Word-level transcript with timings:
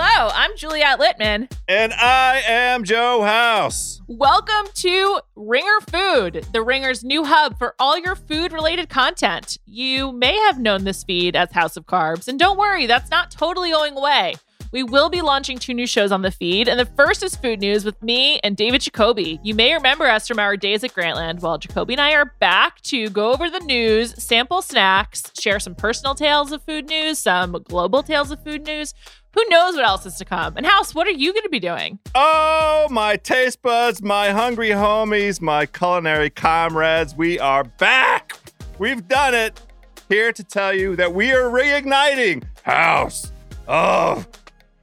Hello, 0.00 0.30
I'm 0.32 0.56
Juliet 0.56 1.00
Litman. 1.00 1.50
And 1.66 1.92
I 1.92 2.40
am 2.46 2.84
Joe 2.84 3.22
House. 3.22 4.00
Welcome 4.06 4.70
to 4.74 5.18
Ringer 5.34 5.80
Food, 5.90 6.46
the 6.52 6.62
Ringer's 6.62 7.02
new 7.02 7.24
hub 7.24 7.58
for 7.58 7.74
all 7.80 7.98
your 7.98 8.14
food 8.14 8.52
related 8.52 8.90
content. 8.90 9.58
You 9.66 10.12
may 10.12 10.38
have 10.46 10.60
known 10.60 10.84
this 10.84 11.02
feed 11.02 11.34
as 11.34 11.50
House 11.50 11.76
of 11.76 11.86
Carbs, 11.86 12.28
and 12.28 12.38
don't 12.38 12.56
worry, 12.56 12.86
that's 12.86 13.10
not 13.10 13.32
totally 13.32 13.72
going 13.72 13.96
away. 13.96 14.36
We 14.70 14.84
will 14.84 15.08
be 15.08 15.22
launching 15.22 15.58
two 15.58 15.74
new 15.74 15.86
shows 15.86 16.12
on 16.12 16.22
the 16.22 16.30
feed, 16.30 16.68
and 16.68 16.78
the 16.78 16.84
first 16.84 17.24
is 17.24 17.34
Food 17.34 17.58
News 17.58 17.84
with 17.84 18.00
me 18.02 18.38
and 18.44 18.56
David 18.56 18.82
Jacoby. 18.82 19.40
You 19.42 19.54
may 19.54 19.72
remember 19.72 20.04
us 20.04 20.28
from 20.28 20.38
our 20.38 20.56
days 20.56 20.84
at 20.84 20.92
Grantland. 20.92 21.40
Well, 21.40 21.58
Jacoby 21.58 21.94
and 21.94 22.00
I 22.00 22.12
are 22.12 22.34
back 22.38 22.82
to 22.82 23.08
go 23.08 23.32
over 23.32 23.50
the 23.50 23.60
news, 23.60 24.14
sample 24.22 24.62
snacks, 24.62 25.32
share 25.40 25.58
some 25.58 25.74
personal 25.74 26.14
tales 26.14 26.52
of 26.52 26.62
food 26.62 26.86
news, 26.86 27.18
some 27.18 27.52
global 27.66 28.02
tales 28.04 28.30
of 28.30 28.44
food 28.44 28.64
news. 28.66 28.94
Who 29.38 29.44
knows 29.50 29.76
what 29.76 29.84
else 29.84 30.04
is 30.04 30.16
to 30.16 30.24
come? 30.24 30.56
And 30.56 30.66
House, 30.66 30.96
what 30.96 31.06
are 31.06 31.12
you 31.12 31.32
going 31.32 31.44
to 31.44 31.48
be 31.48 31.60
doing? 31.60 32.00
Oh, 32.12 32.88
my 32.90 33.14
taste 33.14 33.62
buds, 33.62 34.02
my 34.02 34.30
hungry 34.30 34.70
homies, 34.70 35.40
my 35.40 35.64
culinary 35.64 36.28
comrades, 36.28 37.14
we 37.14 37.38
are 37.38 37.62
back. 37.62 38.36
We've 38.80 39.06
done 39.06 39.34
it. 39.34 39.60
Here 40.08 40.32
to 40.32 40.42
tell 40.42 40.74
you 40.74 40.96
that 40.96 41.14
we 41.14 41.30
are 41.30 41.44
reigniting 41.44 42.42
House 42.64 43.30
of 43.68 44.26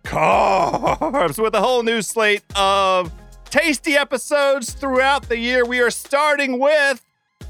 Carbs 0.06 1.38
with 1.38 1.54
a 1.54 1.60
whole 1.60 1.84
new 1.84 2.02
slate 2.02 2.46
of 2.56 3.12
tasty 3.50 3.98
episodes 3.98 4.72
throughout 4.72 5.28
the 5.28 5.38
year. 5.38 5.66
We 5.66 5.82
are 5.82 5.92
starting 5.92 6.60
with 6.60 7.06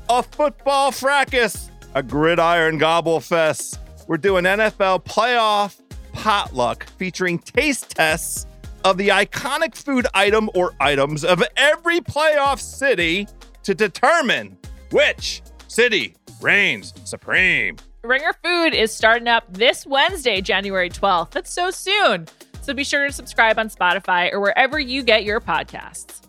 a 0.10 0.24
football 0.24 0.92
fracas, 0.92 1.70
a 1.94 2.02
gridiron 2.02 2.80
gobble 2.80 3.20
fest. 3.20 3.80
We're 4.08 4.18
doing 4.18 4.46
NFL 4.46 5.06
playoff 5.06 5.82
potluck 6.16 6.86
featuring 6.98 7.38
taste 7.38 7.92
tests 7.92 8.48
of 8.84 8.98
the 8.98 9.10
iconic 9.10 9.76
food 9.76 10.08
item 10.14 10.50
or 10.56 10.74
items 10.80 11.24
of 11.24 11.44
every 11.58 12.00
playoff 12.00 12.60
city 12.60 13.28
to 13.64 13.76
determine 13.76 14.58
which 14.92 15.42
city 15.68 16.16
reigns 16.42 16.94
supreme. 17.04 17.76
Ringer 18.04 18.34
Food 18.44 18.74
is 18.74 18.94
starting 18.94 19.28
up 19.28 19.46
this 19.52 19.86
Wednesday, 19.86 20.40
January 20.40 20.90
12th. 20.90 21.32
That's 21.32 21.52
so 21.52 21.72
soon. 21.72 22.28
So 22.62 22.74
be 22.74 22.84
sure 22.84 23.08
to 23.08 23.14
subscribe 23.14 23.60
on 23.60 23.70
Spotify 23.70 24.32
or 24.32 24.40
wherever 24.40 24.80
you 24.80 25.04
get 25.04 25.24
your 25.24 25.42
podcasts. 25.42 26.22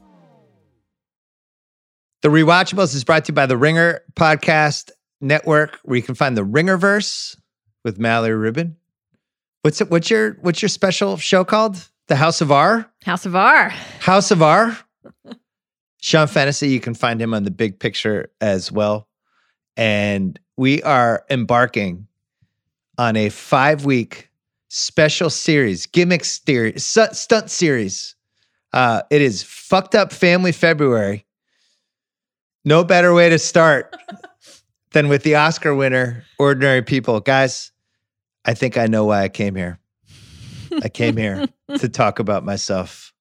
The 2.22 2.28
Rewatchables 2.28 2.94
is 2.94 3.04
brought 3.04 3.26
to 3.26 3.30
you 3.30 3.34
by 3.34 3.46
the 3.46 3.56
Ringer 3.56 4.00
Podcast 4.14 4.90
Network, 5.20 5.78
where 5.84 5.96
you 5.96 6.02
can 6.02 6.14
find 6.14 6.36
the 6.36 6.44
Ringerverse 6.44 7.36
with 7.84 7.98
Mallory 7.98 8.34
Rubin. 8.34 8.76
What's 9.66 9.80
it? 9.80 9.90
What's 9.90 10.08
your 10.10 10.34
what's 10.42 10.62
your 10.62 10.68
special 10.68 11.16
show 11.16 11.44
called? 11.44 11.88
The 12.06 12.14
House 12.14 12.40
of 12.40 12.52
R. 12.52 12.88
House 13.04 13.26
of 13.26 13.34
R. 13.34 13.70
House 13.98 14.30
of 14.30 14.40
R. 14.40 14.78
Sean 16.00 16.28
Fennessey. 16.28 16.68
you 16.68 16.78
can 16.78 16.94
find 16.94 17.20
him 17.20 17.34
on 17.34 17.42
the 17.42 17.50
Big 17.50 17.80
Picture 17.80 18.30
as 18.40 18.70
well, 18.70 19.08
and 19.76 20.38
we 20.56 20.84
are 20.84 21.24
embarking 21.30 22.06
on 22.96 23.16
a 23.16 23.28
five 23.28 23.84
week 23.84 24.30
special 24.68 25.30
series, 25.30 25.86
gimmick 25.86 26.24
series, 26.24 26.86
stunt 26.86 27.50
series. 27.50 28.14
Uh, 28.72 29.02
it 29.10 29.20
is 29.20 29.42
fucked 29.42 29.96
up 29.96 30.12
family 30.12 30.52
February. 30.52 31.26
No 32.64 32.84
better 32.84 33.12
way 33.12 33.30
to 33.30 33.38
start 33.40 33.96
than 34.92 35.08
with 35.08 35.24
the 35.24 35.34
Oscar 35.34 35.74
winner, 35.74 36.22
Ordinary 36.38 36.82
People. 36.82 37.18
Guys, 37.18 37.72
I 38.48 38.54
think 38.54 38.78
I 38.78 38.86
know 38.86 39.04
why 39.04 39.22
I 39.22 39.28
came 39.28 39.56
here. 39.56 39.80
I 40.80 40.88
came 40.88 41.16
here 41.16 41.46
to 41.78 41.88
talk 41.88 42.20
about 42.20 42.44
myself. 42.44 43.12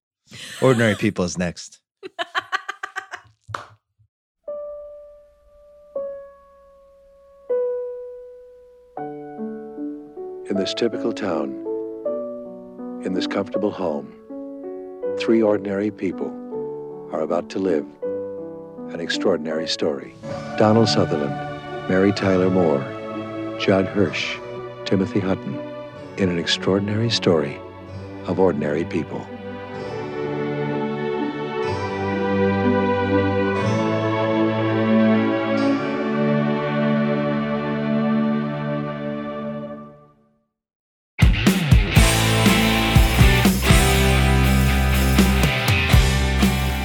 Ordinary 0.62 0.94
People 0.96 1.26
is 1.26 1.36
next. 1.36 1.80
In 10.48 10.58
this 10.58 10.76
typical 10.76 11.12
town, 11.12 11.50
in 13.04 13.14
this 13.14 13.26
comfortable 13.26 13.72
home, 13.72 14.14
three 15.20 15.42
ordinary 15.42 15.90
people 15.90 16.28
are 17.12 17.22
about 17.22 17.50
to 17.50 17.60
live 17.60 17.86
an 18.94 19.00
extraordinary 19.00 19.68
story. 19.68 20.14
Donald 20.58 20.88
Sutherland, 20.88 21.34
Mary 21.90 22.12
Tyler 22.12 22.52
Moore, 22.52 22.80
Judd 23.60 23.88
Hirsch, 23.88 24.38
Timothy 24.86 25.20
Hutton, 25.20 25.60
in 26.18 26.30
an 26.30 26.38
extraordinary 26.38 27.10
story 27.10 27.60
of 28.28 28.40
ordinary 28.40 28.86
people. 28.86 29.28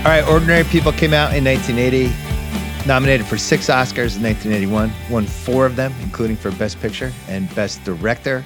All 0.00 0.06
right, 0.06 0.26
Ordinary 0.26 0.64
People 0.64 0.92
came 0.92 1.12
out 1.12 1.36
in 1.36 1.44
1980, 1.44 2.29
nominated 2.86 3.26
for 3.26 3.36
six 3.38 3.66
Oscars 3.66 4.16
in 4.16 4.22
1981, 4.22 4.92
won 5.10 5.26
four 5.26 5.66
of 5.66 5.76
them, 5.76 5.92
including 6.02 6.36
for 6.36 6.50
Best 6.52 6.80
Picture 6.80 7.12
and 7.28 7.52
Best 7.54 7.82
Director. 7.84 8.44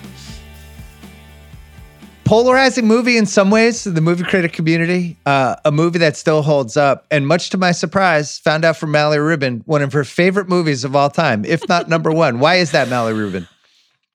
Polarizing 2.24 2.86
movie 2.86 3.18
in 3.18 3.26
some 3.26 3.50
ways, 3.50 3.82
to 3.82 3.90
the 3.90 4.00
movie 4.00 4.24
critic 4.24 4.54
community, 4.54 5.16
uh, 5.26 5.56
a 5.66 5.70
movie 5.70 5.98
that 5.98 6.16
still 6.16 6.40
holds 6.40 6.74
up. 6.74 7.06
And 7.10 7.26
much 7.26 7.50
to 7.50 7.58
my 7.58 7.72
surprise, 7.72 8.38
found 8.38 8.64
out 8.64 8.78
from 8.78 8.92
Mallory 8.92 9.20
Rubin, 9.20 9.62
one 9.66 9.82
of 9.82 9.92
her 9.92 10.04
favorite 10.04 10.48
movies 10.48 10.84
of 10.84 10.96
all 10.96 11.10
time, 11.10 11.44
if 11.44 11.68
not 11.68 11.88
number 11.90 12.10
one. 12.12 12.38
Why 12.38 12.56
is 12.56 12.70
that, 12.70 12.88
Mallory 12.88 13.14
Rubin? 13.14 13.46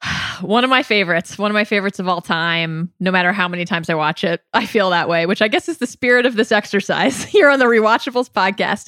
One 0.42 0.64
of 0.64 0.70
my 0.70 0.84
favorites, 0.84 1.38
one 1.38 1.52
of 1.52 1.54
my 1.54 1.66
favorites 1.66 2.00
of 2.00 2.08
all 2.08 2.22
time. 2.22 2.90
No 3.02 3.12
matter 3.12 3.34
how 3.34 3.50
many 3.50 3.66
times 3.66 3.90
I 3.90 3.96
watch 3.96 4.24
it, 4.24 4.42
I 4.54 4.66
feel 4.66 4.90
that 4.92 5.10
way, 5.10 5.26
which 5.26 5.42
I 5.42 5.50
guess 5.50 5.68
is 5.68 5.80
the 5.80 5.88
spirit 5.88 6.26
of 6.26 6.38
this 6.38 6.54
exercise 6.54 7.24
here 7.26 7.50
on 7.50 7.60
the 7.60 7.66
Rewatchables 7.66 8.32
podcast. 8.32 8.88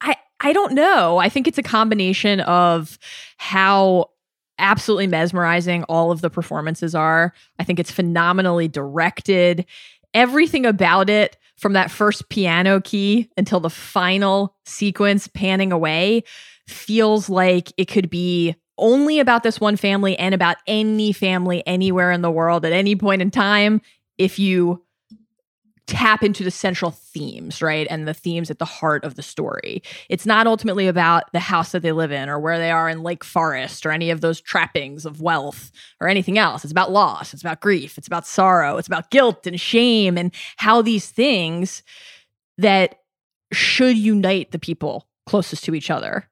I 0.00 0.16
I 0.40 0.52
don't 0.52 0.72
know. 0.72 1.18
I 1.18 1.28
think 1.28 1.48
it's 1.48 1.58
a 1.58 1.62
combination 1.62 2.40
of 2.40 2.98
how 3.38 4.10
absolutely 4.58 5.06
mesmerizing 5.06 5.84
all 5.84 6.10
of 6.10 6.20
the 6.20 6.30
performances 6.30 6.94
are. 6.94 7.32
I 7.58 7.64
think 7.64 7.78
it's 7.78 7.90
phenomenally 7.90 8.68
directed. 8.68 9.66
Everything 10.14 10.66
about 10.66 11.10
it 11.10 11.36
from 11.56 11.72
that 11.72 11.90
first 11.90 12.28
piano 12.28 12.80
key 12.80 13.30
until 13.36 13.60
the 13.60 13.70
final 13.70 14.54
sequence 14.64 15.26
panning 15.28 15.72
away 15.72 16.22
feels 16.66 17.28
like 17.28 17.72
it 17.76 17.86
could 17.86 18.10
be 18.10 18.54
only 18.78 19.20
about 19.20 19.42
this 19.42 19.58
one 19.60 19.76
family 19.76 20.18
and 20.18 20.34
about 20.34 20.58
any 20.66 21.12
family 21.12 21.66
anywhere 21.66 22.12
in 22.12 22.20
the 22.20 22.30
world 22.30 22.64
at 22.64 22.72
any 22.72 22.94
point 22.94 23.22
in 23.22 23.30
time 23.30 23.80
if 24.18 24.38
you 24.38 24.82
tap 25.86 26.22
into 26.24 26.42
the 26.42 26.50
central 26.50 26.90
themes, 26.90 27.62
right? 27.62 27.86
And 27.88 28.08
the 28.08 28.14
themes 28.14 28.50
at 28.50 28.58
the 28.58 28.64
heart 28.64 29.04
of 29.04 29.14
the 29.14 29.22
story. 29.22 29.82
It's 30.08 30.26
not 30.26 30.46
ultimately 30.46 30.88
about 30.88 31.24
the 31.32 31.40
house 31.40 31.72
that 31.72 31.82
they 31.82 31.92
live 31.92 32.10
in 32.10 32.28
or 32.28 32.40
where 32.40 32.58
they 32.58 32.70
are 32.70 32.88
in 32.88 33.02
Lake 33.02 33.22
Forest 33.22 33.86
or 33.86 33.92
any 33.92 34.10
of 34.10 34.20
those 34.20 34.40
trappings 34.40 35.06
of 35.06 35.20
wealth 35.20 35.70
or 36.00 36.08
anything 36.08 36.38
else. 36.38 36.64
It's 36.64 36.72
about 36.72 36.90
loss, 36.90 37.32
it's 37.32 37.42
about 37.42 37.60
grief, 37.60 37.98
it's 37.98 38.08
about 38.08 38.26
sorrow, 38.26 38.76
it's 38.78 38.88
about 38.88 39.10
guilt 39.10 39.46
and 39.46 39.60
shame 39.60 40.18
and 40.18 40.34
how 40.56 40.82
these 40.82 41.08
things 41.08 41.82
that 42.58 43.00
should 43.52 43.96
unite 43.96 44.50
the 44.50 44.58
people 44.58 45.06
closest 45.26 45.64
to 45.64 45.74
each 45.74 45.90
other 45.90 46.28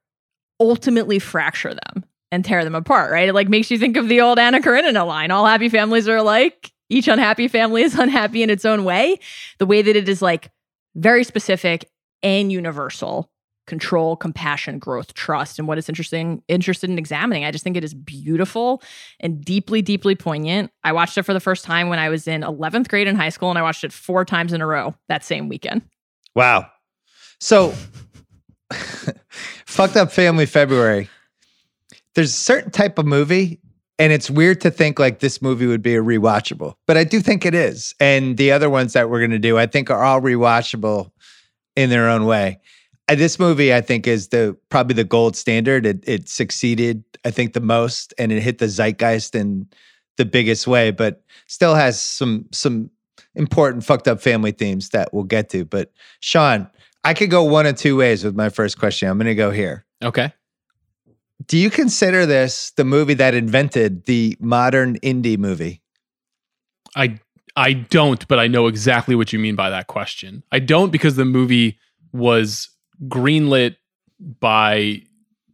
ultimately 0.61 1.19
fracture 1.19 1.75
them 1.75 2.05
and 2.31 2.45
tear 2.45 2.65
them 2.65 2.75
apart, 2.75 3.13
right? 3.13 3.29
It 3.29 3.35
like 3.35 3.49
makes 3.49 3.71
you 3.71 3.79
think 3.79 3.97
of 3.97 4.09
the 4.09 4.21
old 4.21 4.39
Anna 4.39 4.61
Karenina 4.61 5.05
line 5.05 5.31
all 5.31 5.47
happy 5.47 5.69
families 5.69 6.09
are 6.09 6.17
alike 6.17 6.73
each 6.89 7.09
unhappy 7.09 7.49
family 7.49 7.83
is 7.83 7.95
unhappy 7.99 8.43
in 8.43 8.51
its 8.51 8.65
own 8.65 8.85
way. 8.85 9.19
The 9.59 9.67
way 9.67 9.83
that 9.83 9.97
it 9.97 10.09
is 10.09 10.23
like 10.23 10.51
very 10.95 11.25
specific 11.25 11.91
and 12.23 12.51
universal 12.51 13.31
control, 13.67 14.17
compassion, 14.17 14.79
growth, 14.79 15.15
trust, 15.15 15.59
and 15.59 15.67
what 15.67 15.79
it's 15.79 15.89
interesting 15.89 16.43
interested 16.49 16.91
in 16.91 16.99
examining. 16.99 17.45
I 17.45 17.51
just 17.51 17.65
think 17.65 17.77
it 17.77 17.85
is 17.85 17.95
beautiful 17.95 18.83
and 19.21 19.43
deeply, 19.43 19.81
deeply 19.81 20.15
poignant. 20.15 20.71
I 20.83 20.93
watched 20.93 21.17
it 21.17 21.23
for 21.23 21.33
the 21.33 21.41
first 21.41 21.65
time 21.65 21.89
when 21.89 21.99
I 21.99 22.09
was 22.09 22.29
in 22.29 22.43
11th 22.43 22.89
grade 22.89 23.07
in 23.07 23.17
high 23.17 23.31
school, 23.31 23.51
and 23.51 23.59
I 23.59 23.63
watched 23.63 23.85
it 23.85 23.93
four 23.93 24.25
times 24.25 24.53
in 24.53 24.61
a 24.61 24.67
row 24.67 24.95
that 25.09 25.25
same 25.25 25.49
weekend. 25.49 25.83
Wow. 26.35 26.69
So 27.41 27.75
fucked 29.67 29.97
up 29.97 30.13
family 30.13 30.47
February. 30.47 31.09
There's 32.15 32.31
a 32.31 32.37
certain 32.37 32.71
type 32.71 32.99
of 32.99 33.07
movie 33.07 33.61
and 33.99 34.13
it's 34.13 34.31
weird 34.31 34.61
to 34.63 34.71
think 34.71 34.99
like 34.99 35.21
this 35.21 35.41
movie 35.41 35.67
would 35.67 35.83
be 35.83 35.95
a 35.95 36.03
rewatchable, 36.03 36.75
but 36.87 36.97
I 36.97 37.05
do 37.05 37.21
think 37.21 37.47
it 37.47 37.55
is. 37.55 37.95
And 38.01 38.37
the 38.37 38.51
other 38.53 38.69
ones 38.69 38.93
that 38.95 39.09
we're 39.09 39.21
going 39.21 39.31
to 39.31 39.39
do, 39.39 39.59
I 39.59 39.67
think, 39.67 39.91
are 39.91 40.03
all 40.03 40.21
rewatchable 40.21 41.11
in 41.77 41.91
their 41.91 42.09
own 42.09 42.27
way. 42.27 42.61
Uh, 43.09 43.15
this 43.15 43.39
movie, 43.39 43.73
I 43.73 43.81
think, 43.81 44.07
is 44.07 44.29
the 44.29 44.57
probably 44.69 44.95
the 44.95 45.05
gold 45.05 45.37
standard. 45.37 45.87
It, 45.87 46.03
it 46.07 46.29
succeeded, 46.29 47.05
I 47.25 47.31
think, 47.31 47.53
the 47.53 47.61
most, 47.61 48.15
and 48.19 48.33
it 48.33 48.41
hit 48.43 48.59
the 48.59 48.69
zeitgeist 48.69 49.35
in 49.35 49.69
the 50.17 50.25
biggest 50.25 50.67
way, 50.67 50.91
but 50.91 51.23
still 51.47 51.75
has 51.75 52.01
some 52.01 52.47
some 52.51 52.91
important 53.35 53.85
fucked 53.85 54.09
up 54.09 54.21
family 54.21 54.53
themes 54.53 54.91
that 54.91 55.13
we'll 55.13 55.25
get 55.25 55.51
to. 55.51 55.65
But 55.65 55.93
Sean, 56.21 56.69
I 57.05 57.15
could 57.15 57.31
go 57.31 57.45
one 57.45 57.67
of 57.67 57.77
two 57.77 57.97
ways 57.97 58.25
with 58.25 58.35
my 58.35 58.49
first 58.49 58.79
question. 58.79 59.09
I'm 59.09 59.19
going 59.19 59.27
to 59.27 59.35
go 59.35 59.51
here. 59.51 59.85
Okay. 60.03 60.33
Do 61.47 61.59
you 61.59 61.71
consider 61.71 62.27
this 62.27 62.73
the 62.77 62.85
movie 62.85 63.15
that 63.15 63.35
invented 63.35 64.05
the 64.05 64.37
modern 64.41 64.99
indie 65.01 65.39
movie? 65.39 65.83
I 66.97 67.19
I 67.57 67.73
don't, 67.73 68.27
but 68.29 68.39
I 68.39 68.47
know 68.47 68.67
exactly 68.67 69.15
what 69.15 69.33
you 69.33 69.39
mean 69.39 69.55
by 69.55 69.71
that 69.71 69.87
question. 69.87 70.43
I 70.51 70.59
don't 70.59 70.91
because 70.91 71.17
the 71.17 71.25
movie 71.25 71.79
was 72.13 72.69
greenlit 73.09 73.77
by 74.41 75.03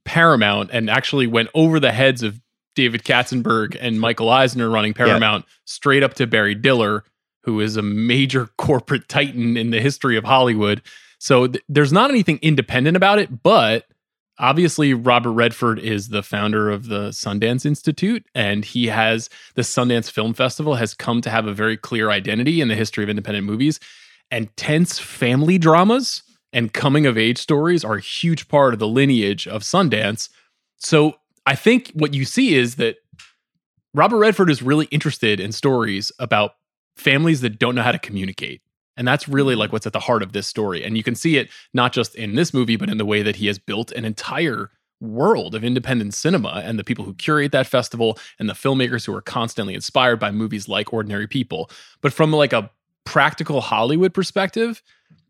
Paramount 0.04 0.70
and 0.72 0.88
actually 0.88 1.26
went 1.26 1.48
over 1.54 1.78
the 1.80 1.92
heads 1.92 2.22
of 2.22 2.40
David 2.74 3.04
Katzenberg 3.04 3.76
and 3.80 4.00
Michael 4.00 4.30
Eisner 4.30 4.70
running 4.70 4.94
Paramount 4.94 5.44
yeah. 5.46 5.52
straight 5.64 6.02
up 6.02 6.14
to 6.14 6.26
Barry 6.26 6.54
Diller, 6.54 7.04
who 7.44 7.60
is 7.60 7.76
a 7.76 7.82
major 7.82 8.46
corporate 8.58 9.08
titan 9.08 9.56
in 9.56 9.70
the 9.70 9.80
history 9.80 10.16
of 10.16 10.24
Hollywood. 10.24 10.82
So 11.18 11.48
th- 11.48 11.64
there's 11.68 11.92
not 11.92 12.10
anything 12.10 12.38
independent 12.40 12.96
about 12.96 13.18
it, 13.18 13.42
but 13.42 13.86
obviously 14.40 14.94
Robert 14.94 15.32
Redford 15.32 15.78
is 15.78 16.08
the 16.08 16.22
founder 16.22 16.70
of 16.70 16.88
the 16.88 17.10
Sundance 17.10 17.64
Institute 17.64 18.26
and 18.34 18.64
he 18.64 18.86
has 18.86 19.28
the 19.54 19.62
Sundance 19.62 20.10
Film 20.10 20.34
Festival 20.34 20.74
has 20.76 20.94
come 20.94 21.20
to 21.20 21.30
have 21.30 21.46
a 21.46 21.52
very 21.52 21.76
clear 21.76 22.10
identity 22.10 22.60
in 22.60 22.68
the 22.68 22.74
history 22.74 23.04
of 23.04 23.10
independent 23.10 23.46
movies 23.46 23.78
and 24.30 24.54
tense 24.56 24.98
family 24.98 25.58
dramas 25.58 26.22
and 26.52 26.72
coming 26.72 27.06
of 27.06 27.18
age 27.18 27.38
stories 27.38 27.84
are 27.84 27.96
a 27.96 28.00
huge 28.00 28.48
part 28.48 28.72
of 28.72 28.80
the 28.80 28.88
lineage 28.88 29.46
of 29.46 29.62
Sundance. 29.62 30.28
So 30.78 31.14
I 31.46 31.54
think 31.54 31.92
what 31.94 32.14
you 32.14 32.24
see 32.24 32.54
is 32.54 32.76
that 32.76 32.96
Robert 33.94 34.18
Redford 34.18 34.50
is 34.50 34.62
really 34.62 34.86
interested 34.86 35.38
in 35.38 35.52
stories 35.52 36.10
about 36.18 36.54
families 36.96 37.40
that 37.42 37.58
don't 37.58 37.74
know 37.74 37.82
how 37.82 37.92
to 37.92 37.98
communicate 37.98 38.62
and 39.00 39.08
that's 39.08 39.26
really 39.26 39.54
like 39.54 39.68
mm-hmm. 39.68 39.76
what's 39.76 39.86
at 39.86 39.94
the 39.94 39.98
heart 39.98 40.22
of 40.22 40.32
this 40.32 40.46
story. 40.46 40.84
And 40.84 40.94
you 40.94 41.02
can 41.02 41.14
see 41.14 41.38
it 41.38 41.48
not 41.72 41.94
just 41.94 42.14
in 42.14 42.34
this 42.34 42.52
movie, 42.52 42.76
but 42.76 42.90
in 42.90 42.98
the 42.98 43.06
way 43.06 43.22
that 43.22 43.36
he 43.36 43.46
has 43.46 43.58
built 43.58 43.92
an 43.92 44.04
entire 44.04 44.70
world 45.00 45.54
of 45.54 45.64
independent 45.64 46.12
cinema 46.12 46.60
and 46.62 46.78
the 46.78 46.84
people 46.84 47.06
who 47.06 47.14
curate 47.14 47.50
that 47.52 47.66
festival 47.66 48.18
and 48.38 48.46
the 48.46 48.52
filmmakers 48.52 49.06
who 49.06 49.14
are 49.14 49.22
constantly 49.22 49.72
inspired 49.72 50.20
by 50.20 50.30
movies 50.30 50.68
like 50.68 50.92
Ordinary 50.92 51.26
People. 51.26 51.70
But 52.02 52.12
from 52.12 52.30
like 52.30 52.52
a 52.52 52.70
practical 53.04 53.62
Hollywood 53.62 54.12
perspective, 54.12 54.82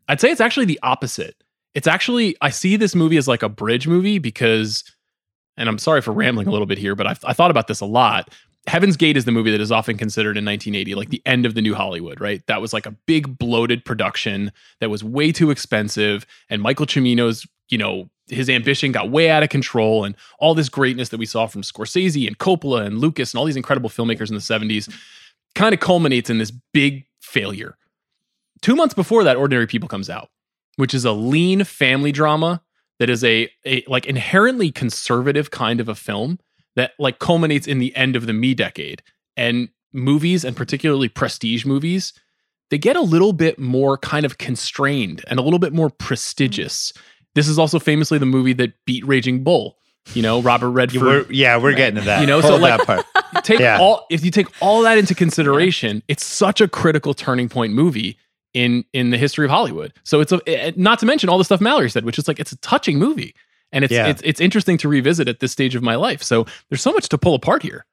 I'd 0.09 0.19
say 0.19 0.31
it's 0.31 0.41
actually 0.41 0.65
the 0.65 0.79
opposite. 0.83 1.41
It's 1.73 1.87
actually 1.87 2.35
I 2.41 2.49
see 2.49 2.75
this 2.75 2.93
movie 2.93 3.15
as 3.15 3.29
like 3.29 3.41
a 3.41 3.47
bridge 3.47 3.87
movie 3.87 4.19
because 4.19 4.83
and 5.55 5.69
I'm 5.69 5.77
sorry 5.77 6.01
for 6.01 6.11
rambling 6.11 6.47
a 6.47 6.51
little 6.51 6.67
bit 6.67 6.77
here, 6.77 6.93
but 6.93 7.07
I've, 7.07 7.23
I 7.23 7.31
thought 7.31 7.51
about 7.51 7.67
this 7.67 7.79
a 7.79 7.85
lot. 7.85 8.33
Heaven's 8.67 8.95
Gate 8.95 9.17
is 9.17 9.25
the 9.25 9.31
movie 9.31 9.51
that 9.51 9.61
is 9.61 9.71
often 9.71 9.97
considered 9.97 10.37
in 10.37 10.45
1980 10.45 10.95
like 10.95 11.09
the 11.09 11.21
end 11.25 11.45
of 11.45 11.55
the 11.55 11.61
new 11.61 11.73
Hollywood, 11.73 12.21
right? 12.21 12.45
That 12.47 12.61
was 12.61 12.73
like 12.73 12.85
a 12.85 12.91
big 12.91 13.37
bloated 13.37 13.83
production 13.85 14.51
that 14.79 14.89
was 14.89 15.03
way 15.03 15.31
too 15.31 15.49
expensive 15.49 16.25
and 16.49 16.61
Michael 16.61 16.85
Cimino's, 16.85 17.47
you 17.69 17.77
know, 17.77 18.09
his 18.27 18.49
ambition 18.49 18.91
got 18.91 19.09
way 19.09 19.29
out 19.29 19.43
of 19.43 19.49
control 19.49 20.05
and 20.05 20.15
all 20.39 20.53
this 20.53 20.69
greatness 20.69 21.09
that 21.09 21.17
we 21.17 21.25
saw 21.25 21.47
from 21.47 21.63
Scorsese 21.63 22.27
and 22.27 22.37
Coppola 22.37 22.85
and 22.85 22.99
Lucas 22.99 23.33
and 23.33 23.39
all 23.39 23.45
these 23.45 23.57
incredible 23.57 23.89
filmmakers 23.89 24.29
in 24.29 24.35
the 24.35 24.41
70s 24.41 24.93
kind 25.55 25.73
of 25.73 25.79
culminates 25.79 26.29
in 26.29 26.37
this 26.37 26.51
big 26.51 27.05
failure. 27.19 27.77
2 28.61 28.75
months 28.75 28.93
before 28.93 29.23
that 29.23 29.37
Ordinary 29.37 29.67
People 29.67 29.89
comes 29.89 30.09
out, 30.09 30.29
which 30.75 30.93
is 30.93 31.03
a 31.03 31.11
lean 31.11 31.63
family 31.63 32.11
drama 32.11 32.61
that 32.99 33.09
is 33.09 33.23
a, 33.23 33.49
a 33.65 33.83
like 33.87 34.05
inherently 34.05 34.71
conservative 34.71 35.49
kind 35.49 35.79
of 35.79 35.89
a 35.89 35.95
film 35.95 36.39
that 36.75 36.91
like 36.99 37.19
culminates 37.19 37.67
in 37.67 37.79
the 37.79 37.95
end 37.95 38.15
of 38.15 38.25
the 38.25 38.33
me 38.33 38.53
decade. 38.53 39.01
And 39.37 39.69
movies, 39.93 40.43
and 40.43 40.55
particularly 40.55 41.09
prestige 41.09 41.65
movies, 41.65 42.13
they 42.69 42.77
get 42.77 42.95
a 42.95 43.01
little 43.01 43.33
bit 43.33 43.59
more 43.59 43.97
kind 43.97 44.25
of 44.25 44.37
constrained 44.37 45.23
and 45.27 45.39
a 45.39 45.41
little 45.43 45.59
bit 45.59 45.73
more 45.73 45.89
prestigious. 45.89 46.93
This 47.35 47.47
is 47.47 47.59
also 47.59 47.79
famously 47.79 48.17
the 48.17 48.25
movie 48.25 48.53
that 48.53 48.73
beat 48.85 49.05
Raging 49.05 49.43
Bull. 49.43 49.77
You 50.13 50.23
know, 50.23 50.41
Robert 50.41 50.71
Redford. 50.71 51.01
We're, 51.01 51.25
yeah, 51.31 51.57
we're 51.57 51.75
getting 51.75 51.95
to 51.95 52.01
that. 52.01 52.21
You 52.21 52.27
know, 52.27 52.41
Hold 52.41 52.55
so 52.55 52.59
like 52.59 52.81
part. 52.85 53.05
take 53.43 53.59
yeah. 53.59 53.77
all 53.79 54.07
if 54.09 54.25
you 54.25 54.31
take 54.31 54.47
all 54.59 54.81
that 54.81 54.97
into 54.97 55.13
consideration, 55.13 56.01
it's 56.07 56.25
such 56.25 56.59
a 56.59 56.67
critical 56.67 57.13
turning 57.13 57.49
point 57.49 57.73
movie 57.73 58.17
in 58.53 58.83
in 58.93 59.11
the 59.11 59.17
history 59.17 59.45
of 59.45 59.51
Hollywood. 59.51 59.93
So 60.03 60.19
it's 60.19 60.31
a 60.31 60.41
eh, 60.47 60.71
not 60.75 60.97
to 60.99 61.05
mention 61.05 61.29
all 61.29 61.37
the 61.37 61.43
stuff 61.43 61.61
Mallory 61.61 61.89
said, 61.89 62.03
which 62.03 62.17
is 62.17 62.27
like 62.27 62.39
it's 62.39 62.51
a 62.51 62.57
touching 62.57 62.97
movie 62.97 63.35
and 63.71 63.83
it's 63.83 63.93
yeah. 63.93 64.07
it's 64.07 64.21
it's 64.23 64.41
interesting 64.41 64.77
to 64.79 64.89
revisit 64.89 65.27
at 65.27 65.39
this 65.39 65.51
stage 65.51 65.75
of 65.75 65.83
my 65.83 65.95
life. 65.95 66.21
So 66.23 66.45
there's 66.69 66.81
so 66.81 66.91
much 66.91 67.09
to 67.09 67.17
pull 67.17 67.35
apart 67.35 67.63
here. 67.63 67.85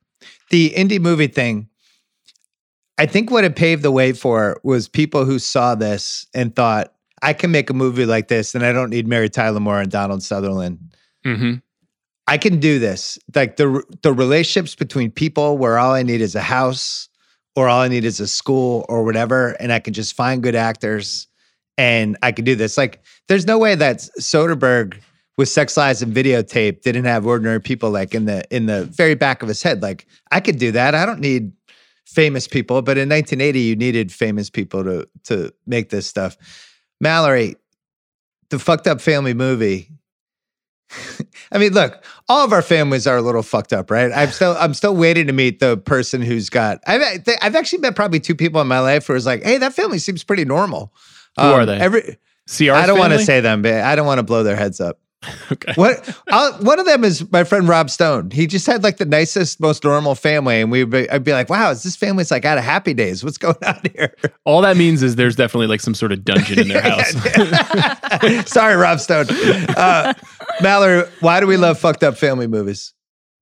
The 0.51 0.71
indie 0.71 1.01
movie 1.01 1.29
thing, 1.29 1.69
I 2.97 3.07
think 3.07 3.31
what 3.31 3.45
it 3.45 3.57
paved 3.57 3.83
the 3.83 3.93
way 3.93 4.13
for 4.13 4.61
was 4.65 4.89
people 4.89 5.25
who 5.25 5.39
saw 5.39 5.75
this 5.75 6.27
and 6.35 6.55
thought, 6.55 6.93
I 7.23 7.33
can 7.33 7.51
make 7.51 7.71
a 7.71 7.75
movie 7.75 8.07
like 8.07 8.29
this, 8.29 8.55
and 8.55 8.65
I 8.65 8.73
don't 8.73 8.91
need 8.91 9.07
Mary 9.07 9.29
Tyler 9.29 9.61
Moore 9.61 9.81
and 9.81 9.91
Donald 9.91 10.23
Sutherland. 10.23 10.79
Mm-hmm. 11.25 11.55
I 12.27 12.39
can 12.39 12.61
do 12.61 12.79
this. 12.79 13.19
Like 13.35 13.57
the 13.57 13.83
the 14.03 14.13
relationships 14.13 14.75
between 14.75 15.11
people, 15.11 15.59
where 15.59 15.79
all 15.79 15.93
I 15.93 16.03
need 16.03 16.21
is 16.21 16.35
a 16.35 16.41
house, 16.41 17.09
or 17.57 17.69
all 17.69 17.81
I 17.81 17.89
need 17.89 18.05
is 18.05 18.21
a 18.21 18.27
school, 18.27 18.85
or 18.89 19.05
whatever, 19.05 19.51
and 19.61 19.73
I 19.73 19.79
can 19.79 19.95
just 19.95 20.15
find 20.15 20.43
good 20.43 20.55
actors, 20.55 21.29
and 21.77 22.17
I 22.23 22.33
can 22.33 22.45
do 22.45 22.55
this. 22.55 22.77
Like, 22.77 23.01
there's 23.29 23.47
no 23.47 23.59
way 23.59 23.75
that 23.75 23.99
Soderbergh 24.21 25.01
with 25.39 25.49
sex 25.49 25.77
lies 25.77 26.03
and 26.03 26.15
videotape 26.15 26.83
didn't 26.83 27.07
have 27.07 27.27
ordinary 27.27 27.61
people 27.61 27.91
like 27.91 28.15
in 28.15 28.27
the 28.27 28.45
in 28.55 28.67
the 28.67 28.85
very 28.85 29.15
back 29.15 29.41
of 29.43 29.49
his 29.49 29.63
head 29.63 29.81
like 29.81 30.07
i 30.31 30.41
could 30.41 30.59
do 30.59 30.71
that 30.71 30.95
i 30.95 31.07
don't 31.07 31.21
need 31.21 31.53
famous 32.05 32.47
people 32.47 32.83
but 32.83 32.99
in 32.99 33.09
1980 33.09 33.61
you 33.61 33.77
needed 33.77 34.13
famous 34.13 34.51
people 34.51 34.85
to 34.85 35.09
to 35.25 35.55
make 35.67 35.89
this 35.89 36.07
stuff 36.07 36.37
mallory 37.01 37.57
the 38.51 38.59
fucked 38.59 38.87
up 38.87 39.01
family 39.01 39.33
movie 39.33 39.89
I 41.53 41.59
mean, 41.59 41.75
look, 41.75 42.03
all 42.31 42.43
of 42.43 42.51
our 42.51 42.63
families 42.63 43.07
are 43.07 43.19
a 43.19 43.21
little 43.21 43.43
fucked 43.43 43.75
up, 43.75 43.91
right? 43.91 44.11
I'm 44.11 44.31
still, 44.31 44.57
I'm 44.59 44.73
still 44.73 44.97
waiting 44.97 45.27
to 45.27 45.35
meet 45.35 45.61
the 45.61 45.77
person 45.77 46.23
who's 46.23 46.49
got. 46.49 46.79
I've, 46.87 47.03
I've 47.43 47.55
actually 47.55 47.81
met 47.81 47.95
probably 47.95 48.21
two 48.21 48.35
people 48.35 48.59
in 48.63 48.69
my 48.69 48.81
life 48.81 49.07
who 49.07 49.13
was 49.13 49.27
like, 49.27 49.43
"Hey, 49.43 49.59
that 49.59 49.75
family 49.75 49.99
seems 49.99 50.25
pretty 50.25 50.47
normal." 50.47 50.95
Who 51.37 51.43
um, 51.43 51.53
are 51.53 51.67
they? 51.67 51.79
Every, 51.79 52.19
CR. 52.49 52.73
I 52.73 52.87
don't 52.87 52.99
want 52.99 53.13
to 53.13 53.19
say 53.19 53.41
them, 53.41 53.61
but 53.61 53.75
I 53.75 53.97
don't 53.97 54.07
want 54.07 54.19
to 54.19 54.23
blow 54.23 54.43
their 54.43 54.57
heads 54.57 54.81
up. 54.81 54.99
Okay. 55.51 55.73
What? 55.77 56.21
I'll, 56.29 56.53
one 56.59 56.79
of 56.79 56.85
them 56.85 57.05
is 57.05 57.31
my 57.33 57.43
friend 57.43 57.67
Rob 57.67 57.89
Stone. 57.89 58.31
He 58.33 58.47
just 58.47 58.67
had 58.67 58.83
like 58.83 58.99
the 58.99 59.07
nicest, 59.07 59.61
most 59.61 59.83
normal 59.83 60.15
family, 60.15 60.61
and 60.61 60.71
we'd 60.71 60.91
be, 60.91 61.09
I'd 61.11 61.25
be 61.25 61.33
like, 61.33 61.49
"Wow, 61.49 61.71
is 61.71 61.83
this 61.83 61.97
family's 61.97 62.31
like 62.31 62.45
out 62.45 62.59
of 62.59 62.65
happy 62.65 62.93
days? 62.93 63.25
What's 63.25 63.39
going 63.39 63.57
on 63.67 63.81
here?" 63.95 64.15
All 64.45 64.61
that 64.61 64.77
means 64.77 65.03
is 65.03 65.17
there's 65.17 65.37
definitely 65.37 65.67
like 65.67 65.81
some 65.81 65.95
sort 65.95 66.13
of 66.13 66.23
dungeon 66.23 66.61
in 66.61 66.69
their 66.69 66.83
house. 66.83 67.11
Sorry, 68.51 68.77
Rob 68.77 69.01
Stone. 69.01 69.27
Uh, 69.31 70.13
Mallory, 70.61 71.09
why 71.21 71.41
do 71.41 71.47
we 71.47 71.57
love 71.57 71.79
fucked 71.79 72.05
up 72.05 72.19
family 72.19 72.47
movies? 72.47 72.93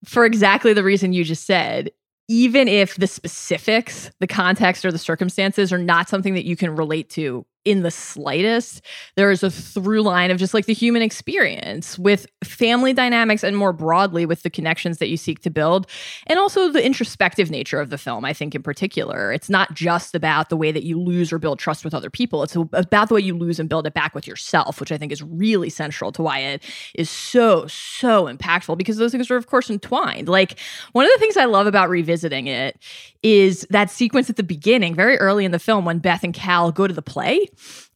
For 0.05 0.25
exactly 0.25 0.73
the 0.73 0.85
reason 0.85 1.13
you 1.13 1.25
just 1.25 1.45
said 1.45 1.91
even 2.29 2.67
if 2.67 2.97
the 2.97 3.07
specifics, 3.07 4.11
the 4.19 4.27
context, 4.27 4.85
or 4.85 4.91
the 4.91 4.99
circumstances 4.99 5.73
are 5.73 5.79
not 5.79 6.09
something 6.09 6.35
that 6.35 6.45
you 6.45 6.57
can 6.57 6.75
relate 6.75 7.09
to 7.11 7.47
in 7.67 7.83
the 7.83 7.91
slightest. 7.91 8.81
There 9.17 9.31
is 9.31 9.43
a 9.43 9.51
through 9.51 10.03
line 10.03 10.31
of 10.31 10.39
just 10.39 10.55
like 10.55 10.67
the 10.67 10.73
human 10.73 11.03
experience 11.03 11.99
with 11.99 12.27
family 12.45 12.93
dynamics 12.93 13.43
and 13.43 13.57
more 13.57 13.73
broadly 13.73 14.25
with 14.25 14.45
the 14.45 14.51
connections 14.51 14.99
that 14.99 15.09
you 15.09 15.17
seek 15.17 15.41
to 15.41 15.51
build. 15.51 15.89
And 16.29 16.39
also 16.39 16.71
the 16.71 16.85
introspective 16.85 17.51
nature 17.51 17.81
of 17.81 17.91
the 17.91 17.99
film, 17.99 18.25
I 18.25 18.33
think, 18.33 18.55
in 18.55 18.63
particular. 18.63 19.33
It's 19.33 19.51
not 19.51 19.75
just 19.75 20.15
about 20.15 20.49
the 20.49 20.57
way 20.57 20.71
that 20.71 20.85
you 20.85 20.99
lose 21.01 21.33
or 21.33 21.39
build 21.39 21.59
trust 21.59 21.85
with 21.85 21.93
other 21.93 22.09
people, 22.09 22.45
it's 22.45 22.55
about 22.55 23.09
the 23.09 23.15
way 23.15 23.21
you 23.21 23.37
lose 23.37 23.59
and 23.59 23.69
build 23.69 23.87
it 23.87 23.95
back 23.95 24.15
with 24.15 24.29
yourself, 24.29 24.79
which 24.79 24.93
I 24.93 24.97
think 24.97 25.11
is 25.11 25.23
really 25.23 25.69
central 25.69 26.13
to 26.13 26.23
why 26.23 26.39
it 26.39 26.63
is 26.95 27.11
so, 27.11 27.67
so 27.67 28.27
impactful 28.27 28.79
because 28.79 28.97
those 28.97 29.11
things 29.11 29.29
are, 29.29 29.37
of 29.37 29.49
course, 29.49 29.69
entwined. 29.69 30.29
Like 30.29 30.61
one 30.93 31.05
of 31.05 31.11
the 31.13 31.19
things 31.19 31.37
I 31.37 31.47
love 31.47 31.67
about 31.67 31.91
revisiting 31.91 32.47
it 32.47 32.79
is 33.25 33.67
that 33.71 33.91
sequence 33.91 34.31
at 34.31 34.37
the 34.37 34.45
beginning, 34.45 34.95
very 34.95 35.19
early 35.19 35.45
in 35.45 35.51
the 35.51 35.59
film, 35.59 35.85
when 35.85 35.99
Beth 35.99 36.23
and 36.23 36.33
Cal 36.33 36.71
go 36.71 36.87
to 36.87 36.95
the 36.95 37.03
play 37.03 37.49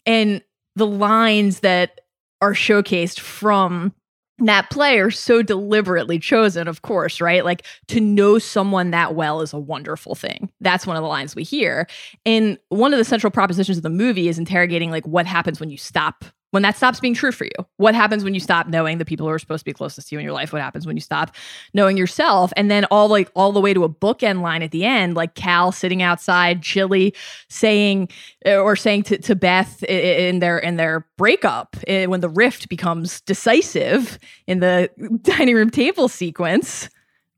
and 0.06 0.42
the 0.76 0.86
lines 0.86 1.60
that 1.60 2.00
are 2.40 2.54
showcased 2.54 3.20
from 3.20 3.92
that 4.38 4.70
play 4.70 4.98
are 4.98 5.10
so 5.10 5.42
deliberately 5.42 6.18
chosen, 6.18 6.66
of 6.66 6.82
course, 6.82 7.20
right? 7.20 7.44
Like 7.44 7.66
to 7.88 8.00
know 8.00 8.38
someone 8.38 8.90
that 8.90 9.14
well 9.14 9.42
is 9.42 9.52
a 9.52 9.58
wonderful 9.58 10.14
thing. 10.14 10.50
That's 10.60 10.86
one 10.86 10.96
of 10.96 11.02
the 11.02 11.08
lines 11.08 11.36
we 11.36 11.42
hear. 11.42 11.86
And 12.24 12.58
one 12.70 12.94
of 12.94 12.98
the 12.98 13.04
central 13.04 13.30
propositions 13.30 13.76
of 13.76 13.82
the 13.82 13.90
movie 13.90 14.28
is 14.28 14.38
interrogating 14.38 14.90
like 14.90 15.06
what 15.06 15.26
happens 15.26 15.60
when 15.60 15.70
you 15.70 15.76
stop 15.76 16.24
when 16.50 16.62
that 16.62 16.76
stops 16.76 17.00
being 17.00 17.14
true 17.14 17.32
for 17.32 17.44
you? 17.44 17.66
What 17.76 17.94
happens 17.94 18.24
when 18.24 18.34
you 18.34 18.40
stop 18.40 18.66
knowing 18.66 18.98
the 18.98 19.04
people 19.04 19.26
who 19.26 19.32
are 19.32 19.38
supposed 19.38 19.60
to 19.60 19.64
be 19.64 19.72
closest 19.72 20.08
to 20.08 20.14
you 20.14 20.18
in 20.18 20.24
your 20.24 20.32
life? 20.32 20.52
What 20.52 20.62
happens 20.62 20.86
when 20.86 20.96
you 20.96 21.00
stop 21.00 21.34
knowing 21.74 21.96
yourself? 21.96 22.52
And 22.56 22.70
then 22.70 22.84
all 22.86 23.08
like 23.08 23.30
all 23.34 23.52
the 23.52 23.60
way 23.60 23.72
to 23.72 23.84
a 23.84 23.88
bookend 23.88 24.42
line 24.42 24.62
at 24.62 24.70
the 24.70 24.84
end 24.84 25.14
like 25.14 25.34
cal 25.34 25.72
sitting 25.72 26.02
outside 26.02 26.62
chilly 26.62 27.14
saying 27.48 28.08
uh, 28.46 28.56
or 28.56 28.76
saying 28.76 29.04
to, 29.04 29.18
to 29.18 29.34
beth 29.34 29.82
in 29.84 30.40
their 30.40 30.58
in 30.58 30.76
their 30.76 31.06
breakup 31.16 31.76
eh, 31.86 32.06
when 32.06 32.20
the 32.20 32.28
rift 32.28 32.68
becomes 32.68 33.20
decisive 33.22 34.18
in 34.46 34.60
the 34.60 34.90
dining 35.22 35.54
room 35.54 35.70
table 35.70 36.08
sequence 36.08 36.88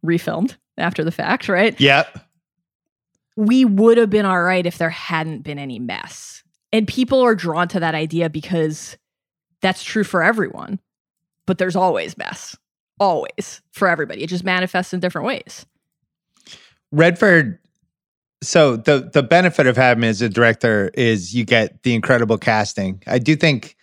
refilmed 0.04 0.56
after 0.78 1.04
the 1.04 1.12
fact 1.12 1.48
right? 1.48 1.78
Yep. 1.80 2.18
We 3.36 3.64
would 3.64 3.96
have 3.96 4.10
been 4.10 4.26
all 4.26 4.42
right 4.42 4.66
if 4.66 4.76
there 4.76 4.90
hadn't 4.90 5.42
been 5.42 5.58
any 5.58 5.78
mess. 5.78 6.42
And 6.72 6.88
people 6.88 7.20
are 7.20 7.34
drawn 7.34 7.68
to 7.68 7.80
that 7.80 7.94
idea 7.94 8.30
because 8.30 8.96
that's 9.62 9.82
true 9.82 10.04
for 10.04 10.22
everyone. 10.22 10.78
But 11.46 11.58
there's 11.58 11.76
always 11.76 12.16
mess. 12.18 12.56
Always 13.00 13.62
for 13.72 13.88
everybody. 13.88 14.22
It 14.22 14.28
just 14.28 14.44
manifests 14.44 14.92
in 14.92 15.00
different 15.00 15.26
ways. 15.26 15.66
Redford. 16.90 17.58
So 18.42 18.76
the 18.76 19.08
the 19.12 19.22
benefit 19.22 19.66
of 19.66 19.76
having 19.76 20.02
him 20.04 20.10
as 20.10 20.20
a 20.22 20.28
director 20.28 20.90
is 20.94 21.34
you 21.34 21.44
get 21.44 21.82
the 21.84 21.94
incredible 21.94 22.38
casting. 22.38 23.02
I 23.06 23.18
do 23.18 23.36
think 23.36 23.76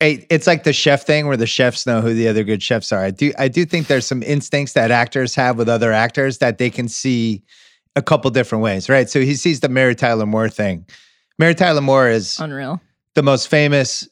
it- 0.00 0.26
it's 0.30 0.46
like 0.46 0.62
the 0.62 0.72
chef 0.72 1.04
thing 1.04 1.26
where 1.26 1.36
the 1.36 1.46
chefs 1.46 1.84
know 1.84 2.00
who 2.00 2.14
the 2.14 2.28
other 2.28 2.44
good 2.44 2.62
chefs 2.62 2.92
are. 2.92 3.02
I 3.04 3.10
do 3.10 3.32
I 3.38 3.48
do 3.48 3.64
think 3.64 3.88
there's 3.88 4.06
some 4.06 4.22
instincts 4.22 4.74
that 4.74 4.90
actors 4.92 5.34
have 5.34 5.58
with 5.58 5.68
other 5.68 5.92
actors 5.92 6.38
that 6.38 6.58
they 6.58 6.70
can 6.70 6.88
see 6.88 7.42
a 7.96 8.02
couple 8.02 8.30
different 8.30 8.62
ways, 8.62 8.88
right? 8.88 9.10
So 9.10 9.20
he 9.20 9.34
sees 9.34 9.58
the 9.60 9.68
Mary 9.68 9.96
Tyler 9.96 10.26
Moore 10.26 10.48
thing. 10.48 10.86
Mary 11.36 11.54
Tyler 11.54 11.80
Moore 11.80 12.08
is 12.08 12.38
Unreal. 12.38 12.80
the 13.14 13.22
most 13.24 13.48
famous 13.48 14.08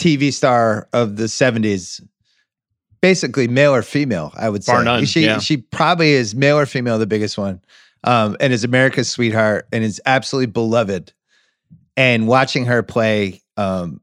TV 0.00 0.32
star 0.32 0.88
of 0.92 1.16
the 1.16 1.24
70s. 1.24 2.02
Basically, 3.00 3.48
male 3.48 3.74
or 3.74 3.82
female, 3.82 4.32
I 4.36 4.48
would 4.48 4.64
say. 4.64 4.82
None, 4.82 5.04
she 5.06 5.24
yeah. 5.24 5.38
she 5.38 5.56
probably 5.56 6.10
is 6.10 6.34
male 6.34 6.58
or 6.58 6.66
female, 6.66 6.98
the 6.98 7.06
biggest 7.06 7.38
one, 7.38 7.62
um, 8.04 8.36
and 8.40 8.52
is 8.52 8.62
America's 8.62 9.08
sweetheart 9.08 9.66
and 9.72 9.82
is 9.82 10.00
absolutely 10.04 10.52
beloved. 10.52 11.12
And 11.96 12.28
watching 12.28 12.66
her 12.66 12.82
play, 12.82 13.40
um, 13.56 14.00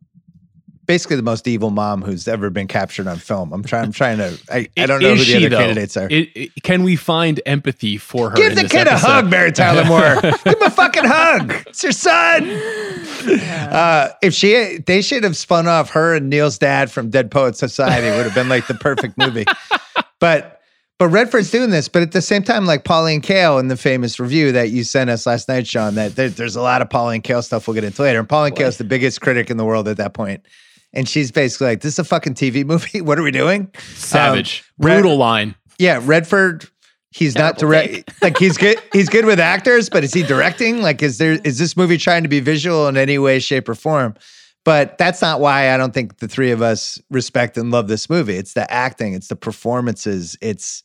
basically 0.87 1.15
the 1.17 1.21
most 1.21 1.47
evil 1.47 1.69
mom 1.69 2.01
who's 2.01 2.27
ever 2.27 2.49
been 2.49 2.67
captured 2.67 3.05
on 3.07 3.17
film. 3.17 3.53
I'm 3.53 3.63
trying. 3.63 3.83
I'm 3.85 3.91
trying 3.91 4.17
to. 4.17 4.37
I, 4.51 4.67
I 4.77 4.85
don't 4.87 5.01
know 5.01 5.09
Is 5.13 5.19
who 5.19 5.25
the 5.25 5.31
she, 5.31 5.35
other 5.45 5.49
though? 5.49 5.57
candidates 5.59 5.97
are. 5.97 6.07
It- 6.09 6.29
it- 6.35 6.51
can 6.63 6.83
we 6.83 6.95
find 6.95 7.39
empathy 7.45 7.97
for 7.97 8.31
her? 8.31 8.35
Give 8.35 8.51
in 8.51 8.55
the 8.55 8.61
this 8.63 8.71
kid 8.71 8.87
episode? 8.87 9.07
a 9.07 9.11
hug, 9.11 9.29
Mary 9.29 9.51
Tyler 9.51 9.85
Moore. 9.85 10.19
Give 10.21 10.55
him 10.55 10.61
a 10.63 10.69
fucking 10.71 11.03
hug. 11.05 11.53
It's 11.67 11.83
your 11.83 11.91
son. 11.91 12.49
Uh, 13.29 14.09
if 14.21 14.33
she, 14.33 14.77
they 14.85 15.01
should 15.01 15.23
have 15.23 15.35
spun 15.37 15.67
off 15.67 15.89
her 15.91 16.15
and 16.15 16.31
Neil's 16.31 16.57
dad 16.57 16.89
from 16.91 17.09
Dead 17.09 17.29
Poets 17.31 17.59
Society. 17.59 18.07
Would 18.15 18.25
have 18.25 18.35
been 18.35 18.49
like 18.49 18.67
the 18.67 18.73
perfect 18.75 19.17
movie. 19.17 19.45
But 20.19 20.61
but 20.97 21.09
Redford's 21.09 21.51
doing 21.51 21.69
this. 21.69 21.87
But 21.87 22.01
at 22.01 22.11
the 22.11 22.23
same 22.23 22.41
time, 22.41 22.65
like 22.65 22.83
Pauline 22.83 23.21
Kael 23.21 23.59
in 23.59 23.67
the 23.67 23.77
famous 23.77 24.19
review 24.19 24.51
that 24.53 24.71
you 24.71 24.83
sent 24.83 25.11
us 25.11 25.27
last 25.27 25.47
night, 25.47 25.67
Sean, 25.67 25.93
that 25.93 26.15
there, 26.15 26.29
there's 26.29 26.55
a 26.55 26.61
lot 26.61 26.81
of 26.81 26.89
Pauline 26.89 27.21
Kael 27.21 27.43
stuff 27.43 27.67
we'll 27.67 27.75
get 27.75 27.83
into 27.83 28.01
later. 28.01 28.17
And 28.17 28.27
Pauline 28.27 28.55
Boy. 28.55 28.61
Kael's 28.63 28.77
the 28.79 28.83
biggest 28.83 29.21
critic 29.21 29.51
in 29.51 29.57
the 29.57 29.63
world 29.63 29.87
at 29.87 29.97
that 29.97 30.15
point. 30.15 30.43
And 30.97 31.07
she's 31.07 31.31
basically 31.31 31.67
like, 31.67 31.81
"This 31.81 31.93
is 31.93 31.99
a 31.99 32.03
fucking 32.03 32.33
TV 32.33 32.65
movie. 32.65 32.99
What 33.07 33.17
are 33.17 33.23
we 33.23 33.31
doing?" 33.31 33.71
Savage, 33.95 34.65
Um, 34.81 34.87
Red- 34.87 34.93
brutal 35.01 35.15
line. 35.17 35.55
Yeah, 35.79 36.01
Redford. 36.03 36.67
He's 37.11 37.35
not 37.35 37.57
Terrible 37.57 37.93
direct. 37.93 38.21
Like 38.21 38.37
he's 38.37 38.57
good. 38.57 38.81
He's 38.91 39.07
good 39.07 39.25
with 39.25 39.39
actors, 39.39 39.89
but 39.89 40.03
is 40.03 40.13
he 40.13 40.23
directing? 40.23 40.81
Like, 40.81 41.01
is 41.01 41.17
there 41.19 41.33
is 41.43 41.57
this 41.57 41.77
movie 41.77 41.97
trying 41.97 42.23
to 42.23 42.29
be 42.29 42.41
visual 42.41 42.87
in 42.87 42.97
any 42.97 43.17
way, 43.17 43.39
shape, 43.39 43.69
or 43.69 43.75
form? 43.75 44.15
But 44.65 44.97
that's 44.97 45.21
not 45.21 45.39
why 45.39 45.73
I 45.73 45.77
don't 45.77 45.93
think 45.93 46.17
the 46.17 46.27
three 46.27 46.51
of 46.51 46.61
us 46.61 46.99
respect 47.09 47.57
and 47.57 47.71
love 47.71 47.87
this 47.87 48.09
movie. 48.09 48.35
It's 48.35 48.53
the 48.53 48.69
acting. 48.71 49.13
It's 49.13 49.29
the 49.29 49.35
performances. 49.37 50.37
It's 50.41 50.83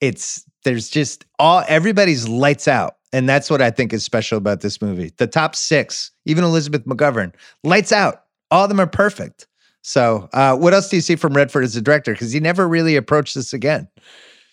it's 0.00 0.44
there's 0.64 0.88
just 0.90 1.24
all 1.38 1.64
everybody's 1.68 2.28
lights 2.28 2.68
out, 2.68 2.96
and 3.12 3.28
that's 3.28 3.48
what 3.48 3.62
I 3.62 3.70
think 3.70 3.92
is 3.92 4.04
special 4.04 4.36
about 4.38 4.60
this 4.60 4.82
movie. 4.82 5.12
The 5.16 5.26
top 5.26 5.54
six, 5.56 6.10
even 6.26 6.44
Elizabeth 6.44 6.84
McGovern, 6.84 7.32
lights 7.64 7.92
out. 7.92 8.24
All 8.50 8.64
of 8.64 8.68
them 8.68 8.80
are 8.80 8.86
perfect. 8.86 9.46
So, 9.82 10.28
uh, 10.32 10.56
what 10.56 10.74
else 10.74 10.88
do 10.88 10.96
you 10.96 11.02
see 11.02 11.16
from 11.16 11.34
Redford 11.34 11.64
as 11.64 11.76
a 11.76 11.80
director? 11.82 12.12
Because 12.12 12.32
he 12.32 12.40
never 12.40 12.66
really 12.66 12.96
approached 12.96 13.34
this 13.34 13.52
again. 13.52 13.88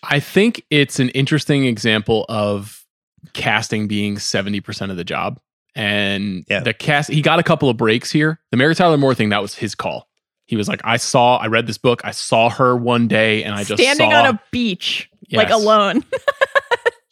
I 0.04 0.20
think 0.20 0.64
it's 0.70 1.00
an 1.00 1.08
interesting 1.10 1.64
example 1.64 2.24
of 2.28 2.84
casting 3.32 3.88
being 3.88 4.16
70% 4.16 4.90
of 4.90 4.96
the 4.96 5.04
job. 5.04 5.40
And 5.74 6.44
Yeah. 6.48 6.60
the 6.60 6.72
cast, 6.74 7.10
he 7.10 7.20
got 7.20 7.38
a 7.40 7.42
couple 7.42 7.68
of 7.68 7.76
breaks 7.76 8.12
here. 8.12 8.38
The 8.52 8.56
Mary 8.56 8.74
Tyler 8.76 8.96
Moore 8.96 9.14
thing, 9.14 9.30
that 9.30 9.42
was 9.42 9.54
his 9.54 9.74
call. 9.74 10.08
He 10.46 10.56
was 10.56 10.68
like, 10.68 10.80
I 10.84 10.98
saw, 10.98 11.38
I 11.38 11.46
read 11.46 11.66
this 11.66 11.78
book, 11.78 12.02
I 12.04 12.10
saw 12.12 12.50
her 12.50 12.76
one 12.76 13.08
day, 13.08 13.42
and 13.42 13.54
I 13.54 13.64
just 13.64 13.82
Standing 13.82 14.10
saw, 14.12 14.18
on 14.24 14.26
a 14.34 14.40
beach, 14.52 15.10
like 15.32 15.50
alone. 15.50 16.04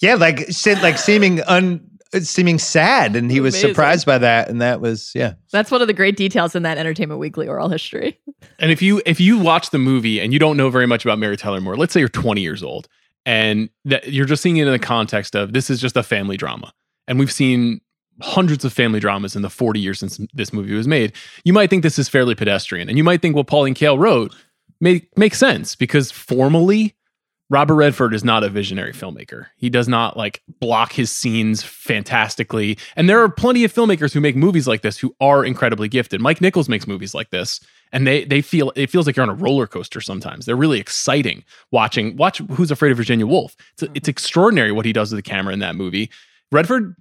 Yeah, 0.00 0.16
like 0.16 0.48
like 0.82 0.98
seeming 0.98 1.40
un 1.42 1.80
seeming 2.20 2.58
sad, 2.58 3.16
and 3.16 3.30
he 3.30 3.40
was 3.40 3.54
Amazing. 3.54 3.70
surprised 3.70 4.06
by 4.06 4.18
that, 4.18 4.48
and 4.48 4.60
that 4.60 4.80
was 4.80 5.12
yeah. 5.14 5.34
That's 5.50 5.70
one 5.70 5.80
of 5.80 5.88
the 5.88 5.94
great 5.94 6.16
details 6.16 6.54
in 6.54 6.62
that 6.62 6.78
Entertainment 6.78 7.20
Weekly 7.20 7.48
oral 7.48 7.68
history. 7.68 8.18
And 8.58 8.70
if 8.70 8.80
you 8.80 9.02
if 9.06 9.18
you 9.18 9.38
watch 9.38 9.70
the 9.70 9.78
movie 9.78 10.20
and 10.20 10.32
you 10.32 10.38
don't 10.38 10.56
know 10.56 10.70
very 10.70 10.86
much 10.86 11.04
about 11.04 11.18
Mary 11.18 11.36
Tyler 11.36 11.60
Moore, 11.60 11.76
let's 11.76 11.92
say 11.92 12.00
you're 12.00 12.08
20 12.08 12.40
years 12.40 12.62
old 12.62 12.88
and 13.26 13.70
that 13.84 14.12
you're 14.12 14.26
just 14.26 14.42
seeing 14.42 14.56
it 14.56 14.66
in 14.66 14.72
the 14.72 14.78
context 14.78 15.34
of 15.34 15.52
this 15.52 15.70
is 15.70 15.80
just 15.80 15.96
a 15.96 16.02
family 16.02 16.36
drama. 16.36 16.72
And 17.08 17.18
we've 17.18 17.32
seen 17.32 17.80
hundreds 18.20 18.64
of 18.64 18.72
family 18.72 19.00
dramas 19.00 19.34
in 19.34 19.42
the 19.42 19.50
40 19.50 19.80
years 19.80 19.98
since 19.98 20.20
this 20.32 20.52
movie 20.52 20.74
was 20.74 20.86
made. 20.86 21.12
You 21.44 21.52
might 21.52 21.70
think 21.70 21.82
this 21.82 21.98
is 21.98 22.08
fairly 22.08 22.34
pedestrian 22.34 22.88
and 22.88 22.98
you 22.98 23.04
might 23.04 23.22
think 23.22 23.34
what 23.34 23.46
Pauline 23.46 23.74
Kael 23.74 23.98
wrote 23.98 24.34
make 24.80 25.16
makes 25.16 25.38
sense 25.38 25.74
because 25.74 26.10
formally 26.10 26.94
Robert 27.52 27.74
Redford 27.74 28.14
is 28.14 28.24
not 28.24 28.44
a 28.44 28.48
visionary 28.48 28.94
filmmaker. 28.94 29.48
He 29.58 29.68
does 29.68 29.86
not 29.86 30.16
like 30.16 30.40
block 30.58 30.90
his 30.90 31.10
scenes 31.10 31.62
fantastically. 31.62 32.78
And 32.96 33.10
there 33.10 33.22
are 33.22 33.28
plenty 33.28 33.62
of 33.62 33.70
filmmakers 33.70 34.14
who 34.14 34.22
make 34.22 34.34
movies 34.34 34.66
like 34.66 34.80
this 34.80 34.96
who 34.96 35.14
are 35.20 35.44
incredibly 35.44 35.86
gifted. 35.86 36.22
Mike 36.22 36.40
Nichols 36.40 36.70
makes 36.70 36.86
movies 36.86 37.14
like 37.14 37.28
this 37.28 37.60
and 37.92 38.06
they 38.06 38.24
they 38.24 38.40
feel 38.40 38.72
it 38.74 38.88
feels 38.88 39.04
like 39.04 39.16
you're 39.16 39.22
on 39.22 39.28
a 39.28 39.34
roller 39.34 39.66
coaster 39.66 40.00
sometimes. 40.00 40.46
They're 40.46 40.56
really 40.56 40.80
exciting 40.80 41.44
watching 41.70 42.16
watch 42.16 42.38
Who's 42.38 42.70
Afraid 42.70 42.90
of 42.90 42.96
Virginia 42.96 43.26
Woolf. 43.26 43.54
It's 43.74 43.82
it's 43.82 43.90
mm-hmm. 43.92 44.08
extraordinary 44.08 44.72
what 44.72 44.86
he 44.86 44.94
does 44.94 45.12
with 45.12 45.22
the 45.22 45.30
camera 45.30 45.52
in 45.52 45.58
that 45.58 45.76
movie. 45.76 46.10
Redford 46.50 46.96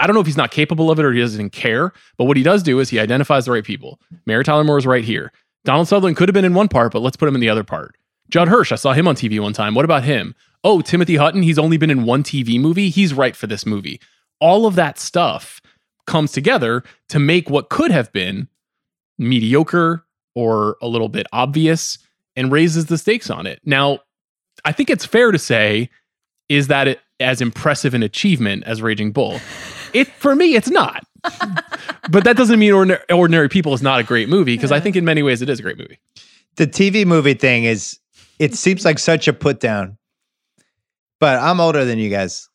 I 0.00 0.08
don't 0.08 0.14
know 0.14 0.20
if 0.20 0.26
he's 0.26 0.36
not 0.36 0.50
capable 0.50 0.90
of 0.90 0.98
it 0.98 1.04
or 1.04 1.12
he 1.12 1.20
doesn't 1.20 1.50
care, 1.50 1.92
but 2.18 2.24
what 2.24 2.36
he 2.36 2.42
does 2.42 2.64
do 2.64 2.80
is 2.80 2.90
he 2.90 2.98
identifies 2.98 3.44
the 3.44 3.52
right 3.52 3.64
people. 3.64 4.00
Mary 4.26 4.42
Tyler 4.42 4.64
Moore 4.64 4.78
is 4.78 4.84
right 4.86 5.04
here. 5.04 5.30
Donald 5.64 5.86
Sutherland 5.86 6.16
could 6.16 6.28
have 6.28 6.34
been 6.34 6.44
in 6.44 6.54
one 6.54 6.66
part, 6.66 6.92
but 6.92 7.02
let's 7.02 7.16
put 7.16 7.28
him 7.28 7.36
in 7.36 7.40
the 7.40 7.48
other 7.48 7.62
part. 7.62 7.94
Judd 8.32 8.48
Hirsch, 8.48 8.72
I 8.72 8.76
saw 8.76 8.94
him 8.94 9.06
on 9.06 9.14
TV 9.14 9.38
one 9.38 9.52
time. 9.52 9.74
What 9.74 9.84
about 9.84 10.04
him? 10.04 10.34
Oh, 10.64 10.80
Timothy 10.80 11.16
Hutton, 11.16 11.42
he's 11.42 11.58
only 11.58 11.76
been 11.76 11.90
in 11.90 12.04
one 12.04 12.22
TV 12.22 12.58
movie. 12.58 12.88
He's 12.88 13.12
right 13.12 13.36
for 13.36 13.46
this 13.46 13.66
movie. 13.66 14.00
All 14.40 14.64
of 14.64 14.74
that 14.74 14.98
stuff 14.98 15.60
comes 16.06 16.32
together 16.32 16.82
to 17.10 17.18
make 17.18 17.50
what 17.50 17.68
could 17.68 17.90
have 17.90 18.10
been 18.10 18.48
mediocre 19.18 20.06
or 20.34 20.78
a 20.80 20.88
little 20.88 21.10
bit 21.10 21.26
obvious 21.30 21.98
and 22.34 22.50
raises 22.50 22.86
the 22.86 22.96
stakes 22.96 23.28
on 23.28 23.46
it. 23.46 23.60
Now, 23.66 23.98
I 24.64 24.72
think 24.72 24.88
it's 24.88 25.04
fair 25.04 25.30
to 25.30 25.38
say, 25.38 25.90
is 26.48 26.68
that 26.68 26.88
it 26.88 27.00
as 27.20 27.42
impressive 27.42 27.92
an 27.92 28.02
achievement 28.02 28.64
as 28.64 28.80
Raging 28.80 29.12
Bull? 29.12 29.40
It 29.94 30.08
for 30.08 30.34
me, 30.34 30.54
it's 30.54 30.70
not. 30.70 31.04
but 32.10 32.24
that 32.24 32.34
doesn't 32.34 32.58
mean 32.58 32.72
ordinary, 32.72 33.02
ordinary 33.10 33.50
People 33.50 33.74
is 33.74 33.82
not 33.82 34.00
a 34.00 34.02
great 34.02 34.26
movie 34.26 34.56
because 34.56 34.72
I 34.72 34.80
think 34.80 34.96
in 34.96 35.04
many 35.04 35.22
ways 35.22 35.42
it 35.42 35.50
is 35.50 35.58
a 35.58 35.62
great 35.62 35.76
movie. 35.76 35.98
The 36.56 36.66
TV 36.66 37.04
movie 37.04 37.34
thing 37.34 37.64
is 37.64 37.98
it 38.42 38.56
seems 38.56 38.84
like 38.84 38.98
such 38.98 39.28
a 39.28 39.32
put 39.32 39.60
down, 39.60 39.96
but 41.20 41.38
I'm 41.38 41.60
older 41.60 41.84
than 41.84 42.00
you 42.00 42.10
guys. 42.10 42.48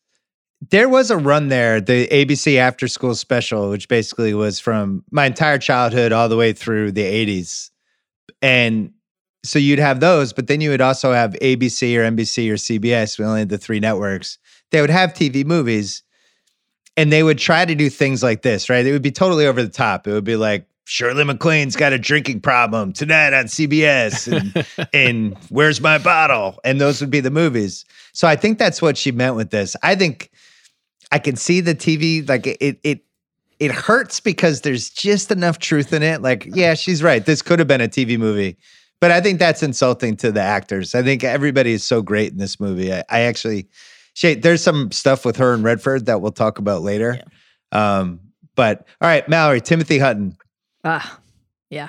There 0.70 0.86
was 0.86 1.10
a 1.10 1.16
run 1.16 1.48
there, 1.48 1.80
the 1.80 2.06
ABC 2.08 2.58
After 2.58 2.86
School 2.88 3.14
Special, 3.14 3.70
which 3.70 3.88
basically 3.88 4.34
was 4.34 4.60
from 4.60 5.02
my 5.10 5.24
entire 5.24 5.56
childhood 5.56 6.12
all 6.12 6.28
the 6.28 6.36
way 6.36 6.52
through 6.52 6.92
the 6.92 7.04
80s. 7.04 7.70
And 8.42 8.92
so 9.42 9.58
you'd 9.58 9.78
have 9.78 10.00
those, 10.00 10.34
but 10.34 10.46
then 10.46 10.60
you 10.60 10.68
would 10.68 10.82
also 10.82 11.14
have 11.14 11.32
ABC 11.40 11.96
or 11.96 12.02
NBC 12.02 12.50
or 12.50 12.56
CBS. 12.56 13.18
We 13.18 13.24
only 13.24 13.40
had 13.40 13.48
the 13.48 13.56
three 13.56 13.80
networks. 13.80 14.36
They 14.70 14.82
would 14.82 14.90
have 14.90 15.14
TV 15.14 15.42
movies 15.42 16.02
and 16.98 17.10
they 17.10 17.22
would 17.22 17.38
try 17.38 17.64
to 17.64 17.74
do 17.74 17.88
things 17.88 18.22
like 18.22 18.42
this, 18.42 18.68
right? 18.68 18.84
It 18.84 18.92
would 18.92 19.00
be 19.00 19.10
totally 19.10 19.46
over 19.46 19.62
the 19.62 19.70
top. 19.70 20.06
It 20.06 20.12
would 20.12 20.24
be 20.24 20.36
like, 20.36 20.66
Shirley 20.88 21.22
MacLaine's 21.22 21.76
got 21.76 21.92
a 21.92 21.98
drinking 21.98 22.40
problem 22.40 22.94
tonight 22.94 23.34
on 23.34 23.44
CBS. 23.44 24.26
And, 24.32 24.88
and 24.94 25.36
Where's 25.50 25.82
My 25.82 25.98
Bottle? 25.98 26.58
And 26.64 26.80
those 26.80 27.02
would 27.02 27.10
be 27.10 27.20
the 27.20 27.30
movies. 27.30 27.84
So 28.14 28.26
I 28.26 28.36
think 28.36 28.58
that's 28.58 28.80
what 28.80 28.96
she 28.96 29.12
meant 29.12 29.36
with 29.36 29.50
this. 29.50 29.76
I 29.82 29.94
think 29.94 30.30
I 31.12 31.18
can 31.18 31.36
see 31.36 31.60
the 31.60 31.74
TV, 31.74 32.26
like 32.26 32.46
it, 32.46 32.80
it, 32.82 33.04
it 33.60 33.70
hurts 33.70 34.18
because 34.18 34.62
there's 34.62 34.88
just 34.88 35.30
enough 35.30 35.58
truth 35.58 35.92
in 35.92 36.02
it. 36.02 36.22
Like, 36.22 36.48
yeah, 36.54 36.72
she's 36.72 37.02
right. 37.02 37.24
This 37.24 37.42
could 37.42 37.58
have 37.58 37.68
been 37.68 37.82
a 37.82 37.88
TV 37.88 38.18
movie. 38.18 38.56
But 38.98 39.10
I 39.10 39.20
think 39.20 39.38
that's 39.38 39.62
insulting 39.62 40.16
to 40.16 40.32
the 40.32 40.40
actors. 40.40 40.94
I 40.94 41.02
think 41.02 41.22
everybody 41.22 41.72
is 41.72 41.84
so 41.84 42.00
great 42.00 42.32
in 42.32 42.38
this 42.38 42.58
movie. 42.58 42.94
I, 42.94 43.04
I 43.10 43.20
actually, 43.20 43.68
Shay, 44.14 44.36
there's 44.36 44.62
some 44.62 44.90
stuff 44.90 45.26
with 45.26 45.36
her 45.36 45.52
and 45.52 45.62
Redford 45.62 46.06
that 46.06 46.22
we'll 46.22 46.32
talk 46.32 46.58
about 46.58 46.80
later. 46.80 47.20
Um, 47.72 48.20
but 48.54 48.88
all 49.02 49.08
right, 49.08 49.28
Mallory, 49.28 49.60
Timothy 49.60 49.98
Hutton. 49.98 50.34
Ah, 50.84 51.18
yeah. 51.70 51.88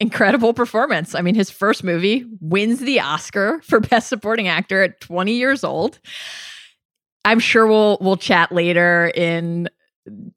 Incredible 0.00 0.54
performance. 0.54 1.14
I 1.14 1.22
mean, 1.22 1.34
his 1.34 1.50
first 1.50 1.82
movie 1.82 2.24
wins 2.40 2.80
the 2.80 3.00
Oscar 3.00 3.60
for 3.64 3.80
Best 3.80 4.08
Supporting 4.08 4.48
Actor 4.48 4.82
at 4.82 5.00
20 5.00 5.32
years 5.32 5.64
old. 5.64 5.98
I'm 7.24 7.40
sure 7.40 7.66
we'll 7.66 7.98
we'll 8.00 8.16
chat 8.16 8.52
later 8.52 9.12
in 9.14 9.68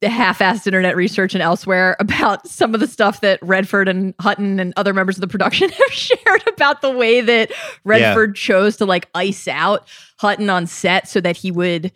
the 0.02 0.10
half-assed 0.10 0.68
internet 0.68 0.96
research 0.96 1.34
and 1.34 1.42
elsewhere 1.42 1.96
about 2.00 2.48
some 2.48 2.74
of 2.74 2.80
the 2.80 2.88
stuff 2.88 3.22
that 3.22 3.40
Redford 3.42 3.88
and 3.88 4.14
Hutton 4.20 4.60
and 4.60 4.74
other 4.76 4.94
members 4.94 5.18
of 5.18 5.22
the 5.22 5.28
production 5.28 5.70
have 5.70 5.92
shared 5.92 6.48
about 6.48 6.82
the 6.82 6.92
way 6.92 7.22
that 7.22 7.52
Redford 7.84 8.36
chose 8.36 8.78
to 8.78 8.86
like 8.86 9.10
ice 9.16 9.48
out 9.48 9.88
Hutton 10.18 10.50
on 10.50 10.68
set 10.68 11.08
so 11.08 11.22
that 11.22 11.38
he 11.38 11.52
would 11.52 11.92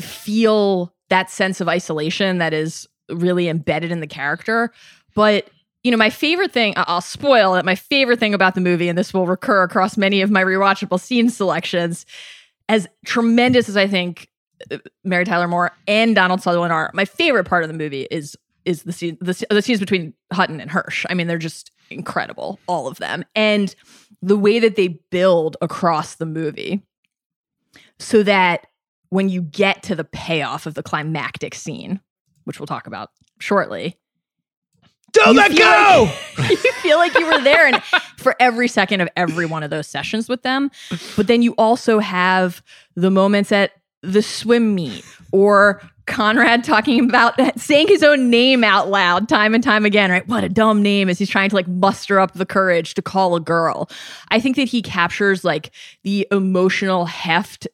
feel 0.00 0.94
that 1.10 1.30
sense 1.30 1.60
of 1.60 1.68
isolation 1.68 2.38
that 2.38 2.54
is 2.54 2.86
really 3.10 3.48
embedded 3.48 3.90
in 3.90 4.00
the 4.00 4.06
character. 4.06 4.72
But 5.14 5.48
you 5.84 5.90
know, 5.90 5.96
my 5.96 6.10
favorite 6.10 6.52
thing, 6.52 6.74
I'll 6.76 7.00
spoil 7.00 7.54
it. 7.54 7.64
My 7.64 7.76
favorite 7.76 8.18
thing 8.18 8.34
about 8.34 8.54
the 8.54 8.60
movie, 8.60 8.88
and 8.88 8.98
this 8.98 9.14
will 9.14 9.26
recur 9.26 9.62
across 9.62 9.96
many 9.96 10.20
of 10.22 10.30
my 10.30 10.42
rewatchable 10.42 11.00
scene 11.00 11.30
selections, 11.30 12.04
as 12.68 12.86
tremendous 13.06 13.68
as 13.68 13.76
I 13.76 13.86
think 13.86 14.28
uh, 14.70 14.78
Mary 15.04 15.24
Tyler 15.24 15.48
Moore 15.48 15.72
and 15.86 16.14
Donald 16.14 16.42
Sutherland 16.42 16.72
are, 16.72 16.90
my 16.94 17.04
favorite 17.04 17.44
part 17.44 17.62
of 17.62 17.68
the 17.68 17.74
movie 17.74 18.06
is 18.10 18.36
is 18.64 18.82
the 18.82 18.92
scene 18.92 19.16
the, 19.20 19.46
the 19.50 19.62
scenes 19.62 19.80
between 19.80 20.12
Hutton 20.32 20.60
and 20.60 20.70
Hirsch. 20.70 21.06
I 21.08 21.14
mean, 21.14 21.26
they're 21.26 21.38
just 21.38 21.70
incredible, 21.90 22.58
all 22.66 22.86
of 22.86 22.98
them, 22.98 23.24
and 23.34 23.74
the 24.20 24.36
way 24.36 24.58
that 24.58 24.76
they 24.76 24.88
build 25.10 25.56
across 25.62 26.16
the 26.16 26.26
movie, 26.26 26.82
so 27.98 28.22
that 28.24 28.66
when 29.10 29.28
you 29.28 29.40
get 29.40 29.82
to 29.84 29.94
the 29.94 30.04
payoff 30.04 30.66
of 30.66 30.74
the 30.74 30.82
climactic 30.82 31.54
scene, 31.54 32.00
which 32.48 32.58
we'll 32.58 32.66
talk 32.66 32.86
about 32.88 33.10
shortly, 33.38 33.96
Don't 35.12 35.36
let 35.36 35.56
go. 35.56 36.10
like- 36.38 36.50
you 36.64 36.72
feel 36.82 36.98
like 36.98 37.16
you 37.18 37.26
were 37.26 37.40
there 37.42 37.66
and 37.66 37.82
for 38.16 38.34
every 38.40 38.66
second 38.68 39.00
of 39.00 39.08
every 39.16 39.46
one 39.46 39.62
of 39.62 39.70
those 39.70 39.86
sessions 39.86 40.28
with 40.28 40.42
them. 40.42 40.70
But 41.16 41.26
then 41.28 41.42
you 41.42 41.52
also 41.58 41.98
have 42.00 42.62
the 42.96 43.10
moments 43.10 43.52
at 43.52 43.72
the 44.02 44.22
swim 44.22 44.74
meet 44.74 45.04
or 45.32 45.80
Conrad 46.06 46.64
talking 46.64 47.04
about 47.06 47.36
that, 47.36 47.60
saying 47.60 47.88
his 47.88 48.02
own 48.02 48.30
name 48.30 48.64
out 48.64 48.88
loud 48.88 49.28
time 49.28 49.54
and 49.54 49.62
time 49.62 49.84
again, 49.84 50.10
right? 50.10 50.26
What 50.26 50.42
a 50.42 50.48
dumb 50.48 50.82
name 50.82 51.08
as 51.10 51.18
he's 51.18 51.28
trying 51.28 51.50
to 51.50 51.54
like 51.54 51.68
muster 51.68 52.18
up 52.18 52.32
the 52.32 52.46
courage 52.46 52.94
to 52.94 53.02
call 53.02 53.34
a 53.34 53.40
girl. 53.40 53.90
I 54.30 54.40
think 54.40 54.56
that 54.56 54.68
he 54.68 54.80
captures 54.80 55.44
like 55.44 55.70
the 56.04 56.26
emotional 56.30 57.04
heft 57.04 57.68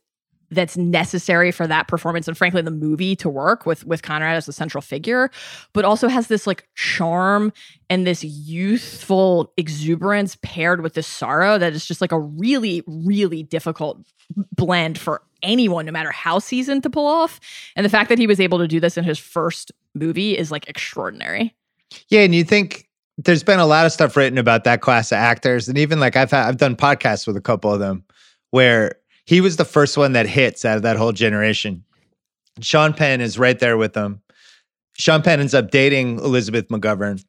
that's 0.54 0.76
necessary 0.76 1.50
for 1.50 1.66
that 1.66 1.88
performance 1.88 2.26
and 2.28 2.38
frankly 2.38 2.62
the 2.62 2.70
movie 2.70 3.14
to 3.16 3.28
work 3.28 3.66
with 3.66 3.84
with 3.87 4.02
Conrad 4.02 4.37
as 4.37 4.46
the 4.46 4.52
central 4.52 4.80
figure 4.80 5.30
but 5.73 5.84
also 5.84 6.08
has 6.08 6.28
this 6.28 6.46
like 6.46 6.66
charm 6.75 7.52
and 7.90 8.06
this 8.06 8.25
youthful 8.25 9.52
exuberance 9.56 10.37
paired 10.42 10.80
with 10.80 10.94
this 10.94 11.06
sorrow 11.06 11.58
that 11.58 11.73
is 11.73 11.84
just 11.84 12.00
like 12.00 12.12
a 12.12 12.18
really 12.18 12.82
really 12.87 13.42
difficult 13.42 14.00
blend 14.56 14.99
for 14.99 15.23
anyone 15.44 15.87
no 15.87 15.92
matter 15.92 16.11
how 16.11 16.38
seasoned 16.38 16.82
to 16.82 16.90
pull 16.90 17.06
off. 17.06 17.38
And 17.76 17.84
the 17.84 17.90
fact 17.90 18.08
that 18.08 18.18
he 18.18 18.26
was 18.26 18.40
able 18.40 18.58
to 18.58 18.66
do 18.66 18.80
this 18.80 18.96
in 18.96 19.04
his 19.04 19.18
first 19.18 19.70
movie 19.94 20.37
is 20.37 20.50
like 20.50 20.68
extraordinary. 20.68 21.54
Yeah, 22.08 22.20
and 22.23 22.34
you 22.34 22.42
think 22.42 22.88
there's 23.18 23.44
been 23.44 23.61
a 23.61 23.66
lot 23.66 23.87
of 23.87 23.92
stuff 23.92 24.16
written 24.16 24.38
about 24.38 24.64
that 24.64 24.80
class 24.80 25.12
of 25.12 25.16
actors, 25.16 25.68
and 25.68 25.78
even 25.78 26.00
like 26.00 26.16
I've 26.16 26.30
had, 26.30 26.49
I've 26.49 26.56
done 26.56 26.75
podcasts 26.75 27.26
with 27.26 27.37
a 27.37 27.40
couple 27.40 27.73
of 27.73 27.78
them 27.78 28.04
where 28.50 28.96
he 29.26 29.40
was 29.40 29.56
the 29.56 29.64
first 29.64 29.96
one 29.96 30.12
that 30.12 30.26
hits 30.26 30.64
out 30.64 30.76
of 30.76 30.82
that 30.82 30.96
whole 30.96 31.12
generation. 31.12 31.84
Sean 32.60 32.92
Penn 32.92 33.20
is 33.20 33.38
right 33.38 33.58
there 33.58 33.76
with 33.76 33.94
them. 33.94 34.20
Sean 34.96 35.22
Penn 35.22 35.40
ends 35.40 35.54
up 35.54 35.70
dating 35.70 36.18
Elizabeth 36.18 36.68
McGovern. 36.68 37.24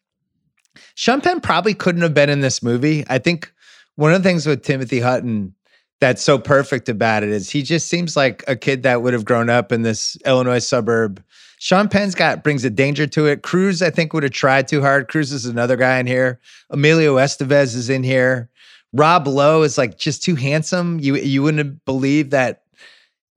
Sean 0.96 1.22
Penn 1.22 1.42
probably 1.42 1.74
couldn't 1.74 2.02
have 2.02 2.14
been 2.14 2.30
in 2.30 2.42
this 2.42 2.62
movie. 2.62 3.04
I 3.08 3.18
think 3.18 3.52
one 3.96 4.14
of 4.14 4.22
the 4.22 4.30
things 4.30 4.46
with 4.46 4.64
Timothy 4.64 5.00
Hutton 5.00 5.56
that's 6.02 6.22
so 6.22 6.38
perfect 6.38 6.90
about 6.90 7.24
it 7.24 7.30
is 7.30 7.50
he 7.50 7.64
just 7.64 7.88
seems 7.88 8.18
like 8.18 8.44
a 8.48 8.56
kid 8.56 8.84
that 8.84 9.02
would 9.02 9.14
have 9.14 9.26
grown 9.26 9.50
up 9.50 9.72
in 9.72 9.82
this 9.82 10.18
Illinois 10.26 10.60
suburb. 10.60 11.24
Sean 11.58 11.88
Penn's 11.88 12.16
got 12.16 12.44
brings 12.44 12.66
a 12.66 12.70
danger 12.70 13.08
to 13.08 13.26
it. 13.28 13.42
Cruise, 13.42 13.82
I 13.82 13.90
think, 13.90 14.14
would 14.14 14.24
have 14.24 14.34
tried 14.34 14.68
too 14.68 14.82
hard. 14.82 15.08
Cruise 15.08 15.32
is 15.32 15.46
another 15.46 15.78
guy 15.78 15.98
in 16.00 16.06
here. 16.06 16.40
Emilio 16.70 17.16
Estevez 17.16 17.76
is 17.76 17.90
in 17.90 18.04
here. 18.04 18.50
Rob 18.96 19.28
Lowe 19.28 19.64
is 19.64 19.78
like 19.78 19.98
just 19.98 20.24
too 20.24 20.36
handsome. 20.36 21.00
You 21.00 21.18
you 21.18 21.44
wouldn't 21.44 21.84
believe 21.84 22.30
that 22.30 22.64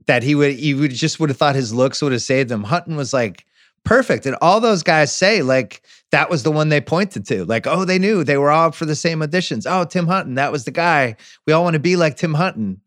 that 0.07 0.23
he 0.23 0.35
would 0.35 0.59
you 0.59 0.79
would 0.79 0.93
just 0.93 1.19
would 1.19 1.31
have 1.31 1.37
thought 1.37 1.57
his 1.57 1.75
looks 1.75 2.01
would 2.01 2.13
have 2.13 2.23
saved 2.23 2.51
him. 2.51 2.63
Hutton 2.63 2.97
was 2.97 3.13
like 3.13 3.45
perfect. 3.85 4.25
And 4.25 4.37
all 4.41 4.61
those 4.61 4.85
guys 4.85 5.15
say 5.15 5.43
like 5.43 5.83
that 6.13 6.31
was 6.31 6.45
the 6.45 6.53
one 6.53 6.69
they 6.69 6.81
pointed 6.81 7.27
to. 7.27 7.45
Like, 7.45 7.67
oh, 7.67 7.85
they 7.85 7.99
knew 7.99 8.23
they 8.23 8.39
were 8.39 8.51
all 8.51 8.71
for 8.71 8.85
the 8.85 8.95
same 8.95 9.19
auditions. 9.19 9.67
Oh, 9.69 9.85
Tim 9.85 10.07
Hutton, 10.07 10.35
that 10.35 10.53
was 10.53 10.65
the 10.65 10.71
guy. 10.71 11.17
We 11.45 11.53
all 11.53 11.65
want 11.65 11.75
to 11.75 11.81
be 11.81 11.97
like 11.97 12.17
Tim 12.17 12.35
Hutton. 12.35 12.81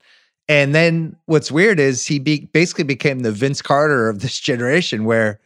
And 0.47 0.73
then 0.73 1.15
what's 1.25 1.51
weird 1.51 1.79
is 1.79 2.05
he 2.05 2.19
be, 2.19 2.49
basically 2.53 2.83
became 2.83 3.19
the 3.19 3.31
Vince 3.31 3.61
Carter 3.61 4.09
of 4.09 4.19
this 4.19 4.39
generation 4.39 5.03
where 5.03 5.39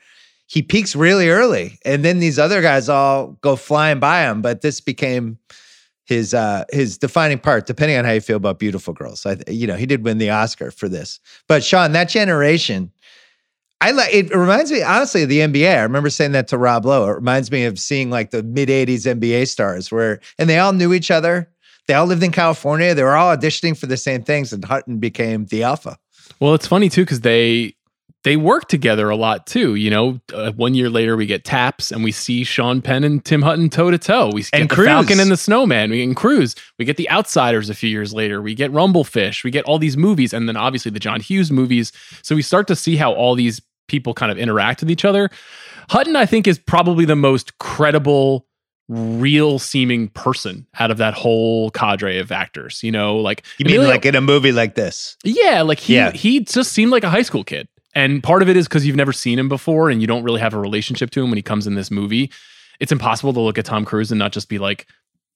he 0.47 0.61
peaks 0.61 0.95
really 0.95 1.29
early 1.29 1.79
and 1.83 2.05
then 2.05 2.19
these 2.19 2.37
other 2.37 2.61
guys 2.61 2.87
all 2.87 3.37
go 3.41 3.55
flying 3.55 3.99
by 3.99 4.21
him, 4.21 4.43
but 4.43 4.61
this 4.61 4.79
became 4.79 5.39
his 6.05 6.33
uh 6.33 6.63
his 6.71 6.97
defining 6.97 7.39
part 7.39 7.65
depending 7.65 7.97
on 7.97 8.05
how 8.05 8.11
you 8.11 8.21
feel 8.21 8.37
about 8.37 8.59
beautiful 8.59 8.93
girls. 8.93 9.25
I 9.25 9.37
you 9.47 9.67
know, 9.67 9.75
he 9.75 9.85
did 9.85 10.03
win 10.03 10.17
the 10.17 10.29
Oscar 10.29 10.71
for 10.71 10.87
this. 10.87 11.19
But 11.47 11.63
Sean, 11.63 11.91
that 11.93 12.09
generation 12.09 12.91
I 13.81 13.91
like 13.91 14.13
it 14.13 14.33
reminds 14.33 14.71
me 14.71 14.81
honestly 14.81 15.23
of 15.23 15.29
the 15.29 15.39
NBA. 15.39 15.77
I 15.77 15.83
remember 15.83 16.09
saying 16.09 16.31
that 16.31 16.47
to 16.49 16.57
Rob 16.57 16.85
Lowe. 16.85 17.09
It 17.09 17.15
reminds 17.15 17.51
me 17.51 17.65
of 17.65 17.77
seeing 17.77 18.09
like 18.09 18.31
the 18.31 18.41
mid 18.43 18.69
80s 18.69 19.05
NBA 19.19 19.47
stars 19.47 19.91
where 19.91 20.21
and 20.39 20.49
they 20.49 20.59
all 20.59 20.73
knew 20.73 20.93
each 20.93 21.11
other. 21.11 21.51
They 21.87 21.93
all 21.93 22.05
lived 22.05 22.23
in 22.23 22.31
California. 22.31 22.95
They 22.95 23.03
were 23.03 23.15
all 23.15 23.35
auditioning 23.35 23.77
for 23.77 23.85
the 23.85 23.97
same 23.97 24.23
things 24.23 24.53
and 24.53 24.63
Hutton 24.63 24.97
became 24.99 25.45
the 25.45 25.63
alpha. 25.63 25.97
Well, 26.39 26.53
it's 26.55 26.67
funny 26.67 26.89
too 26.89 27.03
because 27.03 27.21
they 27.21 27.75
they 28.25 28.35
work 28.35 28.67
together 28.67 29.09
a 29.09 29.15
lot 29.15 29.47
too. 29.47 29.75
You 29.75 29.89
know, 29.89 30.19
uh, 30.33 30.51
one 30.51 30.73
year 30.73 30.89
later 30.89 31.15
we 31.15 31.25
get 31.25 31.45
Taps 31.45 31.91
and 31.91 32.03
we 32.03 32.11
see 32.11 32.43
Sean 32.43 32.81
Penn 32.81 33.05
and 33.05 33.23
Tim 33.23 33.41
Hutton 33.41 33.69
toe 33.69 33.91
to 33.91 33.97
toe. 33.97 34.31
We 34.33 34.41
get 34.41 34.49
And 34.53 34.69
the 34.69 34.75
Cruise. 34.75 34.87
Falcon 34.87 35.19
and 35.21 35.31
the 35.31 35.37
Snowman. 35.37 35.91
We 35.91 36.05
get 36.05 36.15
Cruise. 36.17 36.55
We 36.77 36.83
get 36.85 36.97
the 36.97 37.09
Outsiders 37.09 37.69
a 37.69 37.73
few 37.73 37.89
years 37.89 38.13
later. 38.13 38.41
We 38.41 38.53
get 38.55 38.71
Rumblefish. 38.73 39.43
We 39.45 39.51
get 39.51 39.63
all 39.65 39.79
these 39.79 39.95
movies, 39.95 40.33
and 40.33 40.49
then 40.49 40.57
obviously 40.57 40.91
the 40.91 40.99
John 40.99 41.21
Hughes 41.21 41.51
movies. 41.51 41.91
So 42.23 42.35
we 42.35 42.41
start 42.41 42.67
to 42.67 42.75
see 42.75 42.97
how 42.97 43.13
all 43.13 43.35
these 43.35 43.61
people 43.87 44.13
kind 44.13 44.31
of 44.31 44.37
interact 44.37 44.81
with 44.81 44.91
each 44.91 45.05
other. 45.05 45.29
Hutton, 45.89 46.15
I 46.15 46.25
think, 46.25 46.47
is 46.47 46.57
probably 46.59 47.05
the 47.05 47.15
most 47.15 47.57
credible 47.59 48.47
real 48.87 49.57
seeming 49.59 50.09
person 50.09 50.65
out 50.79 50.91
of 50.91 50.97
that 50.97 51.13
whole 51.15 51.71
cadre 51.71 52.19
of 52.19 52.31
actors 52.31 52.83
you 52.83 52.91
know 52.91 53.17
like 53.17 53.43
You 53.57 53.65
mean 53.65 53.77
Emilio- 53.77 53.89
like 53.89 54.05
in 54.05 54.13
a 54.13 54.21
movie 54.21 54.51
like 54.51 54.75
this? 54.75 55.17
yeah, 55.23 55.63
like 55.63 55.79
he 55.79 55.95
Yeah. 55.95 56.11
he 56.11 56.41
just 56.41 56.71
seemed 56.71 56.91
like 56.91 57.03
a 57.03 57.09
high 57.09 57.23
school 57.23 57.43
kid. 57.43 57.67
And 57.95 58.21
part 58.21 58.41
of 58.41 58.49
it 58.49 58.57
is 58.57 58.67
because 58.67 58.85
you've 58.85 58.95
never 58.95 59.13
seen 59.13 59.39
him 59.39 59.49
before 59.49 59.89
and 59.89 60.01
you 60.01 60.07
don't 60.07 60.23
really 60.23 60.41
have 60.41 60.53
a 60.53 60.59
relationship 60.59 61.09
to 61.11 61.23
him 61.23 61.29
when 61.31 61.37
he 61.37 61.41
comes 61.41 61.65
in 61.65 61.75
this 61.75 61.89
movie. 61.89 62.31
It's 62.79 62.91
impossible 62.91 63.31
to 63.33 63.39
look 63.39 63.57
at 63.57 63.65
Tom 63.65 63.85
Cruise 63.85 64.11
and 64.11 64.19
not 64.19 64.33
just 64.33 64.49
be 64.49 64.59
like, 64.59 64.85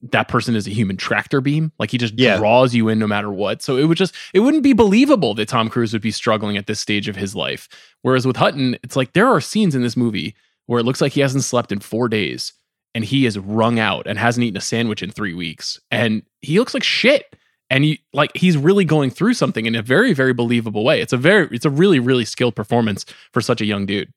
that 0.01 0.27
person 0.27 0.55
is 0.55 0.67
a 0.67 0.69
human 0.71 0.97
tractor 0.97 1.41
beam. 1.41 1.71
Like 1.79 1.91
he 1.91 1.97
just 1.97 2.13
Yeah. 2.17 2.37
draws 2.37 2.73
you 2.75 2.87
in 2.89 2.99
no 2.99 3.07
matter 3.07 3.31
what. 3.31 3.61
So 3.61 3.77
it 3.77 3.85
would 3.85 3.97
just 3.97 4.13
it 4.33 4.39
wouldn't 4.41 4.63
be 4.63 4.73
believable 4.73 5.33
that 5.35 5.47
Tom 5.49 5.69
Cruise 5.69 5.91
would 5.93 6.01
be 6.01 6.11
struggling 6.11 6.57
at 6.57 6.67
this 6.67 6.79
stage 6.79 7.07
of 7.09 7.15
his 7.17 7.35
life. 7.35 7.67
Whereas 8.01 8.25
with 8.27 8.37
Hutton, 8.37 8.77
it's 8.83 8.95
like 8.95 9.13
there 9.13 9.27
are 9.27 9.41
scenes 9.41 9.75
in 9.75 9.81
this 9.81 9.97
movie 9.97 10.35
where 10.67 10.79
it 10.79 10.83
looks 10.85 11.01
like 11.01 11.13
he 11.13 11.21
hasn't 11.21 11.43
slept 11.43 11.71
in 11.71 11.79
four 11.79 12.07
days 12.07 12.53
and 12.95 13.03
he 13.03 13.25
is 13.25 13.37
wrung 13.39 13.77
out 13.79 14.05
and 14.07 14.17
hasn't 14.19 14.43
eaten 14.45 14.57
a 14.57 14.61
sandwich 14.61 15.03
in 15.03 15.11
three 15.11 15.33
weeks. 15.33 15.79
And 15.91 16.23
he 16.41 16.59
looks 16.59 16.73
like 16.73 16.83
shit 16.83 17.35
and 17.69 17.83
he 17.83 18.01
like 18.13 18.31
he's 18.35 18.57
really 18.57 18.85
going 18.85 19.09
through 19.09 19.33
something 19.33 19.65
in 19.65 19.75
a 19.75 19.81
very 19.81 20.13
very 20.13 20.33
believable 20.33 20.83
way 20.83 21.01
it's 21.01 21.13
a 21.13 21.17
very 21.17 21.47
it's 21.51 21.65
a 21.65 21.69
really 21.69 21.99
really 21.99 22.25
skilled 22.25 22.55
performance 22.55 23.05
for 23.31 23.41
such 23.41 23.61
a 23.61 23.65
young 23.65 23.85
dude 23.85 24.11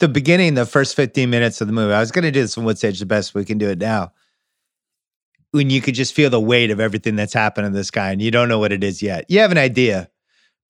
the 0.00 0.08
beginning, 0.08 0.54
the 0.54 0.66
first 0.66 0.96
15 0.96 1.30
minutes 1.30 1.60
of 1.60 1.66
the 1.66 1.72
movie, 1.72 1.92
I 1.92 2.00
was 2.00 2.10
going 2.10 2.24
to 2.24 2.30
do 2.30 2.40
this 2.40 2.58
on 2.58 2.64
Wood 2.64 2.78
Stage 2.78 2.98
the 2.98 3.06
best 3.06 3.34
we 3.34 3.44
can 3.44 3.58
do 3.58 3.68
it 3.68 3.78
now. 3.78 4.12
When 5.52 5.68
you 5.68 5.80
could 5.80 5.94
just 5.94 6.14
feel 6.14 6.30
the 6.30 6.40
weight 6.40 6.70
of 6.70 6.80
everything 6.80 7.16
that's 7.16 7.34
happened 7.34 7.66
to 7.66 7.70
this 7.70 7.90
guy 7.90 8.10
and 8.10 8.22
you 8.22 8.30
don't 8.30 8.48
know 8.48 8.58
what 8.58 8.72
it 8.72 8.82
is 8.82 9.02
yet. 9.02 9.26
You 9.28 9.40
have 9.40 9.52
an 9.52 9.58
idea, 9.58 10.08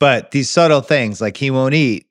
but 0.00 0.32
these 0.32 0.50
subtle 0.50 0.80
things 0.80 1.20
like 1.20 1.36
he 1.36 1.50
won't 1.50 1.74
eat, 1.74 2.06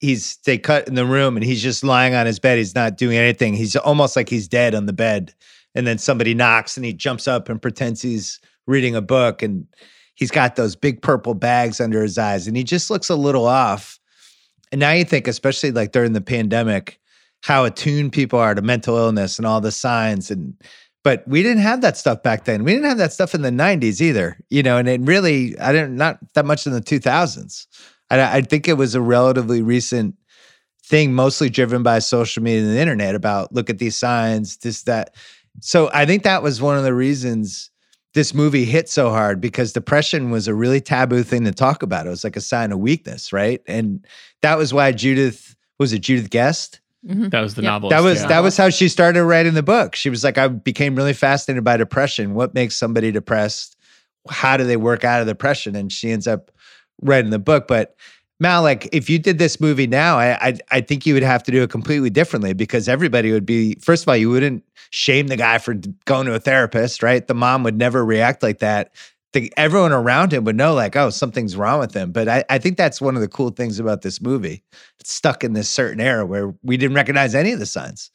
he's 0.00 0.38
they 0.38 0.58
cut 0.58 0.88
in 0.88 0.94
the 0.94 1.06
room 1.06 1.36
and 1.36 1.44
he's 1.44 1.62
just 1.62 1.84
lying 1.84 2.14
on 2.14 2.26
his 2.26 2.38
bed. 2.38 2.58
He's 2.58 2.74
not 2.74 2.96
doing 2.96 3.16
anything. 3.16 3.54
He's 3.54 3.76
almost 3.76 4.16
like 4.16 4.28
he's 4.28 4.48
dead 4.48 4.74
on 4.74 4.86
the 4.86 4.92
bed. 4.92 5.34
And 5.74 5.86
then 5.86 5.98
somebody 5.98 6.34
knocks 6.34 6.76
and 6.76 6.86
he 6.86 6.94
jumps 6.94 7.28
up 7.28 7.48
and 7.48 7.60
pretends 7.60 8.00
he's 8.00 8.40
reading 8.66 8.94
a 8.94 9.02
book 9.02 9.42
and 9.42 9.66
he's 10.14 10.30
got 10.30 10.56
those 10.56 10.76
big 10.76 11.02
purple 11.02 11.34
bags 11.34 11.80
under 11.80 12.02
his 12.02 12.18
eyes 12.18 12.46
and 12.46 12.56
he 12.56 12.64
just 12.64 12.90
looks 12.90 13.08
a 13.08 13.16
little 13.16 13.46
off. 13.46 13.98
And 14.72 14.80
now 14.80 14.92
you 14.92 15.04
think, 15.04 15.28
especially 15.28 15.70
like 15.70 15.92
during 15.92 16.12
the 16.12 16.20
pandemic, 16.20 16.98
how 17.42 17.64
attuned 17.64 18.12
people 18.12 18.38
are 18.38 18.54
to 18.54 18.62
mental 18.62 18.96
illness 18.96 19.38
and 19.38 19.46
all 19.46 19.60
the 19.60 19.70
signs. 19.70 20.30
And 20.30 20.54
but 21.04 21.22
we 21.28 21.42
didn't 21.42 21.62
have 21.62 21.82
that 21.82 21.96
stuff 21.96 22.24
back 22.24 22.44
then. 22.44 22.64
We 22.64 22.72
didn't 22.72 22.88
have 22.88 22.98
that 22.98 23.12
stuff 23.12 23.34
in 23.34 23.42
the 23.42 23.50
'90s 23.50 24.00
either, 24.00 24.40
you 24.50 24.62
know. 24.62 24.76
And 24.76 24.88
it 24.88 25.00
really, 25.02 25.56
I 25.60 25.70
didn't 25.70 25.94
not 25.94 26.18
that 26.34 26.44
much 26.44 26.66
in 26.66 26.72
the 26.72 26.80
2000s. 26.80 27.66
I, 28.10 28.38
I 28.38 28.40
think 28.40 28.66
it 28.66 28.72
was 28.72 28.96
a 28.96 29.00
relatively 29.00 29.62
recent 29.62 30.16
thing, 30.84 31.12
mostly 31.12 31.48
driven 31.48 31.84
by 31.84 32.00
social 32.00 32.42
media 32.42 32.62
and 32.62 32.70
the 32.74 32.80
internet. 32.80 33.14
About 33.14 33.52
look 33.52 33.70
at 33.70 33.78
these 33.78 33.96
signs, 33.96 34.56
this 34.56 34.82
that. 34.82 35.14
So 35.60 35.90
I 35.94 36.06
think 36.06 36.24
that 36.24 36.42
was 36.42 36.60
one 36.60 36.76
of 36.76 36.82
the 36.82 36.94
reasons 36.94 37.70
this 38.16 38.32
movie 38.32 38.64
hit 38.64 38.88
so 38.88 39.10
hard 39.10 39.42
because 39.42 39.74
depression 39.74 40.30
was 40.30 40.48
a 40.48 40.54
really 40.54 40.80
taboo 40.80 41.22
thing 41.22 41.44
to 41.44 41.52
talk 41.52 41.82
about. 41.82 42.06
It 42.06 42.10
was 42.10 42.24
like 42.24 42.34
a 42.34 42.40
sign 42.40 42.72
of 42.72 42.78
weakness, 42.78 43.30
right? 43.30 43.60
And 43.68 44.04
that 44.40 44.56
was 44.56 44.72
why 44.72 44.90
Judith 44.92 45.54
was 45.78 45.92
it 45.92 45.98
Judith 46.00 46.30
Guest? 46.30 46.80
Mhm. 47.06 47.30
that 47.30 47.40
was 47.42 47.54
the 47.54 47.62
Yeah. 47.62 47.68
novel 47.70 47.90
That 47.90 48.00
was 48.02 48.22
yeah. 48.22 48.28
that 48.28 48.40
was 48.42 48.56
how 48.56 48.70
she 48.70 48.88
started 48.88 49.22
writing 49.22 49.52
the 49.52 49.62
book. 49.62 49.94
She 49.94 50.08
was 50.10 50.24
like, 50.24 50.38
I 50.38 50.48
became 50.48 50.96
really 50.96 51.12
fascinated 51.12 51.62
by 51.62 51.76
depression. 51.76 52.32
What 52.34 52.54
makes 52.54 52.74
somebody 52.74 53.12
depressed? 53.12 53.76
How 54.30 54.56
do 54.56 54.64
they 54.64 54.78
work 54.78 55.04
out 55.04 55.20
of 55.20 55.26
depression? 55.28 55.76
And 55.76 55.92
she 55.92 56.10
ends 56.10 56.26
up 56.26 56.50
writing 57.02 57.30
the 57.30 57.38
book. 57.38 57.68
But 57.68 57.94
Mal, 58.38 58.62
like 58.62 58.88
if 58.92 59.08
you 59.08 59.18
did 59.18 59.38
this 59.38 59.60
movie 59.60 59.86
now, 59.86 60.18
I, 60.18 60.48
I 60.48 60.58
I 60.70 60.80
think 60.82 61.06
you 61.06 61.14
would 61.14 61.22
have 61.22 61.42
to 61.44 61.50
do 61.50 61.62
it 61.62 61.70
completely 61.70 62.10
differently 62.10 62.52
because 62.52 62.88
everybody 62.88 63.32
would 63.32 63.46
be. 63.46 63.76
First 63.80 64.04
of 64.04 64.08
all, 64.08 64.16
you 64.16 64.28
wouldn't 64.28 64.62
shame 64.90 65.28
the 65.28 65.36
guy 65.36 65.58
for 65.58 65.74
going 66.04 66.26
to 66.26 66.34
a 66.34 66.38
therapist, 66.38 67.02
right? 67.02 67.26
The 67.26 67.34
mom 67.34 67.62
would 67.62 67.78
never 67.78 68.04
react 68.04 68.42
like 68.42 68.58
that. 68.58 68.94
The, 69.32 69.52
everyone 69.56 69.92
around 69.92 70.32
him 70.32 70.44
would 70.44 70.56
know, 70.56 70.74
like, 70.74 70.96
oh, 70.96 71.10
something's 71.10 71.56
wrong 71.56 71.80
with 71.80 71.94
him. 71.94 72.12
But 72.12 72.28
I, 72.28 72.44
I 72.48 72.58
think 72.58 72.76
that's 72.76 73.00
one 73.00 73.16
of 73.16 73.20
the 73.22 73.28
cool 73.28 73.50
things 73.50 73.78
about 73.78 74.02
this 74.02 74.20
movie. 74.20 74.62
It's 75.00 75.12
stuck 75.12 75.42
in 75.42 75.54
this 75.54 75.68
certain 75.68 76.00
era 76.00 76.24
where 76.24 76.54
we 76.62 76.76
didn't 76.76 76.94
recognize 76.94 77.34
any 77.34 77.52
of 77.52 77.58
the 77.58 77.66
signs. 77.66 78.10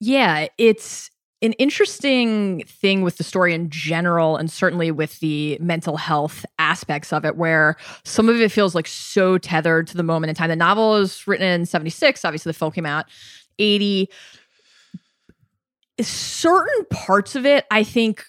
Yeah, 0.00 0.46
it's 0.58 1.07
an 1.40 1.52
interesting 1.54 2.64
thing 2.66 3.02
with 3.02 3.16
the 3.16 3.24
story 3.24 3.54
in 3.54 3.70
general, 3.70 4.36
and 4.36 4.50
certainly 4.50 4.90
with 4.90 5.20
the 5.20 5.56
mental 5.60 5.96
health 5.96 6.44
aspects 6.58 7.12
of 7.12 7.24
it, 7.24 7.36
where 7.36 7.76
some 8.04 8.28
of 8.28 8.40
it 8.40 8.50
feels 8.50 8.74
like 8.74 8.88
so 8.88 9.38
tethered 9.38 9.86
to 9.88 9.96
the 9.96 10.02
moment 10.02 10.30
in 10.30 10.34
time. 10.34 10.48
The 10.48 10.56
novel 10.56 10.96
is 10.96 11.26
written 11.26 11.46
in 11.46 11.66
76, 11.66 12.24
obviously, 12.24 12.50
the 12.50 12.58
film 12.58 12.72
came 12.72 12.86
out 12.86 13.06
80. 13.58 14.08
Certain 16.00 16.84
parts 16.90 17.36
of 17.36 17.46
it, 17.46 17.64
I 17.70 17.84
think, 17.84 18.24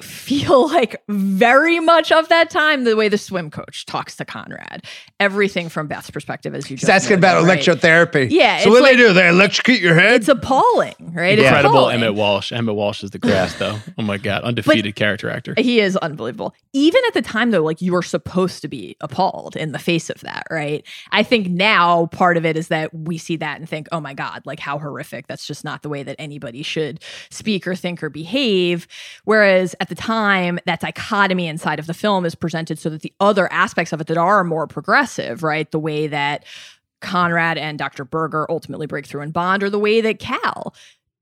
feel 0.00 0.68
like 0.68 1.02
very 1.08 1.80
much 1.80 2.12
of 2.12 2.28
that 2.28 2.50
time 2.50 2.84
the 2.84 2.94
way 2.96 3.08
the 3.08 3.18
swim 3.18 3.50
coach 3.50 3.84
talks 3.86 4.14
to 4.16 4.24
Conrad. 4.24 4.84
Everything 5.18 5.68
from 5.68 5.88
Beth's 5.88 6.10
perspective, 6.10 6.54
as 6.54 6.70
you 6.70 6.76
He's 6.76 6.82
just 6.82 6.90
asking 6.90 7.18
about 7.18 7.42
right? 7.44 7.58
electrotherapy. 7.58 8.28
Yeah, 8.30 8.58
So 8.60 8.70
it's 8.72 8.80
what 8.80 8.88
do 8.90 8.96
they 8.96 8.96
do? 8.96 9.12
They 9.12 9.28
electrocute 9.28 9.80
your 9.80 9.94
head? 9.94 10.14
It's 10.20 10.28
appalling, 10.28 10.94
right? 11.00 11.38
It's 11.38 11.46
Incredible 11.46 11.76
appalling. 11.78 11.96
Emmet 11.96 12.14
Walsh. 12.14 12.52
Emmet 12.52 12.74
Walsh 12.76 13.02
is 13.02 13.10
the 13.10 13.18
greatest, 13.18 13.58
though. 13.58 13.78
Oh 13.98 14.02
my 14.02 14.18
god, 14.28 14.44
undefeated 14.44 14.94
character 14.94 15.28
actor. 15.30 15.54
He 15.58 15.80
is 15.80 15.96
unbelievable. 15.96 16.54
Even 16.72 17.02
at 17.08 17.14
the 17.14 17.22
time, 17.22 17.50
though, 17.50 17.64
like 17.64 17.82
you 17.82 17.92
were 17.92 18.02
supposed 18.02 18.62
to 18.62 18.68
be 18.68 18.96
appalled 19.00 19.56
in 19.56 19.72
the 19.72 19.78
face 19.80 20.10
of 20.10 20.20
that, 20.20 20.44
right? 20.50 20.86
I 21.10 21.24
think 21.24 21.48
now 21.48 22.06
part 22.06 22.36
of 22.36 22.46
it 22.46 22.56
is 22.56 22.68
that 22.68 22.94
we 22.94 23.18
see 23.18 23.36
that 23.36 23.58
and 23.58 23.68
think, 23.68 23.88
oh 23.90 24.00
my 24.00 24.14
God, 24.14 24.42
like 24.44 24.60
how 24.60 24.78
horrific. 24.78 25.26
That's 25.26 25.46
just 25.46 25.64
not 25.64 25.82
the 25.82 25.88
way 25.88 26.04
that 26.04 26.14
anybody 26.20 26.62
should 26.62 27.00
speak 27.30 27.66
or 27.66 27.74
think 27.74 28.02
or 28.02 28.10
behave. 28.10 28.86
Whereas 29.24 29.74
at 29.80 29.87
the 29.88 29.94
time, 29.94 30.58
that 30.66 30.80
dichotomy 30.80 31.46
inside 31.46 31.78
of 31.78 31.86
the 31.86 31.94
film 31.94 32.24
is 32.24 32.34
presented 32.34 32.78
so 32.78 32.90
that 32.90 33.02
the 33.02 33.12
other 33.20 33.50
aspects 33.52 33.92
of 33.92 34.00
it 34.00 34.06
that 34.06 34.16
are 34.16 34.44
more 34.44 34.66
progressive, 34.66 35.42
right? 35.42 35.70
The 35.70 35.78
way 35.78 36.06
that 36.06 36.44
Conrad 37.00 37.58
and 37.58 37.78
Dr. 37.78 38.04
Berger 38.04 38.46
ultimately 38.50 38.86
break 38.86 39.06
through 39.06 39.20
and 39.20 39.32
bond, 39.32 39.62
or 39.62 39.70
the 39.70 39.78
way 39.78 40.00
that 40.00 40.18
Cal 40.18 40.74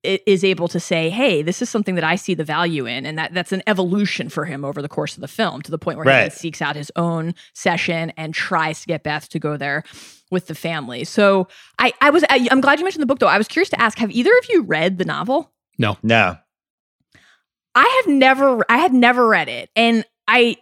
is 0.03 0.45
able 0.45 0.69
to 0.69 0.79
say, 0.79 1.11
"Hey, 1.11 1.43
this 1.43 1.61
is 1.61 1.69
something 1.69 1.97
that 1.97 2.05
I 2.05 2.15
see 2.15 2.35
the 2.35 2.45
value 2.45 2.87
in," 2.87 3.05
and 3.05 3.19
that 3.19 3.35
that's 3.35 3.53
an 3.53 3.63
evolution 3.67 4.29
for 4.29 4.45
him 4.45 4.65
over 4.65 4.81
the 4.81 4.89
course 4.89 5.17
of 5.17 5.21
the 5.21 5.29
film 5.29 5.63
to 5.63 5.71
the 5.71 5.79
point 5.79 5.99
where 5.99 6.07
he 6.25 6.31
seeks 6.31 6.63
out 6.63 6.77
his 6.77 6.93
own 6.97 7.35
session 7.55 8.13
and 8.17 8.33
tries 8.33 8.83
to 8.83 8.87
get 8.87 9.03
Beth 9.03 9.29
to 9.31 9.39
go 9.39 9.57
there 9.57 9.83
with 10.31 10.47
the 10.47 10.55
family. 10.55 11.05
So 11.05 11.49
I, 11.79 11.93
I 12.01 12.11
was, 12.11 12.25
I, 12.29 12.49
I'm 12.51 12.61
glad 12.61 12.79
you 12.79 12.85
mentioned 12.85 13.03
the 13.03 13.07
book 13.07 13.19
though. 13.19 13.29
I 13.29 13.39
was 13.39 13.49
curious 13.49 13.71
to 13.71 13.81
ask, 13.81 13.99
have 13.99 14.11
either 14.11 14.37
of 14.39 14.49
you 14.49 14.63
read 14.63 14.99
the 14.99 15.05
novel? 15.05 15.53
No, 15.79 15.99
no. 16.03 16.37
I 17.77 18.03
have 18.03 18.13
never 18.13 18.65
I 18.69 18.79
had 18.79 18.93
never 18.93 19.29
read 19.29 19.49
it 19.49 19.71
and 19.77 20.05
I 20.27 20.57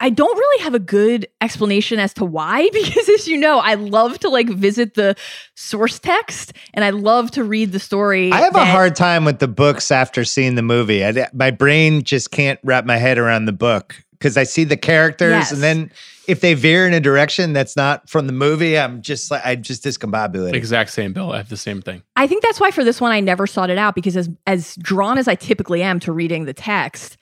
I 0.00 0.10
don't 0.10 0.36
really 0.36 0.62
have 0.62 0.74
a 0.74 0.78
good 0.78 1.26
explanation 1.40 1.98
as 1.98 2.14
to 2.14 2.24
why 2.24 2.68
because 2.72 3.08
as 3.08 3.26
you 3.26 3.38
know 3.38 3.58
I 3.58 3.74
love 3.74 4.18
to 4.20 4.28
like 4.28 4.48
visit 4.48 4.94
the 4.94 5.16
source 5.56 5.98
text 5.98 6.52
and 6.74 6.84
I 6.84 6.90
love 6.90 7.30
to 7.32 7.42
read 7.42 7.72
the 7.72 7.80
story. 7.80 8.30
I 8.30 8.42
have 8.42 8.54
a 8.54 8.64
hard 8.64 8.94
time 8.94 9.24
with 9.24 9.38
the 9.38 9.48
books 9.48 9.90
after 9.90 10.24
seeing 10.24 10.54
the 10.54 10.62
movie. 10.62 11.04
I, 11.04 11.28
my 11.32 11.50
brain 11.50 12.02
just 12.02 12.30
can't 12.30 12.60
wrap 12.62 12.84
my 12.84 12.98
head 12.98 13.18
around 13.18 13.46
the 13.46 13.52
book 13.52 13.96
because 14.18 14.36
I 14.36 14.44
see 14.44 14.64
the 14.64 14.76
characters, 14.76 15.30
Yes. 15.32 15.52
and 15.52 15.62
then 15.62 15.90
if 16.26 16.40
they 16.40 16.52
veer 16.54 16.86
in 16.86 16.92
a 16.92 17.00
direction 17.00 17.52
that's 17.52 17.76
not 17.76 18.08
from 18.10 18.26
the 18.26 18.32
movie, 18.32 18.78
I'm 18.78 19.00
just 19.02 19.30
like 19.30 19.40
I'm 19.44 19.62
just 19.62 19.82
discombobulated. 19.84 20.54
Exact 20.54 20.90
same, 20.90 21.12
Bill. 21.12 21.32
I 21.32 21.38
have 21.38 21.48
the 21.48 21.56
same 21.56 21.80
thing. 21.80 22.02
I 22.16 22.26
think 22.26 22.42
that's 22.42 22.60
why 22.60 22.70
for 22.70 22.84
this 22.84 23.00
one 23.00 23.12
I 23.12 23.20
never 23.20 23.46
sought 23.46 23.70
it 23.70 23.78
out 23.78 23.94
because 23.94 24.16
as 24.16 24.28
as 24.46 24.74
drawn 24.76 25.16
as 25.18 25.26
I 25.28 25.34
typically 25.36 25.82
am 25.82 26.00
to 26.00 26.12
reading 26.12 26.44
the 26.44 26.52
text, 26.54 27.16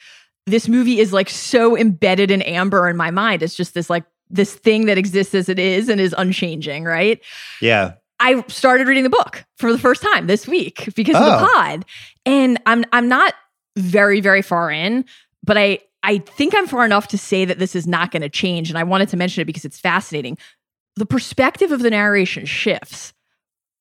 this 0.46 0.68
movie 0.68 0.98
is 0.98 1.12
like 1.12 1.30
so 1.30 1.76
embedded 1.76 2.30
in 2.30 2.42
amber 2.42 2.88
in 2.88 2.96
my 2.96 3.10
mind. 3.10 3.42
It's 3.42 3.54
just 3.54 3.74
this 3.74 3.88
like 3.90 4.04
this 4.28 4.54
thing 4.54 4.86
that 4.86 4.98
exists 4.98 5.34
as 5.34 5.48
it 5.48 5.58
is 5.60 5.88
and 5.88 6.00
is 6.00 6.14
unchanging, 6.18 6.82
right? 6.84 7.20
Yeah, 7.60 7.92
I 8.18 8.42
started 8.48 8.88
reading 8.88 9.04
the 9.04 9.10
book 9.10 9.44
for 9.56 9.70
the 9.70 9.78
first 9.78 10.02
time 10.02 10.26
this 10.26 10.48
week 10.48 10.88
because 10.96 11.14
of 11.14 11.24
the 11.24 11.36
Oh. 11.44 11.48
pod. 11.54 11.84
And 12.24 12.58
I'm 12.66 12.84
I'm 12.92 13.08
not 13.08 13.34
very 13.76 14.20
very 14.20 14.42
far 14.42 14.68
in, 14.72 15.04
but 15.44 15.56
I 15.56 15.78
I 16.06 16.18
think 16.18 16.54
I'm 16.56 16.68
far 16.68 16.84
enough 16.84 17.08
to 17.08 17.18
say 17.18 17.44
that 17.44 17.58
this 17.58 17.74
is 17.74 17.86
not 17.86 18.12
going 18.12 18.22
to 18.22 18.28
change 18.28 18.70
and 18.70 18.78
I 18.78 18.84
wanted 18.84 19.08
to 19.10 19.16
mention 19.16 19.42
it 19.42 19.44
because 19.44 19.64
it's 19.64 19.78
fascinating. 19.78 20.38
The 20.94 21.04
perspective 21.04 21.72
of 21.72 21.80
the 21.80 21.90
narration 21.90 22.46
shifts, 22.46 23.12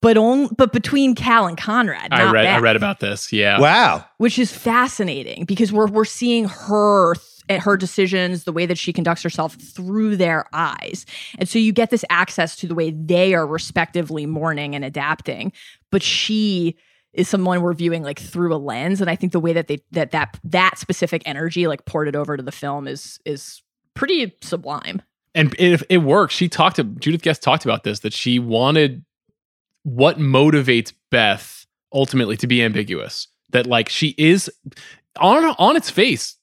but 0.01 0.17
on 0.17 0.47
but 0.47 0.73
between 0.73 1.15
Cal 1.15 1.47
and 1.47 1.57
Conrad, 1.57 2.09
I 2.11 2.25
not 2.25 2.33
read. 2.33 2.45
I 2.45 2.59
read 2.59 2.75
about 2.75 2.99
this. 2.99 3.31
Yeah. 3.31 3.59
wow. 3.59 4.05
which 4.17 4.37
is 4.37 4.51
fascinating 4.51 5.45
because 5.45 5.71
we're 5.71 5.87
we're 5.87 6.03
seeing 6.03 6.45
her 6.45 7.13
th- 7.13 7.61
her 7.61 7.77
decisions, 7.77 8.43
the 8.43 8.51
way 8.51 8.65
that 8.65 8.77
she 8.77 8.91
conducts 8.91 9.23
herself 9.23 9.53
through 9.55 10.17
their 10.17 10.45
eyes, 10.51 11.05
and 11.37 11.47
so 11.47 11.59
you 11.59 11.71
get 11.71 11.89
this 11.89 12.03
access 12.09 12.55
to 12.57 12.67
the 12.67 12.75
way 12.75 12.91
they 12.91 13.33
are 13.33 13.47
respectively 13.47 14.25
mourning 14.25 14.75
and 14.75 14.83
adapting. 14.83 15.53
But 15.91 16.03
she 16.03 16.75
is 17.15 17.29
someone 17.29 17.61
we're 17.61 17.73
viewing 17.73 18.03
like 18.03 18.19
through 18.19 18.53
a 18.53 18.57
lens, 18.57 19.01
and 19.01 19.09
I 19.09 19.15
think 19.15 19.31
the 19.31 19.39
way 19.39 19.53
that 19.53 19.67
they 19.67 19.79
that 19.91 20.11
that 20.11 20.39
that 20.43 20.77
specific 20.77 21.23
energy 21.25 21.67
like 21.67 21.85
ported 21.85 22.15
over 22.15 22.37
to 22.37 22.43
the 22.43 22.51
film 22.51 22.87
is 22.87 23.19
is 23.25 23.63
pretty 23.93 24.35
sublime. 24.41 25.01
and 25.33 25.55
it, 25.57 25.81
it 25.89 25.97
works. 25.99 26.35
She 26.35 26.49
talked 26.49 26.75
to 26.75 26.83
Judith 26.83 27.21
Guest 27.21 27.41
talked 27.41 27.65
about 27.65 27.83
this 27.83 28.01
that 28.01 28.13
she 28.13 28.37
wanted 28.39 29.03
what 29.83 30.19
motivates 30.19 30.93
Beth 31.09 31.65
ultimately 31.93 32.37
to 32.37 32.47
be 32.47 32.61
ambiguous. 32.61 33.27
That 33.51 33.65
like 33.65 33.89
she 33.89 34.15
is 34.17 34.51
on 35.19 35.45
on 35.57 35.75
its 35.77 35.89
face 35.89 36.35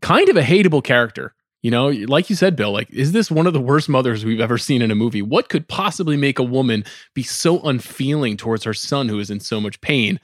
kind 0.00 0.28
of 0.28 0.36
a 0.36 0.42
hateable 0.42 0.82
character. 0.84 1.34
You 1.62 1.70
know, 1.70 1.88
like 1.88 2.30
you 2.30 2.36
said, 2.36 2.56
Bill, 2.56 2.72
like, 2.72 2.90
is 2.90 3.12
this 3.12 3.30
one 3.30 3.46
of 3.46 3.52
the 3.52 3.60
worst 3.60 3.88
mothers 3.88 4.24
we've 4.24 4.40
ever 4.40 4.56
seen 4.56 4.80
in 4.80 4.90
a 4.90 4.94
movie? 4.94 5.20
What 5.20 5.50
could 5.50 5.68
possibly 5.68 6.16
make 6.16 6.38
a 6.38 6.44
woman 6.44 6.84
be 7.14 7.22
so 7.22 7.60
unfeeling 7.60 8.38
towards 8.38 8.64
her 8.64 8.72
son 8.72 9.08
who 9.08 9.18
is 9.18 9.30
in 9.30 9.40
so 9.40 9.60
much 9.60 9.80
pain? 9.82 10.20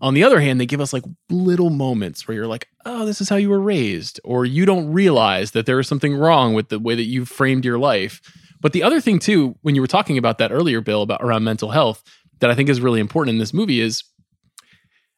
On 0.00 0.14
the 0.14 0.22
other 0.22 0.40
hand, 0.40 0.60
they 0.60 0.66
give 0.66 0.80
us 0.80 0.92
like 0.92 1.02
little 1.28 1.70
moments 1.70 2.28
where 2.28 2.36
you're 2.36 2.46
like, 2.46 2.68
oh, 2.84 3.04
this 3.04 3.20
is 3.20 3.28
how 3.28 3.36
you 3.36 3.50
were 3.50 3.60
raised, 3.60 4.20
or 4.22 4.44
you 4.44 4.64
don't 4.64 4.92
realize 4.92 5.52
that 5.52 5.66
there 5.66 5.80
is 5.80 5.88
something 5.88 6.14
wrong 6.14 6.54
with 6.54 6.68
the 6.68 6.78
way 6.78 6.94
that 6.94 7.04
you've 7.04 7.28
framed 7.28 7.64
your 7.64 7.78
life. 7.78 8.20
But 8.60 8.72
the 8.72 8.82
other 8.82 9.00
thing, 9.00 9.18
too, 9.18 9.56
when 9.62 9.74
you 9.74 9.80
were 9.80 9.86
talking 9.86 10.18
about 10.18 10.38
that 10.38 10.52
earlier, 10.52 10.80
Bill, 10.80 11.02
about 11.02 11.22
around 11.22 11.44
mental 11.44 11.70
health, 11.70 12.04
that 12.40 12.50
I 12.50 12.54
think 12.54 12.68
is 12.68 12.80
really 12.80 13.00
important 13.00 13.34
in 13.34 13.38
this 13.38 13.54
movie 13.54 13.80
is 13.80 14.04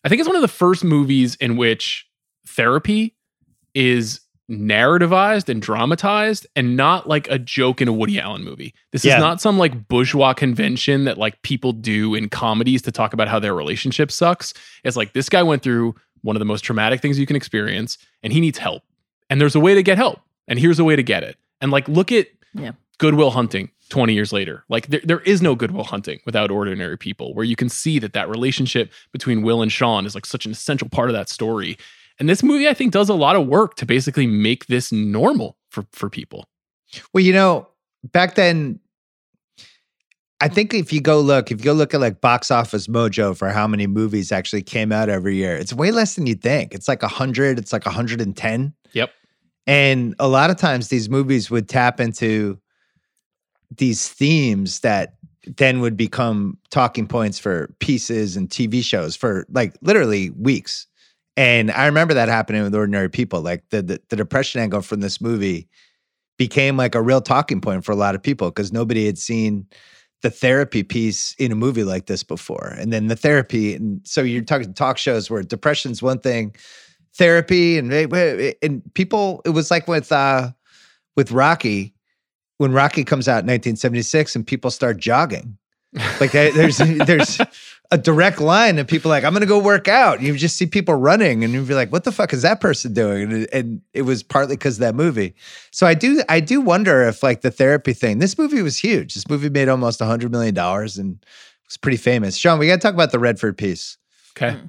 I 0.04 0.08
think 0.08 0.20
it's 0.20 0.28
one 0.28 0.36
of 0.36 0.42
the 0.42 0.48
first 0.48 0.84
movies 0.84 1.34
in 1.36 1.56
which 1.56 2.06
therapy 2.46 3.16
is 3.74 4.20
narrativized 4.50 5.48
and 5.48 5.60
dramatized 5.60 6.46
and 6.56 6.76
not 6.76 7.08
like 7.08 7.28
a 7.30 7.38
joke 7.38 7.80
in 7.80 7.88
a 7.88 7.92
Woody 7.92 8.18
Allen 8.18 8.42
movie. 8.44 8.74
This 8.92 9.04
Yeah. 9.04 9.16
is 9.16 9.20
not 9.20 9.40
some 9.40 9.58
like 9.58 9.88
bourgeois 9.88 10.32
convention 10.32 11.04
that 11.04 11.18
like 11.18 11.40
people 11.42 11.72
do 11.72 12.14
in 12.14 12.28
comedies 12.28 12.82
to 12.82 12.92
talk 12.92 13.12
about 13.12 13.28
how 13.28 13.38
their 13.38 13.54
relationship 13.54 14.10
sucks. 14.10 14.54
It's 14.84 14.96
like 14.96 15.12
this 15.12 15.28
guy 15.28 15.42
went 15.42 15.62
through 15.62 15.94
one 16.22 16.34
of 16.34 16.40
the 16.40 16.46
most 16.46 16.62
traumatic 16.62 17.00
things 17.00 17.18
you 17.18 17.26
can 17.26 17.36
experience 17.36 17.98
and 18.22 18.32
he 18.32 18.40
needs 18.40 18.58
help. 18.58 18.82
And 19.30 19.40
there's 19.40 19.54
a 19.54 19.60
way 19.60 19.74
to 19.74 19.82
get 19.82 19.98
help. 19.98 20.20
And 20.46 20.58
here's 20.58 20.78
a 20.78 20.84
way 20.84 20.96
to 20.96 21.02
get 21.02 21.22
it. 21.22 21.36
And 21.60 21.70
like 21.70 21.86
look 21.88 22.10
at 22.12 22.28
Yeah. 22.54 22.72
Good 22.98 23.14
Will 23.14 23.30
Hunting 23.30 23.70
20 23.90 24.12
years 24.14 24.32
later. 24.32 24.64
Like 24.68 24.88
there, 24.88 25.00
there 25.04 25.20
is 25.20 25.40
no 25.40 25.54
Good 25.54 25.70
Will 25.70 25.84
Hunting 25.84 26.20
without 26.26 26.50
ordinary 26.50 26.96
people 26.98 27.32
where 27.34 27.44
you 27.44 27.54
can 27.54 27.68
see 27.68 27.98
that 28.00 28.12
that 28.14 28.28
relationship 28.28 28.90
between 29.12 29.42
Will 29.42 29.62
and 29.62 29.70
Sean 29.70 30.04
is 30.06 30.14
like 30.14 30.26
such 30.26 30.46
an 30.46 30.52
essential 30.52 30.88
part 30.88 31.08
of 31.10 31.14
that 31.14 31.28
story. 31.28 31.78
And 32.18 32.28
this 32.28 32.42
movie 32.42 32.68
I 32.68 32.74
think 32.74 32.92
does 32.92 33.08
a 33.08 33.14
lot 33.14 33.36
of 33.36 33.46
work 33.46 33.76
to 33.76 33.86
basically 33.86 34.26
make 34.26 34.66
this 34.66 34.92
normal 34.92 35.56
for 35.70 35.86
for 35.92 36.10
people. 36.10 36.46
Well, 37.12 37.22
you 37.22 37.32
know, 37.32 37.68
back 38.02 38.34
then, 38.34 38.80
I 40.40 40.48
think 40.48 40.72
if 40.72 40.92
you 40.92 41.00
go 41.00 41.20
look, 41.20 41.50
if 41.50 41.58
you 41.58 41.64
go 41.64 41.72
look 41.72 41.94
at 41.94 42.00
like 42.00 42.20
box 42.20 42.50
office 42.50 42.86
mojo 42.86 43.36
for 43.36 43.48
how 43.48 43.66
many 43.66 43.86
movies 43.86 44.30
actually 44.30 44.62
came 44.62 44.92
out 44.92 45.08
every 45.08 45.36
year, 45.36 45.56
it's 45.56 45.72
way 45.72 45.90
less 45.90 46.14
than 46.14 46.26
you 46.26 46.34
think. 46.34 46.74
It's 46.74 46.88
like 46.88 47.02
100, 47.02 47.58
it's 47.58 47.72
like 47.72 47.84
110. 47.84 48.74
Yep. 48.92 49.10
And 49.66 50.14
a 50.18 50.28
lot 50.28 50.50
of 50.50 50.56
times 50.56 50.88
these 50.88 51.10
movies 51.10 51.50
would 51.50 51.68
tap 51.68 52.00
into 52.00 52.58
these 53.76 54.08
themes 54.08 54.80
that 54.80 55.14
then 55.56 55.80
would 55.80 55.96
become 55.96 56.56
talking 56.70 57.06
points 57.06 57.38
for 57.38 57.74
pieces 57.80 58.36
and 58.36 58.48
TV 58.48 58.82
shows 58.82 59.16
for 59.16 59.46
like 59.50 59.74
literally 59.82 60.30
weeks. 60.30 60.86
And 61.38 61.70
I 61.70 61.86
remember 61.86 62.14
that 62.14 62.28
happening 62.28 62.64
with 62.64 62.74
ordinary 62.74 63.08
people. 63.08 63.42
Like 63.42 63.62
the 63.70 63.80
the, 63.80 64.02
the 64.08 64.16
depression 64.16 64.60
angle 64.60 64.82
from 64.82 65.00
this 65.00 65.20
movie 65.20 65.68
became 66.36 66.76
like 66.76 66.96
a 66.96 67.02
real 67.02 67.20
talking 67.20 67.60
point 67.60 67.84
for 67.84 67.92
a 67.92 67.96
lot 67.96 68.16
of 68.16 68.22
people 68.22 68.50
because 68.50 68.72
nobody 68.72 69.06
had 69.06 69.18
seen 69.18 69.68
the 70.22 70.30
therapy 70.30 70.82
piece 70.82 71.36
in 71.38 71.52
a 71.52 71.54
movie 71.54 71.84
like 71.84 72.06
this 72.06 72.24
before. 72.24 72.74
And 72.78 72.92
then 72.92 73.06
the 73.06 73.14
therapy, 73.16 73.74
and 73.74 74.00
so 74.04 74.22
you're 74.22 74.42
talking 74.42 74.74
talk 74.74 74.98
shows 74.98 75.30
where 75.30 75.44
depression's 75.44 76.02
one 76.02 76.18
thing, 76.18 76.56
therapy 77.14 77.78
and 77.78 77.92
and 78.62 78.82
people. 78.94 79.40
It 79.44 79.50
was 79.50 79.70
like 79.70 79.86
with 79.86 80.10
uh 80.10 80.50
with 81.16 81.30
Rocky. 81.30 81.94
when 82.58 82.72
Rocky 82.72 83.04
comes 83.04 83.28
out 83.28 83.44
in 83.44 83.46
1976 83.46 84.34
and 84.36 84.46
people 84.46 84.72
start 84.72 84.96
jogging. 84.98 85.56
Like 86.20 86.32
they, 86.32 86.50
there's 86.50 86.76
there's 87.06 87.40
a 87.90 87.96
direct 87.96 88.40
line 88.40 88.78
of 88.78 88.86
people 88.86 89.08
like, 89.08 89.24
I'm 89.24 89.32
gonna 89.32 89.46
go 89.46 89.58
work 89.58 89.88
out. 89.88 90.20
You 90.20 90.36
just 90.36 90.56
see 90.56 90.66
people 90.66 90.94
running 90.94 91.42
and 91.42 91.52
you'd 91.54 91.66
be 91.68 91.74
like, 91.74 91.90
what 91.90 92.04
the 92.04 92.12
fuck 92.12 92.32
is 92.34 92.42
that 92.42 92.60
person 92.60 92.92
doing? 92.92 93.22
And, 93.22 93.32
it- 93.44 93.50
and 93.52 93.80
it 93.94 94.02
was 94.02 94.22
partly 94.22 94.56
because 94.56 94.76
of 94.76 94.80
that 94.80 94.94
movie. 94.94 95.34
So 95.70 95.86
I 95.86 95.94
do 95.94 96.22
I 96.28 96.40
do 96.40 96.60
wonder 96.60 97.02
if 97.02 97.22
like 97.22 97.40
the 97.40 97.50
therapy 97.50 97.94
thing, 97.94 98.18
this 98.18 98.36
movie 98.36 98.60
was 98.62 98.76
huge. 98.78 99.14
This 99.14 99.28
movie 99.28 99.48
made 99.48 99.68
almost 99.68 100.00
hundred 100.00 100.30
million 100.30 100.54
dollars 100.54 100.98
and 100.98 101.24
was 101.66 101.76
pretty 101.78 101.96
famous. 101.96 102.36
Sean, 102.36 102.58
we 102.58 102.66
gotta 102.66 102.80
talk 102.80 102.94
about 102.94 103.10
the 103.12 103.18
Redford 103.18 103.56
piece. 103.56 103.96
Okay. 104.36 104.52
Hmm. 104.58 104.66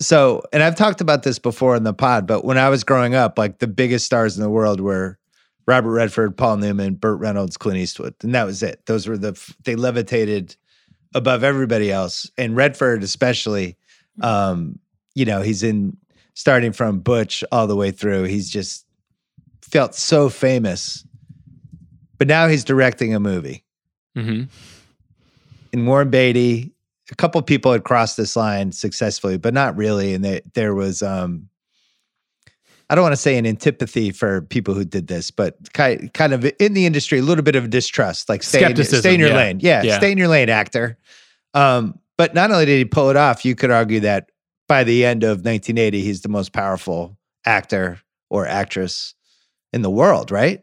So, 0.00 0.42
and 0.52 0.62
I've 0.62 0.74
talked 0.74 1.00
about 1.00 1.22
this 1.22 1.38
before 1.38 1.76
in 1.76 1.84
the 1.84 1.94
pod, 1.94 2.26
but 2.26 2.44
when 2.44 2.58
I 2.58 2.68
was 2.68 2.82
growing 2.84 3.14
up, 3.14 3.38
like 3.38 3.58
the 3.58 3.68
biggest 3.68 4.04
stars 4.04 4.36
in 4.36 4.42
the 4.42 4.50
world 4.50 4.80
were 4.80 5.18
Robert 5.66 5.92
Redford, 5.92 6.36
Paul 6.36 6.58
Newman, 6.58 6.94
Burt 6.94 7.18
Reynolds, 7.18 7.56
Clint 7.56 7.78
Eastwood, 7.78 8.14
and 8.22 8.34
that 8.34 8.44
was 8.44 8.62
it. 8.62 8.84
Those 8.86 9.06
were 9.06 9.16
the 9.16 9.38
they 9.64 9.76
levitated 9.76 10.56
above 11.14 11.44
everybody 11.44 11.90
else, 11.90 12.30
and 12.36 12.56
Redford 12.56 13.02
especially. 13.02 13.76
Um, 14.20 14.78
you 15.16 15.24
know, 15.24 15.42
he's 15.42 15.62
in 15.62 15.96
starting 16.34 16.72
from 16.72 17.00
Butch 17.00 17.42
all 17.50 17.66
the 17.66 17.76
way 17.76 17.90
through. 17.90 18.24
He's 18.24 18.48
just 18.50 18.86
felt 19.60 19.94
so 19.94 20.28
famous, 20.28 21.04
but 22.18 22.28
now 22.28 22.46
he's 22.46 22.64
directing 22.64 23.14
a 23.14 23.20
movie 23.20 23.64
hmm 24.14 24.44
and 25.74 25.88
Warren 25.88 26.08
Beatty, 26.08 26.72
a 27.10 27.14
couple 27.16 27.42
people 27.42 27.72
had 27.72 27.82
crossed 27.82 28.16
this 28.16 28.36
line 28.36 28.70
successfully, 28.70 29.36
but 29.36 29.52
not 29.52 29.76
really. 29.76 30.14
And 30.14 30.24
there, 30.24 30.40
there 30.54 30.74
was, 30.74 31.02
um, 31.02 31.48
I 32.90 32.94
don't 32.94 33.02
want 33.02 33.12
to 33.12 33.20
say 33.20 33.36
an 33.38 33.46
antipathy 33.46 34.10
for 34.10 34.42
people 34.42 34.74
who 34.74 34.84
did 34.84 35.06
this, 35.06 35.30
but 35.30 35.56
kind 35.72 36.12
kind 36.12 36.32
of 36.32 36.44
in 36.58 36.74
the 36.74 36.86
industry, 36.86 37.18
a 37.18 37.22
little 37.22 37.44
bit 37.44 37.56
of 37.56 37.70
distrust, 37.70 38.28
like 38.28 38.42
stay, 38.42 38.64
in, 38.64 38.76
stay 38.84 39.14
in 39.14 39.20
your 39.20 39.30
yeah. 39.30 39.36
lane. 39.36 39.58
Yeah, 39.60 39.82
Yeah. 39.82 39.98
stay 39.98 40.12
in 40.12 40.18
your 40.18 40.28
lane, 40.28 40.48
actor. 40.48 40.98
Um, 41.54 41.98
but 42.16 42.34
not 42.34 42.50
only 42.50 42.66
did 42.66 42.78
he 42.78 42.84
pull 42.84 43.10
it 43.10 43.16
off, 43.16 43.44
you 43.44 43.54
could 43.54 43.70
argue 43.70 44.00
that 44.00 44.30
by 44.68 44.84
the 44.84 45.04
end 45.04 45.24
of 45.24 45.38
1980, 45.38 46.00
he's 46.02 46.22
the 46.22 46.28
most 46.28 46.52
powerful 46.52 47.16
actor 47.44 48.00
or 48.30 48.46
actress 48.46 49.14
in 49.72 49.82
the 49.82 49.90
world, 49.90 50.30
right? 50.30 50.62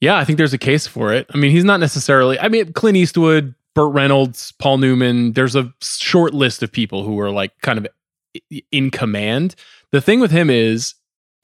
Yeah, 0.00 0.16
I 0.16 0.24
think 0.24 0.38
there's 0.38 0.52
a 0.52 0.58
case 0.58 0.86
for 0.86 1.12
it. 1.12 1.26
I 1.32 1.36
mean, 1.38 1.50
he's 1.50 1.64
not 1.64 1.80
necessarily. 1.80 2.38
I 2.38 2.48
mean, 2.48 2.72
Clint 2.72 2.96
Eastwood, 2.96 3.54
Burt 3.74 3.92
Reynolds, 3.92 4.52
Paul 4.58 4.78
Newman. 4.78 5.32
There's 5.32 5.56
a 5.56 5.72
short 5.80 6.34
list 6.34 6.62
of 6.62 6.70
people 6.70 7.04
who 7.04 7.18
are 7.20 7.30
like 7.30 7.58
kind 7.60 7.78
of 7.78 7.86
in 8.70 8.90
command. 8.90 9.54
The 9.92 10.00
thing 10.00 10.20
with 10.20 10.30
him 10.30 10.50
is 10.50 10.94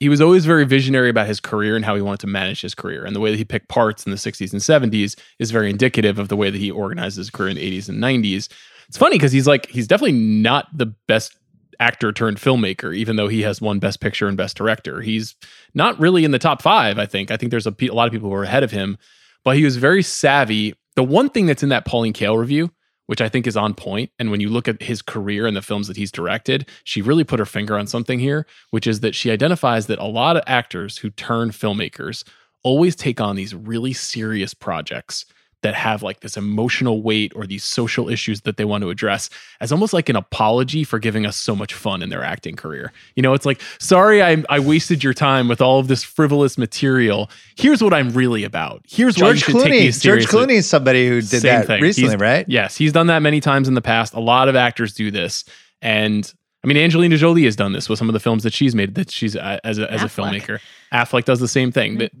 he 0.01 0.09
was 0.09 0.19
always 0.19 0.45
very 0.47 0.65
visionary 0.65 1.11
about 1.11 1.27
his 1.27 1.39
career 1.39 1.75
and 1.75 1.85
how 1.85 1.93
he 1.93 2.01
wanted 2.01 2.21
to 2.21 2.27
manage 2.27 2.61
his 2.61 2.73
career. 2.73 3.05
And 3.05 3.15
the 3.15 3.19
way 3.19 3.29
that 3.29 3.37
he 3.37 3.45
picked 3.45 3.69
parts 3.69 4.03
in 4.03 4.11
the 4.11 4.17
60s 4.17 4.51
and 4.51 4.59
70s 4.59 5.15
is 5.37 5.51
very 5.51 5.69
indicative 5.69 6.17
of 6.17 6.27
the 6.27 6.35
way 6.35 6.49
that 6.49 6.57
he 6.57 6.71
organized 6.71 7.17
his 7.17 7.29
career 7.29 7.49
in 7.49 7.55
the 7.55 7.79
80s 7.79 7.87
and 7.87 8.01
90s. 8.01 8.51
It's 8.87 8.97
funny 8.97 9.17
because 9.17 9.31
he's 9.31 9.45
like 9.45 9.67
he's 9.67 9.85
definitely 9.85 10.17
not 10.17 10.75
the 10.75 10.87
best 11.07 11.37
actor 11.79 12.11
turned 12.11 12.37
filmmaker, 12.37 12.95
even 12.95 13.15
though 13.15 13.27
he 13.27 13.43
has 13.43 13.61
won 13.61 13.77
Best 13.77 14.01
Picture 14.01 14.27
and 14.27 14.35
Best 14.35 14.57
Director. 14.57 15.01
He's 15.01 15.35
not 15.75 15.99
really 15.99 16.25
in 16.25 16.31
the 16.31 16.39
top 16.39 16.63
five. 16.63 16.97
I 16.97 17.05
think. 17.05 17.29
I 17.29 17.37
think 17.37 17.51
there's 17.51 17.67
a, 17.67 17.71
pe- 17.71 17.87
a 17.87 17.93
lot 17.93 18.07
of 18.07 18.11
people 18.11 18.29
who 18.29 18.35
are 18.35 18.43
ahead 18.43 18.63
of 18.63 18.71
him, 18.71 18.97
but 19.43 19.55
he 19.55 19.63
was 19.63 19.77
very 19.77 20.01
savvy. 20.01 20.73
The 20.95 21.03
one 21.03 21.29
thing 21.29 21.45
that's 21.45 21.61
in 21.61 21.69
that 21.69 21.85
Pauline 21.85 22.13
Kael 22.13 22.39
review, 22.39 22.71
which 23.11 23.19
I 23.19 23.27
think 23.27 23.45
is 23.45 23.57
on 23.57 23.73
point, 23.73 24.09
and 24.19 24.31
when 24.31 24.39
you 24.39 24.47
look 24.47 24.69
at 24.69 24.81
his 24.81 25.01
career 25.01 25.45
and 25.45 25.53
the 25.53 25.61
films 25.61 25.89
that 25.89 25.97
he's 25.97 26.13
directed, 26.13 26.69
she 26.85 27.01
really 27.01 27.25
put 27.25 27.39
her 27.39 27.45
finger 27.45 27.77
on 27.77 27.85
something 27.85 28.19
here, 28.19 28.47
which 28.69 28.87
is 28.87 29.01
that 29.01 29.15
she 29.15 29.29
identifies 29.31 29.87
that 29.87 29.99
a 29.99 30.05
lot 30.05 30.37
of 30.37 30.43
actors 30.47 30.99
who 30.99 31.09
turn 31.09 31.49
filmmakers 31.49 32.23
always 32.63 32.95
take 32.95 33.19
on 33.19 33.35
these 33.35 33.53
really 33.53 33.91
serious 33.91 34.53
projects 34.53 35.25
that 35.61 35.75
have 35.75 36.01
like 36.01 36.21
this 36.21 36.37
emotional 36.37 37.01
weight 37.01 37.31
or 37.35 37.45
these 37.45 37.63
social 37.63 38.09
issues 38.09 38.41
that 38.41 38.57
they 38.57 38.65
want 38.65 38.81
to 38.81 38.89
address 38.89 39.29
as 39.59 39.71
almost 39.71 39.93
like 39.93 40.09
an 40.09 40.15
apology 40.15 40.83
for 40.83 40.97
giving 40.99 41.25
us 41.25 41.37
so 41.37 41.55
much 41.55 41.73
fun 41.73 42.01
in 42.01 42.09
their 42.09 42.23
acting 42.23 42.55
career. 42.55 42.91
You 43.15 43.21
know, 43.23 43.33
it's 43.33 43.45
like, 43.45 43.61
sorry, 43.79 44.23
I, 44.23 44.43
I 44.49 44.59
wasted 44.59 45.03
your 45.03 45.13
time 45.13 45.47
with 45.47 45.61
all 45.61 45.79
of 45.79 45.87
this 45.87 46.03
frivolous 46.03 46.57
material. 46.57 47.29
Here's 47.55 47.83
what 47.83 47.93
I'm 47.93 48.09
really 48.09 48.43
about. 48.43 48.83
Here's 48.87 49.17
why 49.17 49.29
you 49.29 49.33
George 49.35 49.43
should 49.43 49.55
take 49.63 49.71
me 49.71 49.87
Clooney. 49.89 50.01
George. 50.01 50.25
Clooney 50.27 50.53
is 50.55 50.67
somebody 50.69 51.07
who 51.07 51.21
did 51.21 51.27
Same 51.41 51.41
that 51.41 51.67
thing. 51.67 51.81
recently, 51.81 52.09
He's- 52.11 52.19
right? 52.21 52.45
Yes, 52.49 52.75
he's 52.75 52.91
done 52.91 53.07
that 53.07 53.21
many 53.21 53.39
times 53.39 53.67
in 53.67 53.73
the 53.75 53.81
past. 53.81 54.13
A 54.13 54.19
lot 54.19 54.49
of 54.49 54.55
actors 54.55 54.93
do 54.93 55.11
this, 55.11 55.45
and 55.81 56.33
I 56.63 56.67
mean, 56.67 56.77
Angelina 56.77 57.17
Jolie 57.17 57.43
has 57.45 57.55
done 57.55 57.73
this 57.73 57.89
with 57.89 57.97
some 57.97 58.07
of 58.09 58.13
the 58.13 58.19
films 58.19 58.43
that 58.43 58.53
she's 58.53 58.75
made. 58.75 58.93
That 58.95 59.09
she's 59.09 59.35
uh, 59.35 59.59
as 59.63 59.79
a 59.79 59.91
as 59.91 60.03
a 60.03 60.05
filmmaker. 60.07 60.59
Affleck 60.93 61.25
does 61.25 61.39
the 61.39 61.47
same 61.47 61.71
thing. 61.71 61.97
But 61.97 62.11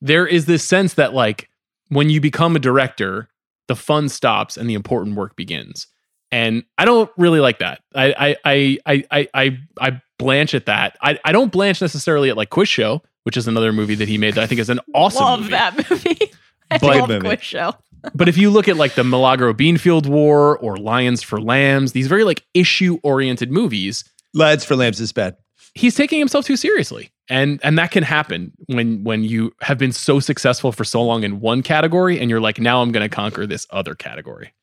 there 0.00 0.26
is 0.26 0.46
this 0.46 0.64
sense 0.64 0.94
that 0.94 1.14
like 1.14 1.48
when 1.88 2.10
you 2.10 2.20
become 2.20 2.56
a 2.56 2.58
director, 2.58 3.28
the 3.68 3.76
fun 3.76 4.08
stops 4.08 4.56
and 4.56 4.68
the 4.68 4.74
important 4.74 5.16
work 5.16 5.36
begins. 5.36 5.86
And 6.30 6.64
I 6.76 6.84
don't 6.84 7.10
really 7.16 7.40
like 7.40 7.58
that. 7.60 7.80
I 7.94 8.36
I 8.44 8.78
I 8.86 9.04
I 9.12 9.28
I 9.34 9.58
I 9.80 10.02
blanch 10.18 10.54
at 10.54 10.66
that. 10.66 10.96
I, 11.00 11.18
I 11.24 11.32
don't 11.32 11.50
blanch 11.52 11.80
necessarily 11.80 12.28
at 12.28 12.36
like 12.36 12.50
Quiz 12.50 12.68
Show, 12.68 13.02
which 13.22 13.36
is 13.36 13.48
another 13.48 13.72
movie 13.72 13.94
that 13.94 14.08
he 14.08 14.18
made 14.18 14.34
that 14.34 14.42
I 14.42 14.46
think 14.46 14.60
is 14.60 14.68
an 14.70 14.80
awesome 14.94 15.22
Love 15.24 15.40
movie. 15.40 15.50
that 15.52 15.90
movie. 15.90 16.18
I 16.70 16.78
But- 16.78 17.08
love 17.08 17.22
Quiz 17.22 17.40
Show. 17.42 17.72
But 18.14 18.28
if 18.28 18.36
you 18.38 18.50
look 18.50 18.68
at 18.68 18.76
like 18.76 18.94
the 18.94 19.02
Milagro 19.02 19.52
Beanfield 19.52 20.06
War 20.06 20.56
or 20.58 20.76
Lions 20.76 21.22
for 21.22 21.40
Lambs, 21.40 21.92
these 21.92 22.06
very 22.06 22.22
like 22.24 22.44
issue 22.54 22.98
oriented 23.02 23.50
movies, 23.50 24.04
Lads 24.34 24.64
for 24.64 24.76
Lambs 24.76 25.00
is 25.00 25.12
bad. 25.12 25.36
he's 25.74 25.96
taking 25.96 26.18
himself 26.20 26.44
too 26.44 26.56
seriously. 26.56 27.10
And 27.28 27.60
and 27.62 27.78
that 27.78 27.90
can 27.90 28.02
happen 28.02 28.52
when 28.66 29.04
when 29.04 29.22
you 29.22 29.52
have 29.60 29.78
been 29.78 29.92
so 29.92 30.18
successful 30.18 30.72
for 30.72 30.84
so 30.84 31.02
long 31.02 31.24
in 31.24 31.40
one 31.40 31.62
category 31.62 32.18
and 32.18 32.30
you're 32.30 32.40
like, 32.40 32.58
now 32.58 32.80
I'm 32.80 32.90
gonna 32.90 33.08
conquer 33.08 33.46
this 33.46 33.66
other 33.70 33.94
category. 33.94 34.54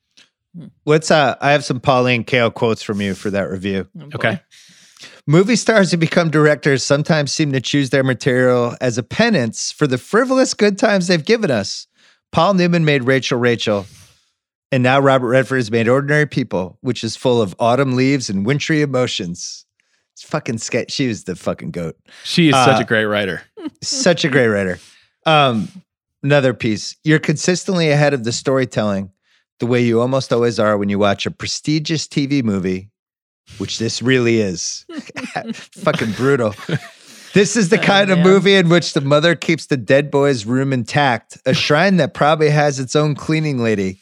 What's 0.83 1.11
uh 1.11 1.35
I 1.41 1.51
have 1.51 1.63
some 1.63 1.79
Pauline 1.79 2.23
Kael 2.23 2.53
quotes 2.53 2.81
from 2.81 3.01
you 3.01 3.13
for 3.13 3.29
that 3.29 3.49
review. 3.49 3.87
Oh. 3.99 4.09
Okay. 4.15 4.39
Movie 5.27 5.55
stars 5.55 5.91
who 5.91 5.97
become 5.97 6.29
directors 6.29 6.83
sometimes 6.83 7.31
seem 7.31 7.51
to 7.51 7.61
choose 7.61 7.89
their 7.89 8.03
material 8.03 8.75
as 8.79 8.97
a 8.97 9.03
penance 9.03 9.71
for 9.71 9.87
the 9.87 9.97
frivolous 9.97 10.53
good 10.53 10.77
times 10.77 11.07
they've 11.07 11.25
given 11.25 11.51
us. 11.51 11.87
Paul 12.31 12.53
Newman 12.53 12.85
made 12.85 13.03
Rachel 13.03 13.39
Rachel, 13.39 13.85
and 14.71 14.83
now 14.83 14.99
Robert 14.99 15.29
Redford 15.29 15.57
has 15.57 15.71
made 15.71 15.87
Ordinary 15.87 16.25
People, 16.25 16.77
which 16.81 17.03
is 17.03 17.15
full 17.15 17.41
of 17.41 17.55
autumn 17.59 17.95
leaves 17.95 18.29
and 18.29 18.45
wintry 18.45 18.81
emotions. 18.81 19.64
It's 20.15 20.23
fucking 20.23 20.59
sketch. 20.59 20.91
She 20.91 21.07
was 21.09 21.25
the 21.25 21.35
fucking 21.35 21.71
goat. 21.71 21.97
She 22.23 22.47
is 22.47 22.55
Uh, 22.55 22.65
such 22.65 22.81
a 22.81 22.85
great 22.85 23.05
writer. 23.05 23.41
Such 23.81 24.23
a 24.23 24.29
great 24.29 24.47
writer. 24.47 24.79
Um, 25.25 25.67
another 26.23 26.53
piece. 26.53 26.95
You're 27.03 27.19
consistently 27.19 27.89
ahead 27.89 28.13
of 28.13 28.23
the 28.23 28.31
storytelling, 28.31 29.11
the 29.59 29.65
way 29.65 29.81
you 29.81 29.99
almost 29.99 30.31
always 30.31 30.59
are 30.59 30.77
when 30.77 30.87
you 30.87 30.97
watch 30.99 31.25
a 31.25 31.31
prestigious 31.31 32.07
TV 32.07 32.43
movie, 32.43 32.91
which 33.57 33.77
this 33.79 34.01
really 34.01 34.39
is. 34.39 34.85
Fucking 35.53 36.11
brutal. 36.13 36.53
This 37.33 37.57
is 37.57 37.67
the 37.69 37.79
Oh, 37.79 37.83
kind 37.83 38.11
of 38.11 38.19
movie 38.19 38.55
in 38.55 38.69
which 38.69 38.93
the 38.93 39.01
mother 39.01 39.35
keeps 39.35 39.65
the 39.65 39.77
dead 39.77 40.09
boy's 40.11 40.45
room 40.45 40.71
intact, 40.71 41.37
a 41.45 41.53
shrine 41.53 41.97
that 41.97 42.13
probably 42.13 42.49
has 42.49 42.79
its 42.79 42.95
own 42.95 43.15
cleaning 43.15 43.57
lady. 43.61 43.99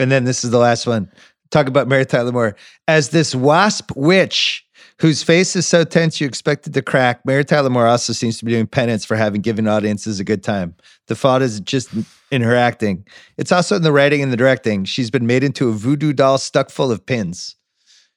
And 0.00 0.10
then 0.10 0.24
this 0.24 0.42
is 0.44 0.50
the 0.50 0.58
last 0.58 0.86
one. 0.86 1.12
Talk 1.50 1.68
about 1.68 1.86
Mary 1.86 2.06
Tyler 2.06 2.32
Moore. 2.32 2.56
As 2.88 3.10
this 3.10 3.34
wasp 3.34 3.92
witch 3.94 4.64
whose 5.00 5.22
face 5.22 5.56
is 5.56 5.66
so 5.66 5.84
tense 5.84 6.20
you 6.20 6.26
expect 6.26 6.66
it 6.66 6.74
to 6.74 6.82
crack, 6.82 7.24
Mary 7.24 7.44
Tyler 7.44 7.70
Moore 7.70 7.86
also 7.86 8.12
seems 8.12 8.38
to 8.38 8.44
be 8.44 8.52
doing 8.52 8.66
penance 8.66 9.04
for 9.04 9.16
having 9.16 9.40
given 9.40 9.66
audiences 9.66 10.20
a 10.20 10.24
good 10.24 10.42
time. 10.42 10.74
The 11.06 11.16
fault 11.16 11.42
is 11.42 11.60
just 11.60 11.90
in 12.30 12.42
her 12.42 12.54
acting. 12.56 13.06
It's 13.36 13.52
also 13.52 13.76
in 13.76 13.82
the 13.82 13.92
writing 13.92 14.22
and 14.22 14.32
the 14.32 14.36
directing. 14.36 14.84
She's 14.84 15.10
been 15.10 15.26
made 15.26 15.42
into 15.44 15.68
a 15.68 15.72
voodoo 15.72 16.12
doll 16.12 16.38
stuck 16.38 16.70
full 16.70 16.90
of 16.92 17.04
pins. 17.04 17.56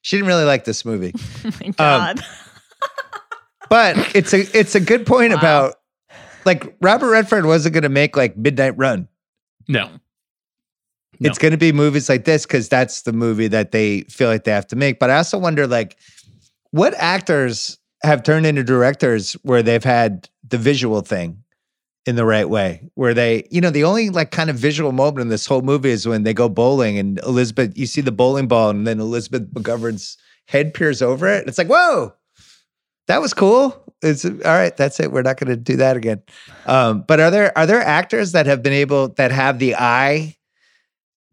She 0.01 0.17
didn't 0.17 0.27
really 0.27 0.45
like 0.45 0.65
this 0.65 0.85
movie. 0.85 1.13
Oh 1.45 1.51
my 1.61 1.67
um, 1.67 1.73
God. 2.15 2.21
But 3.69 4.15
it's 4.15 4.33
a 4.33 4.41
it's 4.57 4.75
a 4.75 4.79
good 4.79 5.07
point 5.07 5.33
Wow. 5.33 5.39
about 5.39 5.75
like 6.45 6.75
Robert 6.81 7.09
Redford 7.09 7.45
wasn't 7.47 7.73
going 7.73 7.83
to 7.83 7.89
make 7.89 8.15
like 8.15 8.37
Midnight 8.37 8.77
Run. 8.77 9.07
No. 9.67 9.89
No. 11.19 11.29
It's 11.29 11.39
going 11.39 11.51
to 11.51 11.57
be 11.57 11.71
movies 11.71 12.09
like 12.09 12.25
this 12.25 12.45
because 12.45 12.69
that's 12.69 13.03
the 13.03 13.13
movie 13.13 13.47
that 13.47 13.71
they 13.71 14.01
feel 14.01 14.27
like 14.27 14.43
they 14.43 14.51
have 14.51 14.67
to 14.67 14.75
make. 14.75 14.99
But 14.99 15.09
I 15.09 15.17
also 15.17 15.37
wonder 15.37 15.65
like 15.65 15.97
what 16.75 16.93
actors 16.97 17.79
have 18.03 18.21
turned 18.21 18.45
into 18.45 18.61
directors 18.61 19.31
where 19.43 19.63
they've 19.63 19.83
had 19.85 20.27
the 20.45 20.57
visual 20.57 20.99
thing 20.99 21.41
in 22.05 22.17
the 22.17 22.25
right 22.25 22.49
way, 22.49 22.83
where 22.95 23.13
they, 23.13 23.47
you 23.49 23.61
know, 23.61 23.69
the 23.69 23.85
only 23.85 24.09
like 24.09 24.31
kind 24.31 24.49
of 24.49 24.57
visual 24.57 24.91
moment 24.91 25.21
in 25.21 25.29
this 25.29 25.45
whole 25.45 25.61
movie 25.61 25.89
is 25.89 26.05
when 26.05 26.23
they 26.23 26.33
go 26.33 26.49
bowling 26.49 26.99
and 26.99 27.17
Elizabeth, 27.19 27.77
you 27.77 27.85
see 27.85 28.01
the 28.01 28.11
bowling 28.11 28.49
ball 28.49 28.69
and 28.69 28.85
then 28.85 28.99
Elizabeth 28.99 29.49
McGovern's 29.53 30.17
head 30.49 30.73
peers 30.73 31.01
over 31.01 31.27
it. 31.27 31.47
It's 31.47 31.57
like, 31.57 31.69
whoa, 31.69 32.13
that 33.07 33.21
was 33.21 33.33
cool. 33.33 33.81
It's 34.01 34.25
all 34.25 34.33
right. 34.43 34.75
That's 34.75 34.99
it. 34.99 35.13
We're 35.13 35.21
not 35.21 35.37
going 35.37 35.49
to 35.49 35.55
do 35.55 35.77
that 35.77 35.95
again. 35.95 36.23
Um, 36.65 37.05
but 37.07 37.21
are 37.21 37.31
there 37.31 37.57
are 37.57 37.65
there 37.65 37.81
actors 37.81 38.33
that 38.33 38.47
have 38.47 38.61
been 38.61 38.73
able 38.73 39.07
that 39.13 39.31
have 39.31 39.59
the 39.59 39.75
eye 39.75 40.35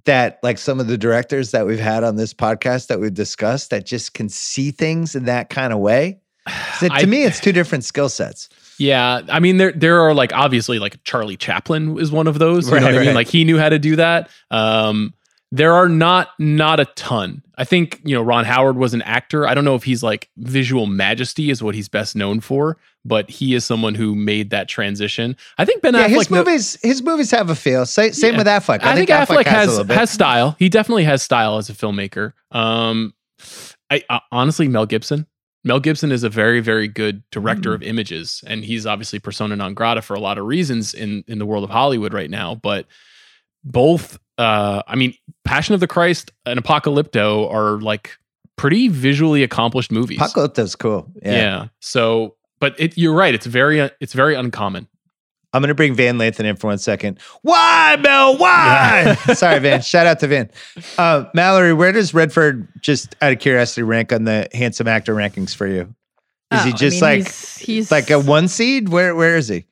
that 0.05 0.39
like 0.43 0.59
some 0.59 0.81
of 0.81 0.87
the 0.89 0.99
directors 0.99 1.51
that 1.53 1.67
we've 1.67 1.79
had 1.81 2.05
on 2.05 2.17
this 2.17 2.35
podcast 2.35 2.89
that 2.89 3.01
we've 3.01 3.15
discussed 3.15 3.71
that 3.71 3.87
just 3.87 4.15
can 4.15 4.29
see 4.29 4.71
things 4.71 5.15
in 5.15 5.25
that 5.27 5.49
kind 5.51 5.73
of 5.73 5.79
way? 5.79 6.19
So 6.81 6.89
to 6.89 6.95
I- 6.95 7.05
me, 7.05 7.23
it's 7.23 7.39
two 7.39 7.53
different 7.53 7.85
skill 7.85 8.09
sets. 8.09 8.49
Yeah, 8.79 9.21
I 9.29 9.39
mean 9.39 9.59
there 9.59 9.71
there 9.73 10.01
are 10.01 10.13
like 10.15 10.33
obviously 10.33 10.81
like 10.81 11.03
Charlie 11.05 11.37
Chaplin 11.37 11.99
is 12.01 12.11
one 12.11 12.27
of 12.27 12.39
those. 12.41 12.65
You 12.67 12.73
know 12.81 12.87
Right, 12.87 12.95
what 12.95 13.03
I 13.03 13.07
mean? 13.07 13.15
Like 13.15 13.29
he 13.29 13.45
knew 13.45 13.59
how 13.59 13.69
to 13.69 13.79
do 13.79 13.95
that. 13.97 14.29
Um, 14.51 15.15
there 15.55 15.75
are 15.75 15.89
not 15.89 16.31
not 16.39 16.81
a 16.81 16.87
ton. 16.97 17.43
I 17.57 17.65
think 17.65 18.01
you 18.05 18.15
know 18.17 18.23
Ron 18.23 18.45
Howard 18.47 18.77
was 18.77 18.95
an 18.95 19.03
actor. 19.03 19.47
I 19.47 19.55
don't 19.55 19.65
know 19.65 19.75
if 19.77 19.85
he's 19.85 20.03
like 20.03 20.29
visual 20.39 20.87
majesty 20.87 21.51
is 21.51 21.63
what 21.63 21.75
he's 21.75 21.89
best 21.89 22.17
known 22.17 22.41
for, 22.41 22.79
but 23.05 23.29
he 23.31 23.55
is 23.55 23.65
someone 23.65 23.95
who 23.95 24.15
made 24.15 24.49
that 24.51 24.67
transition. 24.69 25.37
I 25.59 25.65
think 25.67 25.83
Ben 25.83 25.95
yeah, 25.95 26.07
Affleck. 26.09 26.15
his 26.17 26.31
movies 26.31 26.79
his 26.83 27.03
movies 27.03 27.31
have 27.31 27.51
a 27.51 27.55
feel. 27.55 27.85
Sa- 27.87 28.11
same 28.11 28.33
Yeah. 28.33 28.39
with 28.39 28.47
Affleck. 28.47 28.83
I, 28.83 28.95
think, 28.97 29.11
Affleck, 29.11 29.45
a 29.47 29.51
has 29.51 29.79
bit. 29.85 29.91
has 29.97 30.11
style. 30.11 30.57
He 30.59 30.69
definitely 30.71 31.05
has 31.05 31.23
style 31.23 31.59
as 31.59 31.69
a 31.69 31.75
filmmaker. 31.75 32.33
Um, 32.51 33.13
I 33.91 34.03
uh, 34.09 34.21
honestly, 34.33 34.67
Mel 34.69 34.87
Gibson. 34.87 35.27
Mel 35.65 35.79
Gibson 35.79 36.11
is 36.11 36.25
a 36.25 36.29
very, 36.29 36.59
very 36.61 36.89
good 36.89 37.23
director 37.31 37.69
Hmm. 37.71 37.75
of 37.77 37.83
images, 37.85 38.43
and 38.49 38.65
he's 38.65 38.85
obviously 38.87 39.21
persona 39.21 39.55
non 39.55 39.75
grata 39.75 40.03
for 40.03 40.15
a 40.15 40.21
lot 40.21 40.39
of 40.39 40.47
reasons 40.47 40.95
in 40.95 41.23
in 41.29 41.39
the 41.39 41.47
world 41.47 41.63
of 41.63 41.71
Hollywood 41.71 42.13
right 42.15 42.31
now. 42.31 42.55
But 42.57 42.87
both, 43.65 44.19
uh, 44.43 44.83
I 44.87 44.97
mean, 44.97 45.15
Passion 45.45 45.75
of 45.75 45.81
the 45.81 45.87
Christ 45.87 46.33
and 46.47 46.63
Apocalypto 46.63 47.51
are 47.53 47.81
like 47.81 48.17
pretty 48.57 48.89
visually 48.89 49.43
accomplished 49.43 49.93
movies. 49.93 50.19
Apocalypto's 50.19 50.75
cool. 50.77 51.11
yeah. 51.23 51.33
Yeah. 51.33 51.67
So, 51.81 52.37
but 52.61 52.75
it, 52.79 52.97
you're 52.99 53.15
right. 53.15 53.35
It's 53.35 53.47
very, 53.47 53.81
uh, 53.81 53.89
it's 54.01 54.13
very 54.13 54.35
uncommon. 54.35 54.89
I'm 55.55 55.61
gonna 55.61 55.75
bring 55.75 55.95
Van 55.95 56.17
Lathan 56.17 56.45
in 56.47 56.57
for 56.57 56.69
one 56.69 56.79
second. 56.79 57.19
Why, 57.43 57.97
Mel? 58.01 58.37
Why? 58.39 59.15
Sorry, 59.35 59.59
Van. 59.59 59.83
Shout 59.83 60.07
out 60.07 60.19
to 60.21 60.27
Van. 60.27 60.51
Uh, 60.97 61.25
Mallory, 61.35 61.75
where 61.75 61.93
does 61.93 62.15
Redford, 62.15 62.67
just 62.81 63.15
out 63.21 63.33
of 63.33 63.39
curiosity, 63.39 63.83
rank 63.83 64.15
on 64.15 64.25
the 64.25 64.49
handsome 64.55 64.89
actor 64.89 65.15
rankings 65.15 65.55
for 65.55 65.67
you? 65.67 65.83
Is 66.53 66.61
Oh, 66.61 66.65
he 66.65 66.73
I 66.73 66.77
just 66.77 66.95
mean, 66.95 67.01
like 67.03 67.19
he's, 67.19 67.59
he's 67.59 67.91
like 67.93 68.09
a 68.11 68.19
one 68.19 68.49
seed? 68.49 68.89
Where 68.89 69.15
where 69.15 69.37
is 69.37 69.49
he? 69.49 69.67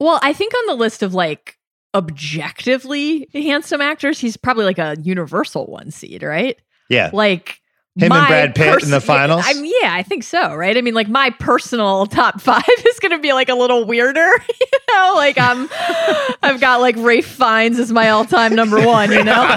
Well, 0.00 0.18
I 0.22 0.32
think 0.32 0.54
on 0.54 0.66
the 0.68 0.74
list 0.82 1.02
of 1.02 1.12
like 1.12 1.57
objectively 1.98 3.28
handsome 3.34 3.80
actors, 3.80 4.18
he's 4.18 4.36
probably 4.36 4.64
like 4.64 4.78
a 4.78 4.96
universal 5.02 5.66
one 5.66 5.90
seed, 5.90 6.22
right? 6.22 6.56
Yeah. 6.88 7.10
Like 7.12 7.60
Him 7.96 8.12
and 8.12 8.28
Brad 8.28 8.54
Pitt 8.54 8.82
in 8.84 8.90
the 8.90 9.00
finals? 9.00 9.42
I 9.44 9.54
mean, 9.54 9.72
yeah, 9.82 9.92
I 9.92 10.02
think 10.02 10.22
so, 10.22 10.54
right? 10.54 10.76
I 10.76 10.80
mean, 10.80 10.94
like 10.94 11.08
my 11.08 11.30
personal 11.38 12.06
top 12.20 12.40
five 12.40 12.62
is 12.86 12.98
going 13.00 13.12
to 13.12 13.18
be 13.18 13.32
like 13.32 13.48
a 13.48 13.54
little 13.54 13.84
weirder, 13.84 14.20
you 14.60 14.78
know. 14.90 15.12
Like 15.16 15.36
I'm, 15.38 15.68
I've 16.42 16.60
got 16.60 16.80
like 16.80 16.94
Ralph 16.96 17.24
Fiennes 17.26 17.78
as 17.78 17.92
my 17.92 18.08
all-time 18.10 18.54
number 18.54 18.80
one, 18.86 19.10
you 19.12 19.24
know. 19.24 19.56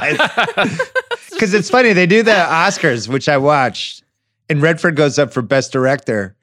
Because 1.30 1.54
it's 1.54 1.70
funny, 1.70 1.94
they 1.94 2.08
do 2.08 2.24
the 2.24 2.32
Oscars, 2.32 3.08
which 3.08 3.30
I 3.30 3.38
watched, 3.38 4.04
and 4.50 4.62
Redford 4.62 4.96
goes 4.96 5.18
up 5.18 5.32
for 5.32 5.42
Best 5.42 5.72
Director. 5.72 6.36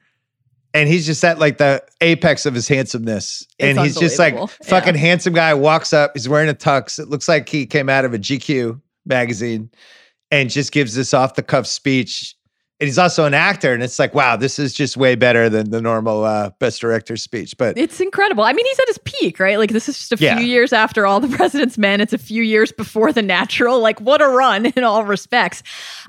And 0.73 0.87
he's 0.87 1.05
just 1.05 1.23
at 1.23 1.39
like 1.39 1.57
the 1.57 1.83
apex 2.01 2.45
of 2.45 2.53
his 2.53 2.67
handsomeness. 2.67 3.45
and 3.59 3.79
he's 3.79 3.97
just 3.97 4.19
like 4.19 4.35
fucking 4.63 4.93
Yeah. 4.95 4.99
handsome 5.01 5.33
guy 5.33 5.53
walks 5.53 5.93
up, 5.93 6.11
he's 6.13 6.29
wearing 6.29 6.49
a 6.49 6.53
tux. 6.53 6.99
It 6.99 7.09
looks 7.09 7.27
like 7.27 7.49
he 7.49 7.65
came 7.65 7.89
out 7.89 8.05
of 8.05 8.13
a 8.13 8.19
GQ 8.19 8.79
magazine 9.05 9.69
and 10.31 10.49
just 10.49 10.71
gives 10.71 10.93
this 10.93 11.13
off 11.13 11.33
the 11.35 11.41
cuff 11.43 11.65
speech. 11.65 12.35
And 12.81 12.87
he's 12.87 12.97
also 12.97 13.25
an 13.25 13.33
actor. 13.33 13.73
And 13.73 13.83
it's 13.83 13.99
like, 13.99 14.13
wow, 14.13 14.37
this 14.37 14.57
is 14.57 14.73
just 14.73 14.95
way 14.95 15.15
better 15.15 15.49
than 15.49 15.69
the 15.69 15.81
normal 15.81 16.23
uh, 16.23 16.51
best 16.59 16.79
director 16.79 17.17
speech. 17.17 17.57
But 17.57 17.77
It's 17.77 17.99
incredible. 17.99 18.45
I 18.45 18.53
mean, 18.53 18.65
he's 18.65 18.79
at 18.79 18.87
his 18.87 18.99
peak, 18.99 19.37
right? 19.37 19.57
Like 19.57 19.71
this 19.71 19.89
is 19.89 19.97
just 19.97 20.13
a 20.13 20.17
Yeah. 20.23 20.37
few 20.37 20.45
years 20.47 20.71
after 20.71 21.05
all 21.05 21.19
the 21.19 21.27
President's 21.35 21.77
Men. 21.77 21.99
It's 21.99 22.13
a 22.13 22.17
few 22.17 22.41
years 22.41 22.71
before 22.71 23.11
The 23.11 23.21
Natural. 23.21 23.81
Like 23.81 23.99
what 23.99 24.21
a 24.21 24.29
run 24.29 24.67
in 24.67 24.83
all 24.85 25.03
respects. 25.03 25.61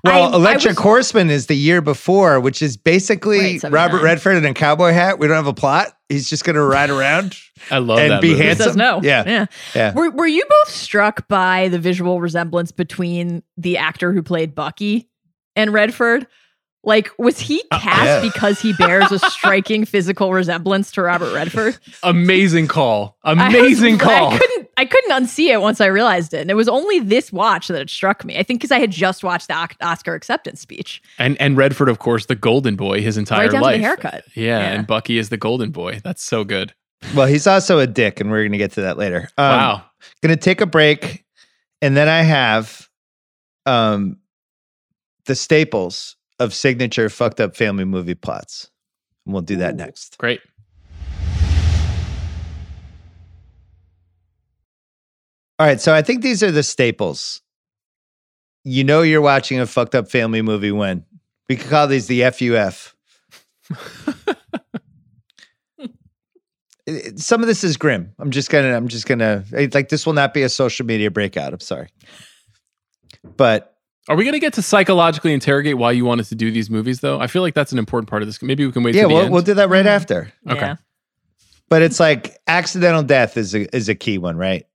Well, 0.04 0.24
I- 0.24 0.30
I 0.30 0.34
Electric 0.36 0.76
was- 0.76 0.82
Horseman 0.84 1.28
is 1.28 1.46
the 1.46 1.56
year 1.56 1.80
before, 1.80 2.38
which 2.38 2.62
is 2.62 2.76
basically 2.76 3.58
Right, 3.58 3.72
Robert 3.72 4.00
Redford 4.02 4.36
in 4.36 4.44
a 4.44 4.54
cowboy 4.54 4.92
hat. 4.92 5.18
We 5.18 5.26
don't 5.26 5.36
have 5.36 5.48
a 5.48 5.52
plot. 5.52 5.88
He's 6.08 6.30
just 6.30 6.44
going 6.44 6.54
to 6.56 6.62
ride 6.62 6.90
around. 6.90 7.36
I 7.72 7.78
love 7.78 7.98
And 7.98 8.12
that 8.12 8.20
be 8.22 8.28
movie. 8.30 8.42
He 8.42 8.46
handsome. 8.46 8.64
says 8.66 8.76
no. 8.76 9.00
Yeah. 9.02 9.24
yeah. 9.26 9.46
Yeah. 9.74 9.92
Were 9.94 10.10
Were 10.10 10.26
you 10.26 10.44
both 10.48 10.72
struck 10.72 11.26
by 11.26 11.66
the 11.66 11.80
visual 11.80 12.20
resemblance 12.20 12.70
between 12.70 13.42
the 13.56 13.76
actor 13.78 14.12
who 14.12 14.22
played 14.22 14.54
Bucky 14.54 15.08
and 15.56 15.72
Redford? 15.72 16.28
Like, 16.82 17.10
was 17.18 17.38
he 17.38 17.62
cast 17.72 18.04
yeah. 18.06 18.20
because 18.22 18.58
he 18.60 18.72
bears 18.72 19.12
a 19.12 19.18
striking 19.18 19.84
physical 19.86 20.32
resemblance 20.32 20.90
to 20.92 21.02
Robert 21.02 21.34
Redford? 21.34 21.78
Amazing 22.02 22.68
call. 22.68 23.18
I 23.24 23.34
was- 23.34 23.54
Amazing 23.54 23.98
call. 23.98 24.30
I 24.32 24.38
couldn't. 24.38 24.68
I 24.78 24.86
couldn't 24.86 25.10
unsee 25.10 25.48
it 25.52 25.60
once 25.60 25.78
I 25.82 25.86
realized 25.86 26.32
it, 26.32 26.40
and 26.40 26.50
it 26.50 26.54
was 26.54 26.66
only 26.68 27.00
this 27.00 27.30
watch 27.30 27.68
that 27.68 27.78
it 27.82 27.90
struck 27.90 28.24
me. 28.24 28.38
I 28.38 28.42
think 28.42 28.60
because 28.60 28.72
I 28.72 28.78
had 28.78 28.90
just 28.90 29.22
watched 29.22 29.48
the 29.48 29.54
Oc- 29.54 29.76
Oscar 29.82 30.14
acceptance 30.14 30.58
speech, 30.62 31.02
And 31.18 31.38
and 31.38 31.54
Redford, 31.54 31.90
of 31.90 31.98
course, 31.98 32.24
the 32.26 32.34
golden 32.34 32.76
boy 32.76 33.02
his 33.02 33.18
entire 33.18 33.40
right 33.42 33.50
down 33.50 33.60
life. 33.60 33.74
to 33.74 33.78
the 33.78 33.84
haircut. 33.86 34.24
Yeah, 34.34 34.58
Yeah. 34.58 34.72
and 34.72 34.86
Bucky 34.86 35.18
is 35.18 35.28
the 35.28 35.36
golden 35.36 35.70
boy. 35.70 36.00
That's 36.02 36.22
so 36.24 36.44
good. 36.44 36.72
Well, 37.14 37.26
he's 37.26 37.46
also 37.46 37.78
a 37.78 37.86
dick, 37.86 38.20
and 38.20 38.30
we're 38.30 38.40
going 38.42 38.52
to 38.52 38.58
get 38.58 38.72
to 38.72 38.80
that 38.82 38.96
later. 38.96 39.28
Um, 39.36 39.44
wow. 39.50 39.84
Going 40.22 40.34
to 40.34 40.40
take 40.42 40.62
a 40.62 40.66
break, 40.66 41.26
and 41.82 41.94
then 41.94 42.08
I 42.08 42.22
have 42.22 42.88
um, 43.66 44.16
the 45.26 45.34
staples 45.34 46.16
of 46.40 46.52
signature 46.54 47.08
fucked 47.08 47.38
up 47.40 47.54
family 47.54 47.84
movie 47.84 48.14
plots. 48.16 48.70
And 49.26 49.32
we'll 49.34 49.42
do 49.42 49.56
that 49.56 49.74
Ooh. 49.74 49.76
next. 49.76 50.18
Great. 50.18 50.40
All 55.58 55.66
right, 55.66 55.80
so 55.80 55.94
I 55.94 56.00
think 56.02 56.22
these 56.22 56.42
are 56.42 56.50
the 56.50 56.62
staples. 56.62 57.42
You 58.64 58.82
know 58.84 59.02
you're 59.02 59.20
watching 59.20 59.60
a 59.60 59.66
fucked 59.66 59.94
up 59.94 60.10
family 60.10 60.42
movie 60.42 60.72
when 60.72 61.04
we 61.48 61.56
could 61.56 61.68
call 61.70 61.86
these 61.86 62.06
the 62.06 62.22
FUF. 62.22 62.94
It- 66.86 67.06
it- 67.06 67.18
Some 67.20 67.42
of 67.42 67.46
this 67.46 67.62
is 67.62 67.76
grim. 67.76 68.14
I'm 68.18 68.30
just 68.30 68.50
gonna. 68.50 68.74
I'm 68.74 68.88
just 68.88 69.06
gonna. 69.06 69.44
Like 69.52 69.90
this 69.90 70.06
will 70.06 70.14
not 70.14 70.32
be 70.34 70.42
a 70.42 70.48
social 70.48 70.84
media 70.86 71.10
breakout. 71.10 71.52
I'm 71.52 71.60
sorry, 71.60 71.88
but 73.36 73.69
Are 74.08 74.16
we 74.16 74.24
going 74.24 74.32
to 74.32 74.40
get 74.40 74.54
to 74.54 74.62
psychologically 74.62 75.32
interrogate 75.32 75.76
why 75.76 75.92
you 75.92 76.04
wanted 76.04 76.26
to 76.26 76.34
do 76.34 76.50
these 76.50 76.70
movies, 76.70 77.00
though? 77.00 77.20
I 77.20 77.26
feel 77.26 77.42
like 77.42 77.54
that's 77.54 77.70
an 77.72 77.78
important 77.78 78.08
part 78.08 78.22
of 78.22 78.28
this. 78.28 78.40
Maybe 78.42 78.64
we 78.66 78.72
can 78.72 78.82
wait. 78.82 78.94
yeah, 78.94 79.04
we'll, 79.06 79.22
end. 79.22 79.32
we'll 79.32 79.42
do 79.42 79.54
that 79.54 79.68
right 79.68 79.84
Mhm. 79.84 79.88
after. 79.90 80.32
Okay. 80.48 80.60
Yeah. 80.60 80.76
But 81.68 81.82
it's 81.82 82.00
like 82.00 82.38
accidental 82.48 83.02
death 83.04 83.36
is 83.36 83.54
a 83.54 83.74
is 83.76 83.88
a 83.88 83.94
key 83.94 84.18
one, 84.18 84.36
right? 84.36 84.66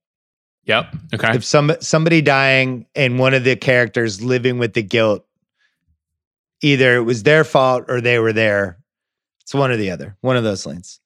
Yep. 0.64 0.94
Okay. 1.14 1.34
If 1.36 1.44
some 1.44 1.72
somebody 1.80 2.22
dying 2.22 2.86
and 2.94 3.18
one 3.18 3.34
of 3.34 3.44
the 3.44 3.54
characters 3.56 4.22
living 4.22 4.58
with 4.58 4.72
the 4.72 4.82
guilt, 4.82 5.26
either 6.62 6.96
it 6.96 7.02
was 7.02 7.22
their 7.24 7.44
fault 7.44 7.84
or 7.88 8.00
they 8.00 8.18
were 8.18 8.32
there. 8.32 8.78
It's 9.42 9.52
one 9.54 9.70
or 9.70 9.76
the 9.76 9.90
other. 9.90 10.16
One 10.22 10.36
of 10.36 10.44
those 10.44 10.64
lanes. 10.66 10.98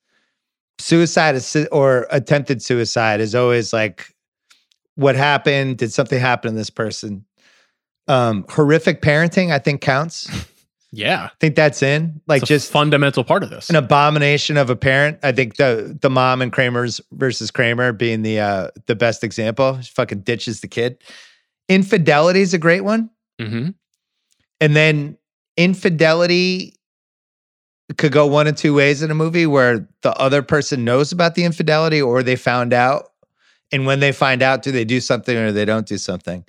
Suicide 0.78 1.34
is, 1.34 1.56
or 1.72 2.06
attempted 2.10 2.62
suicide 2.62 3.20
is 3.20 3.34
always 3.34 3.72
like, 3.72 4.14
what 4.94 5.14
happened? 5.16 5.76
Did 5.78 5.92
something 5.92 6.18
happen 6.18 6.52
to 6.52 6.56
this 6.56 6.70
person? 6.70 7.24
Um, 8.10 8.44
horrific 8.48 9.02
parenting, 9.02 9.52
I 9.52 9.58
think 9.58 9.80
counts. 9.80 10.28
Yeah. 10.92 11.26
I 11.26 11.30
think 11.38 11.54
that's 11.54 11.84
in. 11.84 12.20
Like 12.26 12.44
just 12.44 12.68
fundamental 12.72 13.22
part 13.22 13.44
of 13.44 13.50
this. 13.50 13.70
an 13.70 13.76
abomination 13.76 14.56
of 14.56 14.70
a 14.70 14.74
parent. 14.74 15.20
I 15.22 15.30
think 15.30 15.54
the 15.54 15.96
the 16.00 16.10
mom 16.10 16.42
and 16.42 16.52
Kramer's 16.52 17.00
versus 17.12 17.52
Kramer 17.52 17.92
being 17.92 18.22
the 18.22 18.40
uh 18.40 18.70
the 18.86 18.96
best 18.96 19.22
example. 19.22 19.80
She 19.80 19.92
fucking 19.92 20.22
ditches 20.22 20.62
the 20.62 20.66
kid. 20.66 20.98
Infidelity 21.68 22.40
is 22.40 22.54
a 22.54 22.58
great 22.58 22.80
one. 22.80 23.08
hmm 23.40 23.68
And 24.60 24.74
then 24.74 25.16
infidelity 25.56 26.74
could 27.96 28.10
go 28.10 28.26
one 28.26 28.48
of 28.48 28.56
two 28.56 28.74
ways 28.74 29.00
in 29.00 29.12
a 29.12 29.14
movie 29.14 29.46
where 29.46 29.88
the 30.02 30.12
other 30.14 30.42
person 30.42 30.84
knows 30.84 31.12
about 31.12 31.36
the 31.36 31.44
infidelity 31.44 32.02
or 32.02 32.24
they 32.24 32.34
found 32.34 32.72
out. 32.72 33.12
And 33.70 33.86
when 33.86 34.00
they 34.00 34.10
find 34.10 34.42
out, 34.42 34.62
do 34.62 34.72
they 34.72 34.84
do 34.84 35.00
something 35.00 35.36
or 35.36 35.52
they 35.52 35.64
don't 35.64 35.86
do 35.86 35.98
something? 35.98 36.44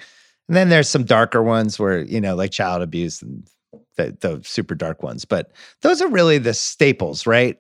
And 0.51 0.57
then 0.57 0.67
there's 0.67 0.89
some 0.89 1.05
darker 1.05 1.41
ones 1.41 1.79
where, 1.79 2.01
you 2.01 2.19
know, 2.19 2.35
like 2.35 2.51
child 2.51 2.81
abuse 2.81 3.21
and 3.21 3.47
the, 3.95 4.17
the 4.19 4.41
super 4.43 4.75
dark 4.75 5.01
ones. 5.01 5.23
But 5.23 5.53
those 5.79 6.01
are 6.01 6.09
really 6.09 6.39
the 6.39 6.53
staples, 6.53 7.25
right? 7.25 7.57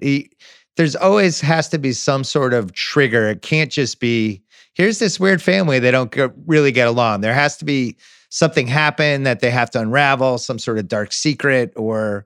There's 0.75 0.97
always 0.97 1.39
has 1.39 1.69
to 1.69 1.77
be 1.77 1.93
some 1.93 2.25
sort 2.25 2.53
of 2.53 2.73
trigger. 2.73 3.29
It 3.29 3.43
can't 3.43 3.71
just 3.71 4.01
be, 4.01 4.43
here's 4.73 4.99
this 4.99 5.21
weird 5.21 5.41
family, 5.41 5.79
they 5.79 5.89
don't 5.89 6.11
get, 6.11 6.33
really 6.45 6.73
get 6.73 6.89
along. 6.89 7.21
There 7.21 7.33
has 7.33 7.55
to 7.59 7.65
be 7.65 7.95
something 8.27 8.67
happen 8.67 9.23
that 9.23 9.39
they 9.39 9.51
have 9.51 9.71
to 9.71 9.79
unravel, 9.79 10.37
some 10.37 10.59
sort 10.59 10.77
of 10.77 10.89
dark 10.89 11.13
secret 11.13 11.71
or 11.77 12.25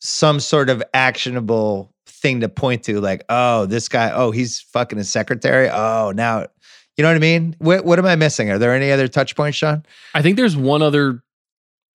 some 0.00 0.38
sort 0.38 0.68
of 0.68 0.82
actionable 0.92 1.94
thing 2.04 2.40
to 2.40 2.50
point 2.50 2.82
to, 2.82 3.00
like, 3.00 3.24
oh, 3.30 3.64
this 3.64 3.88
guy, 3.88 4.10
oh, 4.10 4.32
he's 4.32 4.60
fucking 4.60 4.98
his 4.98 5.08
secretary. 5.08 5.70
Oh, 5.70 6.12
now, 6.14 6.48
you 6.96 7.02
know 7.02 7.08
what 7.08 7.16
I 7.16 7.20
mean? 7.20 7.56
What, 7.58 7.84
what 7.84 7.98
am 7.98 8.06
I 8.06 8.16
missing? 8.16 8.50
Are 8.50 8.58
there 8.58 8.74
any 8.74 8.90
other 8.90 9.08
touch 9.08 9.34
points, 9.36 9.58
Sean? 9.58 9.84
I 10.14 10.22
think 10.22 10.36
there's 10.36 10.56
one 10.56 10.82
other 10.82 11.22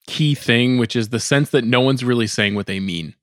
key 0.08 0.36
thing, 0.36 0.78
which 0.78 0.96
is 0.96 1.10
the 1.10 1.20
sense 1.20 1.52
that 1.52 1.64
no 1.64 1.82
one's 1.82 2.04
really 2.04 2.28
saying 2.28 2.56
what 2.56 2.66
they 2.66 2.80
mean. 2.80 3.16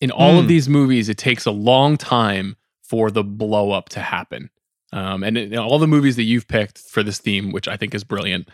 In 0.00 0.10
all 0.10 0.38
of 0.38 0.44
Hmm. 0.44 0.48
these 0.48 0.68
movies, 0.68 1.08
it 1.08 1.18
takes 1.18 1.46
a 1.46 1.50
long 1.50 1.96
time 1.96 2.56
for 2.82 3.10
the 3.10 3.24
blow 3.24 3.70
up 3.72 3.88
to 3.90 4.00
happen. 4.00 4.50
Um, 4.92 5.22
and 5.24 5.36
in 5.36 5.58
all 5.58 5.78
the 5.78 5.86
movies 5.86 6.16
that 6.16 6.22
you've 6.24 6.46
picked 6.48 6.78
for 6.78 7.02
this 7.02 7.18
theme, 7.18 7.52
which 7.52 7.66
I 7.68 7.76
think 7.76 7.94
is 7.94 8.04
brilliant, 8.04 8.48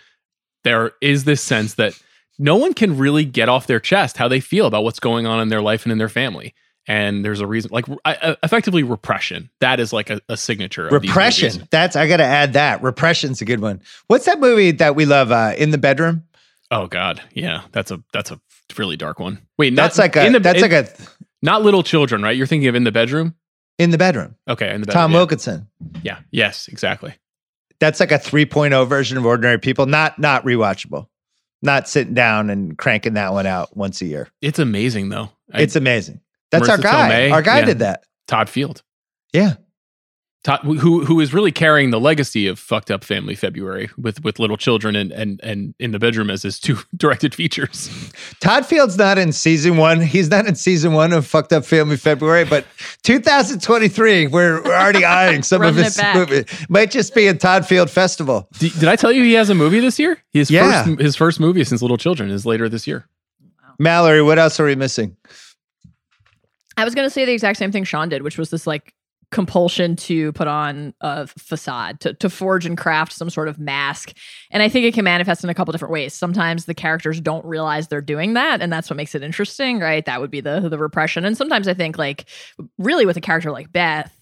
there 0.65 0.93
is 1.01 1.25
this 1.25 1.43
sense 1.43 1.75
that 1.75 2.01
no 2.39 2.57
one 2.57 2.73
can 2.75 2.97
really 2.97 3.25
get 3.25 3.49
off 3.49 3.67
their 3.67 3.81
chest 3.81 4.17
how 4.17 4.29
they 4.29 4.41
feel 4.41 4.67
about 4.67 4.85
what's 4.85 5.01
going 5.01 5.27
on 5.27 5.41
in 5.41 5.49
their 5.49 5.61
life 5.63 5.85
and 5.85 5.93
in 5.93 5.99
their 5.99 6.09
family. 6.09 6.55
And 6.91 7.25
there's 7.25 7.41
a 7.41 7.47
reason 7.47 7.71
like 7.73 7.87
I- 8.05 8.17
I- 8.31 8.37
effectively 8.43 8.83
repression 8.83 9.49
that 9.61 9.79
is 9.79 9.93
like 9.93 10.11
a, 10.11 10.21
a 10.29 10.37
signature 10.37 10.87
of 10.89 10.93
Repression. 10.93 11.69
That's 11.71 11.95
I 11.95 12.09
got 12.09 12.17
to 12.19 12.25
add 12.25 12.55
that. 12.55 12.83
Repression's 12.83 13.41
a 13.41 13.45
good 13.45 13.61
one. 13.61 13.81
What's 14.09 14.25
that 14.27 14.41
movie 14.41 14.73
that 14.73 14.97
we 14.97 15.05
love? 15.07 15.31
Uh, 15.31 15.55
in 15.57 15.71
the 15.71 15.79
bedroom. 15.79 16.25
oh 16.71 16.87
god 16.87 17.21
yeah 17.33 17.63
that's 17.73 17.91
a 17.91 18.03
that's 18.13 18.31
a 18.31 18.41
really 18.79 18.97
dark 18.97 19.19
one 19.19 19.39
wait 19.59 19.73
not 19.73 19.83
That's 19.83 19.99
like 19.99 20.17
a. 20.17 20.25
in 20.27 20.33
the, 20.33 20.41
that's 20.41 20.63
in- 20.63 20.71
like 20.71 20.73
a 20.73 20.89
not 21.43 21.63
little 21.63 21.83
children 21.83 22.23
right 22.23 22.37
you're 22.37 22.47
thinking 22.47 22.69
of 22.69 22.75
in 22.77 22.85
the 22.85 22.93
bedroom 22.93 23.35
in 23.79 23.91
the 23.91 23.99
bedroom. 23.99 24.37
okay 24.49 24.73
in 24.75 24.81
the 24.81 24.87
bedroom 24.87 25.03
Tom 25.03 25.11
yeah. 25.13 25.17
Wilkinson. 25.19 25.69
yeah 26.03 26.19
yes 26.31 26.69
exactly 26.69 27.15
That's 27.81 27.99
like 27.99 28.13
a 28.13 28.19
3.0 28.19 28.87
version 28.89 29.17
of 29.19 29.25
Ordinary 29.27 29.59
People. 29.59 29.87
Not 29.87 30.19
not 30.19 30.45
rewatchable. 30.45 31.07
Not 31.63 31.89
sitting 31.89 32.13
down 32.15 32.51
and 32.51 32.77
cranking 32.79 33.15
that 33.15 33.33
one 33.33 33.47
out 33.47 33.75
once 33.77 34.01
a 34.03 34.07
year. 34.07 34.29
it's 34.43 34.59
amazing 34.59 35.09
though 35.09 35.31
I- 35.53 35.63
it's 35.63 35.77
amazing. 35.77 36.21
That's 36.51 36.69
our 36.69 36.79
guy. 36.79 37.11
Tomei, 37.11 37.33
our 37.33 37.43
guy 37.43 37.61
yeah. 37.61 37.65
did 37.65 37.79
that. 37.81 38.05
todd 38.27 38.49
field 38.49 38.83
Yeah. 39.33 39.55
Todd, 40.43 40.61
who 40.65 41.05
who 41.05 41.21
is 41.21 41.35
really 41.35 41.53
carrying 41.53 41.91
the 41.91 42.01
legacy 42.01 42.47
of 42.47 42.59
fucked 42.59 42.91
up 42.91 43.05
family 43.05 43.35
February 43.35 43.91
with 43.99 44.25
with 44.25 44.39
little 44.39 44.57
children 44.57 44.97
and 44.97 45.13
and 45.13 45.39
and 45.43 45.75
in 45.79 45.91
the 45.91 45.99
bedroom 45.99 46.31
as 46.31 46.43
his 46.45 46.59
two 46.59 46.79
directed 46.97 47.35
features. 47.35 47.91
Todd 48.41 48.65
Field's 48.65 48.97
not 48.97 49.19
in 49.19 49.33
season 49.33 49.77
one. 49.77 50.01
He's 50.01 50.31
not 50.31 50.47
in 50.47 50.55
season 50.55 50.95
one 50.95 51.13
of 51.13 51.27
Fucked 51.27 51.53
Up 51.53 51.67
Family 51.67 51.99
February, 51.99 52.47
but 52.47 52.65
2023, 53.03 54.29
we're, 54.29 54.63
we're 54.63 54.73
already 54.75 55.05
eyeing 55.05 55.43
some 55.43 55.61
of 55.61 55.75
Running 55.75 55.85
his 55.85 55.99
it 55.99 56.01
back. 56.01 56.17
movie. 56.17 56.45
Might 56.71 56.91
just 56.91 57.15
be 57.15 57.27
a 57.27 57.35
Todd 57.35 57.67
Field 57.67 57.91
festival. 57.91 58.49
D- 58.59 58.71
did 58.71 58.89
I 58.89 58.97
tell 58.97 59.13
you 59.13 59.23
he 59.23 59.35
has 59.35 59.51
a 59.51 59.55
movie 59.55 59.81
this 59.81 59.99
year? 59.99 60.17
His 60.33 60.51
Yeah. 60.51 60.85
first 60.85 61.01
his 61.01 61.17
first 61.17 61.39
movie 61.39 61.65
since 61.65 61.83
Little 61.83 61.99
Children 61.99 62.31
is 62.31 62.47
later 62.47 62.67
this 62.69 62.87
year. 62.87 63.07
Mallory, 63.79 64.23
what 64.23 64.39
else 64.39 64.59
are 64.59 64.65
we 64.65 64.75
missing? 64.75 65.17
I 66.81 66.85
was 66.85 66.95
going 66.95 67.07
to 67.07 67.11
say 67.11 67.25
the 67.25 67.33
exact 67.33 67.59
same 67.59 67.73
thing 67.73 67.85
Sean 67.85 68.09
did, 68.09 68.23
which 68.23 68.39
was 68.39 68.51
this 68.51 68.67
like 68.67 68.95
compulsion 69.31 69.95
to 69.95 70.33
put 70.33 70.49
on 70.49 70.93
a 71.01 71.27
facade, 71.27 72.01
to, 72.01 72.15
to 72.15 72.29
forge 72.29 72.67
and 72.67 72.77
craft 72.77 73.13
some 73.13 73.31
sort 73.31 73.49
of 73.49 73.59
mask. 73.59 74.13
And 74.51 74.63
I 74.63 74.69
think 74.69 74.85
it 74.85 74.95
can 74.95 75.05
manifest 75.05 75.45
in 75.45 75.51
a 75.51 75.55
couple 75.55 75.73
different 75.73 75.93
ways. 75.93 76.15
Sometimes 76.15 76.65
the 76.65 76.75
characters 76.75 77.21
don't 77.21 77.45
realize 77.45 77.89
they're 77.89 78.01
doing 78.01 78.35
that, 78.35 78.61
and 78.61 78.73
that's 78.73 78.91
what 78.91 78.97
makes 78.97 79.15
it 79.15 79.23
interesting, 79.23 79.79
right? 79.79 80.05
That 80.05 80.21
would 80.21 80.31
be 80.31 80.41
the 80.41 80.69
the 80.69 80.79
repression. 80.79 81.25
And 81.25 81.37
sometimes 81.37 81.69
I 81.69 81.75
think 81.75 81.99
like 81.99 82.25
really 82.79 83.07
with 83.07 83.17
a 83.17 83.21
character 83.21 83.51
like 83.51 83.71
Beth, 83.73 84.13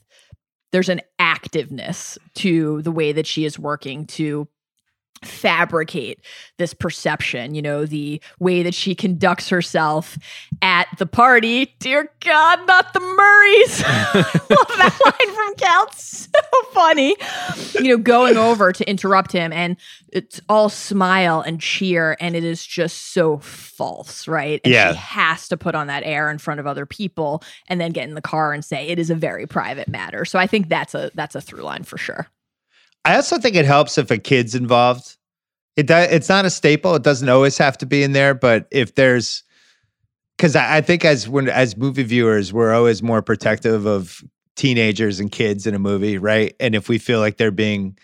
there's 0.73 0.91
an 0.91 1.01
activeness 1.19 2.19
to 2.35 2.83
the 2.83 2.93
way 2.93 3.13
that 3.13 3.27
she 3.27 3.45
is 3.45 3.59
working 3.59 4.07
to 4.07 4.49
fabricate 5.25 6.21
this 6.59 6.75
perception 6.75 7.55
you 7.55 7.63
know 7.63 7.85
the 7.87 8.21
way 8.39 8.63
that 8.63 8.75
she 8.75 8.95
conducts 8.95 9.49
herself 9.49 10.19
at 10.63 10.87
the 10.99 11.07
party. 11.07 11.75
Dear 11.79 12.11
god 12.21 12.67
not 12.67 12.93
the 12.93 13.01
murrays. 13.01 13.83
Love 14.51 14.69
that 14.79 14.99
line 15.05 15.35
from 15.35 15.55
cal. 15.57 15.85
It's 15.85 16.29
so 16.29 16.73
funny. 16.73 17.17
You 17.75 17.97
know 17.97 18.03
going 18.03 18.37
over 18.37 18.73
to 18.73 18.89
interrupt 18.89 19.33
him 19.33 19.53
and 19.53 19.77
it's 20.13 20.41
all 20.49 20.69
smile 20.69 21.41
and 21.41 21.61
cheer 21.61 22.17
and 22.21 22.35
it 22.35 22.45
is 22.45 22.65
just 22.65 23.13
so 23.13 23.39
false 23.39 24.27
right? 24.29 24.61
And 24.65 24.73
Yeah. 24.73 24.93
she 24.93 24.99
has 24.99 25.49
to 25.49 25.57
put 25.57 25.75
on 25.75 25.87
that 25.89 26.03
air 26.05 26.31
in 26.31 26.39
front 26.39 26.61
of 26.61 26.67
other 26.67 26.87
people 26.87 27.43
and 27.69 27.81
then 27.81 27.93
get 27.93 28.09
in 28.09 28.15
the 28.15 28.23
car 28.23 28.53
and 28.53 28.65
say 28.65 28.89
it 28.89 28.99
is 28.99 29.11
a 29.11 29.15
very 29.15 29.47
private 29.47 29.89
matter. 29.89 30.25
So 30.25 30.39
i 30.39 30.47
think 30.47 30.69
that's 30.69 30.95
a 30.95 31.11
that's 31.15 31.35
a 31.35 31.41
through 31.41 31.63
line 31.63 31.83
for 31.85 31.99
sure 31.99 32.27
I 33.09 33.17
also 33.17 33.39
think 33.39 33.57
it 33.57 33.65
helps 33.65 33.97
if 33.97 34.11
a 34.11 34.19
kid's 34.19 34.55
involved. 34.55 35.17
It 35.77 35.91
it's 35.91 36.29
not 36.29 36.45
a 36.45 36.51
staple. 36.51 36.95
It 36.95 37.03
doesn't 37.03 37.29
always 37.29 37.57
have 37.57 37.79
to 37.79 37.87
be 37.87 38.03
in 38.03 38.13
there, 38.13 38.35
but 38.35 38.69
if 38.71 38.97
there's 38.97 39.45
because 40.37 40.55
I, 40.55 40.77
I 40.77 40.81
think 40.83 41.07
as 41.07 41.27
when 41.27 41.49
as 41.49 41.75
movie 41.75 42.03
viewers, 42.03 42.53
we're 42.53 42.75
always 42.75 43.03
more 43.03 43.23
protective 43.23 43.87
of 43.87 44.23
teenagers 44.57 45.21
and 45.21 45.33
kids 45.33 45.67
in 45.67 45.75
a 45.75 45.79
movie, 45.79 46.19
right? 46.19 46.55
And 46.61 46.75
if 46.75 46.91
we 46.91 46.99
feel 46.99 47.19
like 47.21 47.39
they're 47.39 47.51
being 47.51 47.97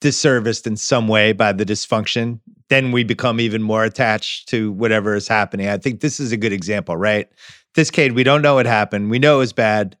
disserviced 0.00 0.68
in 0.68 0.76
some 0.76 1.08
way 1.08 1.32
by 1.32 1.50
the 1.52 1.66
dysfunction, 1.66 2.38
then 2.68 2.92
we 2.92 3.02
become 3.02 3.40
even 3.40 3.60
more 3.60 3.82
attached 3.82 4.48
to 4.50 4.70
whatever 4.70 5.16
is 5.16 5.26
happening. 5.26 5.66
I 5.68 5.78
think 5.78 6.00
this 6.00 6.20
is 6.20 6.30
a 6.30 6.36
good 6.36 6.52
example, 6.52 6.96
right? 6.96 7.28
This 7.74 7.90
kid, 7.90 8.12
we 8.12 8.22
don't 8.22 8.42
know 8.42 8.54
what 8.54 8.66
happened. 8.66 9.10
We 9.10 9.18
know 9.18 9.36
it 9.36 9.38
was 9.38 9.52
bad. 9.52 9.96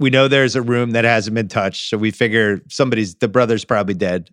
We 0.00 0.10
know 0.10 0.28
there's 0.28 0.56
a 0.56 0.62
room 0.62 0.90
that 0.90 1.04
hasn't 1.04 1.34
been 1.34 1.48
touched, 1.48 1.88
so 1.88 1.96
we 1.96 2.10
figure 2.10 2.60
somebody's 2.68 3.14
the 3.16 3.28
brother's 3.28 3.64
probably 3.64 3.94
dead. 3.94 4.30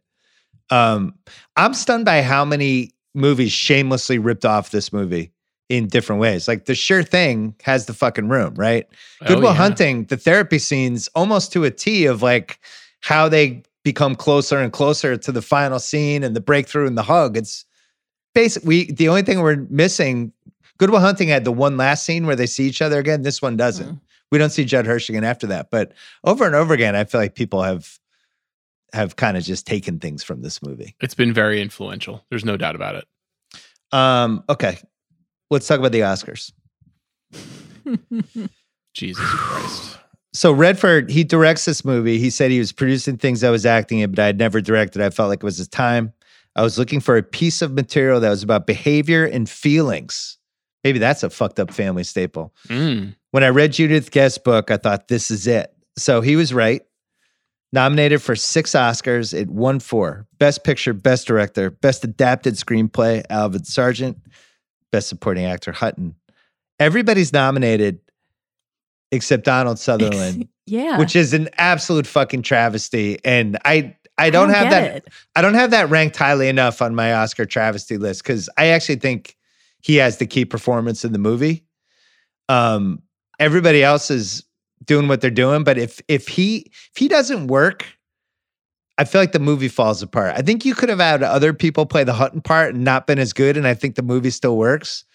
Um, 0.69 1.15
I'm 1.55 1.73
stunned 1.73 2.05
by 2.05 2.21
how 2.21 2.45
many 2.45 2.91
movies 3.13 3.51
shamelessly 3.51 4.17
ripped 4.17 4.45
off 4.45 4.71
this 4.71 4.91
movie 4.91 5.31
in 5.69 5.87
different 5.87 6.21
ways. 6.21 6.47
Like 6.47 6.65
The 6.65 6.75
Sure 6.75 7.03
Thing 7.03 7.55
has 7.63 7.85
the 7.85 7.93
fucking 7.93 8.29
room, 8.29 8.55
right? 8.55 8.87
Oh, 9.21 9.27
Good 9.27 9.37
Will 9.39 9.51
yeah. 9.51 9.55
Hunting, 9.55 10.05
the 10.05 10.17
therapy 10.17 10.59
scenes 10.59 11.07
almost 11.15 11.53
to 11.53 11.63
a 11.63 11.71
T 11.71 12.05
of 12.05 12.21
like 12.21 12.59
how 13.01 13.29
they 13.29 13.63
become 13.83 14.15
closer 14.15 14.59
and 14.59 14.71
closer 14.71 15.17
to 15.17 15.31
the 15.31 15.41
final 15.41 15.79
scene 15.79 16.23
and 16.23 16.35
the 16.35 16.41
breakthrough 16.41 16.87
and 16.87 16.97
the 16.97 17.03
hug. 17.03 17.37
It's 17.37 17.65
basic. 18.33 18.63
We 18.63 18.91
the 18.91 19.09
only 19.09 19.23
thing 19.23 19.41
we're 19.41 19.65
missing. 19.69 20.33
Good 20.77 20.89
Will 20.89 20.99
Hunting 20.99 21.29
had 21.29 21.45
the 21.45 21.51
one 21.51 21.77
last 21.77 22.05
scene 22.05 22.25
where 22.25 22.35
they 22.35 22.47
see 22.47 22.67
each 22.67 22.81
other 22.81 22.99
again. 22.99 23.21
This 23.21 23.41
one 23.41 23.55
doesn't. 23.55 23.95
Mm. 23.95 23.99
We 24.31 24.37
don't 24.37 24.49
see 24.49 24.65
Judd 24.65 24.85
Hirsch 24.85 25.09
again 25.09 25.23
after 25.23 25.47
that. 25.47 25.69
But 25.71 25.93
over 26.23 26.45
and 26.45 26.55
over 26.55 26.73
again, 26.73 26.95
I 26.95 27.03
feel 27.03 27.19
like 27.19 27.35
people 27.35 27.61
have 27.63 27.99
have 28.93 29.15
kind 29.15 29.37
of 29.37 29.43
just 29.43 29.65
taken 29.65 29.99
things 29.99 30.23
from 30.23 30.41
this 30.41 30.61
movie. 30.61 30.95
It's 30.99 31.13
been 31.13 31.33
very 31.33 31.61
influential. 31.61 32.25
There's 32.29 32.43
no 32.43 32.57
doubt 32.57 32.75
about 32.75 32.95
it. 32.95 33.05
Um, 33.91 34.43
okay. 34.49 34.77
Let's 35.49 35.67
talk 35.67 35.79
about 35.79 35.91
the 35.91 36.01
Oscars. 36.01 36.51
Jesus 38.93 39.25
Christ. 39.25 39.97
So 40.33 40.51
Redford, 40.51 41.09
he 41.09 41.23
directs 41.23 41.65
this 41.65 41.83
movie. 41.83 42.17
He 42.17 42.29
said 42.29 42.51
he 42.51 42.59
was 42.59 42.71
producing 42.71 43.17
things 43.17 43.43
I 43.43 43.49
was 43.49 43.65
acting 43.65 43.99
in, 43.99 44.11
but 44.11 44.19
I 44.19 44.25
had 44.27 44.37
never 44.37 44.61
directed. 44.61 45.01
I 45.01 45.09
felt 45.09 45.29
like 45.29 45.39
it 45.39 45.43
was 45.43 45.57
his 45.57 45.67
time. 45.67 46.13
I 46.55 46.63
was 46.63 46.77
looking 46.77 46.99
for 46.99 47.17
a 47.17 47.23
piece 47.23 47.61
of 47.61 47.73
material 47.73 48.19
that 48.19 48.29
was 48.29 48.43
about 48.43 48.67
behavior 48.67 49.25
and 49.25 49.49
feelings. 49.49 50.37
Maybe 50.83 50.99
that's 50.99 51.23
a 51.23 51.29
fucked 51.29 51.59
up 51.59 51.71
family 51.71 52.03
staple. 52.03 52.53
Mm. 52.67 53.15
When 53.31 53.43
I 53.43 53.49
read 53.49 53.73
Judith 53.73 54.11
Guest's 54.11 54.37
book, 54.37 54.71
I 54.71 54.77
thought 54.77 55.07
this 55.07 55.29
is 55.31 55.47
it. 55.47 55.73
So 55.97 56.21
he 56.21 56.35
was 56.35 56.53
right. 56.53 56.81
Nominated 57.73 58.21
for 58.21 58.35
six 58.35 58.71
Oscars, 58.71 59.33
it 59.33 59.49
won 59.49 59.79
four: 59.79 60.27
Best 60.39 60.65
Picture, 60.65 60.93
Best 60.93 61.25
Director, 61.25 61.69
Best 61.69 62.03
Adapted 62.03 62.55
Screenplay, 62.55 63.23
Alvin 63.29 63.63
Sargent, 63.63 64.17
Best 64.91 65.07
Supporting 65.07 65.45
Actor, 65.45 65.71
Hutton. 65.71 66.15
Everybody's 66.79 67.31
nominated 67.31 67.99
except 69.11 69.45
Donald 69.45 69.79
Sutherland, 69.79 70.47
yeah 70.65 70.97
which 70.97 71.15
is 71.15 71.33
an 71.33 71.49
absolute 71.57 72.07
fucking 72.07 72.41
travesty. 72.41 73.19
And 73.23 73.57
I, 73.63 73.95
I 74.17 74.29
don't, 74.29 74.49
have 74.49 74.69
that. 74.69 74.95
it. 74.97 75.07
I 75.35 75.41
don't 75.41 75.53
have 75.53 75.71
that 75.71 75.89
ranked 75.89 76.15
highly 76.17 76.49
enough 76.49 76.81
on 76.81 76.93
my 76.95 77.13
Oscar 77.13 77.45
travesty 77.45 77.97
list 77.97 78.23
because 78.23 78.49
I 78.57 78.67
actually 78.67 78.97
think 78.97 79.37
he 79.81 79.97
has 79.97 80.17
the 80.17 80.25
key 80.25 80.45
performance 80.45 81.03
in 81.03 81.11
the 81.11 81.19
movie. 81.19 81.65
Um, 82.49 83.01
everybody 83.39 83.83
else 83.83 84.11
is 84.11 84.43
doing 84.85 85.07
what 85.07 85.21
they're 85.21 85.29
doing, 85.29 85.63
but 85.63 85.77
if 85.77 86.01
if 86.07 86.27
he 86.27 86.71
if 86.93 86.97
he 86.97 87.07
doesn't 87.07 87.47
work, 87.47 87.85
I 88.97 89.03
feel 89.03 89.21
like 89.21 89.31
the 89.31 89.39
movie 89.39 89.67
falls 89.67 90.01
apart. 90.01 90.33
I 90.37 90.41
think 90.41 90.65
you 90.65 90.75
could 90.75 90.89
have 90.89 90.99
had 90.99 91.23
other 91.23 91.53
people 91.53 91.85
play 91.85 92.03
the 92.03 92.13
Hutton 92.13 92.41
part 92.41 92.75
and 92.75 92.83
not 92.83 93.07
been 93.07 93.19
as 93.19 93.33
good, 93.33 93.57
and 93.57 93.67
I 93.67 93.73
think 93.73 93.95
the 93.95 94.03
movie 94.03 94.29
still 94.29 94.57
works. 94.57 95.05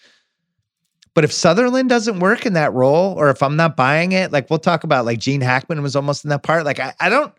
But 1.13 1.23
if 1.23 1.33
Sutherland 1.33 1.89
doesn't 1.89 2.19
work 2.19 2.45
in 2.45 2.53
that 2.53 2.73
role, 2.73 3.15
or 3.17 3.29
if 3.29 3.41
I'm 3.41 3.55
not 3.55 3.75
buying 3.75 4.11
it, 4.11 4.31
like 4.31 4.49
we'll 4.49 4.59
talk 4.59 4.83
about, 4.83 5.05
like 5.05 5.17
Gene 5.17 5.41
Hackman 5.41 5.81
was 5.81 5.95
almost 5.95 6.23
in 6.23 6.29
that 6.29 6.43
part. 6.43 6.63
Like 6.63 6.79
I, 6.79 6.93
I 6.99 7.09
don't, 7.09 7.33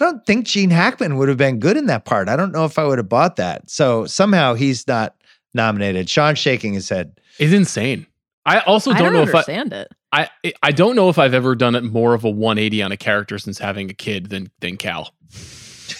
I 0.00 0.04
don't 0.04 0.26
think 0.26 0.46
Gene 0.46 0.70
Hackman 0.70 1.16
would 1.16 1.28
have 1.28 1.38
been 1.38 1.60
good 1.60 1.76
in 1.76 1.86
that 1.86 2.04
part. 2.04 2.28
I 2.28 2.34
don't 2.34 2.50
know 2.50 2.64
if 2.64 2.76
I 2.76 2.84
would 2.84 2.98
have 2.98 3.08
bought 3.08 3.36
that. 3.36 3.70
So 3.70 4.04
somehow 4.06 4.54
he's 4.54 4.84
not 4.88 5.14
nominated. 5.54 6.08
Sean 6.08 6.34
shaking 6.34 6.74
his 6.74 6.88
head. 6.88 7.20
It's 7.38 7.52
insane. 7.52 8.06
I 8.46 8.60
also 8.60 8.92
don't, 8.92 9.02
don't, 9.02 9.12
know 9.12 9.22
if 9.22 9.34
I, 9.34 9.38
understand 9.38 9.72
it. 9.72 9.88
I 10.12 10.28
I 10.62 10.72
don't 10.72 10.96
know 10.96 11.08
if 11.08 11.18
I've 11.18 11.34
ever 11.34 11.54
done 11.54 11.74
it 11.74 11.84
more 11.84 12.14
of 12.14 12.24
a 12.24 12.30
180 12.30 12.82
on 12.82 12.92
a 12.92 12.96
character 12.96 13.38
since 13.38 13.58
having 13.58 13.90
a 13.90 13.94
kid 13.94 14.30
than 14.30 14.50
than 14.60 14.76
Cal. 14.76 15.12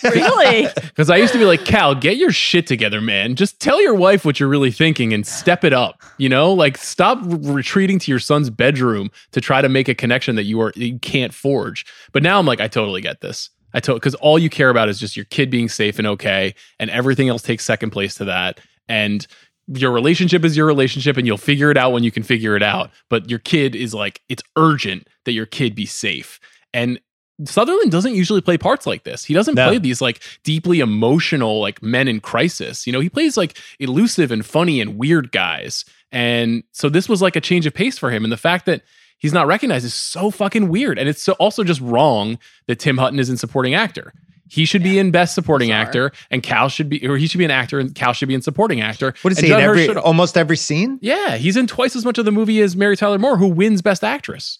Really? 0.02 0.68
Because 0.90 1.08
I 1.08 1.16
used 1.16 1.32
to 1.32 1.38
be 1.38 1.46
like, 1.46 1.64
Cal, 1.64 1.94
get 1.94 2.16
your 2.16 2.32
shit 2.32 2.66
together, 2.66 3.00
man. 3.00 3.36
Just 3.36 3.60
tell 3.60 3.80
your 3.80 3.94
wife 3.94 4.24
what 4.24 4.38
you're 4.38 4.48
really 4.48 4.70
thinking 4.70 5.14
and 5.14 5.26
step 5.26 5.64
it 5.64 5.72
up. 5.72 6.02
You 6.18 6.28
know, 6.28 6.52
like 6.52 6.76
stop 6.76 7.18
r- 7.18 7.38
retreating 7.52 7.98
to 8.00 8.10
your 8.10 8.18
son's 8.18 8.50
bedroom 8.50 9.10
to 9.32 9.40
try 9.40 9.62
to 9.62 9.68
make 9.68 9.88
a 9.88 9.94
connection 9.94 10.36
that 10.36 10.44
you 10.44 10.60
are 10.60 10.72
you 10.76 10.98
can't 10.98 11.32
forge. 11.32 11.86
But 12.12 12.22
now 12.22 12.38
I'm 12.38 12.46
like, 12.46 12.60
I 12.60 12.68
totally 12.68 13.00
get 13.00 13.20
this. 13.20 13.50
I 13.72 13.80
told 13.80 14.00
because 14.00 14.14
all 14.16 14.38
you 14.38 14.50
care 14.50 14.68
about 14.68 14.88
is 14.88 14.98
just 14.98 15.16
your 15.16 15.26
kid 15.26 15.50
being 15.50 15.68
safe 15.68 15.98
and 15.98 16.06
okay, 16.06 16.54
and 16.78 16.90
everything 16.90 17.28
else 17.28 17.42
takes 17.42 17.64
second 17.64 17.90
place 17.90 18.14
to 18.16 18.24
that. 18.26 18.60
And 18.90 19.26
your 19.68 19.92
relationship 19.92 20.44
is 20.44 20.56
your 20.56 20.66
relationship, 20.66 21.16
and 21.16 21.26
you'll 21.26 21.36
figure 21.38 21.70
it 21.70 21.76
out 21.76 21.92
when 21.92 22.02
you 22.02 22.10
can 22.10 22.22
figure 22.22 22.56
it 22.56 22.62
out. 22.62 22.90
But 23.08 23.30
your 23.30 23.38
kid 23.38 23.74
is 23.76 23.94
like, 23.94 24.20
it's 24.28 24.42
urgent 24.56 25.06
that 25.24 25.32
your 25.32 25.46
kid 25.46 25.74
be 25.74 25.86
safe. 25.86 26.40
And 26.74 27.00
Sutherland 27.44 27.90
doesn't 27.90 28.14
usually 28.14 28.40
play 28.42 28.58
parts 28.58 28.86
like 28.86 29.04
this. 29.04 29.24
He 29.24 29.32
doesn't 29.32 29.54
No. 29.54 29.68
play 29.68 29.78
these 29.78 30.00
like 30.02 30.20
deeply 30.44 30.80
emotional 30.80 31.60
like 31.60 31.82
men 31.82 32.06
in 32.08 32.20
crisis. 32.20 32.86
You 32.86 32.92
know, 32.92 33.00
he 33.00 33.08
plays 33.08 33.36
like 33.36 33.56
elusive 33.78 34.30
and 34.30 34.44
funny 34.44 34.80
and 34.80 34.98
weird 34.98 35.32
guys. 35.32 35.84
And 36.12 36.64
so 36.72 36.88
this 36.90 37.08
was 37.08 37.22
like 37.22 37.36
a 37.36 37.40
change 37.40 37.64
of 37.64 37.72
pace 37.72 37.96
for 37.96 38.10
him. 38.10 38.24
And 38.24 38.32
the 38.32 38.36
fact 38.36 38.66
that 38.66 38.82
he's 39.18 39.32
not 39.32 39.46
recognized 39.46 39.86
is 39.86 39.94
so 39.94 40.30
fucking 40.30 40.68
weird. 40.68 40.98
And 40.98 41.08
it's 41.08 41.22
so 41.22 41.32
also 41.34 41.64
just 41.64 41.80
wrong 41.80 42.38
that 42.66 42.78
Tim 42.78 42.98
Hutton 42.98 43.18
is 43.18 43.30
in 43.30 43.36
supporting 43.38 43.74
actor. 43.74 44.12
He 44.50 44.64
should 44.64 44.82
be 44.82 44.98
in 44.98 45.10
best 45.12 45.34
supporting 45.34 45.68
Bizarre. 45.68 45.80
actor, 45.82 46.12
and 46.30 46.42
Cal 46.42 46.68
should 46.68 46.88
be, 46.88 47.06
or 47.08 47.16
he 47.16 47.26
should 47.28 47.38
be 47.38 47.44
an 47.44 47.52
actor, 47.52 47.78
and 47.78 47.94
Cal 47.94 48.12
should 48.12 48.26
be 48.28 48.34
in 48.34 48.42
supporting 48.42 48.80
actor. 48.80 49.14
What 49.22 49.30
is 49.30 49.38
And 49.38 49.46
he 49.46 49.52
in 49.52 49.60
every 49.60 49.86
should- 49.86 49.96
almost 49.96 50.36
every 50.36 50.56
scene? 50.56 50.98
yeah, 51.00 51.36
he's 51.36 51.56
in 51.56 51.66
twice 51.68 51.94
as 51.94 52.04
much 52.04 52.18
of 52.18 52.24
the 52.24 52.32
movie 52.32 52.60
as 52.60 52.74
Mary 52.74 52.96
Tyler 52.96 53.18
Moore, 53.18 53.36
who 53.36 53.46
wins 53.48 53.80
Best 53.80 54.02
Actress, 54.02 54.58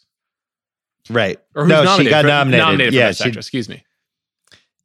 Right. 1.08 1.38
or 1.56 1.64
who's 1.64 1.70
no, 1.70 1.82
nominated 1.82 2.06
she 2.06 2.10
got 2.10 2.22
for, 2.22 2.28
nominated. 2.28 2.92
for 2.94 2.98
yeah, 2.98 3.08
Best 3.08 3.18
she- 3.22 3.28
Actress. 3.28 3.46
Excuse 3.46 3.68
me. 3.68 3.84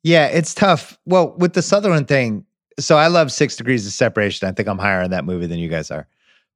Yeah, 0.04 0.26
it's 0.28 0.54
tough. 0.54 0.98
Well, 1.06 1.36
with 1.38 1.54
the 1.54 1.62
Sutherland 1.62 2.08
thing, 2.08 2.46
so 2.80 2.98
I 2.98 3.08
love 3.08 3.32
Six 3.32 3.56
Degrees 3.56 3.86
of 3.88 3.94
Separation. 3.94 4.48
I 4.48 4.52
think 4.52 4.68
I'm 4.68 4.78
higher 4.80 5.02
on 5.02 5.12
that 5.12 5.26
movie 5.26 5.48
than 5.48 5.60
you 5.60 5.70
guys 5.70 5.92
are. 5.92 6.08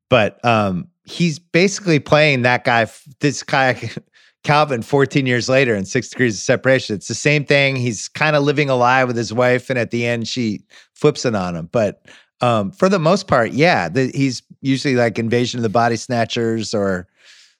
But 0.09 0.43
um, 0.43 0.87
he's 1.05 1.37
basically 1.39 1.99
playing 1.99 2.41
that 2.43 2.63
guy, 2.63 2.87
this 3.19 3.43
guy, 3.43 3.89
Calvin, 4.49 4.81
14 4.81 5.27
years 5.27 5.47
later 5.47 5.75
in 5.75 5.85
Six 5.85 6.09
Degrees 6.09 6.33
of 6.33 6.39
Separation. 6.39 6.95
It's 6.95 7.07
the 7.07 7.13
same 7.13 7.45
thing. 7.45 7.75
He's 7.75 8.07
kind 8.07 8.35
of 8.35 8.41
living 8.43 8.67
a 8.67 8.75
lie 8.75 9.03
with 9.03 9.15
his 9.15 9.31
wife, 9.31 9.69
and 9.69 9.77
at 9.77 9.91
the 9.91 10.07
end, 10.07 10.27
she 10.27 10.63
flips 10.95 11.23
it 11.23 11.35
on 11.35 11.55
him. 11.55 11.69
But 11.71 12.03
um, 12.41 12.71
for 12.71 12.89
the 12.89 12.97
most 12.97 13.27
part, 13.27 13.51
yeah, 13.51 13.89
the, 13.89 14.07
he's 14.15 14.41
usually 14.61 14.95
like 14.95 15.19
Invasion 15.19 15.59
of 15.59 15.61
the 15.63 15.69
Body 15.69 15.97
Snatchers 15.97 16.73
or 16.73 17.07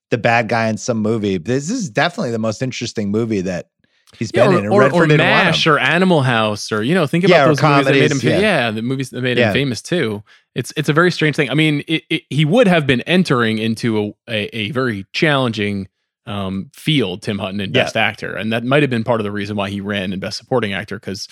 the 0.10 0.18
bad 0.18 0.50
guy 0.50 0.68
in 0.68 0.78
some 0.78 0.98
movie. 0.98 1.38
This 1.38 1.70
is 1.70 1.92
definitely 1.92 2.32
the 2.32 2.40
most 2.40 2.64
interesting 2.64 3.12
movie 3.12 3.42
that 3.42 3.70
he's 4.18 4.32
Yeah, 4.34 4.48
been 4.48 4.56
or, 4.56 4.58
in. 4.58 4.64
and 4.66 4.74
or, 4.74 4.78
or 4.78 4.82
Redford 4.86 5.10
didn't 5.10 5.28
want 5.28 5.40
him. 5.42 5.46
MASH 5.46 5.68
or 5.68 5.78
Animal 5.78 6.22
House 6.24 6.72
or 6.72 6.82
you 6.82 6.96
know 6.96 7.06
think 7.06 7.24
about 7.24 7.46
or 7.46 7.54
those 7.56 7.62
movies 7.62 7.86
that 7.86 7.92
made 7.94 8.02
him 8.12 8.20
comedies, 8.20 8.24
yeah. 8.24 8.66
yeah. 8.66 8.72
the 8.72 8.82
movies 8.82 9.12
that 9.12 9.22
made 9.22 9.38
Yeah. 9.38 9.50
him 9.50 9.54
famous 9.54 9.84
too. 9.84 10.24
It's 10.56 10.74
it's 10.76 10.90
a 10.90 10.94
very 10.94 11.12
strange 11.12 11.36
thing. 11.36 11.52
I 11.52 11.54
mean, 11.54 11.84
it, 11.88 12.02
it, 12.10 12.24
he 12.32 12.46
would 12.46 12.68
have 12.68 12.88
been 12.88 13.02
entering 13.02 13.60
into 13.60 14.00
a 14.00 14.14
a, 14.28 14.58
a 14.58 14.72
very 14.72 15.06
challenging 15.14 15.88
um, 16.30 16.70
field, 16.74 17.22
Tim 17.22 17.40
Hutton 17.40 17.60
in 17.60 17.74
Yeah. 17.74 17.84
Best 17.84 17.98
Actor, 17.98 18.36
and 18.36 18.54
that 18.54 18.64
might 18.64 18.84
have 18.84 18.90
been 18.90 19.04
part 19.04 19.20
of 19.20 19.24
the 19.24 19.32
reason 19.32 19.56
why 19.56 19.70
he 19.70 19.82
ran 19.82 20.14
in 20.14 20.20
Best 20.20 20.38
Supporting 20.38 20.74
Actor 20.74 21.00
because 21.00 21.28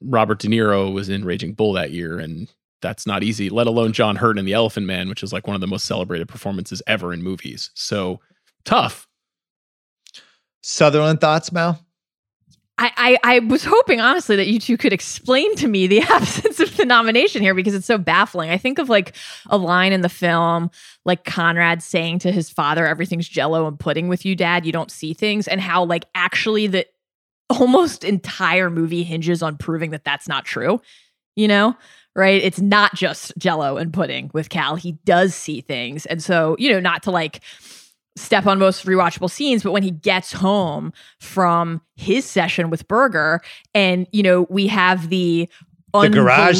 Robert 0.00 0.38
De 0.38 0.48
Niro 0.48 0.92
was 0.92 1.08
in 1.08 1.24
Raging 1.24 1.54
Bull 1.54 1.72
that 1.72 1.90
year, 1.90 2.18
and 2.18 2.48
that's 2.82 3.06
not 3.06 3.22
easy. 3.22 3.50
Let 3.50 3.66
alone 3.66 3.92
John 3.92 4.16
Hurt 4.16 4.38
in 4.38 4.44
The 4.44 4.52
Elephant 4.52 4.86
Man, 4.86 5.08
which 5.08 5.22
is 5.22 5.32
like 5.32 5.46
one 5.46 5.54
of 5.54 5.60
the 5.60 5.66
most 5.66 5.86
celebrated 5.86 6.28
performances 6.28 6.82
ever 6.86 7.12
in 7.12 7.22
movies. 7.22 7.70
So 7.74 8.20
tough. 8.64 9.06
Sutherland 10.62 11.20
thoughts, 11.20 11.52
Mel? 11.52 11.84
I, 12.80 12.92
I, 12.96 13.34
I 13.34 13.38
was 13.40 13.62
hoping 13.62 14.00
honestly 14.00 14.36
that 14.36 14.46
you 14.48 14.58
two 14.58 14.78
could 14.78 14.94
explain 14.94 15.54
to 15.56 15.68
me 15.68 15.86
the 15.86 16.00
absence 16.08 16.60
of 16.60 16.76
the 16.78 16.86
nomination 16.86 17.42
here 17.42 17.54
because 17.54 17.74
it's 17.74 17.86
so 17.86 17.98
baffling. 17.98 18.48
I 18.50 18.56
think 18.56 18.78
of 18.78 18.88
like 18.88 19.14
a 19.50 19.58
line 19.58 19.92
in 19.92 20.00
the 20.00 20.08
film, 20.08 20.70
like 21.04 21.24
Conrad 21.24 21.82
saying 21.82 22.20
to 22.20 22.32
his 22.32 22.48
father, 22.48 22.86
everything's 22.86 23.28
jello 23.28 23.66
and 23.66 23.78
pudding 23.78 24.08
with 24.08 24.24
you, 24.24 24.34
dad. 24.34 24.64
You 24.64 24.72
don't 24.72 24.90
see 24.90 25.12
things, 25.12 25.46
and 25.46 25.60
how 25.60 25.84
like 25.84 26.06
actually 26.14 26.66
the 26.66 26.86
almost 27.50 28.02
entire 28.02 28.70
movie 28.70 29.02
hinges 29.02 29.42
on 29.42 29.58
proving 29.58 29.90
that 29.90 30.04
that's 30.04 30.26
not 30.26 30.46
true, 30.46 30.80
you 31.36 31.48
know? 31.48 31.76
Right? 32.16 32.42
It's 32.42 32.60
not 32.60 32.94
just 32.94 33.36
jello 33.38 33.76
and 33.76 33.92
pudding 33.92 34.30
with 34.32 34.48
Cal. 34.48 34.74
He 34.74 34.92
does 35.04 35.34
see 35.34 35.60
things. 35.60 36.06
And 36.06 36.22
so, 36.22 36.56
you 36.58 36.72
know, 36.72 36.80
not 36.80 37.04
to 37.04 37.10
like 37.12 37.40
step 38.16 38.46
on 38.46 38.58
most 38.58 38.86
rewatchable 38.86 39.30
scenes, 39.30 39.62
but 39.62 39.72
when 39.72 39.82
he 39.82 39.90
gets 39.90 40.32
home 40.32 40.92
from 41.18 41.80
his 41.96 42.24
session 42.24 42.70
with 42.70 42.86
Berger, 42.88 43.40
and 43.74 44.06
you 44.12 44.22
know, 44.22 44.46
we 44.50 44.66
have 44.66 45.08
the, 45.08 45.48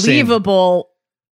The 0.05 0.19
unbelievable 0.19 0.91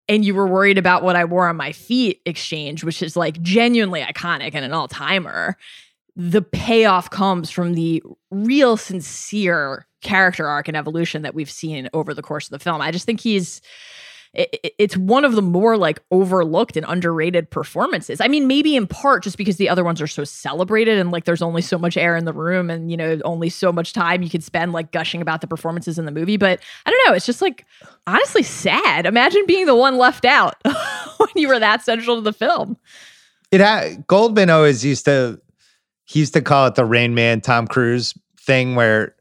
and 0.08 0.24
you 0.24 0.34
were 0.34 0.46
worried 0.46 0.78
about 0.78 1.02
what 1.02 1.16
I 1.16 1.24
wore 1.24 1.48
on 1.48 1.56
my 1.56 1.72
feet 1.72 2.20
exchange, 2.24 2.82
which 2.82 3.02
is 3.02 3.16
like 3.16 3.40
genuinely 3.42 4.00
iconic 4.00 4.52
and 4.54 4.64
an 4.64 4.72
all 4.72 4.88
timer. 4.88 5.56
The 6.16 6.42
payoff 6.42 7.10
comes 7.10 7.50
from 7.50 7.74
the 7.74 8.02
real 8.30 8.76
sincere 8.76 9.86
character 10.00 10.48
arc 10.48 10.68
and 10.68 10.76
evolution 10.76 11.22
that 11.22 11.34
we've 11.34 11.50
seen 11.50 11.88
over 11.92 12.14
the 12.14 12.22
course 12.22 12.46
of 12.46 12.50
the 12.50 12.58
film. 12.58 12.80
I 12.80 12.90
just 12.90 13.04
think 13.04 13.20
he's 13.20 13.60
it- 14.38 14.60
it- 14.62 14.74
it's 14.78 14.96
one 14.96 15.24
of 15.24 15.34
the 15.34 15.42
more 15.42 15.76
like 15.76 16.00
overlooked 16.10 16.76
and 16.76 16.86
underrated 16.88 17.50
performances. 17.50 18.20
I 18.20 18.28
mean, 18.28 18.46
maybe 18.46 18.76
in 18.76 18.86
part 18.86 19.24
just 19.24 19.36
because 19.36 19.56
the 19.56 19.68
other 19.68 19.82
ones 19.84 20.00
are 20.00 20.06
so 20.06 20.24
celebrated 20.24 20.96
and 20.98 21.10
like 21.10 21.24
there's 21.24 21.42
only 21.42 21.60
so 21.62 21.76
much 21.78 21.96
air 21.96 22.16
in 22.16 22.24
the 22.24 22.32
room 22.32 22.70
and 22.70 22.90
you 22.90 22.96
know 22.96 23.18
only 23.24 23.48
so 23.50 23.72
much 23.72 23.92
time 23.92 24.22
you 24.22 24.30
could 24.30 24.44
spend 24.44 24.72
like 24.72 24.92
gushing 24.92 25.20
about 25.20 25.40
the 25.40 25.46
performances 25.46 25.98
in 25.98 26.04
the 26.04 26.12
movie. 26.12 26.36
But 26.36 26.60
I 26.86 26.90
don't 26.90 27.06
know, 27.08 27.14
it's 27.14 27.26
just 27.26 27.42
like 27.42 27.66
honestly 28.06 28.42
sad. 28.42 29.04
Imagine 29.06 29.44
being 29.46 29.66
the 29.66 29.74
one 29.76 29.98
left 29.98 30.24
out 30.24 30.54
when 31.18 31.28
you 31.34 31.48
were 31.48 31.58
that 31.58 31.82
central 31.84 32.16
to 32.16 32.22
the 32.22 32.32
film. 32.32 32.76
It 33.50 33.60
had 33.60 34.06
Goldman 34.06 34.50
always 34.50 34.84
used 34.84 35.04
to 35.06 35.40
he 36.04 36.20
used 36.20 36.32
to 36.34 36.40
call 36.40 36.66
it 36.68 36.74
the 36.74 36.84
Rain 36.84 37.14
Man 37.14 37.40
Tom 37.40 37.66
Cruise 37.66 38.14
thing 38.40 38.76
where 38.76 39.14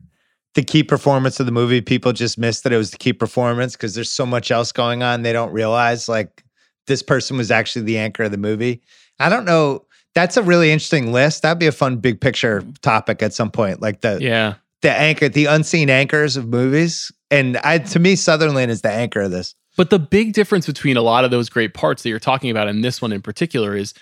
the 0.58 0.64
key 0.64 0.82
performance 0.82 1.40
of 1.40 1.46
the 1.46 1.52
movie, 1.52 1.82
people 1.82 2.12
just 2.12 2.36
missed 2.40 2.64
that 2.64 2.74
it 2.74 2.78
was 2.78 2.90
the 2.90 2.98
key 2.98 3.14
performance 3.14 3.74
because 3.74 3.94
there's 3.94 4.10
so 4.10 4.26
much 4.26 4.50
else 4.50 4.72
going 4.72 5.04
on. 5.04 5.22
They 5.22 5.32
don't 5.32 5.52
realize 5.52 6.10
like 6.10 6.44
this 6.88 7.04
person 7.04 7.38
was 7.38 7.52
actually 7.52 7.84
the 7.84 8.00
anchor 8.00 8.24
of 8.24 8.32
the 8.32 8.40
movie. 8.40 8.82
I 9.20 9.30
don't 9.30 9.46
know. 9.46 9.86
That's 10.16 10.36
a 10.36 10.42
really 10.42 10.72
interesting 10.72 11.14
list. 11.14 11.44
That'd 11.44 11.60
be 11.60 11.68
a 11.68 11.72
fun 11.72 11.98
big 11.98 12.20
picture 12.20 12.64
topic 12.82 13.22
at 13.22 13.36
some 13.36 13.52
point. 13.52 13.84
Like 13.84 14.02
the 14.02 14.18
Yeah. 14.20 14.56
the 14.82 14.90
anchor, 14.92 15.30
the 15.30 15.46
unseen 15.46 15.92
anchors 15.92 16.38
of 16.38 16.48
movies. 16.48 17.12
And 17.30 17.58
I 17.58 17.78
to 17.78 18.00
me, 18.00 18.16
Sutherland 18.16 18.72
is 18.72 18.82
the 18.82 18.92
anchor 18.92 19.22
of 19.22 19.30
this. 19.30 19.54
But 19.76 19.92
the 19.92 20.00
big 20.00 20.34
difference 20.34 20.66
between 20.66 20.98
a 20.98 21.04
lot 21.04 21.24
of 21.24 21.30
those 21.30 21.50
great 21.50 21.76
parts 21.76 22.02
that 22.02 22.10
you're 22.10 22.18
talking 22.18 22.50
about 22.50 22.68
and 22.68 22.84
this 22.84 23.00
one 23.00 23.14
in 23.14 23.22
particular 23.22 23.76
is 23.76 23.94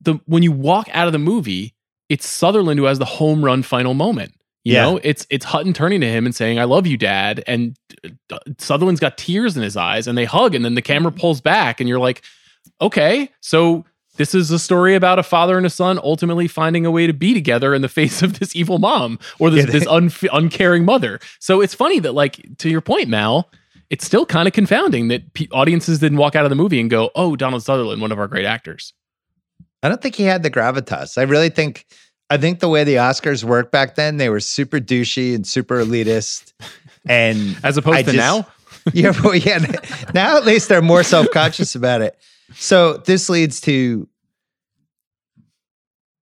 the 0.00 0.20
when 0.26 0.44
you 0.44 0.52
walk 0.52 0.88
out 0.92 1.08
of 1.08 1.12
the 1.12 1.18
movie, 1.18 1.74
it's 2.08 2.24
Sutherland 2.28 2.78
who 2.78 2.84
has 2.86 3.00
the 3.00 3.04
home 3.04 3.44
run 3.44 3.64
final 3.64 3.94
moment. 3.94 4.32
You 4.64 4.74
Yeah. 4.74 4.82
know, 4.82 5.00
it's 5.02 5.26
it's 5.30 5.44
Hutton 5.44 5.72
turning 5.74 6.00
to 6.00 6.08
him 6.08 6.24
and 6.24 6.34
saying, 6.34 6.58
"I 6.58 6.64
love 6.64 6.86
you, 6.86 6.96
Dad," 6.96 7.44
and 7.46 7.76
uh, 8.32 8.38
Sutherland's 8.58 9.00
got 9.00 9.18
tears 9.18 9.56
in 9.56 9.62
his 9.62 9.76
eyes, 9.76 10.06
and 10.06 10.16
they 10.16 10.24
hug, 10.24 10.54
and 10.54 10.64
then 10.64 10.74
the 10.74 10.82
camera 10.82 11.12
pulls 11.12 11.40
back, 11.40 11.80
and 11.80 11.88
you're 11.88 11.98
like, 11.98 12.22
"Okay, 12.80 13.30
so 13.40 13.84
this 14.16 14.34
is 14.34 14.50
a 14.50 14.58
story 14.58 14.94
about 14.94 15.18
a 15.18 15.22
father 15.22 15.56
and 15.58 15.66
a 15.66 15.70
son 15.70 15.98
ultimately 16.02 16.46
finding 16.48 16.86
a 16.86 16.90
way 16.90 17.06
to 17.06 17.12
be 17.12 17.34
together 17.34 17.74
in 17.74 17.82
the 17.82 17.88
face 17.88 18.22
of 18.22 18.38
this 18.38 18.56
evil 18.56 18.78
mom 18.78 19.18
or 19.38 19.50
this 19.50 19.66
Yeah, 19.66 19.72
this 19.72 19.84
unf- 19.86 20.28
uncaring 20.32 20.84
mother." 20.86 21.20
So 21.40 21.60
it's 21.60 21.74
funny 21.74 21.98
that, 22.00 22.14
like, 22.14 22.40
to 22.58 22.70
your 22.70 22.80
point, 22.80 23.08
Mal, 23.08 23.50
it's 23.90 24.06
still 24.06 24.24
kind 24.24 24.48
of 24.48 24.54
confounding 24.54 25.08
that 25.08 25.34
pe- 25.34 25.48
audiences 25.52 25.98
didn't 25.98 26.16
walk 26.18 26.34
out 26.36 26.46
of 26.46 26.50
the 26.50 26.56
movie 26.56 26.80
and 26.80 26.88
go, 26.88 27.10
"Oh, 27.14 27.36
Donald 27.36 27.62
Sutherland, 27.62 28.00
one 28.00 28.12
of 28.12 28.18
our 28.18 28.28
great 28.28 28.46
actors." 28.46 28.94
I 29.82 29.90
don't 29.90 30.00
think 30.00 30.14
he 30.14 30.22
had 30.24 30.42
the 30.42 30.50
gravitas. 30.50 31.18
I 31.18 31.22
really 31.24 31.50
think 31.50 31.84
I 32.34 32.38
think 32.38 32.60
the 32.60 32.68
way 32.68 32.84
the 32.84 32.96
Oscars 32.96 33.44
worked 33.44 33.70
back 33.72 33.94
then, 33.94 34.16
they 34.16 34.28
were 34.28 34.40
super 34.40 34.78
douchey 34.80 35.34
and 35.34 35.46
super 35.46 35.76
elitist. 35.84 36.52
And 37.08 37.56
As 37.64 37.76
opposed 37.76 37.98
I 37.98 38.02
to 38.02 38.12
just- 38.12 38.16
now, 38.16 38.46
yeah, 38.92 39.12
well, 39.22 39.34
yeah. 39.34 39.58
Now 40.12 40.36
at 40.36 40.44
least 40.44 40.68
they're 40.68 40.82
more 40.82 41.02
self-conscious 41.02 41.74
about 41.74 42.00
it. 42.02 42.18
So 42.56 42.98
this 42.98 43.28
leads 43.30 43.60
to 43.62 44.08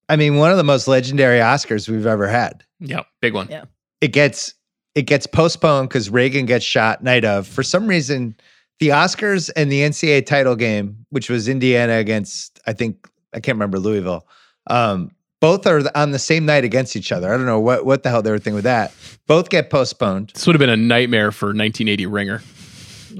I 0.09 0.15
mean, 0.15 0.37
one 0.37 0.51
of 0.51 0.57
the 0.57 0.63
most 0.63 0.87
legendary 0.87 1.39
Oscars 1.39 1.89
we've 1.89 2.05
ever 2.05 2.27
had. 2.27 2.63
yeah, 2.79 3.03
big 3.21 3.33
one. 3.33 3.47
Yeah. 3.49 3.65
It 4.01 4.09
gets 4.13 4.53
it 4.95 5.03
gets 5.03 5.27
postponed 5.27 5.89
because 5.89 6.09
Reagan 6.09 6.45
gets 6.45 6.65
shot 6.65 7.03
night 7.03 7.25
of. 7.25 7.45
For 7.47 7.61
some 7.61 7.87
reason, 7.87 8.35
the 8.79 8.89
Oscars 8.89 9.49
and 9.55 9.71
the 9.71 9.81
NCAA 9.81 10.25
title 10.25 10.55
game, 10.55 11.05
which 11.09 11.29
was 11.29 11.47
Indiana 11.47 11.97
against, 11.97 12.59
I 12.65 12.73
think 12.73 13.07
I 13.33 13.39
can't 13.39 13.55
remember 13.57 13.77
Louisville. 13.79 14.25
Um, 14.67 15.11
both 15.39 15.67
are 15.67 15.81
on 15.95 16.11
the 16.11 16.19
same 16.19 16.45
night 16.45 16.63
against 16.63 16.95
each 16.95 17.11
other. 17.11 17.33
I 17.33 17.37
don't 17.37 17.45
know 17.45 17.59
what 17.59 17.85
what 17.85 18.03
the 18.03 18.09
hell 18.09 18.21
they 18.21 18.31
were 18.31 18.37
thinking 18.39 18.55
with 18.55 18.63
that. 18.65 18.93
Both 19.27 19.49
get 19.49 19.69
postponed. 19.69 20.31
This 20.33 20.45
would 20.47 20.55
have 20.55 20.59
been 20.59 20.69
a 20.69 20.77
nightmare 20.77 21.31
for 21.31 21.47
1980 21.47 22.05
Ringer. 22.07 22.41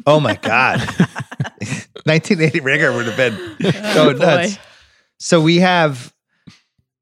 Oh 0.06 0.20
my 0.20 0.36
god, 0.36 0.80
1980 2.04 2.60
Ringer 2.62 2.94
would 2.94 3.08
have 3.08 3.18
been 3.18 3.56
Oh, 3.64 3.94
so 3.94 4.12
nuts. 4.14 4.58
So 5.20 5.42
we 5.42 5.58
have, 5.58 6.14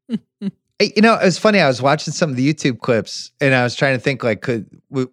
you 0.09 1.01
know, 1.01 1.15
it 1.15 1.25
was 1.25 1.37
funny. 1.37 1.59
I 1.59 1.67
was 1.67 1.81
watching 1.81 2.13
some 2.13 2.29
of 2.29 2.35
the 2.37 2.53
YouTube 2.53 2.79
clips, 2.79 3.31
and 3.41 3.53
I 3.53 3.63
was 3.63 3.75
trying 3.75 3.95
to 3.97 3.99
think 3.99 4.23
like, 4.23 4.41
could 4.41 4.69
w- 4.89 5.11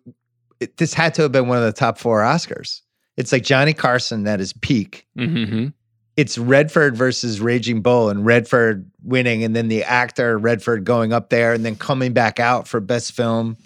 it, 0.60 0.76
this 0.76 0.94
had 0.94 1.14
to 1.14 1.22
have 1.22 1.32
been 1.32 1.48
one 1.48 1.58
of 1.58 1.64
the 1.64 1.72
top 1.72 1.98
four 1.98 2.20
Oscars? 2.20 2.82
It's 3.16 3.32
like 3.32 3.42
Johnny 3.42 3.72
Carson 3.74 4.26
at 4.28 4.38
his 4.38 4.52
peak. 4.52 5.06
Mm-hmm. 5.18 5.68
It's 6.16 6.36
Redford 6.36 6.96
versus 6.96 7.40
Raging 7.40 7.80
Bull, 7.80 8.10
and 8.10 8.24
Redford 8.24 8.90
winning, 9.02 9.44
and 9.44 9.56
then 9.56 9.68
the 9.68 9.82
actor 9.84 10.36
Redford 10.36 10.84
going 10.84 11.12
up 11.12 11.30
there, 11.30 11.52
and 11.54 11.64
then 11.64 11.76
coming 11.76 12.12
back 12.12 12.38
out 12.38 12.68
for 12.68 12.80
best 12.80 13.12
film, 13.12 13.56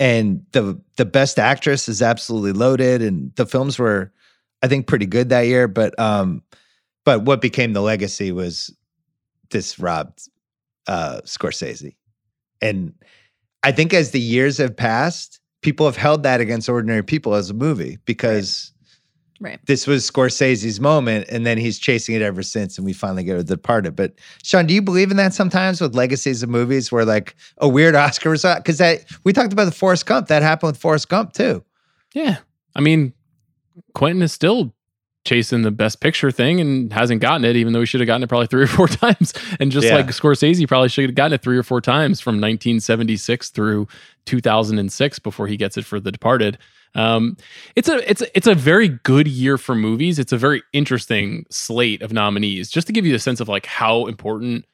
and 0.00 0.44
the 0.52 0.80
the 0.96 1.04
best 1.04 1.38
actress 1.38 1.88
is 1.88 2.02
absolutely 2.02 2.52
loaded, 2.52 3.00
and 3.00 3.34
the 3.36 3.46
films 3.46 3.78
were, 3.78 4.12
I 4.62 4.68
think, 4.68 4.86
pretty 4.86 5.06
good 5.06 5.28
that 5.28 5.42
year. 5.42 5.68
But 5.68 5.98
um, 6.00 6.42
but 7.04 7.22
what 7.22 7.40
became 7.40 7.72
the 7.72 7.82
legacy 7.82 8.32
was 8.32 8.74
this 9.50 9.78
robbed 9.78 10.28
uh, 10.88 11.20
Scorsese, 11.24 11.94
and 12.60 12.92
I 13.62 13.72
think 13.72 13.94
as 13.94 14.10
the 14.10 14.20
years 14.20 14.58
have 14.58 14.76
passed, 14.76 15.40
people 15.62 15.86
have 15.86 15.96
held 15.96 16.22
that 16.24 16.40
against 16.40 16.68
ordinary 16.68 17.02
people 17.02 17.34
as 17.34 17.48
a 17.48 17.54
movie 17.54 17.98
because 18.04 18.73
Right. 19.40 19.58
this 19.66 19.86
was 19.86 20.08
Scorsese's 20.10 20.80
moment, 20.80 21.26
and 21.28 21.44
then 21.44 21.58
he's 21.58 21.78
chasing 21.78 22.14
it 22.14 22.22
ever 22.22 22.42
since, 22.42 22.78
and 22.78 22.84
we 22.86 22.92
finally 22.92 23.24
get 23.24 23.32
to 23.34 23.42
The 23.42 23.56
Departed. 23.56 23.94
But 23.96 24.14
Sean, 24.42 24.66
do 24.66 24.72
you 24.74 24.80
believe 24.80 25.10
in 25.10 25.16
that 25.18 25.34
sometimes 25.34 25.80
with 25.80 25.94
legacies 25.94 26.42
of 26.42 26.48
movies 26.48 26.90
where 26.92 27.04
like 27.04 27.34
a 27.58 27.68
weird 27.68 27.94
Oscar 27.96 28.30
result? 28.30 28.58
Because 28.58 28.78
that 28.78 29.04
we 29.24 29.32
talked 29.32 29.52
about 29.52 29.64
the 29.66 29.72
Forrest 29.72 30.06
Gump, 30.06 30.28
that 30.28 30.42
happened 30.42 30.68
with 30.72 30.80
Forrest 30.80 31.08
Gump 31.08 31.32
too. 31.32 31.64
Yeah. 32.14 32.38
I 32.76 32.80
mean, 32.80 33.12
Quentin 33.94 34.22
is 34.22 34.32
still 34.32 34.72
chasing 35.26 35.62
the 35.62 35.70
best 35.70 36.00
picture 36.00 36.30
thing 36.30 36.60
and 36.60 36.92
hasn't 36.92 37.20
gotten 37.22 37.44
it, 37.46 37.56
even 37.56 37.72
though 37.72 37.80
he 37.80 37.86
should 37.86 38.00
have 38.00 38.06
gotten 38.06 38.22
it 38.22 38.28
probably 38.28 38.46
three 38.50 38.62
or 38.62 38.66
four 38.68 38.86
times. 38.88 39.32
And 39.58 39.72
just 39.72 39.86
Yeah. 39.86 39.96
like 39.96 40.06
Scorsese 40.06 40.68
probably 40.68 40.90
should 40.90 41.06
have 41.06 41.14
gotten 41.14 41.32
it 41.32 41.42
three 41.42 41.56
or 41.58 41.62
four 41.62 41.80
times 41.80 42.20
from 42.20 42.34
1976 42.36 43.48
through 43.50 43.88
2006 44.26 45.18
before 45.18 45.46
he 45.48 45.56
gets 45.56 45.76
it 45.76 45.84
for 45.84 45.98
The 45.98 46.12
Departed. 46.12 46.58
Um, 46.94 47.36
it's 47.76 47.88
a 47.88 48.08
it's 48.08 48.22
a, 48.22 48.36
it's 48.36 48.46
a 48.46 48.54
very 48.54 48.88
good 48.88 49.26
year 49.26 49.58
for 49.58 49.74
movies. 49.74 50.18
It's 50.18 50.32
a 50.32 50.38
very 50.38 50.62
interesting 50.72 51.44
slate 51.50 52.02
of 52.02 52.12
nominees. 52.12 52.70
Just 52.70 52.86
to 52.86 52.92
give 52.92 53.04
you 53.06 53.14
a 53.14 53.18
sense 53.18 53.40
of 53.40 53.48
like 53.48 53.66
how 53.66 54.06
important 54.06 54.64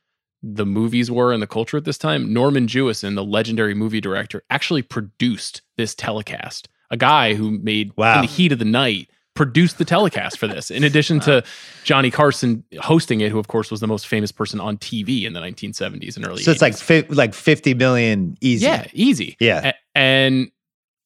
the 0.42 0.64
movies 0.66 1.10
were 1.10 1.32
in 1.32 1.40
the 1.40 1.46
culture 1.46 1.76
at 1.76 1.84
this 1.84 1.98
time. 1.98 2.32
Norman 2.32 2.66
Jewison, 2.66 3.14
the 3.14 3.24
legendary 3.24 3.74
movie 3.74 4.00
director, 4.00 4.42
actually 4.50 4.82
produced 4.82 5.62
this 5.76 5.94
telecast. 5.94 6.68
A 6.90 6.96
guy 6.96 7.34
who 7.34 7.52
made 7.58 7.92
Wow. 7.96 8.16
in 8.16 8.20
the 8.22 8.26
heat 8.26 8.50
of 8.52 8.58
the 8.58 8.64
night 8.64 9.10
produced 9.34 9.78
the 9.78 9.84
telecast 9.84 10.38
for 10.38 10.46
this. 10.48 10.70
In 10.70 10.82
addition 10.82 11.20
to 11.20 11.42
Johnny 11.84 12.10
Carson 12.10 12.64
hosting 12.80 13.20
it, 13.20 13.30
who 13.30 13.38
of 13.38 13.48
course 13.48 13.70
was 13.70 13.80
the 13.80 13.86
most 13.86 14.06
famous 14.08 14.32
person 14.32 14.60
on 14.60 14.76
TV 14.78 15.24
in 15.24 15.32
the 15.34 15.40
1970s 15.40 16.16
and 16.16 16.26
early. 16.26 16.42
So 16.42 16.50
it's 16.50 16.60
like 16.62 16.76
fi- 16.76 17.06
like 17.08 17.32
fifty 17.34 17.72
million 17.74 18.36
easy. 18.40 18.64
Yeah, 18.66 18.86
easy. 18.92 19.36
Yeah. 19.40 19.70
A- 19.72 19.98
and 19.98 20.50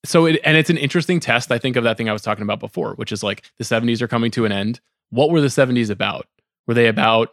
so 0.04 0.26
it 0.26 0.40
and 0.44 0.56
it's 0.56 0.70
an 0.70 0.76
interesting 0.76 1.20
test, 1.20 1.50
I 1.50 1.58
think, 1.58 1.76
of 1.76 1.84
that 1.84 1.96
thing 1.96 2.08
I 2.08 2.12
was 2.12 2.22
talking 2.22 2.42
about 2.42 2.60
before, 2.60 2.94
which 2.94 3.12
is 3.12 3.22
like 3.22 3.50
the 3.58 3.64
70s 3.64 4.00
are 4.02 4.08
coming 4.08 4.30
to 4.32 4.44
an 4.44 4.52
end. 4.52 4.80
What 5.10 5.30
were 5.30 5.40
the 5.40 5.48
70s 5.48 5.90
about? 5.90 6.26
Were 6.66 6.74
they 6.74 6.88
about 6.88 7.30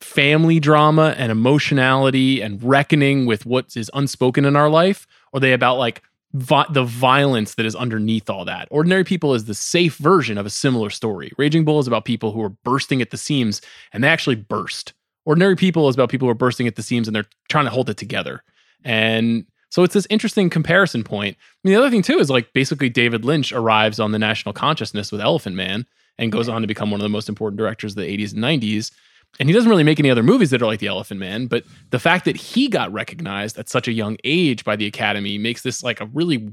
family 0.00 0.60
drama 0.60 1.14
and 1.16 1.32
emotionality 1.32 2.40
and 2.40 2.62
reckoning 2.62 3.26
with 3.26 3.46
what 3.46 3.76
is 3.76 3.90
unspoken 3.94 4.44
in 4.44 4.56
our 4.56 4.68
life? 4.68 5.06
Or 5.32 5.40
they 5.40 5.52
about 5.52 5.78
like 5.78 6.02
vi- 6.32 6.66
the 6.70 6.84
violence 6.84 7.54
that 7.54 7.66
is 7.66 7.74
underneath 7.74 8.28
all 8.28 8.44
that? 8.44 8.68
Ordinary 8.70 9.04
People 9.04 9.34
is 9.34 9.44
the 9.44 9.54
safe 9.54 9.96
version 9.96 10.38
of 10.38 10.46
a 10.46 10.50
similar 10.50 10.90
story. 10.90 11.32
Raging 11.38 11.64
Bull 11.64 11.78
is 11.78 11.86
about 11.86 12.04
people 12.04 12.32
who 12.32 12.42
are 12.42 12.50
bursting 12.50 13.00
at 13.00 13.10
the 13.10 13.16
seams 13.16 13.60
and 13.92 14.04
they 14.04 14.08
actually 14.08 14.36
burst. 14.36 14.92
Ordinary 15.24 15.56
People 15.56 15.88
is 15.88 15.94
about 15.94 16.10
people 16.10 16.26
who 16.26 16.32
are 16.32 16.34
bursting 16.34 16.66
at 16.66 16.76
the 16.76 16.82
seams 16.82 17.08
and 17.08 17.14
they're 17.14 17.26
trying 17.48 17.64
to 17.64 17.70
hold 17.70 17.88
it 17.88 17.96
together. 17.96 18.42
And 18.84 19.46
so 19.74 19.82
it's 19.82 19.94
this 19.94 20.06
interesting 20.08 20.50
comparison 20.50 21.02
point. 21.02 21.36
I 21.36 21.56
mean, 21.64 21.74
the 21.74 21.80
other 21.80 21.90
thing 21.90 22.02
too 22.02 22.20
is 22.20 22.30
like 22.30 22.52
basically 22.52 22.88
David 22.88 23.24
Lynch 23.24 23.52
arrives 23.52 23.98
on 23.98 24.12
the 24.12 24.20
national 24.20 24.52
consciousness 24.52 25.10
with 25.10 25.20
Elephant 25.20 25.56
Man 25.56 25.84
and 26.16 26.30
goes 26.30 26.48
on 26.48 26.60
to 26.60 26.68
become 26.68 26.92
one 26.92 27.00
of 27.00 27.02
the 27.02 27.08
most 27.08 27.28
important 27.28 27.58
directors 27.58 27.90
of 27.90 27.96
the 27.96 28.16
80s 28.16 28.34
and 28.34 28.40
90s. 28.40 28.92
And 29.40 29.48
he 29.48 29.52
doesn't 29.52 29.68
really 29.68 29.82
make 29.82 29.98
any 29.98 30.10
other 30.10 30.22
movies 30.22 30.50
that 30.50 30.62
are 30.62 30.66
like 30.66 30.78
The 30.78 30.86
Elephant 30.86 31.18
Man, 31.18 31.48
but 31.48 31.64
the 31.90 31.98
fact 31.98 32.24
that 32.26 32.36
he 32.36 32.68
got 32.68 32.92
recognized 32.92 33.58
at 33.58 33.68
such 33.68 33.88
a 33.88 33.92
young 33.92 34.16
age 34.22 34.62
by 34.64 34.76
the 34.76 34.86
Academy 34.86 35.38
makes 35.38 35.62
this 35.62 35.82
like 35.82 36.00
a 36.00 36.06
really 36.06 36.48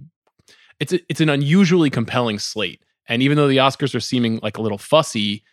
it's 0.79 0.91
a, 0.91 0.99
it's 1.07 1.21
an 1.21 1.29
unusually 1.29 1.91
compelling 1.91 2.39
slate. 2.39 2.81
And 3.07 3.21
even 3.21 3.37
though 3.37 3.47
the 3.47 3.57
Oscars 3.57 3.93
are 3.93 3.99
seeming 3.99 4.39
like 4.41 4.57
a 4.57 4.63
little 4.63 4.79
fussy, 4.79 5.43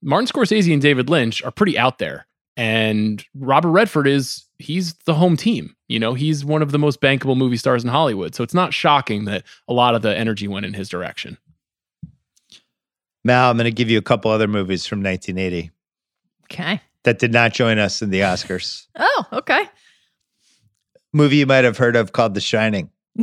Martin 0.00 0.28
Scorsese 0.28 0.72
and 0.72 0.80
David 0.80 1.10
Lynch 1.10 1.42
are 1.42 1.50
pretty 1.50 1.76
out 1.76 1.98
there. 1.98 2.28
And 2.56 3.24
Robert 3.34 3.70
Redford 3.70 4.06
is 4.06 4.44
he's 4.58 4.94
the 5.06 5.14
home 5.14 5.36
team. 5.36 5.74
You 5.88 5.98
know, 5.98 6.14
he's 6.14 6.44
one 6.44 6.62
of 6.62 6.72
the 6.72 6.78
most 6.78 7.00
bankable 7.00 7.36
movie 7.36 7.56
stars 7.56 7.82
in 7.84 7.90
Hollywood. 7.90 8.34
So 8.34 8.42
it's 8.44 8.52
not 8.54 8.74
shocking 8.74 9.24
that 9.26 9.44
a 9.68 9.72
lot 9.72 9.94
of 9.94 10.02
the 10.02 10.16
energy 10.16 10.46
went 10.48 10.66
in 10.66 10.74
his 10.74 10.88
direction. 10.88 11.38
Mal, 13.24 13.50
I'm 13.50 13.56
going 13.56 13.64
to 13.64 13.70
give 13.70 13.90
you 13.90 13.98
a 13.98 14.02
couple 14.02 14.30
other 14.30 14.48
movies 14.48 14.86
from 14.86 15.02
1980 15.02 15.70
Okay. 16.44 16.80
that 17.04 17.18
did 17.18 17.32
not 17.32 17.52
join 17.52 17.78
us 17.78 18.02
in 18.02 18.10
the 18.10 18.20
Oscars. 18.20 18.86
Oh, 18.98 19.24
okay. 19.32 19.64
Movie 21.12 21.36
you 21.36 21.46
might 21.46 21.64
have 21.64 21.76
heard 21.78 21.96
of 21.96 22.12
called 22.12 22.34
The 22.34 22.40
Shining. 22.40 22.90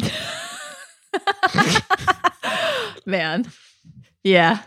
Man. 3.05 3.45
Yeah. 4.23 4.61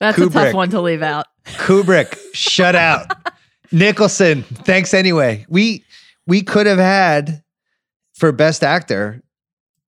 That's 0.00 0.16
a 0.18 0.22
Kubrick. 0.22 0.32
tough 0.32 0.54
one 0.54 0.70
to 0.70 0.80
leave 0.80 1.02
out. 1.02 1.26
Kubrick, 1.46 2.16
shut 2.32 2.74
out. 2.74 3.10
Nicholson, 3.72 4.42
thanks 4.42 4.94
anyway. 4.94 5.44
We 5.48 5.84
we 6.26 6.42
could 6.42 6.66
have 6.66 6.78
had 6.78 7.42
for 8.14 8.32
best 8.32 8.62
actor, 8.62 9.22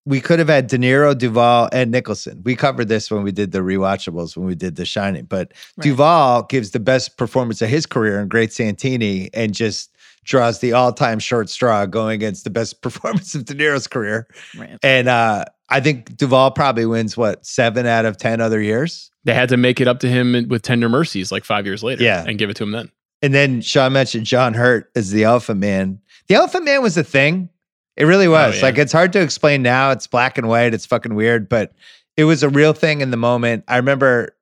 we 0.07 0.21
could 0.21 0.39
have 0.39 0.49
had 0.49 0.67
De 0.67 0.79
Niro, 0.79 1.17
Duvall, 1.17 1.69
and 1.73 1.91
Nicholson. 1.91 2.41
We 2.45 2.57
covered 2.57 2.89
this 2.89 3.11
when 3.11 3.23
we 3.23 3.33
did 3.33 3.53
the 3.53 3.59
rewatchables 3.61 4.37
when 4.37 4.47
we 4.47 4.55
did 4.55 4.77
The 4.77 4.85
Shining. 4.85 5.25
But 5.25 5.53
Right. 5.77 5.85
Duvall 5.85 6.45
gives 6.45 6.71
the 6.71 6.81
best 6.81 7.17
performance 7.17 7.61
of 7.63 7.69
his 7.69 7.87
career 7.87 8.21
in 8.21 8.29
Great 8.29 8.53
Santini 8.53 9.31
and 9.35 9.53
just 9.55 9.95
draws 10.25 10.61
the 10.61 10.73
all-time 10.73 11.19
short 11.19 11.49
straw 11.49 11.87
going 11.87 12.15
against 12.15 12.45
the 12.45 12.51
best 12.51 12.83
performance 12.83 13.35
of 13.35 13.45
De 13.45 13.55
Niro's 13.55 13.87
career. 13.87 14.27
Right. 14.57 14.79
And 14.83 15.09
uh 15.09 15.45
I 15.71 15.81
think 15.81 16.17
Duvall 16.17 16.51
probably 16.51 16.87
wins 16.87 17.17
what 17.17 17.45
seven 17.47 17.87
out 17.87 18.05
of 18.05 18.17
ten 18.17 18.41
other 18.41 18.61
years. 18.61 19.11
They 19.25 19.35
had 19.35 19.49
to 19.51 19.57
make 19.57 19.81
it 19.81 19.89
up 19.89 20.01
to 20.01 20.09
him 20.09 20.47
with 20.49 20.63
Tender 20.63 20.89
Mercies 20.89 21.31
like 21.31 21.45
five 21.45 21.67
years 21.67 21.83
later 21.83 22.03
Yeah. 22.03 22.25
and 22.27 22.39
give 22.39 22.51
it 22.51 22.57
to 22.57 22.65
him 22.65 22.73
then. 22.73 22.91
And 23.23 23.35
then 23.35 23.61
Sean 23.61 23.93
mentioned 23.93 24.25
John 24.25 24.55
Hurt 24.55 24.91
as 24.97 25.11
the 25.11 25.25
Elephant 25.25 25.61
Man. 25.61 26.01
The 26.29 26.37
Elephant 26.37 26.65
Man 26.65 26.83
was 26.83 26.97
a 26.97 27.05
thing. 27.05 27.51
It 27.97 28.05
really 28.05 28.27
oh, 28.27 28.31
was. 28.33 28.55
Oh, 28.55 28.57
yeah. 28.57 28.63
Like 28.63 28.79
it's 28.79 28.93
hard 28.93 29.13
to 29.13 29.21
explain 29.21 29.63
now. 29.63 29.91
It's 29.91 30.07
black 30.07 30.39
and 30.39 30.49
white. 30.49 30.73
It's 30.73 30.87
fucking 30.87 31.15
weird, 31.15 31.49
but 31.49 31.73
it 32.17 32.25
was 32.25 32.43
a 32.43 32.49
real 32.49 32.73
thing 32.73 33.03
in 33.03 33.11
the 33.11 33.17
moment. 33.17 33.65
I 33.69 33.77
remember 33.77 34.35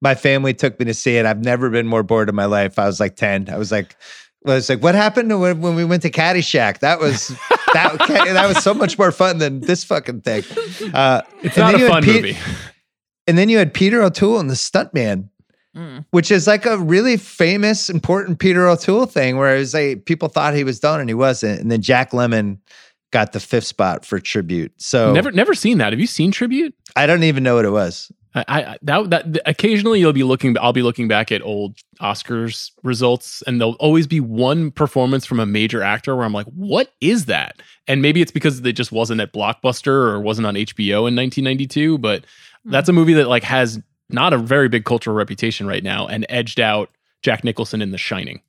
my 0.00 0.14
family 0.14 0.54
took 0.54 0.78
me 0.78 0.86
to 0.86 0.94
see 0.94 1.16
it. 1.16 1.26
I've 1.26 1.44
never 1.44 1.68
been 1.70 1.86
more 1.86 2.02
bored 2.02 2.28
in 2.28 2.34
my 2.34 2.46
life. 2.46 2.78
I 2.78 2.86
was 2.86 3.00
like 3.00 3.16
10. 3.16 3.50
I 3.50 3.58
was 3.58 3.70
like, 3.70 3.96
was 4.44 4.68
like, 4.68 4.82
what 4.82 4.94
happened 4.94 5.38
when, 5.40 5.60
when 5.60 5.74
we 5.74 5.84
went 5.84 6.02
to 6.02 6.10
Caddyshack? 6.10 6.80
That 6.80 6.98
was 7.00 7.28
that 7.74 7.96
that 8.08 8.46
was 8.48 8.62
so 8.62 8.74
much 8.74 8.98
more 8.98 9.12
fun 9.12 9.38
than 9.38 9.60
this 9.60 9.84
fucking 9.84 10.22
thing. 10.22 10.42
Uh, 10.92 11.22
It's 11.42 11.56
and 11.56 11.64
not 11.64 11.72
then 11.72 11.74
a 11.74 11.78
you 11.78 11.88
fun 11.88 12.02
Pete- 12.02 12.14
movie. 12.22 12.38
And 13.26 13.38
then 13.38 13.48
you 13.48 13.58
had 13.58 13.72
Peter 13.72 14.02
O'Toole 14.02 14.38
and 14.40 14.50
the 14.50 14.54
Stuntman 14.54 15.28
Mm. 15.74 16.04
which 16.10 16.30
is 16.30 16.46
like 16.46 16.66
a 16.66 16.76
really 16.76 17.16
famous, 17.16 17.88
important 17.88 18.38
Peter 18.38 18.68
O'Toole 18.68 19.06
thing 19.06 19.38
where 19.38 19.56
it 19.56 19.58
was 19.58 19.72
like 19.72 20.04
people 20.04 20.28
thought 20.28 20.52
he 20.52 20.64
was 20.64 20.78
done 20.78 21.00
and 21.00 21.08
he 21.08 21.14
wasn't. 21.14 21.60
And 21.60 21.72
then 21.72 21.80
Jack 21.80 22.10
Lemmon 22.10 22.58
got 23.10 23.32
the 23.32 23.40
fifth 23.40 23.64
spot 23.68 24.04
for 24.04 24.18
tribute. 24.20 24.70
So 24.76 25.14
Never 25.14 25.32
never 25.32 25.54
seen 25.54 25.78
that. 25.78 25.94
Have 25.94 25.98
you 25.98 26.06
seen 26.06 26.30
Tribute? 26.30 26.74
I 26.94 27.06
don't 27.06 27.22
even 27.22 27.42
know 27.42 27.54
what 27.54 27.64
it 27.64 27.70
was. 27.70 28.12
I, 28.34 28.44
I 28.48 28.78
that 28.82 29.10
that 29.10 29.38
occasionally 29.46 30.00
you'll 30.00 30.12
be 30.12 30.24
looking 30.24 30.56
I'll 30.58 30.72
be 30.72 30.82
looking 30.82 31.06
back 31.06 31.30
at 31.30 31.42
old 31.42 31.76
Oscars 32.00 32.70
results 32.82 33.42
and 33.46 33.60
there'll 33.60 33.74
always 33.74 34.06
be 34.06 34.20
one 34.20 34.70
performance 34.70 35.26
from 35.26 35.38
a 35.38 35.46
major 35.46 35.82
actor 35.82 36.16
where 36.16 36.24
I'm 36.24 36.32
like 36.32 36.46
what 36.46 36.92
is 37.00 37.26
that 37.26 37.60
and 37.86 38.00
maybe 38.00 38.22
it's 38.22 38.32
because 38.32 38.60
it 38.60 38.72
just 38.72 38.92
wasn't 38.92 39.20
at 39.20 39.32
Blockbuster 39.32 39.88
or 39.88 40.20
wasn't 40.20 40.46
on 40.46 40.54
HBO 40.54 41.08
in 41.08 41.14
1992 41.16 41.98
but 41.98 42.22
mm-hmm. 42.22 42.70
that's 42.70 42.88
a 42.88 42.92
movie 42.92 43.14
that 43.14 43.28
like 43.28 43.44
has 43.44 43.80
not 44.08 44.32
a 44.32 44.38
very 44.38 44.68
big 44.68 44.84
cultural 44.84 45.16
reputation 45.16 45.66
right 45.66 45.82
now 45.82 46.06
and 46.06 46.24
edged 46.28 46.60
out 46.60 46.90
Jack 47.22 47.44
Nicholson 47.44 47.82
in 47.82 47.90
The 47.90 47.98
Shining 47.98 48.40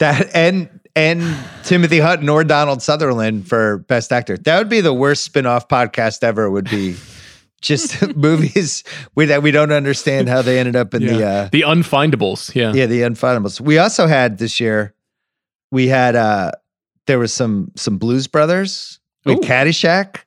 That 0.00 0.34
and 0.34 0.80
and 0.96 1.22
Timothy 1.64 1.98
Hutton 1.98 2.28
or 2.28 2.44
Donald 2.44 2.80
Sutherland 2.80 3.48
for 3.48 3.78
best 3.78 4.12
actor. 4.12 4.36
That 4.38 4.58
would 4.58 4.68
be 4.68 4.80
the 4.80 4.94
worst 4.94 5.24
spin-off 5.24 5.66
podcast 5.66 6.22
ever. 6.22 6.48
Would 6.48 6.70
be 6.70 6.94
just 7.64 8.14
movies 8.16 8.84
we, 9.14 9.24
that 9.26 9.42
we 9.42 9.50
don't 9.50 9.72
understand 9.72 10.28
how 10.28 10.42
they 10.42 10.58
ended 10.58 10.76
up 10.76 10.94
in 10.94 11.04
the 11.06 11.26
uh, 11.26 11.48
the 11.50 11.62
Unfindables 11.62 12.54
yeah 12.54 12.72
yeah 12.72 12.86
the 12.86 13.00
unfindables. 13.02 13.60
We 13.60 13.78
also 13.78 14.06
had 14.06 14.38
this 14.38 14.60
year. 14.60 14.94
We 15.72 15.88
had 15.88 16.14
uh 16.14 16.52
there 17.06 17.18
was 17.18 17.32
some 17.32 17.72
some 17.74 17.98
Blues 17.98 18.26
Brothers. 18.28 19.00
We 19.24 19.32
had 19.32 19.42
Caddyshack, 19.42 20.20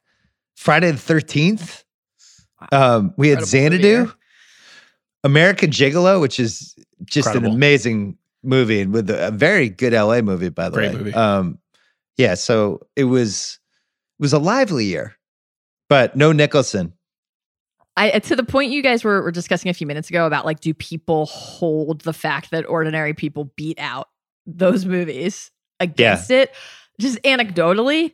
Friday 0.56 0.92
the 0.92 0.98
Thirteenth. 0.98 1.84
Um, 2.72 3.14
we 3.18 3.30
had 3.30 3.40
Incredible 3.40 3.40
movie 3.40 3.82
Xanadu, 3.82 4.06
here. 4.06 4.14
American 5.24 5.70
Gigolo, 5.70 6.20
which 6.20 6.40
is 6.40 6.76
just 7.06 7.28
Incredible. 7.28 7.52
an 7.52 7.56
amazing 7.56 8.18
movie 8.44 8.82
and 8.82 8.92
with 8.92 9.10
a, 9.10 9.28
a 9.28 9.32
very 9.32 9.70
good 9.70 9.94
LA 9.94 10.22
movie, 10.22 10.50
by 10.50 10.70
the 10.70 10.78
Great 10.78 10.92
way. 10.94 10.98
movie. 10.98 11.14
Um, 11.14 11.60
yeah, 12.18 12.34
so 12.34 12.82
it 12.96 13.04
was 13.04 13.60
it 14.20 14.22
was 14.24 14.34
a 14.34 14.40
lively 14.40 14.86
year, 14.86 15.16
but 15.90 16.16
no 16.16 16.32
Nicholson. 16.32 16.94
I 17.98 18.20
to 18.20 18.36
the 18.36 18.44
point 18.44 18.72
you 18.72 18.84
guys 18.84 19.04
were, 19.04 19.22
were 19.24 19.32
discussing 19.32 19.70
a 19.70 19.74
few 19.74 19.88
minutes 19.88 20.10
ago 20.10 20.28
about 20.28 20.46
like, 20.46 20.60
do 20.60 20.74
people 20.74 21.26
hold 21.26 22.02
the 22.02 22.14
fact 22.14 22.52
that 22.52 22.66
ordinary 22.70 23.14
people 23.14 23.52
beat 23.58 23.80
out 23.80 24.08
those 24.46 24.86
movies 24.86 25.52
against 25.80 26.32
it? 26.32 26.54
Just 27.02 27.22
anecdotally, 27.24 28.14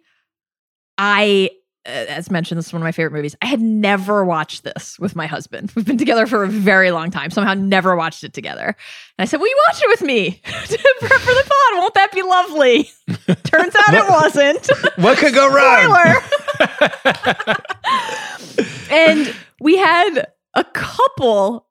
I, 0.97 1.51
as 1.85 2.31
mentioned, 2.31 2.57
this 2.57 2.67
is 2.67 2.73
one 2.73 2.81
of 2.81 2.85
my 2.85 2.91
favorite 2.91 3.11
movies. 3.13 3.35
I 3.41 3.45
had 3.47 3.61
never 3.61 4.23
watched 4.23 4.63
this 4.63 4.97
with 4.99 5.15
my 5.15 5.27
husband. 5.27 5.71
We've 5.75 5.85
been 5.85 5.97
together 5.97 6.25
for 6.27 6.43
a 6.43 6.47
very 6.47 6.91
long 6.91 7.11
time. 7.11 7.29
Somehow, 7.29 7.53
never 7.53 7.95
watched 7.95 8.23
it 8.23 8.33
together. 8.33 8.65
And 8.67 8.75
I 9.19 9.25
said, 9.25 9.39
"Will 9.39 9.47
you 9.47 9.61
watch 9.67 9.81
it 9.81 9.87
with 9.89 10.01
me 10.01 10.41
for, 10.45 10.77
for 11.07 11.33
the 11.33 11.43
pod? 11.43 11.79
Won't 11.79 11.93
that 11.95 12.11
be 12.13 12.21
lovely?" 12.21 12.89
Turns 13.43 13.75
out 13.75 13.93
it 13.93 14.09
wasn't. 14.09 14.69
What 15.03 15.17
could 15.17 15.33
go 15.33 15.51
wrong? 15.51 16.21
Spoiler. 16.59 17.55
and 18.91 19.35
we 19.59 19.77
had 19.77 20.27
a 20.53 20.63
couple 20.63 21.67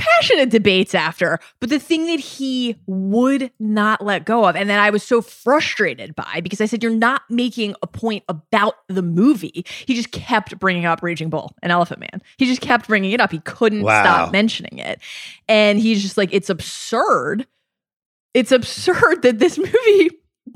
passionate 0.00 0.50
debates 0.50 0.94
after, 0.94 1.38
but 1.60 1.68
the 1.70 1.78
thing 1.78 2.06
that 2.06 2.20
he 2.20 2.76
would 2.86 3.50
not 3.60 4.04
let 4.04 4.24
go 4.24 4.46
of, 4.48 4.56
and 4.56 4.68
that 4.70 4.80
I 4.80 4.90
was 4.90 5.02
so 5.02 5.20
frustrated 5.20 6.14
by 6.16 6.40
because 6.42 6.60
I 6.60 6.66
said, 6.66 6.82
You're 6.82 6.92
not 6.92 7.22
making 7.28 7.74
a 7.82 7.86
point 7.86 8.24
about 8.28 8.74
the 8.88 9.02
movie. 9.02 9.64
He 9.86 9.94
just 9.94 10.10
kept 10.12 10.58
bringing 10.58 10.86
up 10.86 11.02
Raging 11.02 11.30
Bull 11.30 11.54
and 11.62 11.70
Elephant 11.70 12.00
Man. 12.00 12.22
He 12.38 12.46
just 12.46 12.60
kept 12.60 12.88
bringing 12.88 13.12
it 13.12 13.20
up. 13.20 13.30
He 13.30 13.40
couldn't 13.40 13.82
Wow. 13.82 14.02
stop 14.02 14.32
mentioning 14.32 14.78
it. 14.78 15.00
And 15.48 15.78
he's 15.78 16.02
just 16.02 16.16
like, 16.16 16.30
It's 16.32 16.50
absurd. 16.50 17.46
It's 18.34 18.52
absurd 18.52 19.22
that 19.22 19.38
this 19.38 19.58
movie 19.58 20.10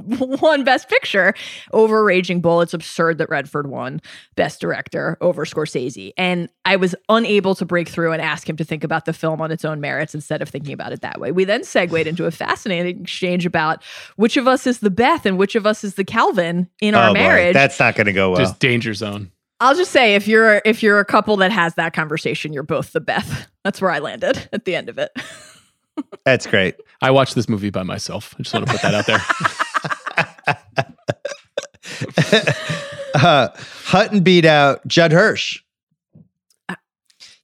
won 0.41 0.65
Best 0.65 0.89
Picture 0.89 1.35
over 1.73 2.05
Raging 2.05 2.41
Bull. 2.41 2.61
It's 2.61 2.75
absurd 2.75 3.19
that 3.19 3.29
Redford 3.31 3.67
won 3.69 4.01
Best 4.37 4.61
Director 4.61 5.17
over 5.21 5.45
Scorsese. 5.45 6.13
And 6.17 6.49
I 6.65 6.77
was 6.77 6.95
unable 7.09 7.55
to 7.55 7.65
break 7.65 7.89
through 7.89 8.13
and 8.13 8.21
ask 8.23 8.49
him 8.49 8.57
to 8.57 8.65
think 8.65 8.85
about 8.85 9.05
the 9.05 9.13
film 9.13 9.41
on 9.41 9.51
its 9.51 9.65
own 9.65 9.81
merits 9.81 10.15
instead 10.15 10.43
of 10.43 10.49
thinking 10.49 10.73
about 10.73 10.93
it 10.93 11.01
that 11.03 11.21
way. 11.21 11.33
We 11.33 11.45
then 11.45 11.65
segued 11.65 12.07
into 12.07 12.27
a 12.27 12.31
fascinating 12.31 13.01
exchange 13.03 13.47
about 13.47 13.83
which 14.17 14.37
of 14.37 14.47
us 14.49 14.67
is 14.67 14.81
the 14.81 14.91
Beth 14.91 15.27
and 15.27 15.39
which 15.39 15.55
of 15.55 15.67
us 15.67 15.85
is 15.85 15.95
the 15.95 16.05
Calvin 16.05 16.69
in 16.81 16.95
our 16.95 17.11
Oh, 17.11 17.15
boy, 17.15 17.21
marriage. 17.21 17.55
that's 17.55 17.79
not 17.79 17.95
going 17.97 18.07
to 18.07 18.13
go 18.13 18.31
well. 18.31 18.41
Just 18.41 18.59
danger 18.61 18.95
zone. 18.95 19.31
I'll 19.61 19.75
just 19.77 19.93
say 19.93 20.15
if 20.17 20.27
you're 20.29 20.61
if 20.65 20.83
you're 20.83 20.99
a 20.99 21.05
couple 21.05 21.37
that 21.39 21.53
has 21.53 21.75
that 21.77 21.95
conversation, 21.95 22.53
you're 22.53 22.65
both 22.65 22.93
the 22.93 23.01
Beth. 23.01 23.47
That's 23.63 23.81
where 23.81 23.91
I 23.91 24.01
landed 24.01 24.49
at 24.53 24.65
the 24.65 24.75
end 24.75 24.89
of 24.89 24.99
it. 24.99 25.11
that's 26.25 26.47
great. 26.47 26.75
I 27.01 27.11
watched 27.13 27.35
this 27.35 27.49
movie 27.49 27.71
by 27.71 27.83
myself. 27.85 28.35
I 28.39 28.43
just 28.43 28.53
want 28.53 28.67
to 28.67 28.73
put 28.73 28.83
that 28.83 28.95
out 28.95 29.07
there. 29.07 29.21
uh, 33.15 33.49
Hutton 33.85 34.21
beat 34.23 34.45
out 34.45 34.87
Judd 34.87 35.13
Hirsch. 35.13 35.61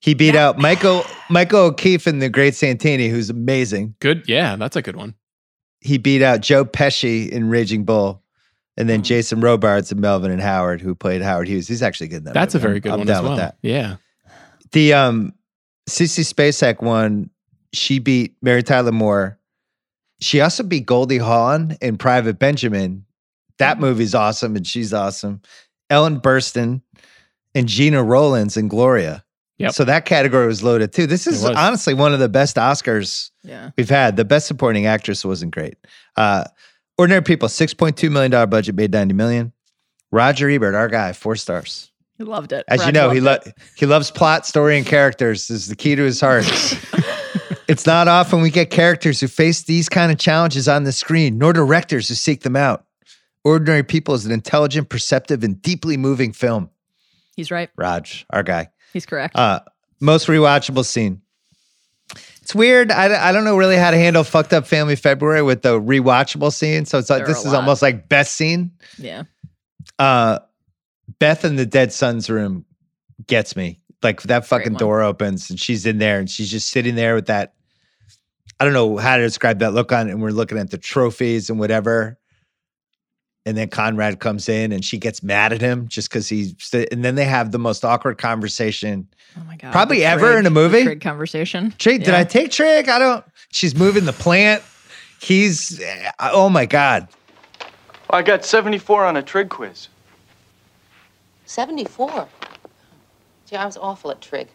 He 0.00 0.14
beat 0.14 0.34
out 0.34 0.58
Michael 0.58 1.04
Michael 1.28 1.60
O'Keefe 1.66 2.06
in 2.06 2.20
The 2.20 2.30
Great 2.30 2.54
Santini, 2.54 3.08
who's 3.08 3.28
amazing. 3.28 3.94
Good. 4.00 4.24
Yeah, 4.26 4.56
that's 4.56 4.76
a 4.76 4.82
good 4.82 4.96
one. 4.96 5.14
He 5.80 5.98
beat 5.98 6.22
out 6.22 6.40
Joe 6.40 6.64
Pesci 6.64 7.28
in 7.28 7.48
Raging 7.50 7.84
Bull, 7.84 8.22
and 8.78 8.88
then 8.88 9.00
Hmm. 9.00 9.04
Jason 9.04 9.40
Robards 9.40 9.92
and 9.92 10.00
Melvin 10.00 10.30
and 10.30 10.40
Howard, 10.40 10.80
who 10.80 10.94
played 10.94 11.20
Howard 11.22 11.48
Hughes. 11.48 11.68
He's 11.68 11.82
actually 11.82 12.08
good 12.08 12.18
in 12.18 12.24
that. 12.24 12.34
That's 12.34 12.54
a 12.54 12.58
movie. 12.58 12.62
very 12.66 12.74
I'm- 12.76 12.80
good 12.82 12.92
I'm 12.92 12.98
one 13.00 13.06
down 13.06 13.16
as 13.16 13.22
well. 13.22 13.30
with 13.32 13.38
that. 13.40 13.56
Yeah. 13.62 13.96
The 14.72 14.94
um, 14.94 15.32
Sissy 15.88 16.24
Spacek 16.32 16.82
one. 16.82 17.30
She 17.72 17.98
beat 17.98 18.36
Mary 18.42 18.62
Tyler 18.62 18.90
Moore. 18.92 19.38
She 20.20 20.40
also 20.40 20.62
beat 20.62 20.86
Goldie 20.86 21.18
Hawn 21.18 21.76
in 21.80 21.96
Private 21.98 22.38
Benjamin. 22.38 23.04
That 23.58 23.74
Mm-hmm. 23.74 23.80
movie's 23.82 24.14
awesome, 24.14 24.56
and 24.56 24.66
she's 24.66 24.92
awesome. 24.94 25.42
Ellen 25.90 26.20
Burstyn 26.20 26.82
and 27.54 27.66
Gena 27.68 28.02
Rowlands 28.02 28.56
and 28.56 28.70
Gloria. 28.70 29.24
Yep. 29.58 29.72
So 29.72 29.84
that 29.84 30.06
category 30.06 30.46
was 30.46 30.62
loaded 30.62 30.92
too. 30.92 31.06
This 31.06 31.26
is 31.26 31.44
honestly 31.44 31.92
one 31.92 32.14
of 32.14 32.18
the 32.20 32.28
best 32.30 32.56
Oscars 32.56 33.30
Yeah. 33.42 33.70
we've 33.76 33.90
had. 33.90 34.16
The 34.16 34.24
best 34.24 34.46
supporting 34.46 34.86
actress 34.86 35.22
wasn't 35.24 35.52
great. 35.52 35.74
Uh, 36.16 36.44
Ordinary 36.96 37.22
People, 37.22 37.48
six 37.50 37.74
point 37.74 37.96
two 37.98 38.08
million 38.08 38.30
dollar 38.30 38.46
budget, 38.46 38.74
made 38.74 38.90
ninety 38.92 39.12
million. 39.14 39.52
Roger 40.12 40.48
Ebert, 40.48 40.74
our 40.74 40.88
guy, 40.88 41.12
four 41.12 41.36
stars. 41.36 41.90
He 42.16 42.24
loved 42.24 42.52
it. 42.52 42.64
As 42.68 42.84
you 42.86 42.92
know, 42.92 43.10
he 43.10 43.20
lo- 43.20 43.38
he 43.76 43.84
loves 43.86 44.10
plot, 44.10 44.46
story, 44.46 44.76
and 44.78 44.86
characters. 44.86 45.50
Is 45.50 45.68
the 45.68 45.76
key 45.76 45.94
to 45.94 46.02
his 46.02 46.20
heart. 46.20 46.44
it's 47.70 47.86
not 47.86 48.08
often 48.08 48.40
we 48.40 48.50
get 48.50 48.70
characters 48.70 49.20
who 49.20 49.28
face 49.28 49.62
these 49.62 49.88
kind 49.88 50.10
of 50.10 50.18
challenges 50.18 50.68
on 50.68 50.84
the 50.84 50.92
screen, 50.92 51.38
nor 51.38 51.52
directors 51.52 52.08
who 52.08 52.14
seek 52.14 52.42
them 52.42 52.56
out. 52.56 52.84
Ordinary 53.44 53.82
People 53.82 54.14
is 54.14 54.26
an 54.26 54.32
intelligent, 54.32 54.88
perceptive, 54.88 55.42
and 55.44 55.60
deeply 55.62 55.96
moving 55.96 56.32
film. 56.32 56.70
He's 57.36 57.50
right. 57.50 57.70
Raj, 57.76 58.26
our 58.30 58.42
guy. 58.42 58.68
He's 58.92 59.06
correct. 59.06 59.36
Uh, 59.36 59.60
most 60.00 60.26
rewatchable 60.26 60.84
scene. 60.84 61.22
It's 62.42 62.54
weird. 62.54 62.90
I, 62.90 63.28
I 63.28 63.32
don't 63.32 63.44
know 63.44 63.56
really 63.56 63.76
how 63.76 63.92
to 63.92 63.96
handle 63.96 64.24
fucked 64.24 64.52
up 64.52 64.66
family 64.66 64.96
February 64.96 65.42
with 65.42 65.62
the 65.62 65.80
rewatchable 65.80 66.52
scene. 66.52 66.84
So 66.84 66.98
it's 66.98 67.08
like 67.08 67.24
this 67.24 67.38
is 67.38 67.52
lot. 67.52 67.60
almost 67.60 67.82
like 67.82 68.08
best 68.08 68.34
scene. 68.34 68.72
yeah. 68.98 69.22
Uh, 69.98 70.40
Beth 71.18 71.44
in 71.44 71.56
the 71.56 71.66
dead 71.66 71.92
son's 71.92 72.28
room 72.28 72.64
gets 73.26 73.54
me. 73.54 73.78
Like 74.02 74.22
that 74.22 74.46
fucking 74.46 74.74
door 74.74 75.02
opens 75.02 75.50
and 75.50 75.60
she's 75.60 75.84
in 75.84 75.98
there 75.98 76.18
and 76.18 76.28
she's 76.28 76.50
just 76.50 76.70
sitting 76.70 76.94
there 76.94 77.14
with 77.14 77.26
that. 77.26 77.54
I 78.60 78.64
don't 78.64 78.74
know 78.74 78.98
how 78.98 79.16
to 79.16 79.22
describe 79.22 79.58
that 79.60 79.72
look 79.72 79.90
on. 79.90 80.10
And 80.10 80.20
we're 80.20 80.30
looking 80.30 80.58
at 80.58 80.70
the 80.70 80.76
trophies 80.78 81.48
and 81.48 81.58
whatever. 81.58 82.18
And 83.46 83.56
then 83.56 83.68
Conrad 83.68 84.20
comes 84.20 84.50
in 84.50 84.70
and 84.70 84.84
she 84.84 84.98
gets 84.98 85.22
mad 85.22 85.54
at 85.54 85.62
him 85.62 85.88
just 85.88 86.10
because 86.10 86.28
he's. 86.28 86.54
And 86.92 87.02
then 87.02 87.14
they 87.14 87.24
have 87.24 87.52
the 87.52 87.58
most 87.58 87.86
awkward 87.86 88.18
conversation. 88.18 89.08
Oh 89.38 89.44
my 89.44 89.56
god. 89.56 89.72
Probably 89.72 90.00
the 90.00 90.04
ever 90.04 90.38
in 90.38 90.44
a 90.44 90.50
movie? 90.50 90.84
Trig 90.84 91.00
conversation. 91.00 91.74
Trig, 91.78 92.04
did 92.04 92.14
I 92.14 92.24
take 92.24 92.50
Trig? 92.50 92.88
I 92.88 92.98
don't. 92.98 93.24
She's 93.50 93.74
moving 93.74 94.04
the 94.04 94.12
plant. 94.12 94.62
He's. 95.22 95.80
Eh, 95.80 96.10
oh 96.20 96.50
my 96.50 96.66
God. 96.66 97.08
I 98.10 98.22
got 98.22 98.44
74 98.44 99.06
on 99.06 99.16
a 99.16 99.22
trig 99.22 99.48
quiz. 99.48 99.88
74. 101.46 102.28
Gee, 103.46 103.56
I 103.56 103.64
was 103.64 103.76
awful 103.76 104.10
at 104.10 104.20
trig. 104.20 104.48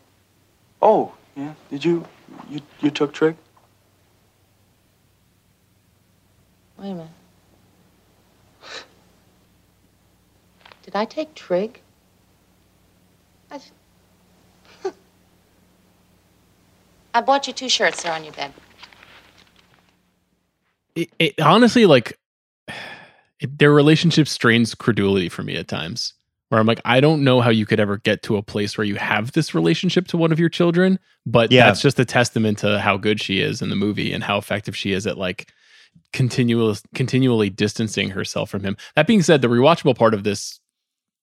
Oh, 0.82 1.14
yeah. 1.36 1.54
Did 1.70 1.84
you 1.84 2.06
you 2.50 2.62
you 2.82 2.92
took 2.92 3.14
trig? 3.14 3.36
Wait 6.80 6.92
a 6.92 6.96
minute. 6.96 7.08
Did 10.84 10.96
I 10.96 11.06
take 11.06 11.34
trig? 11.36 11.82
I, 13.52 13.60
I 17.14 17.22
bought 17.22 17.48
you 17.48 17.54
two 17.54 17.70
shirts. 17.70 18.04
They're 18.04 18.14
on 18.14 18.24
your 18.24 18.34
bed. 18.34 18.54
It, 20.96 21.10
it 21.20 21.42
honestly 21.42 21.86
like 21.86 22.18
it, 23.40 23.58
their 23.58 23.72
relationship 23.72 24.28
strains 24.28 24.76
credulity 24.76 25.30
for 25.30 25.44
me 25.44 25.56
at 25.56 25.68
times. 25.68 26.14
Where 26.50 26.62
I'm 26.62 26.68
like, 26.68 26.82
I 26.86 27.00
don't 27.02 27.24
know 27.24 27.42
how 27.42 27.50
you 27.50 27.66
could 27.66 27.80
ever 27.80 27.98
get 27.98 28.22
to 28.24 28.38
a 28.38 28.44
place 28.44 28.78
where 28.78 28.86
you 28.86 28.96
have 28.96 29.32
this 29.32 29.56
relationship 29.56 30.08
to 30.10 30.18
one 30.18 30.32
of 30.32 30.40
your 30.40 30.48
children, 30.50 31.00
but 31.26 31.52
Yeah. 31.52 31.66
that's 31.66 31.82
just 31.82 32.00
a 32.00 32.06
testament 32.06 32.60
to 32.60 32.80
how 32.80 32.98
good 32.98 33.20
she 33.20 33.40
is 33.42 33.64
in 33.64 33.70
the 33.70 33.76
movie 33.76 34.14
and 34.14 34.24
how 34.24 34.38
effective 34.38 34.78
she 34.78 34.92
is 34.92 35.08
at 35.08 35.18
like 35.18 35.52
continual 36.14 36.76
continually 36.94 37.50
distancing 37.50 38.10
herself 38.10 38.50
from 38.50 38.64
him. 38.64 38.78
That 38.96 39.08
being 39.08 39.22
said, 39.22 39.42
the 39.42 39.48
rewatchable 39.48 39.98
part 39.98 40.14
of 40.14 40.24
this 40.24 40.60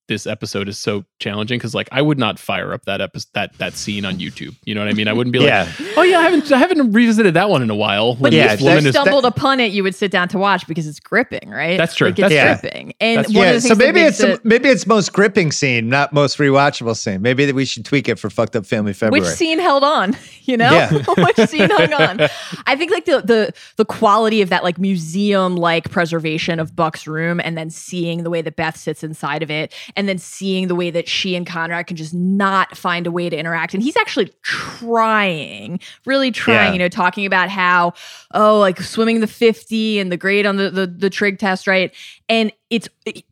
this 0.09 0.27
episode 0.27 0.69
is 0.69 0.79
so 0.79 1.05
challenging 1.21 1.59
because 1.59 1.75
like 1.75 1.89
I 1.93 2.03
would 2.03 2.19
not 2.19 2.39
fire 2.39 2.73
up 2.73 2.85
that 2.87 3.01
episode 3.01 3.31
that 3.35 3.57
that 3.59 3.75
scene 3.75 4.05
on 4.05 4.15
YouTube. 4.19 4.55
You 4.65 4.75
know 4.75 4.81
what 4.83 4.89
I 4.91 4.95
mean? 4.95 5.09
I 5.09 5.13
wouldn't 5.13 5.33
be 5.33 5.41
Yeah. 5.41 5.63
like, 5.79 5.97
oh 5.97 6.03
yeah, 6.03 6.19
I 6.19 6.23
haven't 6.23 6.51
I 6.53 6.59
haven't 6.59 6.93
revisited 6.93 7.35
that 7.35 7.49
one 7.49 7.63
in 7.63 7.71
a 7.71 7.75
while. 7.75 8.15
But 8.15 8.23
when 8.23 8.33
Yeah, 8.33 8.53
if 8.53 8.61
you 8.61 8.67
woman 8.67 8.87
is 8.87 8.95
stumbled 8.95 9.25
upon 9.25 9.61
it, 9.61 9.73
you 9.73 9.83
would 9.85 9.95
sit 9.95 10.11
down 10.11 10.29
to 10.29 10.39
watch 10.39 10.67
because 10.67 10.87
it's 10.87 11.01
gripping, 11.01 11.49
right? 11.51 11.79
That's 11.79 11.95
true. 11.95 12.09
Like, 12.09 12.19
it's 12.19 12.29
That's 12.29 12.61
true. 12.61 12.71
gripping. 12.71 12.95
And 13.01 13.19
That's 13.21 13.29
one 13.33 13.37
yeah. 13.45 13.51
of 13.53 13.63
the 13.63 13.69
So 13.69 13.75
maybe 13.77 14.03
makes 14.03 14.21
it's 14.21 14.41
it- 14.41 14.45
maybe 14.45 14.69
it's 14.69 14.87
most 14.87 15.13
gripping 15.13 15.53
scene, 15.53 15.89
not 15.89 16.13
most 16.13 16.39
rewatchable 16.39 16.97
scene. 16.97 17.23
Maybe 17.23 17.45
that 17.47 17.55
we 17.55 17.65
should 17.65 17.85
tweak 17.85 18.09
it 18.09 18.19
for 18.19 18.29
fucked 18.29 18.57
up 18.57 18.67
family 18.67 18.93
February. 18.93 19.21
which 19.27 19.29
scene 19.37 19.59
held 19.61 19.85
on 19.85 20.17
you 20.43 20.57
know 20.57 20.71
Yeah. 20.73 20.91
which 21.17 21.49
scene 21.49 21.71
hung 21.71 21.93
on 21.93 22.29
i 22.67 22.75
think 22.75 22.91
like 22.91 23.05
the 23.05 23.21
the 23.23 23.53
the 23.77 23.85
quality 23.85 24.43
of 24.43 24.49
that 24.49 24.65
like 24.65 24.77
museum 24.79 25.55
like 25.55 25.91
preservation 25.91 26.59
of 26.59 26.75
buck's 26.75 27.07
room 27.07 27.41
and 27.43 27.57
then 27.57 27.71
seeing 27.71 28.25
the 28.25 28.31
way 28.31 28.43
that 28.43 28.57
beth 28.57 28.77
sits 28.77 29.05
inside 29.05 29.43
of 29.45 29.51
it 29.53 29.73
and 29.97 30.09
then 30.09 30.19
seeing 30.19 30.69
the 30.69 30.75
way 30.75 30.91
that 30.91 31.09
she 31.09 31.35
and 31.37 31.47
conrad 31.47 31.87
can 31.87 31.97
just 31.97 32.15
not 32.15 32.77
find 32.77 33.07
a 33.07 33.11
way 33.11 33.29
to 33.29 33.37
interact 33.37 33.75
and 33.75 33.83
he's 33.83 33.97
actually 33.97 34.33
trying 34.43 35.81
really 36.07 36.31
trying 36.31 36.67
Yeah. 36.69 36.73
you 36.73 36.79
know 36.79 36.89
talking 36.89 37.27
about 37.27 37.49
how 37.49 37.93
oh 38.35 38.59
like 38.59 38.81
swimming 38.81 39.21
the 39.21 39.27
50 39.27 39.99
and 39.99 40.11
the 40.11 40.17
grade 40.17 40.47
on 40.47 40.57
the 40.57 40.71
the, 40.71 40.87
the 40.87 41.11
trig 41.11 41.39
test 41.39 41.67
right 41.67 41.95
and 42.29 42.53
it's 42.71 42.89
it, 43.05 43.25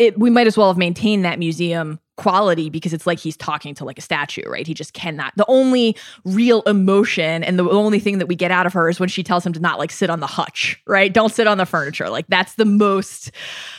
it, 0.00 0.18
we 0.18 0.30
might 0.30 0.46
as 0.46 0.56
well 0.56 0.68
have 0.68 0.78
maintained 0.78 1.24
that 1.24 1.38
museum 1.38 2.00
quality 2.16 2.70
because 2.70 2.92
it's 2.92 3.06
like 3.06 3.18
he's 3.18 3.36
talking 3.36 3.74
to 3.74 3.84
like 3.84 3.98
a 3.98 4.02
statue, 4.02 4.42
right? 4.48 4.66
He 4.66 4.74
just 4.74 4.92
cannot. 4.92 5.32
The 5.36 5.44
only 5.48 5.96
real 6.24 6.62
emotion 6.62 7.44
and 7.44 7.58
the 7.58 7.68
only 7.70 8.00
thing 8.00 8.18
that 8.18 8.26
we 8.26 8.34
get 8.34 8.50
out 8.50 8.66
of 8.66 8.72
her 8.72 8.88
is 8.88 8.98
when 8.98 9.08
she 9.08 9.22
tells 9.22 9.44
him 9.44 9.52
to 9.52 9.60
not 9.60 9.78
like 9.78 9.90
sit 9.90 10.10
on 10.10 10.20
the 10.20 10.26
hutch, 10.26 10.80
right? 10.86 11.12
Don't 11.12 11.30
sit 11.32 11.46
on 11.46 11.58
the 11.58 11.66
furniture. 11.66 12.08
Like 12.08 12.26
that's 12.28 12.54
the 12.54 12.64
most 12.64 13.30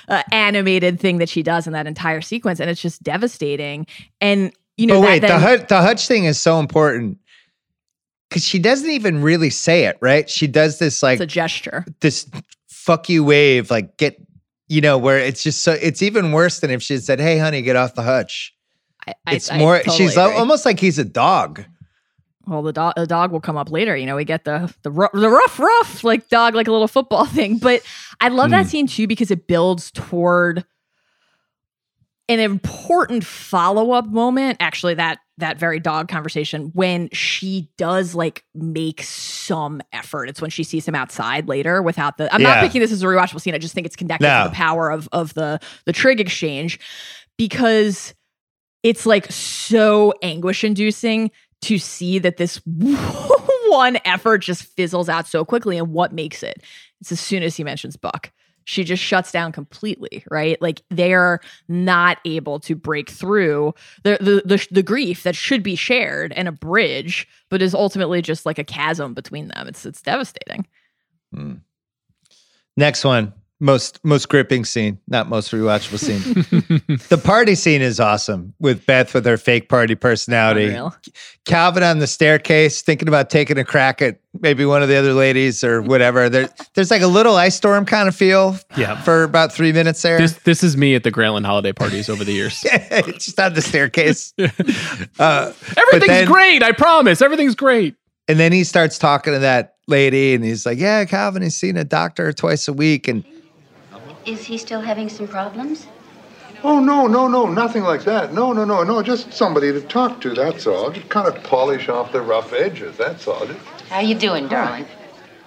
uh, 0.07 0.23
animated 0.31 0.99
thing 0.99 1.17
that 1.17 1.29
she 1.29 1.43
does 1.43 1.67
in 1.67 1.73
that 1.73 1.87
entire 1.87 2.21
sequence, 2.21 2.59
and 2.59 2.69
it's 2.69 2.81
just 2.81 3.01
devastating. 3.03 3.87
And 4.21 4.51
you 4.77 4.85
know, 4.87 5.01
But 5.01 5.01
that 5.01 5.07
wait, 5.09 5.19
the 5.21 5.27
then- 5.27 5.41
hutch, 5.41 5.67
the 5.67 5.81
hutch 5.81 6.07
thing 6.07 6.25
is 6.25 6.39
so 6.39 6.59
important 6.59 7.17
because 8.29 8.43
she 8.43 8.59
doesn't 8.59 8.89
even 8.89 9.21
really 9.23 9.49
say 9.49 9.85
it, 9.85 9.97
right? 10.01 10.29
She 10.29 10.47
does 10.47 10.79
this 10.79 11.01
like 11.01 11.15
it's 11.15 11.23
a 11.23 11.25
gesture. 11.25 11.85
this 12.01 12.29
fuck 12.67 13.09
you 13.09 13.23
wave, 13.23 13.71
like 13.71 13.97
get 13.97 14.19
you 14.67 14.81
know, 14.81 14.97
where 14.97 15.17
it's 15.19 15.43
just 15.43 15.63
so 15.63 15.71
it's 15.73 16.01
even 16.01 16.31
worse 16.31 16.59
than 16.59 16.71
if 16.71 16.81
she 16.83 16.93
had 16.95 17.03
said, 17.03 17.19
"Hey, 17.19 17.37
honey, 17.37 17.61
get 17.61 17.75
off 17.75 17.95
the 17.95 18.03
hutch." 18.03 18.53
I, 19.07 19.13
I- 19.25 19.35
It's 19.35 19.49
I 19.51 19.57
more. 19.57 19.77
totally 19.77 19.97
she's 19.97 20.17
agree. 20.17 20.33
almost 20.35 20.65
like 20.65 20.79
he's 20.79 20.97
a 20.99 21.05
dog. 21.05 21.63
Well, 22.45 22.61
the 22.61 22.71
dog, 22.71 22.93
the 22.95 23.05
dog 23.05 23.31
will 23.33 23.41
come 23.41 23.57
up 23.57 23.69
later. 23.71 23.95
You 23.97 24.05
know, 24.05 24.15
we 24.15 24.23
get 24.25 24.45
the 24.45 24.73
the 24.83 24.91
rough, 24.91 25.11
the 25.13 25.29
rough, 25.29 25.59
rough 25.59 26.03
like 26.03 26.29
dog, 26.29 26.55
like 26.55 26.67
a 26.67 26.71
little 26.71 26.87
football 26.87 27.25
thing. 27.37 27.57
But 27.57 27.81
I 28.21 28.29
love 28.29 28.51
that 28.51 28.65
Mm. 28.65 28.69
scene 28.69 28.87
too 28.87 29.07
because 29.07 29.31
it 29.31 29.47
builds 29.47 29.91
toward 29.91 30.65
an 32.29 32.39
important 32.39 33.25
follow 33.25 33.91
up 33.91 34.05
moment. 34.07 34.57
Actually, 34.59 34.93
that 34.95 35.19
that 35.39 35.59
very 35.59 35.79
dog 35.79 36.07
conversation 36.07 36.71
when 36.73 37.09
she 37.11 37.69
does 37.77 38.15
like 38.15 38.43
make 38.55 39.03
some 39.03 39.81
effort. 39.93 40.29
It's 40.29 40.41
when 40.41 40.49
she 40.49 40.63
sees 40.63 40.87
him 40.87 40.95
outside 40.95 41.47
later 41.47 41.81
without 41.81 42.17
the 42.17 42.33
I'm 42.33 42.41
Yeah. 42.41 42.53
not 42.55 42.61
thinking 42.61 42.81
this 42.81 42.91
is 42.91 43.03
a 43.03 43.05
rewatchable 43.05 43.39
scene. 43.39 43.53
I 43.53 43.59
just 43.59 43.75
think 43.75 43.85
it's 43.85 43.95
connected 43.95 44.25
No. 44.27 44.43
to 44.43 44.49
the 44.49 44.55
power 44.55 44.89
of 44.89 45.07
of 45.11 45.33
the 45.35 45.59
the 45.85 45.93
trig 45.93 46.19
exchange 46.19 46.79
because 47.37 48.13
it's 48.83 49.05
like 49.05 49.31
so 49.31 50.13
anguish 50.21 50.63
inducing 50.63 51.29
to 51.63 51.77
see 51.77 52.19
that 52.19 52.37
this 52.37 52.59
one 52.65 53.97
effort 54.05 54.39
just 54.39 54.63
fizzles 54.63 55.09
out 55.09 55.27
so 55.27 55.43
quickly 55.43 55.77
and 55.77 55.89
what 55.91 56.13
makes 56.13 56.41
it 56.43 56.63
it's 57.01 57.11
as 57.11 57.19
soon 57.19 57.43
as 57.43 57.55
he 57.57 57.63
mentions 57.63 57.95
buck 57.97 58.31
she 58.67 58.83
just 58.83 59.01
shuts 59.01 59.31
down 59.31 59.53
completely 59.53 60.25
right? 60.29 60.61
Like 60.61 60.81
they're 60.89 61.39
not 61.69 62.19
able 62.25 62.59
to 62.61 62.75
break 62.75 63.09
through 63.09 63.73
the, 64.03 64.17
the 64.19 64.41
the 64.45 64.67
the 64.71 64.83
grief 64.83 65.23
that 65.23 65.35
should 65.35 65.63
be 65.63 65.75
shared 65.75 66.33
and 66.33 66.47
a 66.47 66.51
bridge 66.51 67.27
but 67.49 67.61
is 67.61 67.73
ultimately 67.73 68.21
just 68.21 68.45
like 68.45 68.59
a 68.59 68.63
chasm 68.63 69.13
between 69.13 69.47
them. 69.47 69.67
It's 69.67 69.85
it's 69.85 70.01
devastating. 70.01 70.67
Hmm. 71.33 71.53
Next 72.75 73.03
one, 73.03 73.33
most 73.59 73.99
most 74.03 74.29
gripping 74.29 74.65
scene, 74.65 74.99
not 75.07 75.29
most 75.29 75.51
rewatchable 75.51 75.97
scene. 75.97 76.97
the 77.09 77.17
party 77.17 77.55
scene 77.55 77.81
is 77.81 77.99
awesome 77.99 78.53
with 78.59 78.85
Beth 78.85 79.13
with 79.15 79.25
her 79.25 79.37
fake 79.37 79.67
party 79.67 79.95
personality. 79.95 80.65
Unreal. 80.65 80.95
Calvin 81.45 81.81
on 81.81 81.97
the 81.99 82.05
staircase 82.07 82.81
thinking 82.83 83.07
about 83.07 83.29
taking 83.31 83.57
a 83.57 83.63
crack 83.63 84.01
at 84.01 84.19
maybe 84.39 84.63
one 84.65 84.83
of 84.83 84.89
the 84.89 84.95
other 84.95 85.13
ladies 85.13 85.63
or 85.63 85.81
whatever. 85.81 86.29
There, 86.29 86.49
there's 86.75 86.91
like 86.91 87.01
a 87.01 87.07
little 87.07 87.35
ice 87.35 87.55
storm 87.55 87.85
kind 87.85 88.07
of 88.07 88.15
feel 88.15 88.57
Yeah. 88.75 89.01
for 89.01 89.23
about 89.23 89.51
three 89.51 89.71
minutes 89.71 90.01
there. 90.03 90.19
This 90.19 90.33
this 90.43 90.63
is 90.63 90.77
me 90.77 90.93
at 90.93 91.03
the 91.03 91.11
Grantland 91.11 91.45
holiday 91.47 91.73
parties 91.73 92.09
over 92.09 92.23
the 92.23 92.33
years. 92.33 92.61
Just 93.17 93.39
on 93.39 93.53
the 93.53 93.61
staircase. 93.61 94.33
Uh, 95.19 95.51
Everything's 95.77 96.07
then- 96.07 96.27
great. 96.27 96.61
I 96.63 96.71
promise. 96.73 97.21
Everything's 97.21 97.55
great. 97.55 97.95
And 98.27 98.39
then 98.39 98.51
he 98.51 98.63
starts 98.63 98.97
talking 98.99 99.33
to 99.33 99.39
that 99.39 99.75
lady 99.87 100.33
and 100.33 100.43
he's 100.43 100.65
like, 100.65 100.77
Yeah, 100.77 101.05
Calvin, 101.05 101.41
he's 101.41 101.55
seen 101.55 101.77
a 101.77 101.83
doctor 101.83 102.31
twice 102.33 102.67
a 102.67 102.73
week. 102.73 103.07
And 103.07 103.23
Is 104.27 104.45
he 104.45 104.57
still 104.57 104.81
having 104.81 105.09
some 105.09 105.27
problems? 105.27 105.87
Oh, 106.63 106.79
no, 106.79 107.07
no, 107.07 107.27
no, 107.27 107.45
nothing 107.45 107.83
like 107.83 108.03
that. 108.03 108.33
No, 108.33 108.51
no, 108.51 108.65
no, 108.65 108.83
no, 108.83 109.01
just 109.01 109.31
somebody 109.31 109.71
to 109.71 109.79
talk 109.81 110.19
to, 110.21 110.33
that's 110.33 110.67
all. 110.67 110.91
Just 110.91 111.07
kind 111.07 111.27
of 111.27 111.41
polish 111.43 111.87
off 111.87 112.11
the 112.11 112.21
rough 112.21 112.51
edges, 112.51 112.97
that's 112.97 113.27
all. 113.27 113.45
Just- 113.45 113.59
How 113.89 113.99
you 113.99 114.15
doing, 114.15 114.47
darling? 114.47 114.85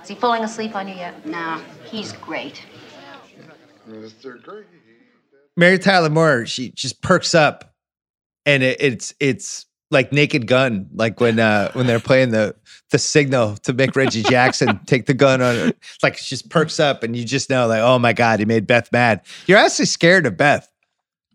Is 0.02 0.08
he 0.08 0.14
falling 0.14 0.44
asleep 0.44 0.74
on 0.74 0.88
you 0.88 0.94
yet? 0.94 1.26
No, 1.26 1.60
he's 1.84 2.12
great. 2.12 2.62
Mr. 3.88 4.42
Green. 4.42 4.64
Mary 5.56 5.78
Tyler 5.78 6.08
Moore, 6.10 6.46
she 6.46 6.70
just 6.70 7.02
perks 7.02 7.34
up, 7.34 7.74
and 8.46 8.62
it, 8.62 8.80
it's 8.80 9.12
it's 9.20 9.66
like 9.90 10.12
Naked 10.12 10.46
Gun, 10.46 10.88
like 10.94 11.20
when 11.20 11.38
uh 11.38 11.70
when 11.72 11.86
they're 11.86 12.00
playing 12.00 12.30
the 12.30 12.54
the 12.90 12.98
signal 12.98 13.56
to 13.58 13.72
make 13.72 13.94
Reggie 13.96 14.22
Jackson 14.22 14.80
take 14.86 15.06
the 15.06 15.14
gun 15.14 15.40
on 15.42 15.54
her. 15.54 15.66
It's 15.68 16.02
like 16.02 16.16
she 16.16 16.28
just 16.28 16.48
perks 16.50 16.78
up, 16.80 17.02
and 17.02 17.16
you 17.16 17.24
just 17.24 17.50
know, 17.50 17.66
like, 17.66 17.80
oh 17.80 17.98
my 17.98 18.12
god, 18.12 18.38
he 18.40 18.44
made 18.44 18.66
Beth 18.66 18.90
mad. 18.92 19.20
You're 19.46 19.58
actually 19.58 19.86
scared 19.86 20.26
of 20.26 20.36
Beth. 20.36 20.66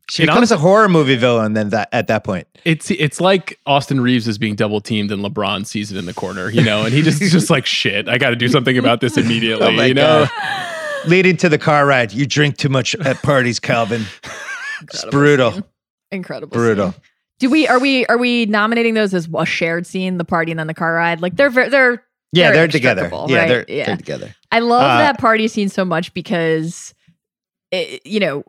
She 0.09 0.21
It 0.23 0.27
becomes 0.27 0.51
a 0.51 0.57
horror 0.57 0.87
movie 0.87 1.15
villain. 1.15 1.53
Then 1.53 1.69
that 1.69 1.89
at 1.91 2.07
that 2.07 2.23
point, 2.23 2.47
It's 2.63 2.91
it's 2.91 3.19
like 3.19 3.59
Austin 3.65 3.99
Reaves 3.99 4.27
is 4.27 4.37
being 4.37 4.53
double 4.55 4.79
teamed 4.79 5.11
and 5.11 5.23
LeBron 5.23 5.65
sees 5.65 5.91
it 5.91 5.97
in 5.97 6.05
the 6.05 6.13
corner, 6.13 6.49
you 6.51 6.63
know, 6.63 6.83
and 6.85 6.93
he 6.93 7.01
just 7.01 7.19
he's 7.19 7.31
just 7.31 7.49
like 7.49 7.65
shit. 7.65 8.07
I 8.07 8.17
got 8.19 8.29
to 8.29 8.35
do 8.35 8.47
something 8.47 8.77
about 8.77 9.01
this 9.01 9.17
immediately, 9.17 9.65
Oh 9.79 9.83
you 9.83 9.93
know. 9.95 10.27
God. 10.39 11.07
leading 11.07 11.37
to 11.37 11.49
the 11.49 11.57
car 11.57 11.85
ride. 11.87 12.13
You 12.13 12.25
drink 12.27 12.57
too 12.57 12.69
much 12.69 12.93
at 12.95 13.21
parties, 13.23 13.59
Calvin. 13.59 14.05
it's 14.83 15.05
brutal, 15.05 15.63
incredible 16.11 16.53
brutal. 16.53 16.91
scene. 16.91 17.01
Do 17.39 17.49
we 17.49 17.67
are 17.67 17.79
we 17.79 18.05
are 18.07 18.17
we 18.17 18.45
nominating 18.45 18.93
those 18.93 19.13
as 19.13 19.27
a 19.35 19.45
shared 19.45 19.85
scene 19.85 20.17
the 20.17 20.23
party 20.25 20.51
and 20.51 20.59
then 20.59 20.67
the 20.67 20.73
car 20.73 20.93
ride 20.93 21.21
like 21.21 21.35
they're 21.35 21.49
they're 21.49 22.03
Yeah, 22.31 22.51
very 22.51 22.53
they're 22.55 22.67
together. 22.67 23.01
inextricable, 23.01 23.31
Yeah, 23.31 23.45
they're, 23.45 23.65
yeah 23.67 23.85
they're 23.87 23.97
together. 23.97 24.35
I 24.51 24.59
love 24.59 24.83
Uh, 24.91 24.97
that 24.99 25.19
party 25.19 25.47
scene 25.47 25.67
so 25.69 25.83
much 25.83 26.13
because, 26.13 26.93
it, 27.71 28.05
you 28.05 28.19
know, 28.21 28.43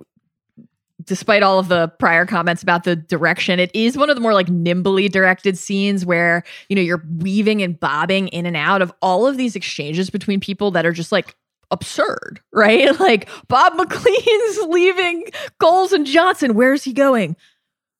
despite 1.05 1.43
all 1.43 1.59
of 1.59 1.69
the 1.69 1.89
prior 1.99 2.25
comments 2.27 2.63
about 2.63 2.85
the 2.85 2.97
direction, 2.97 3.59
it 3.61 3.71
is 3.75 3.97
one 3.97 4.09
of 4.11 4.17
the 4.17 4.21
more 4.23 4.35
like 4.35 4.49
nimbly 4.49 5.09
directed 5.09 5.59
scenes 5.59 6.07
where, 6.07 6.43
you 6.69 6.77
know, 6.77 6.83
you're 6.83 7.03
weaving 7.19 7.63
and 7.63 7.79
bobbing 7.79 8.29
in 8.29 8.47
and 8.47 8.57
out 8.57 8.83
of 8.83 8.93
all 9.03 9.27
of 9.27 9.37
these 9.37 9.55
exchanges 9.57 10.11
between 10.11 10.41
people 10.41 10.71
that 10.71 10.87
are 10.87 10.93
just 10.93 11.11
like 11.13 11.35
absurd, 11.73 12.41
right? 12.53 12.99
Like 13.01 13.29
Bob 13.49 13.73
McLean's 13.77 14.59
leaving 14.69 15.25
Coles 15.59 15.93
and 15.93 16.07
Johnson. 16.07 16.55
Where's 16.55 16.85
he 16.85 16.93
going? 16.93 17.37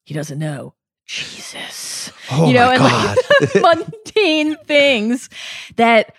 He 0.05 0.15
doesn't 0.15 0.39
know. 0.39 0.75
Jesus. 1.07 2.11
Oh 2.31 2.49
you 2.49 2.55
know, 2.55 2.71
and 2.71 2.79
god. 2.81 3.17
like 3.63 3.79
mundane 3.79 4.57
things 4.65 5.31
that 5.77 6.15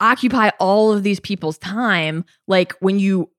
occupy 0.00 0.50
all 0.60 0.92
of 0.92 1.02
these 1.02 1.20
people's 1.20 1.58
time. 1.58 2.24
Like 2.46 2.72
when 2.80 2.98
you 2.98 3.30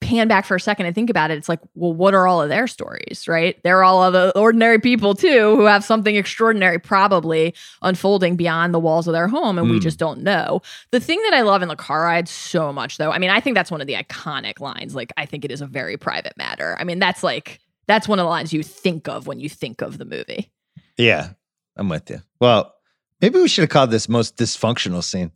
pan 0.00 0.28
back 0.28 0.44
for 0.46 0.54
a 0.54 0.60
second 0.60 0.86
and 0.86 0.94
think 0.94 1.10
about 1.10 1.32
it, 1.32 1.38
it's 1.38 1.48
like, 1.48 1.58
well, 1.74 1.92
what 1.92 2.14
are 2.14 2.28
all 2.28 2.40
of 2.40 2.48
their 2.48 2.68
stories, 2.68 3.26
right? 3.26 3.60
They're 3.64 3.82
all 3.82 4.00
other 4.00 4.30
ordinary 4.36 4.78
people 4.78 5.14
too 5.16 5.56
who 5.56 5.64
have 5.64 5.82
something 5.82 6.14
extraordinary 6.14 6.78
probably 6.78 7.52
unfolding 7.82 8.36
beyond 8.36 8.72
the 8.72 8.78
walls 8.78 9.08
of 9.08 9.12
their 9.12 9.26
home, 9.26 9.58
and 9.58 9.68
we 9.68 9.78
Mm. 9.80 9.82
just 9.82 9.98
don't 9.98 10.20
know. 10.22 10.62
The 10.92 11.00
thing 11.00 11.20
that 11.24 11.34
I 11.34 11.40
love 11.42 11.62
in 11.62 11.68
the 11.68 11.74
car 11.74 12.02
ride 12.04 12.28
so 12.28 12.72
much, 12.72 12.96
though, 12.98 13.10
I 13.10 13.18
mean, 13.18 13.30
I 13.30 13.40
think 13.40 13.56
that's 13.56 13.72
one 13.72 13.80
of 13.80 13.88
the 13.88 13.94
iconic 13.94 14.60
lines. 14.60 14.94
Like, 14.94 15.12
I 15.16 15.26
think 15.26 15.44
it 15.44 15.50
is 15.50 15.60
a 15.60 15.66
very 15.66 15.96
private 15.96 16.36
matter. 16.38 16.76
I 16.78 16.84
mean, 16.84 17.00
that's 17.00 17.24
like, 17.24 17.58
that's 17.88 18.06
one 18.06 18.20
of 18.20 18.24
the 18.24 18.28
lines 18.30 18.52
you 18.52 18.62
think 18.62 19.08
of 19.08 19.26
when 19.26 19.40
you 19.40 19.48
think 19.48 19.80
of 19.82 19.98
the 19.98 20.04
movie. 20.04 20.52
Yeah, 20.96 21.30
I'm 21.76 21.88
with 21.88 22.08
you. 22.10 22.22
Well, 22.40 22.74
maybe 23.20 23.40
we 23.40 23.48
should 23.48 23.62
have 23.62 23.70
called 23.70 23.90
this 23.90 24.08
most 24.08 24.36
dysfunctional 24.36 25.02
scene. 25.02 25.32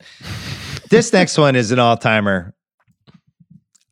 this 0.90 1.12
next 1.14 1.36
one 1.38 1.56
is 1.56 1.72
an 1.72 1.78
all 1.80 1.96
timer. 1.96 2.54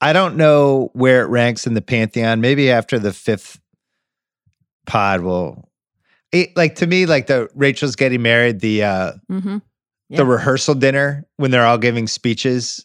I 0.00 0.12
don't 0.12 0.36
know 0.36 0.90
where 0.94 1.22
it 1.22 1.28
ranks 1.28 1.66
in 1.66 1.74
the 1.74 1.82
pantheon. 1.82 2.40
Maybe 2.40 2.70
after 2.70 2.98
the 2.98 3.12
fifth 3.12 3.60
pod, 4.86 5.20
will 5.22 5.68
it, 6.32 6.56
like 6.56 6.76
to 6.76 6.86
me, 6.86 7.06
like 7.06 7.26
the 7.26 7.48
Rachel's 7.54 7.96
getting 7.96 8.22
married, 8.22 8.60
the 8.60 8.84
uh 8.84 9.12
Mm-hmm. 9.30 9.58
the 10.10 10.24
rehearsal 10.24 10.74
dinner 10.74 11.24
when 11.36 11.50
they're 11.50 11.66
all 11.66 11.78
giving 11.78 12.06
speeches, 12.08 12.84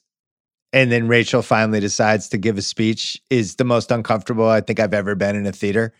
and 0.76 0.92
then 0.92 1.08
Rachel 1.08 1.42
finally 1.42 1.80
decides 1.80 2.28
to 2.30 2.38
give 2.38 2.58
a 2.58 2.62
speech 2.62 3.20
is 3.30 3.56
the 3.56 3.64
most 3.64 3.92
uncomfortable 3.92 4.48
I 4.48 4.60
think 4.60 4.80
I've 4.80 4.94
ever 4.94 5.16
been 5.16 5.36
in 5.36 5.46
a 5.48 5.52
theater. 5.54 5.94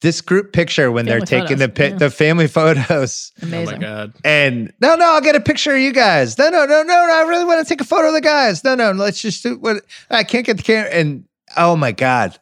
This 0.00 0.20
group 0.20 0.52
picture 0.52 0.90
when 0.90 1.04
they're 1.06 1.20
Family 1.20 1.46
taking 1.46 1.58
the 1.58 1.68
pi- 1.68 1.84
yeah. 1.88 1.96
the 1.96 2.10
family 2.10 2.48
photos, 2.48 3.32
Oh 3.42 3.46
my 3.46 3.76
god. 3.78 4.12
and 4.24 4.72
no, 4.80 4.96
no, 4.96 5.04
I'll 5.14 5.20
get 5.20 5.36
a 5.36 5.40
picture 5.40 5.74
of 5.74 5.80
you 5.80 5.92
guys. 5.92 6.36
No, 6.36 6.48
no, 6.48 6.64
no, 6.64 6.82
no, 6.82 7.06
no 7.06 7.12
I 7.14 7.24
really 7.28 7.44
want 7.44 7.64
to 7.64 7.68
take 7.68 7.80
a 7.80 7.84
photo 7.84 8.08
of 8.08 8.14
the 8.14 8.20
guys. 8.20 8.64
No, 8.64 8.74
no, 8.74 8.90
let's 8.92 9.20
just 9.22 9.42
do 9.42 9.56
what 9.58 9.84
I 10.10 10.24
can't 10.24 10.44
get 10.44 10.56
the 10.56 10.62
camera. 10.64 10.90
And 10.90 11.24
oh 11.56 11.76
my 11.76 11.92
god, 11.92 12.38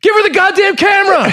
Give 0.00 0.14
her 0.14 0.22
the 0.22 0.34
goddamn 0.34 0.76
camera. 0.76 1.32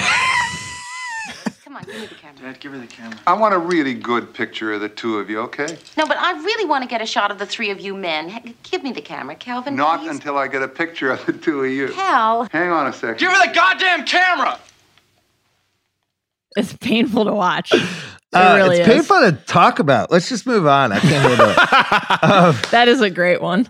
Come 1.64 1.76
on, 1.76 1.84
give 1.84 2.00
me 2.00 2.06
the 2.06 2.14
camera. 2.16 2.25
Dad, 2.40 2.60
give 2.60 2.72
her 2.72 2.78
the 2.78 2.86
camera. 2.86 3.18
I 3.26 3.32
want 3.32 3.54
a 3.54 3.58
really 3.58 3.94
good 3.94 4.34
picture 4.34 4.72
of 4.72 4.80
the 4.82 4.88
two 4.90 5.18
of 5.18 5.30
you, 5.30 5.40
okay? 5.40 5.78
No, 5.96 6.06
but 6.06 6.18
I 6.18 6.32
really 6.32 6.66
want 6.66 6.82
to 6.82 6.88
get 6.88 7.00
a 7.00 7.06
shot 7.06 7.30
of 7.30 7.38
the 7.38 7.46
three 7.46 7.70
of 7.70 7.80
you 7.80 7.94
men. 7.96 8.54
Give 8.62 8.82
me 8.82 8.92
the 8.92 9.00
camera, 9.00 9.34
Calvin. 9.36 9.74
Not 9.74 10.00
please. 10.00 10.10
until 10.10 10.36
I 10.36 10.46
get 10.48 10.62
a 10.62 10.68
picture 10.68 11.10
of 11.10 11.24
the 11.24 11.32
two 11.32 11.64
of 11.64 11.70
you. 11.70 11.88
Cal. 11.92 12.46
Hang 12.52 12.70
on 12.70 12.86
a 12.88 12.92
second. 12.92 13.18
Give 13.18 13.30
her 13.32 13.46
the 13.48 13.54
goddamn 13.54 14.04
camera! 14.04 14.58
It's 16.56 16.72
painful 16.74 17.24
to 17.26 17.32
watch. 17.32 17.72
It 17.72 17.82
Uh, 18.32 18.54
really 18.56 18.78
it's 18.80 18.88
is. 18.88 18.94
painful 18.94 19.20
to 19.20 19.32
talk 19.46 19.78
about. 19.78 20.10
Let's 20.10 20.28
just 20.28 20.46
move 20.46 20.66
on. 20.66 20.92
I 20.92 20.98
can't 21.00 21.22
handle 21.38 21.50
it. 21.50 21.56
Um, 22.22 22.56
That 22.70 22.88
is 22.88 23.00
a 23.00 23.08
great 23.10 23.40
one. 23.40 23.68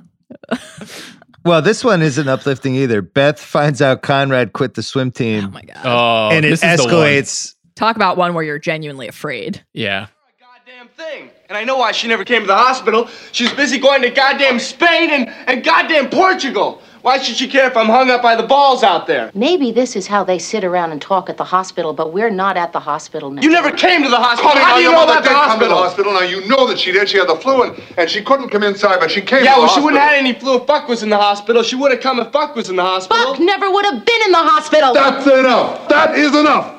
well, 1.45 1.63
this 1.63 1.85
one 1.85 2.01
isn't 2.03 2.27
uplifting 2.29 2.75
either. 2.75 3.03
Beth 3.03 3.39
finds 3.39 3.81
out 3.83 4.03
Conrad 4.03 4.53
quit 4.55 4.75
the 4.75 4.83
swim 4.83 5.11
team, 5.13 5.45
Oh 5.47 5.51
my 5.51 5.63
god. 5.63 5.77
Oh, 5.85 6.29
and 6.35 6.45
it 6.45 6.51
this 6.51 6.61
the 6.61 6.67
one. 6.69 6.79
escalates. 6.79 7.55
Talk 7.77 7.95
about 7.97 8.17
one 8.17 8.33
where 8.33 8.43
you're 8.43 8.59
genuinely 8.59 9.07
afraid. 9.07 9.63
Yeah. 9.75 10.07
Goddamn 10.41 10.89
thing. 10.89 11.31
And 11.51 11.59
I 11.59 11.63
know 11.63 11.77
why 11.77 11.93
she 11.93 12.09
never 12.09 12.25
came 12.25 12.41
to 12.41 12.47
the 12.47 12.57
hospital. 12.57 13.07
She's 13.33 13.53
busy 13.53 13.79
going 13.79 14.01
to 14.01 14.09
goddamn 14.11 14.59
Spain 14.59 15.11
and, 15.11 15.29
and 15.47 15.63
goddamn 15.63 16.09
Portugal. 16.09 16.81
Why 17.03 17.19
should 17.19 17.37
she 17.37 17.47
care 17.47 17.69
if 17.69 17.77
I'm 17.77 17.87
hung 17.87 18.11
up 18.11 18.23
by 18.23 18.35
the 18.35 18.43
balls 18.43 18.83
out 18.83 19.07
there? 19.07 19.31
Maybe 19.35 19.71
this 19.73 19.95
is 19.95 20.07
how 20.07 20.25
they 20.25 20.39
sit 20.39 20.65
around 20.65 20.91
and 20.91 21.01
talk 21.03 21.29
at 21.29 21.37
the 21.37 21.45
hospital, 21.45 21.93
but 21.93 22.15
we're 22.15 22.31
not 22.31 22.57
at 22.57 22.73
the 22.73 22.81
hospital 22.81 23.31
now. 23.31 23.43
You 23.43 23.51
never 23.51 23.71
came 23.71 24.03
to 24.03 24.09
the 24.09 24.17
hospital. 24.17 24.53
Honey, 24.53 24.65
How 24.65 24.71
now 24.71 24.77
do 24.79 24.83
you 24.83 24.91
know 24.91 24.97
mother 25.07 25.13
about 25.13 25.23
the 25.23 25.29
did 25.29 25.35
come 25.35 25.45
to 25.45 25.51
hospital? 25.51 25.69
the 25.69 25.83
hospital. 25.83 26.13
Now 26.15 26.21
you 26.23 26.49
know 26.49 26.67
that 26.67 26.79
she 26.81 26.91
did. 26.93 27.09
She 27.11 27.19
had 27.19 27.29
the 27.29 27.37
flu, 27.37 27.63
and, 27.63 27.81
and 27.99 28.11
she 28.11 28.23
couldn't 28.23 28.49
come 28.49 28.63
inside, 28.65 28.99
but 29.01 29.11
she 29.11 29.21
came 29.21 29.45
Yeah, 29.45 29.55
to 29.55 29.61
well, 29.61 29.69
the 29.69 29.75
she 29.75 29.81
wouldn't 29.83 30.01
have 30.01 30.13
had 30.13 30.19
any 30.19 30.33
flu 30.33 30.57
if 30.57 30.67
Buck 30.67 30.89
was 30.89 31.03
in 31.05 31.11
the 31.11 31.19
hospital. 31.19 31.63
She 31.63 31.77
would 31.77 31.93
have 31.93 32.01
come 32.01 32.19
if 32.21 32.33
Buck 32.33 32.57
was 32.57 32.71
in 32.71 32.77
the 32.77 32.83
hospital. 32.83 33.25
Buck 33.25 33.39
never 33.41 33.71
would 33.71 33.85
have 33.85 34.05
been 34.05 34.23
in 34.25 34.33
the 34.33 34.39
hospital. 34.39 34.95
That's 34.95 35.27
enough. 35.27 35.89
That 35.89 36.17
is 36.17 36.35
enough. 36.35 36.73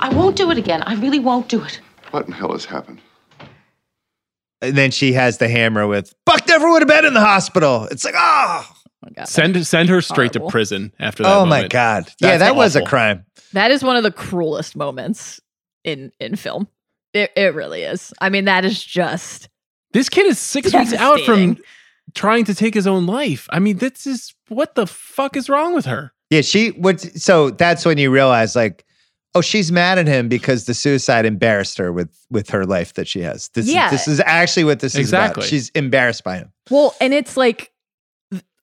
I 0.00 0.08
won't 0.14 0.36
do 0.36 0.50
it 0.50 0.58
again. 0.58 0.82
I 0.82 0.94
really 0.94 1.18
won't 1.18 1.48
do 1.48 1.62
it. 1.62 1.80
What 2.10 2.26
in 2.26 2.32
hell 2.32 2.52
has 2.52 2.64
happened? 2.64 3.00
And 4.60 4.76
then 4.76 4.90
she 4.90 5.12
has 5.12 5.38
the 5.38 5.48
hammer 5.48 5.86
with 5.86 6.14
Buck 6.24 6.46
never 6.48 6.68
would 6.70 6.82
have 6.82 6.88
been 6.88 7.04
in 7.04 7.14
the 7.14 7.20
hospital. 7.20 7.84
It's 7.90 8.04
like, 8.04 8.14
oh, 8.16 8.66
Oh 8.70 8.74
my 9.04 9.10
god. 9.14 9.28
Send 9.28 9.64
send 9.66 9.88
her 9.90 10.00
straight 10.00 10.32
Horrible. 10.34 10.48
to 10.48 10.52
prison 10.52 10.92
after 10.98 11.22
that. 11.22 11.32
oh 11.36 11.44
my 11.46 11.58
moment. 11.58 11.72
god. 11.72 12.08
yeah, 12.20 12.30
That's 12.36 12.40
that 12.40 12.56
was 12.56 12.74
a 12.74 12.84
crime. 12.84 13.24
That 13.52 13.70
is 13.70 13.84
one 13.84 13.94
of 13.96 14.02
the 14.02 14.10
cruelest 14.10 14.74
moments 14.74 15.40
in 15.84 16.10
in 16.18 16.34
film. 16.34 16.66
It 17.14 17.30
it 17.36 17.54
really 17.54 17.82
is. 17.84 18.12
I 18.20 18.28
mean, 18.28 18.46
that 18.46 18.64
is 18.64 18.82
just 18.82 19.48
This 19.92 20.08
kid 20.08 20.26
is 20.26 20.38
six 20.40 20.74
weeks 20.74 20.92
out 20.92 21.20
from 21.20 21.58
trying 22.14 22.44
to 22.46 22.54
take 22.56 22.74
his 22.74 22.88
own 22.88 23.06
life. 23.06 23.46
I 23.50 23.60
mean, 23.60 23.78
this 23.78 24.04
is 24.04 24.34
what 24.48 24.74
the 24.74 24.86
fuck 24.88 25.36
is 25.36 25.48
wrong 25.48 25.74
with 25.74 25.86
her? 25.86 26.12
Yeah, 26.30 26.40
she 26.40 26.72
would. 26.72 27.00
So 27.22 27.50
that's 27.50 27.86
when 27.86 27.98
you 27.98 28.10
realize, 28.10 28.56
like, 28.56 28.84
oh, 29.38 29.40
she's 29.40 29.70
mad 29.70 29.98
at 29.98 30.06
him 30.06 30.28
because 30.28 30.64
the 30.64 30.74
suicide 30.74 31.24
embarrassed 31.24 31.78
her 31.78 31.92
with 31.92 32.26
with 32.30 32.50
her 32.50 32.66
life 32.66 32.94
that 32.94 33.06
she 33.08 33.20
has. 33.20 33.48
This, 33.50 33.68
Yeah. 33.68 33.90
this 33.90 34.08
is 34.08 34.20
actually 34.20 34.64
what 34.64 34.80
this 34.80 34.94
is 34.94 35.10
about. 35.10 35.42
She's 35.44 35.70
embarrassed 35.70 36.24
by 36.24 36.38
him. 36.38 36.52
Well, 36.70 36.94
and 37.00 37.14
it's 37.14 37.36
like 37.36 37.72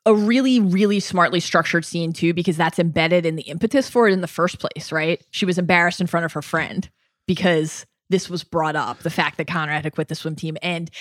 a 0.06 0.14
really, 0.14 0.60
really 0.60 1.00
smartly 1.00 1.40
structured 1.40 1.84
scene 1.86 2.14
too, 2.14 2.34
because 2.34 2.58
that's 2.58 2.78
embedded 2.78 3.26
in 3.26 3.36
the 3.36 3.44
impetus 3.44 3.90
for 3.90 4.08
it 4.08 4.14
in 4.14 4.22
the 4.22 4.28
first 4.28 4.60
place, 4.60 4.92
right? 4.92 5.24
She 5.32 5.46
was 5.46 5.58
embarrassed 5.58 6.00
in 6.00 6.08
front 6.08 6.26
of 6.26 6.34
her 6.34 6.44
friend 6.44 6.88
because 7.28 7.86
this 8.12 8.30
was 8.30 8.44
brought 8.44 8.76
up, 8.76 9.00
the 9.00 9.10
fact 9.10 9.38
that 9.38 9.48
Conrad 9.48 9.78
had 9.78 9.84
to 9.84 9.92
quit 9.92 10.10
the 10.10 10.16
swim 10.16 10.36
team 10.36 10.58
and 10.62 10.92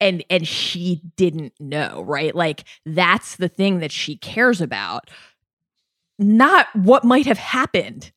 and 0.00 0.24
and 0.30 0.48
she 0.48 1.02
didn't 1.16 1.52
know, 1.60 2.02
right? 2.06 2.34
Like 2.34 2.64
that's 2.86 3.36
the 3.36 3.48
thing 3.48 3.80
that 3.80 3.92
she 3.92 4.16
cares 4.16 4.60
about. 4.62 5.10
Not 6.18 6.68
what 6.74 7.04
might 7.04 7.26
have 7.26 7.38
happened 7.38 8.12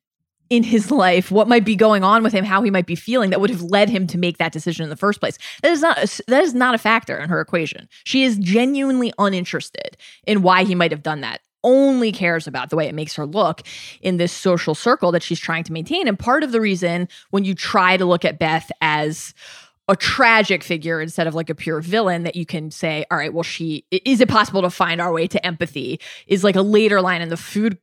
in 0.49 0.63
his 0.63 0.91
life, 0.91 1.31
what 1.31 1.47
might 1.47 1.65
be 1.65 1.75
going 1.75 2.03
on 2.03 2.23
with 2.23 2.33
him, 2.33 2.45
how 2.45 2.61
he 2.61 2.71
might 2.71 2.85
be 2.85 2.95
feeling 2.95 3.29
that 3.29 3.41
would 3.41 3.49
have 3.49 3.61
led 3.61 3.89
him 3.89 4.07
to 4.07 4.17
make 4.17 4.37
that 4.37 4.51
decision 4.51 4.83
in 4.83 4.89
the 4.89 4.95
first 4.95 5.19
place. 5.19 5.37
That 5.61 5.71
is 5.71 5.81
not 5.81 5.97
a, 5.97 6.23
that 6.27 6.43
is 6.43 6.53
not 6.53 6.75
a 6.75 6.77
factor 6.77 7.17
in 7.17 7.29
her 7.29 7.41
equation. 7.41 7.87
She 8.03 8.23
is 8.23 8.37
genuinely 8.37 9.13
uninterested 9.17 9.97
in 10.25 10.41
why 10.41 10.63
he 10.63 10.75
might 10.75 10.91
have 10.91 11.03
done 11.03 11.21
that. 11.21 11.41
Only 11.63 12.11
cares 12.11 12.47
about 12.47 12.69
the 12.69 12.75
way 12.75 12.87
it 12.87 12.95
makes 12.95 13.15
her 13.15 13.25
look 13.25 13.61
in 14.01 14.17
this 14.17 14.31
social 14.31 14.75
circle 14.75 15.11
that 15.11 15.23
she's 15.23 15.39
trying 15.39 15.63
to 15.65 15.73
maintain. 15.73 16.07
And 16.07 16.17
part 16.17 16.43
of 16.43 16.51
the 16.51 16.61
reason 16.61 17.09
when 17.31 17.43
you 17.43 17.55
try 17.55 17.97
to 17.97 18.05
look 18.05 18.23
at 18.23 18.39
Beth 18.39 18.71
as 18.79 19.33
a 19.89 19.95
tragic 19.95 20.63
figure 20.63 20.99
instead 20.99 21.27
of 21.27 21.35
like 21.35 21.49
a 21.49 21.55
pure 21.55 21.79
villain 21.79 22.23
that 22.23 22.35
you 22.35 22.45
can 22.45 22.69
say 22.71 23.05
all 23.09 23.17
right 23.17 23.33
well 23.33 23.43
she 23.43 23.85
is 23.91 24.19
it 24.19 24.27
possible 24.27 24.61
to 24.61 24.69
find 24.69 24.99
our 24.99 25.13
way 25.13 25.27
to 25.27 25.45
empathy? 25.45 25.99
is 26.27 26.43
like 26.43 26.55
a 26.55 26.61
later 26.61 27.01
line 27.01 27.21
in 27.21 27.29
the 27.29 27.37
food 27.37 27.77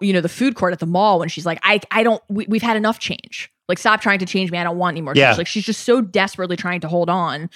you 0.00 0.12
know 0.12 0.20
the 0.20 0.28
food 0.28 0.54
court 0.54 0.72
at 0.72 0.78
the 0.78 0.86
mall 0.86 1.18
when 1.18 1.28
she's 1.28 1.44
like 1.46 1.58
i 1.62 1.80
i 1.90 2.02
don't 2.02 2.22
we, 2.28 2.46
we've 2.48 2.62
had 2.62 2.76
enough 2.76 2.98
change. 2.98 3.50
Like 3.68 3.78
stop 3.78 4.00
trying 4.00 4.18
to 4.20 4.24
change 4.24 4.50
me. 4.50 4.56
I 4.56 4.64
don't 4.64 4.78
want 4.78 4.94
any 4.94 5.02
more 5.02 5.12
Yeah. 5.14 5.26
change 5.28 5.38
like 5.38 5.46
she's 5.46 5.64
just 5.66 5.84
so 5.84 6.00
desperately 6.00 6.56
trying 6.56 6.80
to 6.80 6.88
hold 6.88 7.10
on 7.10 7.50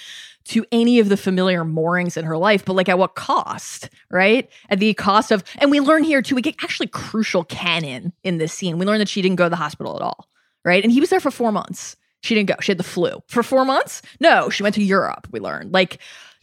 to 0.45 0.63
any 0.71 0.99
of 0.99 1.09
the 1.09 1.17
familiar 1.17 1.63
moorings 1.65 2.17
in 2.17 2.25
her 2.25 2.37
life 2.37 2.65
but 2.65 2.73
like 2.73 2.89
at 2.89 2.99
what 2.99 3.15
cost 3.15 3.89
right? 4.11 4.49
At 4.69 4.79
the 4.79 4.93
cost 4.93 5.31
of 5.31 5.43
and 5.59 5.71
we 5.71 5.79
learn 5.79 6.03
here 6.03 6.21
too 6.21 6.35
we 6.35 6.41
get 6.41 6.55
actually 6.61 6.87
crucial 6.87 7.43
canon 7.45 8.13
in 8.23 8.37
this 8.37 8.53
scene. 8.53 8.77
We 8.77 8.85
learn 8.85 8.99
that 8.99 9.09
she 9.09 9.21
didn't 9.21 9.37
go 9.37 9.45
to 9.45 9.49
the 9.49 9.55
hospital 9.55 9.95
at 9.95 10.01
all 10.01 10.27
right? 10.65 10.83
And 10.83 10.91
he 10.91 10.99
was 10.99 11.09
there 11.09 11.19
for 11.19 11.31
four 11.31 11.51
months 11.51 11.95
she 12.23 12.33
didn't 12.35 12.47
go. 12.49 12.55
She 12.61 12.71
had 12.71 12.79
the 12.79 12.83
flu 12.83 13.21
for 13.27 13.43
four 13.43 13.65
months. 13.65 14.01
No, 14.19 14.49
she 14.49 14.63
went 14.63 14.75
to 14.75 14.83
Europe. 14.83 15.27
We 15.31 15.39
learned 15.39 15.73
like 15.73 15.99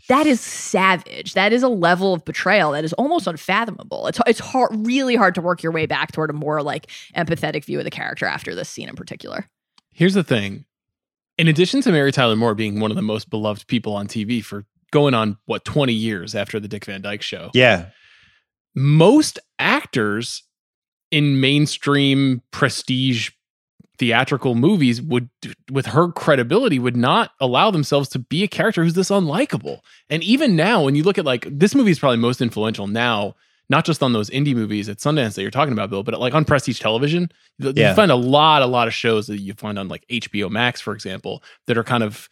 that 0.09 0.26
is 0.26 0.41
savage. 0.41 1.35
That 1.35 1.53
is 1.53 1.62
a 1.62 1.68
level 1.68 2.14
of 2.14 2.24
betrayal 2.24 2.72
that 2.72 2.85
is 2.85 2.93
almost 2.95 3.26
unfathomable. 3.26 4.07
It's 4.07 4.20
it's 4.26 4.41
hard, 4.41 4.70
really 4.87 5.16
hard 5.16 5.35
to 5.37 5.41
work 5.41 5.62
your 5.62 5.72
way 5.72 5.87
back 5.87 6.12
toward 6.12 6.31
a 6.31 6.35
more 6.35 6.62
like 6.62 6.87
empathetic 7.16 7.64
view 7.64 7.78
of 7.78 7.85
the 7.85 7.91
character 7.91 8.26
after 8.26 8.55
this 8.55 8.68
scene 8.68 8.89
in 8.89 8.95
particular. 8.95 9.49
Here's 9.93 10.14
the 10.14 10.24
thing. 10.24 10.64
In 11.39 11.49
addition 11.49 11.81
to 11.83 11.93
Mary 11.93 12.12
Tyler 12.12 12.37
Moore 12.37 12.55
being 12.55 12.81
one 12.81 12.91
of 12.91 12.97
the 12.97 13.03
most 13.03 13.31
beloved 13.31 13.66
people 13.66 13.95
on 13.95 14.07
TV 14.07 14.45
for 14.45 14.66
going 14.93 15.14
on 15.14 15.39
what 15.47 15.64
20 15.64 15.93
years 15.93 16.35
after 16.35 16.61
the 16.61 16.68
Dick 16.68 16.85
Van 16.85 17.01
Dyke 17.01 17.22
show, 17.22 17.51
Yeah, 17.55 17.87
most 18.74 19.39
actors 19.59 20.43
in 21.11 21.41
mainstream 21.41 22.43
prestige 22.51 23.31
theatrical 24.01 24.55
movies 24.55 25.03
would 25.03 25.29
with 25.71 25.85
her 25.87 26.11
credibility 26.11 26.79
would 26.79 26.97
not 26.97 27.33
allow 27.39 27.71
themselves 27.71 28.09
to 28.09 28.19
be 28.19 28.43
a 28.43 28.49
character 28.49 28.83
who's 28.83 28.95
this 28.95 29.11
unlikable 29.11 29.81
and 30.09 30.23
even 30.25 30.57
now 30.57 30.83
when 30.83 30.95
you 30.95 31.03
look 31.03 31.19
at 31.19 31.25
like 31.27 31.47
this 31.51 31.75
movie 31.75 31.91
is 31.91 31.99
probably 31.99 32.17
most 32.17 32.41
influential 32.41 32.87
now 32.87 33.35
not 33.69 33.85
just 33.85 34.03
on 34.03 34.15
those 34.15 34.31
indie 34.31 34.55
movies 34.55 34.89
at 34.89 34.97
Sundance 34.97 35.35
that 35.35 35.43
you're 35.43 35.51
talking 35.51 35.75
about 35.75 35.91
Bill 35.91 36.03
but 36.03 36.19
like 36.19 36.33
on 36.33 36.47
prestige 36.47 36.81
television 36.81 37.31
you 37.59 37.73
Yeah. 37.77 37.91
you 37.91 37.95
find 37.95 38.11
a 38.11 38.17
lot 38.17 38.63
a 38.63 38.67
lot 38.67 38.89
of 38.89 38.95
shows 38.95 39.27
that 39.27 39.39
you 39.39 39.53
find 39.53 39.79
on 39.79 39.89
like 39.89 40.07
HBO 40.09 40.51
Max 40.51 40.81
for 40.81 40.95
example 40.95 41.43
that 41.67 41.77
are 41.77 41.85
kind 41.85 42.03
of 42.03 42.31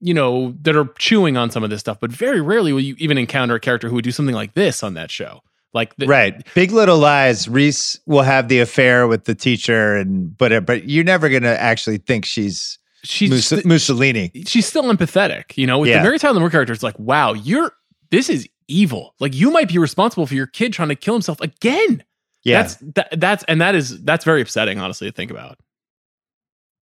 you 0.00 0.12
know 0.12 0.54
that 0.60 0.76
are 0.76 0.88
chewing 0.98 1.38
on 1.38 1.50
some 1.50 1.64
of 1.64 1.70
this 1.70 1.80
stuff 1.80 1.98
but 1.98 2.12
very 2.12 2.42
rarely 2.42 2.74
will 2.74 2.80
you 2.80 2.94
even 2.98 3.16
encounter 3.16 3.54
a 3.54 3.60
character 3.60 3.88
who 3.88 3.94
would 3.94 4.04
do 4.04 4.12
something 4.12 4.34
like 4.34 4.52
this 4.52 4.82
on 4.82 4.92
that 4.94 5.10
show 5.10 5.40
like 5.72 5.94
the, 5.96 6.06
right. 6.06 6.46
Big 6.54 6.72
Little 6.72 6.98
Lies. 6.98 7.48
Reese 7.48 7.98
will 8.06 8.22
have 8.22 8.48
the 8.48 8.58
affair 8.60 9.06
with 9.06 9.24
the 9.24 9.34
teacher, 9.34 9.96
and 9.96 10.36
but 10.36 10.66
but 10.66 10.88
you're 10.88 11.04
never 11.04 11.28
gonna 11.28 11.48
actually 11.48 11.98
think 11.98 12.24
she's 12.24 12.78
she's 13.04 13.52
Mussolini. 13.64 14.30
she's 14.46 14.66
still 14.66 14.84
empathetic. 14.84 15.56
You 15.56 15.66
know, 15.66 15.78
with 15.78 15.90
Yeah. 15.90 15.98
the 15.98 16.02
Mary 16.04 16.18
Tyler 16.18 16.40
Moore 16.40 16.50
character, 16.50 16.72
it's 16.72 16.82
like, 16.82 16.98
wow, 16.98 17.32
you're 17.34 17.72
this 18.10 18.28
is 18.28 18.48
evil. 18.68 19.14
Like 19.20 19.34
you 19.34 19.50
might 19.50 19.68
be 19.68 19.78
responsible 19.78 20.26
for 20.26 20.34
your 20.34 20.46
kid 20.46 20.72
trying 20.72 20.88
to 20.90 20.96
kill 20.96 21.14
himself 21.14 21.40
again. 21.40 22.02
Yeah. 22.42 22.62
That's 22.62 22.76
that, 22.94 23.20
that's 23.20 23.44
and 23.44 23.60
that 23.60 23.74
is 23.74 24.02
that's 24.02 24.24
very 24.24 24.40
upsetting, 24.42 24.78
honestly, 24.80 25.08
to 25.08 25.12
think 25.14 25.30
about. 25.30 25.58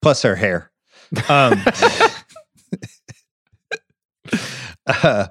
plus 0.03 0.23
her 0.23 0.35
hair. 0.37 0.71
Um, 1.29 1.61
uh, 4.87 5.27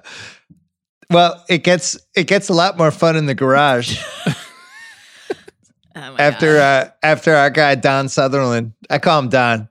well, 1.10 1.44
it 1.48 1.64
gets 1.64 1.98
it 2.14 2.26
gets 2.26 2.48
a 2.48 2.52
lot 2.52 2.76
more 2.78 2.90
fun 2.90 3.16
in 3.16 3.26
the 3.26 3.34
garage 3.34 3.98
Oh 5.96 6.16
after 6.18 6.58
uh, 6.58 6.90
after 7.02 7.34
our 7.34 7.50
guy 7.50 7.74
Don 7.74 8.08
Sutherland. 8.08 8.72
I 8.88 8.98
call 8.98 9.18
him 9.18 9.28
Don. 9.28 9.68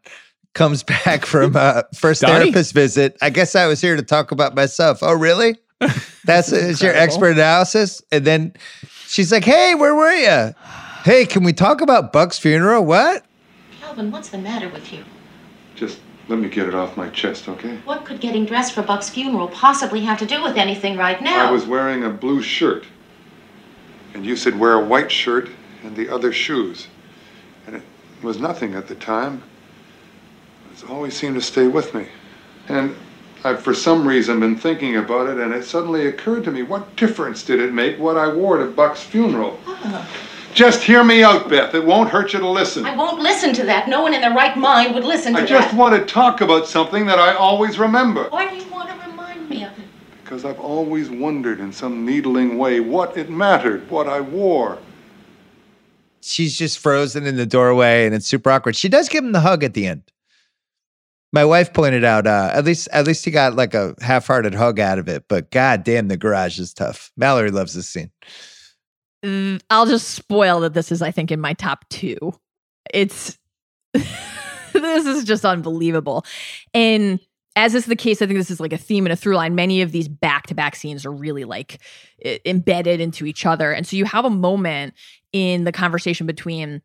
Comes 0.53 0.83
back 1.05 1.25
from 1.25 1.55
uh, 1.55 1.83
first 1.93 2.21
Donnie? 2.21 2.45
therapist 2.45 2.73
visit. 2.73 3.17
I 3.21 3.29
guess 3.29 3.55
I 3.55 3.67
was 3.67 3.79
here 3.79 3.95
to 3.95 4.03
talk 4.03 4.31
about 4.31 4.55
myself. 4.55 4.99
Oh, 5.01 5.13
really? 5.13 5.57
That's 6.25 6.51
is 6.51 6.81
your 6.81 6.93
expert 6.93 7.29
analysis. 7.29 8.01
And 8.11 8.25
then 8.25 8.53
she's 9.05 9.31
like, 9.31 9.45
"Hey, 9.45 9.75
where 9.75 9.93
were 9.93 10.11
you? 10.11 10.53
Hey, 11.03 11.25
can 11.25 11.43
we 11.43 11.53
talk 11.53 11.81
about 11.81 12.11
Buck's 12.11 12.39
funeral? 12.39 12.83
What? 12.83 13.23
Calvin, 13.79 14.11
what's 14.11 14.29
the 14.29 14.39
matter 14.39 14.67
with 14.69 14.91
you? 14.91 15.05
Let 16.29 16.39
me 16.39 16.49
get 16.49 16.67
it 16.67 16.75
off 16.75 16.97
my 16.97 17.09
chest, 17.09 17.47
okay? 17.47 17.77
What 17.85 18.03
could 18.03 18.19
getting 18.19 18.45
dressed 18.45 18.73
for 18.73 18.81
Buck's 18.81 19.09
funeral 19.09 19.47
possibly 19.47 20.01
have 20.01 20.19
to 20.19 20.25
do 20.25 20.43
with 20.43 20.57
anything 20.57 20.97
right 20.97 21.21
now? 21.21 21.47
I 21.47 21.51
was 21.51 21.65
wearing 21.65 22.03
a 22.03 22.09
blue 22.09 22.41
shirt. 22.41 22.85
And 24.13 24.25
you 24.25 24.35
said 24.35 24.59
wear 24.59 24.73
a 24.73 24.83
white 24.83 25.11
shirt 25.11 25.49
and 25.83 25.95
the 25.95 26.09
other 26.09 26.33
shoes. 26.33 26.87
And 27.65 27.77
it 27.77 27.83
was 28.21 28.39
nothing 28.39 28.73
at 28.73 28.87
the 28.87 28.95
time. 28.95 29.43
It's 30.71 30.83
always 30.83 31.15
seemed 31.15 31.35
to 31.35 31.41
stay 31.41 31.67
with 31.67 31.93
me. 31.93 32.07
And 32.67 32.95
I've 33.43 33.61
for 33.61 33.73
some 33.73 34.05
reason 34.05 34.39
been 34.39 34.57
thinking 34.57 34.97
about 34.97 35.29
it, 35.29 35.37
and 35.37 35.53
it 35.53 35.63
suddenly 35.63 36.07
occurred 36.07 36.43
to 36.45 36.51
me 36.51 36.63
what 36.63 36.95
difference 36.95 37.43
did 37.43 37.59
it 37.61 37.71
make 37.71 37.97
what 37.99 38.17
I 38.17 38.33
wore 38.33 38.57
to 38.57 38.65
Buck's 38.65 39.01
funeral? 39.01 39.59
Oh. 39.65 40.26
Just 40.57 40.81
hear 40.81 41.03
me 41.03 41.21
out, 41.21 41.49
Beth. 41.49 41.75
It 41.75 41.85
won't 41.85 42.09
hurt 42.09 42.33
you 42.33 42.39
to 42.39 42.49
listen. 42.49 42.83
I 42.83 42.95
won't 42.95 43.19
listen 43.19 43.53
to 43.53 43.63
that. 43.65 43.87
No 43.87 44.01
one 44.01 44.15
in 44.15 44.21
their 44.21 44.33
right 44.33 44.57
mind 44.57 44.95
would 44.95 45.03
listen 45.03 45.35
to 45.35 45.41
that. 45.41 45.43
I 45.43 45.45
just 45.45 45.69
that. 45.69 45.77
want 45.77 45.95
to 45.95 46.03
talk 46.11 46.41
about 46.41 46.65
something 46.65 47.05
that 47.05 47.19
I 47.19 47.35
always 47.35 47.77
remember. 47.77 48.27
Why 48.29 48.49
do 48.49 48.55
you 48.55 48.67
want 48.71 48.89
to 48.89 49.07
remind 49.07 49.47
me 49.47 49.65
of 49.65 49.77
it? 49.77 49.85
Because 50.23 50.45
I've 50.45 50.59
always 50.59 51.11
wondered 51.11 51.59
in 51.59 51.71
some 51.71 52.07
needling 52.07 52.57
way 52.57 52.79
what 52.79 53.15
it 53.15 53.29
mattered, 53.29 53.87
what 53.91 54.07
I 54.07 54.19
wore. 54.19 54.79
she's 56.21 56.57
just 56.57 56.79
frozen 56.79 57.27
in 57.27 57.35
the 57.35 57.45
doorway 57.45 58.07
and 58.07 58.15
it's 58.15 58.25
super 58.25 58.49
awkward. 58.49 58.75
She 58.75 58.89
does 58.89 59.09
give 59.09 59.23
him 59.23 59.33
the 59.33 59.41
hug 59.41 59.63
at 59.63 59.75
the 59.75 59.85
end. 59.85 60.11
My 61.31 61.45
wife 61.45 61.71
pointed 61.71 62.03
out 62.03 62.25
uh, 62.25 62.49
at 62.51 62.65
least 62.65 62.87
at 62.91 63.05
least 63.05 63.23
he 63.25 63.29
got 63.29 63.55
like 63.55 63.75
a 63.75 63.93
half-hearted 64.01 64.55
hug 64.55 64.79
out 64.79 64.97
of 64.97 65.07
it, 65.07 65.25
but 65.27 65.51
god 65.51 65.83
damn 65.83 66.07
the 66.07 66.17
garage 66.17 66.57
is 66.57 66.73
tough. 66.73 67.11
Mallory 67.15 67.51
loves 67.51 67.75
this 67.75 67.87
scene. 67.87 68.09
Mm, 69.23 69.61
I'll 69.69 69.85
just 69.85 70.09
spoil 70.09 70.59
that 70.61 70.73
this 70.73 70.91
is, 70.91 71.01
I 71.01 71.11
think, 71.11 71.31
in 71.31 71.39
my 71.39 71.53
top 71.53 71.85
two. 71.89 72.33
It's 72.93 73.37
this 73.93 75.05
is 75.05 75.23
just 75.23 75.45
unbelievable. 75.45 76.25
And 76.73 77.19
as 77.55 77.73
is 77.73 77.85
the 77.85 77.95
case, 77.95 78.21
I 78.21 78.27
think 78.27 78.37
this 78.37 78.51
is 78.51 78.59
like 78.59 78.73
a 78.73 78.77
theme 78.77 79.05
and 79.05 79.13
a 79.13 79.15
through 79.15 79.35
line. 79.35 79.55
Many 79.55 79.81
of 79.81 79.91
these 79.91 80.07
back 80.07 80.45
to 80.47 80.53
back 80.53 80.75
scenes 80.75 81.05
are 81.05 81.11
really 81.11 81.43
like 81.43 81.81
embedded 82.45 83.01
into 83.01 83.25
each 83.25 83.45
other. 83.45 83.71
And 83.71 83.85
so 83.87 83.95
you 83.95 84.05
have 84.05 84.25
a 84.25 84.29
moment 84.29 84.93
in 85.33 85.63
the 85.63 85.71
conversation 85.71 86.27
between 86.27 86.83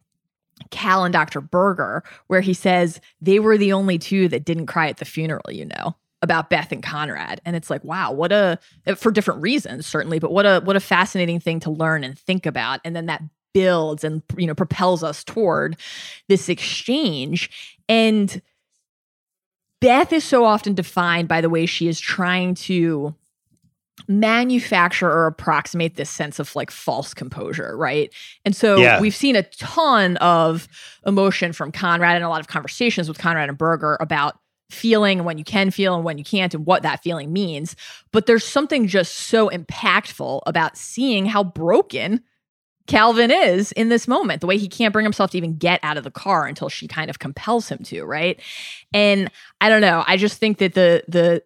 Cal 0.70 1.04
and 1.04 1.12
Dr. 1.12 1.40
Berger 1.42 2.02
where 2.28 2.40
he 2.40 2.54
says 2.54 3.00
they 3.20 3.38
were 3.38 3.58
the 3.58 3.72
only 3.72 3.98
two 3.98 4.28
that 4.28 4.44
didn't 4.44 4.66
cry 4.66 4.88
at 4.88 4.96
the 4.96 5.04
funeral, 5.04 5.50
you 5.50 5.66
know, 5.66 5.94
about 6.22 6.48
Beth 6.50 6.72
and 6.72 6.82
Conrad. 6.82 7.40
And 7.44 7.54
it's 7.56 7.68
like, 7.68 7.82
wow, 7.84 8.12
what 8.12 8.32
a 8.32 8.58
uh, 8.86 8.94
for 8.94 9.10
different 9.10 9.42
reasons, 9.42 9.86
certainly, 9.86 10.18
but 10.18 10.32
what 10.32 10.46
a 10.46 10.60
what 10.64 10.76
a 10.76 10.80
fascinating 10.80 11.40
thing 11.40 11.60
to 11.60 11.70
learn 11.70 12.04
and 12.04 12.18
think 12.18 12.46
about. 12.46 12.80
And 12.84 12.94
then 12.96 13.06
that 13.06 13.22
builds 13.52 14.02
and 14.04 14.22
you 14.36 14.46
know 14.46 14.54
propels 14.54 15.04
us 15.04 15.24
toward 15.24 15.76
this 16.28 16.48
exchange. 16.48 17.76
And 17.88 18.40
Beth 19.80 20.12
is 20.12 20.24
so 20.24 20.44
often 20.44 20.74
defined 20.74 21.28
by 21.28 21.40
the 21.40 21.50
way 21.50 21.66
she 21.66 21.88
is 21.88 21.98
trying 21.98 22.54
to 22.54 23.14
manufacture 24.08 25.08
or 25.10 25.26
approximate 25.26 25.96
this 25.96 26.08
sense 26.10 26.38
of 26.38 26.54
like 26.56 26.70
false 26.70 27.12
composure, 27.14 27.76
right? 27.76 28.12
And 28.44 28.54
so 28.56 28.80
Yeah. 28.80 29.00
we've 29.00 29.14
seen 29.14 29.36
a 29.36 29.42
ton 29.42 30.16
of 30.18 30.66
emotion 31.06 31.52
from 31.52 31.72
Conrad 31.72 32.16
and 32.16 32.24
a 32.24 32.28
lot 32.28 32.40
of 32.40 32.48
conversations 32.48 33.08
with 33.08 33.18
Conrad 33.18 33.48
and 33.48 33.58
Berger 33.58 33.96
about 34.00 34.38
feeling 34.72 35.18
and 35.18 35.26
when 35.26 35.38
you 35.38 35.44
can 35.44 35.70
feel 35.70 35.94
and 35.94 36.04
when 36.04 36.18
you 36.18 36.24
can't 36.24 36.54
and 36.54 36.66
what 36.66 36.82
that 36.82 37.02
feeling 37.02 37.32
means. 37.32 37.76
But 38.12 38.26
there's 38.26 38.44
something 38.44 38.88
just 38.88 39.14
so 39.14 39.48
impactful 39.48 40.40
about 40.46 40.76
seeing 40.76 41.26
how 41.26 41.44
broken 41.44 42.22
Calvin 42.86 43.30
is 43.30 43.72
in 43.72 43.88
this 43.88 44.08
moment, 44.08 44.40
the 44.40 44.46
way 44.46 44.58
he 44.58 44.68
can't 44.68 44.92
bring 44.92 45.04
himself 45.04 45.30
to 45.30 45.38
even 45.38 45.56
get 45.56 45.80
out 45.82 45.96
of 45.96 46.04
the 46.04 46.10
car 46.10 46.46
until 46.46 46.68
she 46.68 46.88
kind 46.88 47.10
of 47.10 47.18
compels 47.18 47.68
him 47.68 47.78
to, 47.84 48.04
right? 48.04 48.40
And 48.92 49.30
I 49.60 49.68
don't 49.68 49.80
know, 49.80 50.02
I 50.06 50.16
just 50.16 50.38
think 50.38 50.58
that 50.58 50.74
the 50.74 51.04
the 51.08 51.42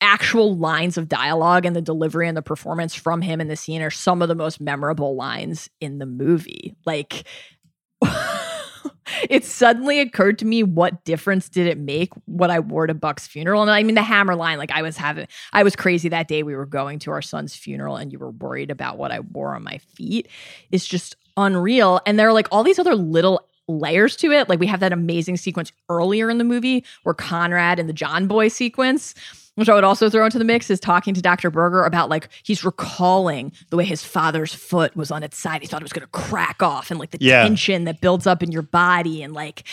actual 0.00 0.56
lines 0.56 0.98
of 0.98 1.08
dialogue 1.08 1.64
and 1.64 1.74
the 1.74 1.80
delivery 1.80 2.28
and 2.28 2.36
the 2.36 2.42
performance 2.42 2.94
from 2.94 3.22
him 3.22 3.40
in 3.40 3.48
the 3.48 3.56
scene 3.56 3.80
are 3.82 3.90
some 3.90 4.20
of 4.20 4.28
the 4.28 4.34
most 4.34 4.60
memorable 4.60 5.16
lines 5.16 5.70
in 5.80 5.98
the 5.98 6.06
movie. 6.06 6.74
Like 6.84 7.24
it 9.30 9.44
suddenly 9.44 10.00
occurred 10.00 10.38
to 10.38 10.44
me 10.44 10.62
what 10.62 11.04
difference 11.04 11.48
did 11.48 11.66
it 11.66 11.78
make 11.78 12.12
what 12.26 12.50
I 12.50 12.60
wore 12.60 12.86
to 12.86 12.94
Buck's 12.94 13.26
funeral? 13.26 13.62
And 13.62 13.70
I 13.70 13.82
mean 13.82 13.94
the 13.94 14.02
hammer 14.02 14.34
line, 14.34 14.58
like 14.58 14.72
I 14.72 14.82
was 14.82 14.96
having 14.96 15.26
I 15.52 15.62
was 15.62 15.76
crazy 15.76 16.08
that 16.08 16.28
day 16.28 16.42
we 16.42 16.56
were 16.56 16.66
going 16.66 16.98
to 17.00 17.10
our 17.10 17.22
son's 17.22 17.54
funeral 17.54 17.96
and 17.96 18.12
you 18.12 18.18
were 18.18 18.30
worried 18.30 18.70
about 18.70 18.98
what 18.98 19.12
I 19.12 19.20
wore 19.20 19.54
on 19.54 19.64
my 19.64 19.78
feet. 19.78 20.28
It's 20.70 20.86
just 20.86 21.16
unreal. 21.36 22.00
And 22.06 22.18
there 22.18 22.28
are 22.28 22.32
like 22.32 22.48
all 22.50 22.64
these 22.64 22.78
other 22.78 22.94
little 22.94 23.46
layers 23.68 24.16
to 24.16 24.32
it. 24.32 24.48
Like 24.48 24.60
we 24.60 24.66
have 24.66 24.80
that 24.80 24.92
amazing 24.92 25.36
sequence 25.36 25.72
earlier 25.88 26.30
in 26.30 26.38
the 26.38 26.44
movie 26.44 26.84
where 27.02 27.14
Conrad 27.14 27.78
and 27.78 27.88
the 27.88 27.92
John 27.92 28.26
Boy 28.26 28.48
sequence, 28.48 29.14
which 29.56 29.68
I 29.68 29.74
would 29.74 29.84
also 29.84 30.08
throw 30.08 30.24
into 30.24 30.38
the 30.38 30.44
mix, 30.44 30.70
is 30.70 30.78
talking 30.80 31.12
to 31.14 31.20
Dr. 31.20 31.50
Berger 31.50 31.84
about 31.84 32.08
like 32.08 32.28
he's 32.44 32.64
recalling 32.64 33.52
the 33.70 33.76
way 33.76 33.84
his 33.84 34.04
father's 34.04 34.54
foot 34.54 34.94
was 34.96 35.10
on 35.10 35.22
its 35.22 35.36
side. 35.38 35.60
He 35.62 35.66
thought 35.66 35.82
it 35.82 35.84
was 35.84 35.92
going 35.92 36.06
to 36.06 36.12
crack 36.12 36.62
off 36.62 36.90
and 36.90 37.00
like 37.00 37.10
the 37.10 37.18
Yeah. 37.20 37.42
tension 37.42 37.84
that 37.84 38.00
builds 38.00 38.26
up 38.26 38.42
in 38.42 38.52
your 38.52 38.62
body. 38.62 39.22
And 39.22 39.34
like, 39.34 39.64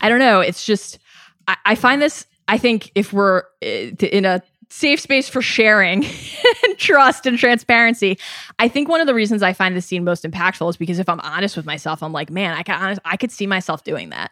I 0.00 0.08
don't 0.08 0.18
know. 0.20 0.40
It's 0.40 0.64
just, 0.64 0.98
I, 1.46 1.56
I 1.66 1.74
find 1.74 2.00
this, 2.00 2.26
I 2.48 2.58
think 2.58 2.90
if 2.94 3.12
we're 3.12 3.42
uh, 3.62 3.66
in 3.66 4.24
a 4.24 4.42
safe 4.70 4.98
space 5.00 5.28
for 5.28 5.40
sharing 5.42 6.04
and 6.64 6.78
trust 6.78 7.26
and 7.26 7.38
transparency, 7.38 8.18
I 8.58 8.68
think 8.68 8.88
one 8.88 9.00
of 9.00 9.06
the 9.06 9.14
reasons 9.14 9.42
I 9.42 9.52
find 9.52 9.76
this 9.76 9.86
scene 9.86 10.04
most 10.04 10.24
impactful 10.24 10.68
is 10.70 10.76
because 10.76 10.98
if 10.98 11.08
I'm 11.08 11.20
honest 11.20 11.56
with 11.56 11.64
myself, 11.66 12.02
I'm 12.02 12.12
like, 12.12 12.30
man, 12.30 12.56
I 12.56 12.62
can 12.62 12.80
honest, 12.80 13.00
I 13.04 13.16
could 13.16 13.30
see 13.30 13.46
myself 13.46 13.84
doing 13.84 14.10
that. 14.10 14.30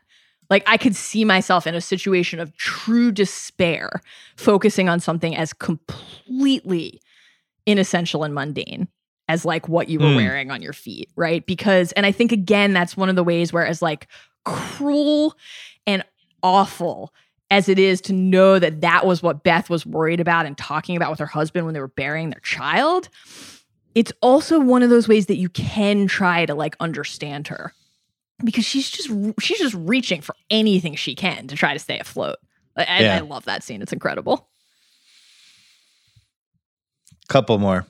Like 0.51 0.63
I 0.67 0.77
could 0.77 0.95
see 0.97 1.25
myself 1.25 1.67
in 1.67 1.75
a 1.75 1.81
situation 1.81 2.41
of 2.41 2.57
true 2.57 3.11
despair, 3.13 4.03
focusing 4.37 4.89
on 4.89 5.01
something 5.01 5.35
as 5.37 5.53
completely 5.53 7.01
inessential 7.67 8.25
and 8.25 8.35
mundane 8.35 8.89
as 9.29 9.45
like 9.45 9.69
what 9.69 9.89
you 9.89 9.99
were 10.01 10.07
Mm. 10.07 10.17
wearing 10.17 10.51
on 10.51 10.61
your 10.63 10.73
feet, 10.73 11.09
right? 11.17 11.47
Because 11.47 11.93
and 11.93 12.05
I 12.05 12.13
think 12.13 12.33
again 12.33 12.73
that's 12.73 12.97
one 12.97 13.09
of 13.09 13.17
the 13.17 13.25
ways 13.25 13.53
where 13.53 13.67
as 13.67 13.81
like 13.81 14.09
cruel 14.45 15.35
and 15.87 16.05
awful 16.43 17.15
as 17.51 17.69
it 17.69 17.79
is 17.79 18.01
to 18.01 18.13
know 18.13 18.59
that 18.59 18.81
that 18.81 19.07
was 19.07 19.23
what 19.23 19.45
Beth 19.45 19.71
was 19.71 19.87
worried 19.87 20.21
about 20.21 20.45
and 20.47 20.59
talking 20.59 20.97
about 20.97 21.11
with 21.11 21.19
her 21.19 21.27
husband 21.27 21.65
when 21.67 21.75
they 21.75 21.81
were 21.81 21.87
burying 21.89 22.31
their 22.31 22.41
child, 22.41 23.09
it's 23.95 24.11
also 24.23 24.59
one 24.59 24.83
of 24.83 24.91
those 24.91 25.07
ways 25.07 25.27
that 25.27 25.37
you 25.37 25.49
can 25.51 26.07
try 26.07 26.47
to 26.47 26.55
like 26.55 26.75
understand 26.81 27.49
her 27.49 27.73
because 28.45 28.65
she's 28.65 28.91
just 28.91 29.09
she's 29.41 29.59
just 29.59 29.75
reaching 29.75 30.21
for 30.21 30.35
anything 30.51 30.95
she 30.95 31.15
can 31.15 31.47
to 31.49 31.57
try 31.57 31.73
to 31.73 31.79
stay 31.79 31.99
afloat. 31.99 32.37
I, 32.77 32.85
I- 32.85 33.01
Yeah. 33.01 33.17
I 33.17 33.21
love 33.21 33.45
that 33.47 33.63
scene. 33.63 33.83
It's 33.83 33.93
incredible. 33.93 34.49
Couple 37.29 37.59
more. 37.59 37.87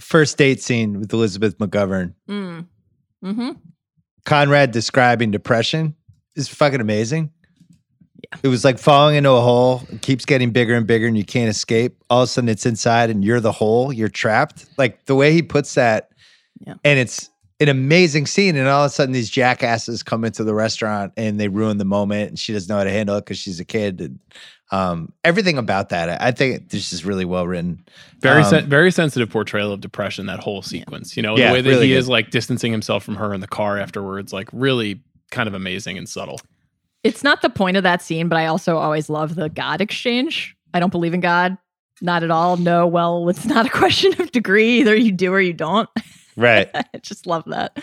First 0.00 0.38
date 0.38 0.62
scene 0.62 0.98
with 1.00 1.12
Elizabeth 1.12 1.58
McGovern. 1.58 2.14
Mm. 2.28 2.66
Mm-hmm. 3.24 3.50
Conrad 4.24 4.70
describing 4.70 5.30
depression 5.30 5.94
is 6.36 6.48
fucking 6.48 6.80
amazing. 6.80 7.30
Yeah. 8.22 8.38
It 8.42 8.48
was 8.48 8.64
like 8.64 8.78
falling 8.78 9.16
into 9.16 9.30
a 9.30 9.40
hole. 9.40 9.82
It 9.90 10.02
keeps 10.02 10.24
getting 10.24 10.50
bigger 10.50 10.74
and 10.74 10.86
bigger, 10.86 11.06
and 11.06 11.16
you 11.16 11.24
can't 11.24 11.48
escape. 11.50 12.02
All 12.10 12.22
of 12.22 12.24
a 12.24 12.26
sudden, 12.28 12.48
it's 12.48 12.66
inside, 12.66 13.10
and 13.10 13.24
you're 13.24 13.40
the 13.40 13.52
hole. 13.52 13.92
You're 13.92 14.08
trapped. 14.08 14.66
Like 14.78 15.04
the 15.06 15.14
way 15.14 15.32
he 15.32 15.42
puts 15.42 15.74
that, 15.74 16.10
Yeah. 16.66 16.74
and 16.84 16.98
it's 16.98 17.30
an 17.60 17.68
amazing 17.68 18.26
scene. 18.26 18.56
And 18.56 18.66
all 18.68 18.84
of 18.84 18.90
a 18.90 18.94
sudden, 18.94 19.12
these 19.12 19.30
jackasses 19.30 20.02
come 20.02 20.24
into 20.24 20.42
the 20.44 20.54
restaurant 20.54 21.12
and 21.16 21.38
they 21.38 21.48
ruin 21.48 21.78
the 21.78 21.84
moment, 21.84 22.30
and 22.30 22.38
she 22.38 22.52
doesn't 22.52 22.68
know 22.68 22.78
how 22.78 22.84
to 22.84 22.90
handle 22.90 23.16
it 23.16 23.20
because 23.24 23.38
she's 23.38 23.60
a 23.60 23.64
kid. 23.64 24.00
And 24.00 24.18
um, 24.72 25.12
everything 25.24 25.58
about 25.58 25.88
that, 25.90 26.08
I 26.22 26.28
I 26.28 26.30
think 26.30 26.70
this 26.70 26.92
is 26.92 27.04
really 27.04 27.24
well 27.24 27.46
written. 27.46 27.84
Very, 28.20 28.42
Um, 28.42 28.48
sen- 28.50 28.68
very 28.68 28.90
sensitive 28.90 29.28
portrayal 29.30 29.72
of 29.72 29.80
depression. 29.80 30.26
That 30.26 30.40
whole 30.40 30.62
sequence, 30.62 31.16
you 31.16 31.22
know, 31.22 31.36
Yeah, 31.36 31.48
the 31.48 31.54
way 31.54 31.60
that 31.62 31.68
really 31.70 31.86
he 31.88 31.92
good. 31.92 31.98
is 31.98 32.08
like 32.08 32.30
distancing 32.30 32.72
himself 32.72 33.02
from 33.04 33.16
her 33.16 33.34
in 33.34 33.40
the 33.40 33.48
car 33.48 33.78
afterwards, 33.78 34.32
like 34.32 34.48
really 34.52 35.00
kind 35.30 35.48
of 35.48 35.54
amazing 35.54 35.98
and 35.98 36.08
subtle. 36.08 36.40
It's 37.02 37.24
not 37.24 37.40
the 37.42 37.50
point 37.50 37.76
of 37.76 37.82
that 37.82 38.02
scene, 38.02 38.28
but 38.28 38.36
I 38.38 38.46
also 38.46 38.76
always 38.76 39.08
love 39.08 39.34
the 39.34 39.48
God 39.48 39.80
exchange. 39.80 40.54
I 40.74 40.80
don't 40.80 40.90
believe 40.92 41.14
in 41.14 41.20
God. 41.20 41.56
Not 42.02 42.22
at 42.22 42.30
all. 42.30 42.56
No, 42.56 42.86
well, 42.86 43.28
it's 43.28 43.44
not 43.46 43.66
a 43.66 43.70
question 43.78 44.12
of 44.20 44.30
degree. 44.32 44.80
Either 44.80 44.94
you 44.94 45.10
do 45.12 45.32
or 45.32 45.40
you 45.40 45.52
don't. 45.52 45.88
Right. 46.40 46.68
I 46.74 46.84
just 47.02 47.26
love 47.26 47.44
that. 47.46 47.78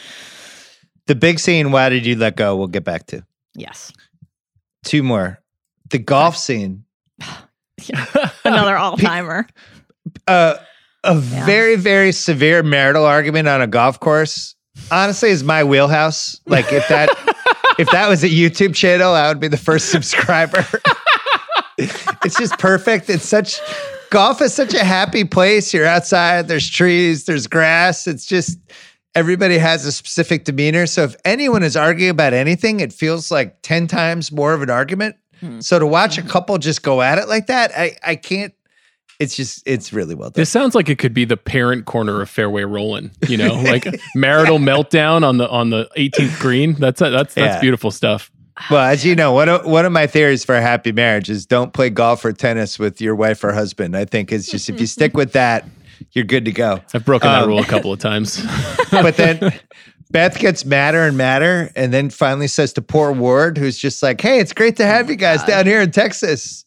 The 1.08 1.16
big 1.16 1.40
scene. 1.40 1.72
Why 1.72 1.90
did 1.90 2.06
you 2.06 2.16
let 2.16 2.36
go? 2.36 2.56
We'll 2.58 2.68
get 2.68 2.84
back 2.84 3.06
to 3.08 3.24
Yes. 3.56 3.92
two 4.84 5.04
more. 5.04 5.40
The 5.90 6.00
golf 6.00 6.36
scene. 6.38 6.84
Another 8.46 8.76
all 8.78 8.98
timer. 8.98 9.48
uh, 10.28 10.56
a 11.04 11.14
Yeah. 11.16 11.46
very 11.46 11.76
very 11.76 12.12
severe 12.12 12.64
marital 12.64 13.06
argument 13.06 13.48
on 13.48 13.62
a 13.62 13.68
golf 13.68 14.00
course 14.00 14.56
honestly 14.92 15.30
is 15.30 15.44
my 15.44 15.64
wheelhouse 15.64 16.40
like 16.48 16.66
if 16.74 16.88
that 16.90 17.10
if 17.80 17.88
that 17.92 18.10
was 18.10 18.24
a 18.24 18.28
youtube 18.30 18.74
channel 18.76 19.14
i 19.14 19.28
would 19.28 19.40
be 19.40 19.48
the 19.48 19.58
first 19.58 19.90
subscriber 19.92 20.66
it's 21.78 22.36
just 22.38 22.58
perfect 22.58 23.10
it's 23.10 23.26
such 23.28 23.60
golf 24.10 24.42
is 24.42 24.54
such 24.54 24.74
a 24.74 24.84
happy 24.84 25.24
place 25.24 25.74
you're 25.74 25.86
outside 25.86 26.48
there's 26.48 26.70
trees 26.70 27.26
there's 27.26 27.48
grass 27.48 28.08
it's 28.08 28.26
just 28.26 28.58
everybody 29.16 29.58
has 29.58 29.86
a 29.86 29.92
specific 29.92 30.46
demeanor 30.46 30.86
so 30.86 31.04
if 31.04 31.16
anyone 31.26 31.64
is 31.64 31.76
arguing 31.76 32.12
about 32.12 32.34
anything 32.34 32.80
it 32.80 32.94
feels 32.94 33.32
like 33.32 33.62
10 33.64 33.88
times 33.88 34.32
more 34.32 34.54
of 34.54 34.62
an 34.62 34.70
argument 34.70 35.16
Hmm. 35.40 35.60
so 35.60 35.78
to 35.78 35.86
watch 35.86 36.18
a 36.18 36.24
couple 36.24 36.58
just 36.58 36.82
go 36.82 37.00
at 37.04 37.20
it 37.20 37.28
like 37.28 37.46
that 37.46 37.72
i 37.78 37.96
i 38.04 38.16
can't 38.16 38.56
it's 39.20 39.36
just 39.36 39.62
it's 39.68 39.94
really 39.94 40.16
well 40.16 40.30
done 40.32 40.42
This 40.42 40.50
sounds 40.50 40.74
like 40.74 40.90
it 40.90 40.98
could 40.98 41.14
be 41.14 41.26
the 41.26 41.38
parent 41.38 41.86
corner 41.86 42.22
of 42.22 42.30
fairway 42.30 42.64
rolling. 42.66 43.10
You 43.28 43.38
know, 43.38 43.54
like 43.56 43.86
marital 44.16 44.60
meltdown 44.60 45.24
on 45.28 45.38
the 45.38 45.50
on 45.50 45.72
the 45.72 45.90
18th 45.98 46.40
green. 46.40 46.74
That's 46.74 47.00
that's 47.00 47.34
that's 47.34 47.36
Yeah. 47.36 47.60
beautiful 47.60 47.90
stuff. 47.90 48.30
Well, 48.72 48.84
as 48.86 49.06
you 49.06 49.16
know, 49.16 49.34
one 49.34 49.50
of 49.50 49.66
one 49.66 49.86
of 49.86 49.92
my 49.92 50.08
theories 50.08 50.44
for 50.44 50.56
a 50.56 50.62
happy 50.62 50.92
marriage 50.92 51.30
is 51.30 51.46
don't 51.46 51.74
play 51.74 51.90
golf 51.90 52.26
or 52.26 52.34
tennis 52.34 52.80
with 52.80 53.00
your 53.02 53.16
wife 53.16 53.44
or 53.44 53.54
husband. 53.54 53.96
I 53.96 54.06
think 54.06 54.32
it's 54.32 54.50
just 54.50 54.70
if 54.70 54.80
you 54.80 54.88
stick 54.88 55.16
with 55.16 55.34
that, 55.34 55.66
you're 56.14 56.26
good 56.26 56.46
to 56.46 56.52
go. 56.52 56.80
I've 56.94 57.06
broken 57.06 57.30
that 57.30 57.44
Um, 57.44 57.50
rule 57.50 57.60
a 57.60 57.66
couple 57.66 57.92
of 57.94 58.00
times. 58.00 58.44
But 58.92 59.18
then 59.18 59.54
Beth 60.12 60.40
gets 60.40 60.64
madder 60.66 61.02
and 61.06 61.18
madder, 61.18 61.70
and 61.76 61.94
then 61.94 62.10
finally 62.10 62.48
says 62.48 62.72
to 62.74 62.82
poor 62.82 63.12
Ward, 63.12 63.58
who's 63.58 63.78
just 63.78 64.02
like, 64.02 64.22
"Hey, 64.22 64.40
it's 64.40 64.54
great 64.54 64.78
to 64.78 64.86
have 64.86 65.10
you 65.10 65.16
guys 65.18 65.44
down 65.44 65.66
here 65.66 65.82
in 65.82 65.92
Texas. 65.92 66.66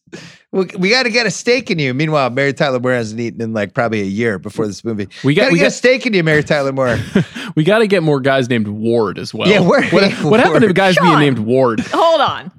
We, 0.53 0.67
we 0.79 0.91
got 0.91 1.05
to 1.05 1.11
get 1.11 1.27
a 1.27 1.31
stake 1.31 1.71
in 1.71 1.79
you." 1.79 1.95
Meanwhile, 1.95 2.31
Mary 2.31 2.53
Tyler 2.53 2.81
Moore 2.81 2.93
hasn't 2.93 3.21
eaten 3.21 3.41
in 3.41 3.53
like 3.53 3.73
probably 3.75 4.01
a 4.01 4.05
year 4.05 4.39
before 4.39 4.67
this 4.67 4.85
movie. 4.85 5.09
We 5.23 5.35
got- 5.35 5.47
to 5.47 5.53
we 5.53 5.59
get 5.59 5.69
a 5.69 5.71
stake 5.71 6.07
in 6.07 6.13
you, 6.15 6.23
Mary 6.25 6.43
Tyler 6.43 6.73
Moore. 6.73 6.99
we 7.55 7.63
got 7.65 7.79
to 7.79 7.87
get 7.87 8.03
more 8.03 8.21
guys 8.21 8.49
named 8.49 8.67
Ward 8.69 9.19
as 9.19 9.33
well. 9.33 9.49
Yeah, 9.49 9.61
Ward- 9.61 9.85
what, 9.93 10.11
what 10.25 10.41
happened 10.41 10.63
to 10.63 10.67
Ward. 10.69 10.77
guys 10.77 10.97
being 10.99 11.19
named 11.19 11.39
Ward? 11.41 11.81
Hold 11.93 12.21
on. 12.21 12.51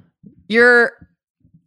You're 0.48 0.92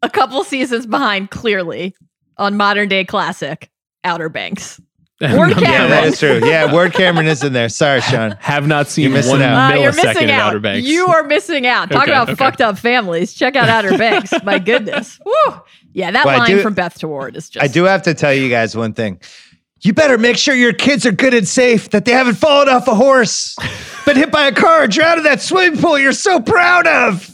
a 0.02 0.10
couple 0.10 0.43
seasons 0.43 0.85
behind, 0.85 1.31
clearly, 1.31 1.95
on 2.38 2.57
modern 2.57 2.89
day 2.89 3.06
classic 3.06 3.69
Outer 4.03 4.30
Banks. 4.30 4.80
Ward 5.22 5.54
I'm- 5.54 5.64
yeah, 5.64 5.70
Cameron. 5.70 5.90
that 5.92 6.04
is 6.06 6.20
true. 6.20 6.40
Yeah, 6.44 6.72
Ward 6.74 6.94
Cameron 6.94 7.28
is 7.28 7.44
in 7.44 7.54
there. 7.54 7.70
Sorry, 7.70 8.02
Sean. 8.02 8.32
Have 8.40 8.68
not 8.68 8.88
seen 8.90 9.04
You're 9.04 9.14
missing 9.14 9.32
one 9.34 9.42
out. 9.44 9.74
Uh, 9.74 9.76
you're 9.80 9.92
millisecond 9.94 10.14
missing 10.14 10.32
out. 10.32 10.42
Outer 10.50 10.60
Banks. 10.60 10.88
You 10.88 11.08
are 11.08 11.24
missing 11.24 11.66
out. 11.66 11.90
Talk 11.90 12.04
Okay, 12.04 12.12
about 12.12 12.30
okay. 12.30 12.36
fucked 12.36 12.60
up 12.62 12.78
families. 12.78 13.34
Check 13.34 13.56
out 13.56 13.70
Outer 13.70 13.98
Banks. 13.98 14.34
My 14.44 14.60
goodness. 14.60 15.18
Woo. 15.26 15.34
Yeah, 15.94 16.12
that 16.12 16.26
Well, 16.26 16.38
line 16.40 16.50
do- 16.58 16.62
from 16.62 16.74
Beth 16.74 17.00
to 17.00 17.08
Ward 17.08 17.38
is 17.38 17.50
just. 17.50 17.64
I 17.64 17.68
do 17.68 17.86
have 17.86 18.02
to 18.04 18.14
tell 18.14 18.34
you 18.34 18.50
guys 18.50 18.76
one 18.76 18.94
thing. 18.94 19.22
You 19.82 19.94
better 19.94 20.18
make 20.18 20.36
sure 20.38 20.54
your 20.56 20.74
kids 20.74 21.06
are 21.06 21.12
good 21.12 21.34
and 21.34 21.48
safe, 21.48 21.92
that 21.92 22.06
they 22.06 22.12
haven't 22.12 22.36
fallen 22.36 22.68
off 22.70 22.88
a 22.88 22.96
horse, 22.96 23.56
been 24.04 24.18
hit 24.18 24.32
by 24.32 24.48
a 24.48 24.52
car, 24.52 24.84
or 24.84 24.88
drowned 24.88 25.20
in 25.20 25.24
that 25.26 25.42
swimming 25.42 25.80
pool 25.80 26.00
you're 26.00 26.12
so 26.12 26.40
proud 26.42 26.88
of. 26.88 27.30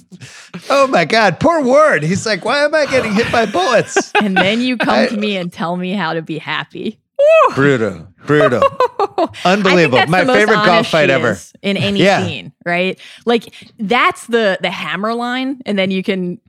Oh 0.70 0.86
my 0.88 1.06
God, 1.06 1.40
poor 1.40 1.64
Ward. 1.64 2.04
He's 2.04 2.26
like, 2.26 2.44
why 2.44 2.66
am 2.66 2.76
I 2.76 2.86
getting 2.88 3.14
hit 3.14 3.32
by 3.32 3.46
bullets? 3.46 4.12
And 4.22 4.36
then 4.36 4.60
you 4.60 4.76
come 4.78 4.90
I- 4.90 5.08
to 5.08 5.18
me 5.18 5.38
and 5.38 5.52
tell 5.52 5.78
me 5.78 5.94
how 5.94 6.14
to 6.14 6.22
be 6.22 6.38
happy. 6.38 7.00
Brutal, 7.56 8.08
brutal, 8.26 8.62
unbelievable. 9.46 10.06
My 10.08 10.26
favorite 10.26 10.66
golf 10.66 10.88
fight 10.88 11.10
ever. 11.10 11.38
in 11.62 11.78
any 11.78 12.02
Yeah. 12.04 12.26
scene, 12.26 12.54
right? 12.66 13.00
Like 13.26 13.54
that's 13.80 14.28
the 14.28 14.58
the 14.62 14.72
hammer 14.72 15.14
line, 15.14 15.62
and 15.66 15.78
then 15.78 15.92
you 15.92 16.04
can 16.04 16.40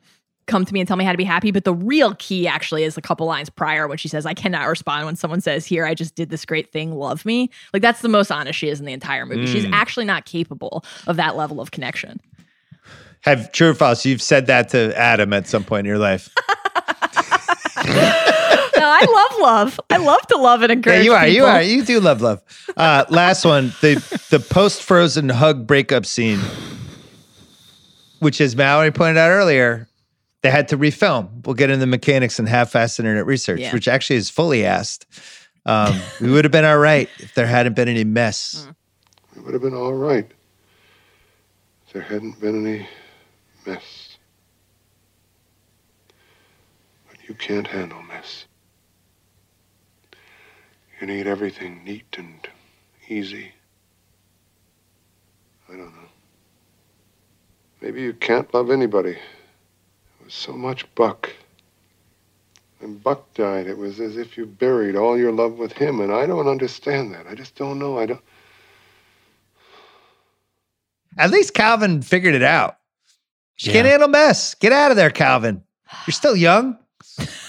come 0.49 0.65
to 0.65 0.75
me 0.75 0.81
and 0.81 0.89
tell 0.89 0.97
me 0.97 1.05
how 1.05 1.13
to 1.13 1.19
be 1.19 1.23
happy. 1.25 1.53
But 1.53 1.65
the 1.65 1.73
real 1.73 2.15
key 2.19 2.49
actually 2.49 2.83
is 2.83 2.99
a 2.99 3.01
couple 3.01 3.27
lines 3.29 3.49
prior 3.49 3.87
when 3.87 3.97
she 3.97 4.09
says, 4.09 4.27
I 4.27 4.35
cannot 4.35 4.67
respond 4.69 5.07
when 5.07 5.15
someone 5.17 5.41
says, 5.41 5.65
Here, 5.65 5.87
I 5.87 5.95
just 5.95 6.17
did 6.17 6.31
this 6.31 6.45
great 6.45 6.73
thing, 6.73 6.93
love 6.97 7.25
me. 7.25 7.49
Like 7.73 7.81
that's 7.81 8.01
the 8.03 8.09
most 8.09 8.31
honest 8.33 8.59
she 8.59 8.69
is 8.69 8.81
in 8.81 8.85
the 8.87 8.93
entire 8.93 9.25
movie. 9.25 9.47
She's 9.47 9.65
Mm. 9.65 9.71
actually 9.73 10.05
not 10.05 10.25
capable 10.25 10.85
of 11.07 11.17
that 11.17 11.37
level 11.37 11.61
of 11.61 11.71
connection. 11.71 12.21
Have 13.21 13.53
true 13.53 13.71
or 13.71 13.75
false? 13.75 14.05
You've 14.05 14.21
said 14.21 14.47
that 14.49 14.71
to 14.71 14.93
Adam 14.99 15.33
at 15.33 15.47
some 15.47 15.63
point 15.63 15.87
in 15.87 15.89
your 15.89 15.99
life. 15.99 16.29
No, 19.01 19.07
I 19.09 19.13
love 19.31 19.41
love. 19.41 19.81
I 19.91 19.97
love 19.99 20.27
to 20.29 20.37
love 20.37 20.63
and 20.63 20.71
yeah, 20.71 20.77
encourage. 20.77 21.05
you 21.05 21.13
are. 21.15 21.27
You 21.27 21.45
are. 21.45 21.63
You 21.63 21.83
do 21.85 22.01
love 22.01 22.21
love. 22.21 22.43
Uh, 22.77 23.05
last 23.11 23.45
one, 23.45 23.73
the 23.81 23.95
the 24.31 24.39
post 24.41 24.83
frozen 24.83 25.29
hug 25.29 25.67
breakup 25.67 26.05
scene, 26.07 26.41
which 28.19 28.41
as 28.41 28.55
Mallory 28.57 28.91
pointed 28.91 29.19
out 29.19 29.31
earlier, 29.31 29.89
they 30.43 30.51
had 30.51 30.69
to 30.69 30.79
refilm. 30.79 31.45
We'll 31.47 31.55
get 31.55 31.71
into 31.71 31.81
the 31.81 31.87
mechanics 31.87 32.39
and 32.39 32.49
half-assed 32.49 32.99
internet 32.99 33.27
research, 33.27 33.61
Yeah. 33.61 33.73
which 33.73 33.89
actually 33.89 34.17
is 34.17 34.29
fully 34.31 34.65
asked. 34.67 35.07
Um, 35.65 36.01
we 36.21 36.31
would 36.31 36.45
have 36.45 36.53
been 36.53 36.65
all 36.65 36.79
right 36.79 37.09
if 37.19 37.35
there 37.35 37.47
hadn't 37.47 37.75
been 37.77 37.89
any 37.89 38.03
mess. 38.05 38.67
It 39.37 39.45
would 39.45 39.53
have 39.55 39.63
been 39.63 39.75
all 39.75 39.93
right 39.95 40.29
if 41.87 41.93
there 41.93 42.03
hadn't 42.03 42.41
been 42.41 42.67
any 42.67 42.89
mess. 43.65 44.17
But 47.09 47.17
you 47.29 47.35
can't 47.35 47.67
handle 47.69 48.03
mess. 48.03 48.12
You 51.03 51.09
need 51.09 51.27
everything 51.27 51.83
neat 51.83 52.15
and 52.17 52.47
easy. 53.09 53.51
I 55.69 55.73
don't 55.73 55.93
know. 55.97 56.09
Maybe 57.81 58.03
you 58.03 58.13
can't 58.13 58.55
love 58.55 58.71
anybody. 58.71 59.11
It 59.11 60.25
was 60.25 60.33
so 60.33 60.53
much 60.53 60.87
Buck. 60.95 61.29
When 62.79 62.99
Buck 62.99 63.35
died, 63.35 63.67
it 63.67 63.77
was 63.77 63.99
as 63.99 64.17
if 64.17 64.37
you 64.37 64.47
buried 64.47 64.95
all 64.95 65.19
your 65.19 65.33
love 65.33 65.59
with 65.59 65.73
him, 65.73 65.99
and 65.99 66.13
I 66.13 66.25
don't 66.25 66.47
understand 66.47 67.13
that. 67.15 67.27
I 67.27 67.35
just 67.35 67.57
don't 67.57 67.81
know. 67.81 67.99
I 67.99 68.07
don't. 68.07 68.23
At 71.19 71.33
least 71.33 71.53
Calvin 71.53 72.03
figured 72.03 72.37
it 72.37 72.45
out. 72.45 72.77
She 73.57 73.71
Yeah. 73.71 73.73
can't 73.73 73.89
handle 73.89 74.09
mess. 74.09 74.55
Get 74.55 74.73
out 74.73 74.93
of 74.93 74.97
there, 74.97 75.11
Calvin. 75.11 75.65
You're 76.07 76.13
still 76.13 76.37
young. 76.37 76.79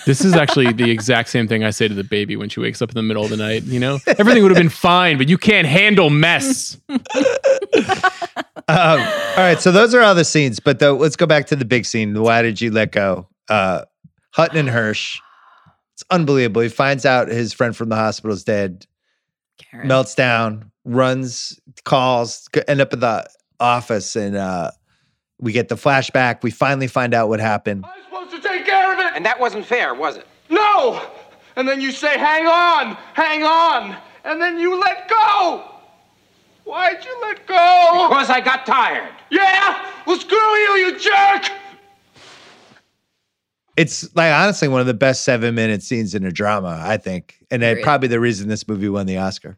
This 0.05 0.25
is 0.25 0.33
actually 0.33 0.73
the 0.73 0.91
exact 0.91 1.29
same 1.29 1.47
thing 1.47 1.63
I 1.63 1.69
say 1.69 1.87
to 1.87 1.93
the 1.93 2.03
baby 2.03 2.35
when 2.35 2.49
she 2.49 2.59
wakes 2.59 2.81
up 2.81 2.89
in 2.89 2.95
the 2.95 3.01
middle 3.01 3.23
of 3.23 3.29
the 3.29 3.37
night. 3.37 3.63
You 3.63 3.79
know, 3.79 3.99
everything 4.05 4.43
would 4.43 4.51
have 4.51 4.57
been 4.57 4.69
fine, 4.69 5.17
but 5.17 5.29
you 5.29 5.37
can't 5.37 5.67
handle 5.67 6.09
mess. 6.09 6.77
Um, 8.69 8.99
all 9.01 9.37
right, 9.37 9.59
so 9.59 9.71
those 9.73 9.93
are 9.93 10.01
all 10.01 10.15
the 10.15 10.23
scenes, 10.23 10.59
but 10.61 10.79
though, 10.79 10.95
let's 10.95 11.17
go 11.17 11.25
back 11.25 11.47
to 11.47 11.55
the 11.55 11.65
big 11.65 11.85
scene. 11.85 12.19
Why 12.21 12.41
did 12.41 12.61
you 12.61 12.71
let 12.71 12.93
go? 12.93 13.27
Uh, 13.49 13.83
Hutton 14.31 14.57
and 14.57 14.69
Hirsch. 14.69 15.19
It's 15.95 16.03
unbelievable. 16.09 16.61
He 16.61 16.69
finds 16.69 17.05
out 17.05 17.27
his 17.27 17.51
friend 17.51 17.75
from 17.75 17.89
the 17.89 17.97
hospital 17.97 18.33
is 18.33 18.45
dead, 18.45 18.87
Karen. 19.59 19.87
melts 19.87 20.15
down, 20.15 20.71
runs, 20.85 21.59
calls, 21.83 22.47
end 22.67 22.79
up 22.79 22.93
at 22.93 23.01
the 23.01 23.27
office, 23.59 24.15
and 24.15 24.37
uh, 24.37 24.71
we 25.39 25.51
get 25.51 25.67
the 25.67 25.75
flashback. 25.75 26.41
We 26.41 26.49
finally 26.49 26.87
find 26.87 27.13
out 27.13 27.27
what 27.27 27.41
happened. 27.41 27.85
I'm 27.85 28.03
supposed 28.05 28.31
to 28.43 28.47
take 28.47 28.65
care 28.65 28.93
of 28.93 28.99
it. 28.99 29.01
And 29.15 29.25
that 29.25 29.39
wasn't 29.39 29.65
fair, 29.65 29.93
was 29.93 30.17
it? 30.17 30.27
No! 30.49 31.01
And 31.55 31.67
then 31.67 31.81
you 31.81 31.91
say, 31.91 32.17
hang 32.17 32.47
on, 32.47 32.97
hang 33.13 33.43
on. 33.43 33.95
And 34.23 34.41
then 34.41 34.59
you 34.59 34.79
let 34.79 35.07
go. 35.07 35.69
Why'd 36.63 37.03
you 37.03 37.21
let 37.21 37.45
go? 37.45 38.07
Because 38.09 38.29
I 38.29 38.41
got 38.41 38.65
tired. 38.65 39.13
Yeah? 39.29 39.91
Well, 40.05 40.19
screw 40.19 40.37
you, 40.37 40.71
you 40.77 40.99
jerk! 40.99 41.51
It's 43.75 44.15
like 44.15 44.31
honestly 44.31 44.67
one 44.67 44.81
of 44.81 44.87
the 44.87 44.93
best 44.93 45.23
seven 45.23 45.55
minute 45.55 45.81
scenes 45.81 46.13
in 46.13 46.23
a 46.25 46.31
drama, 46.31 46.79
I 46.83 46.97
think, 46.97 47.37
and 47.49 47.63
Agreed. 47.63 47.83
probably 47.83 48.07
the 48.07 48.19
reason 48.19 48.47
this 48.47 48.67
movie 48.67 48.87
won 48.87 49.07
the 49.07 49.17
Oscar. 49.17 49.57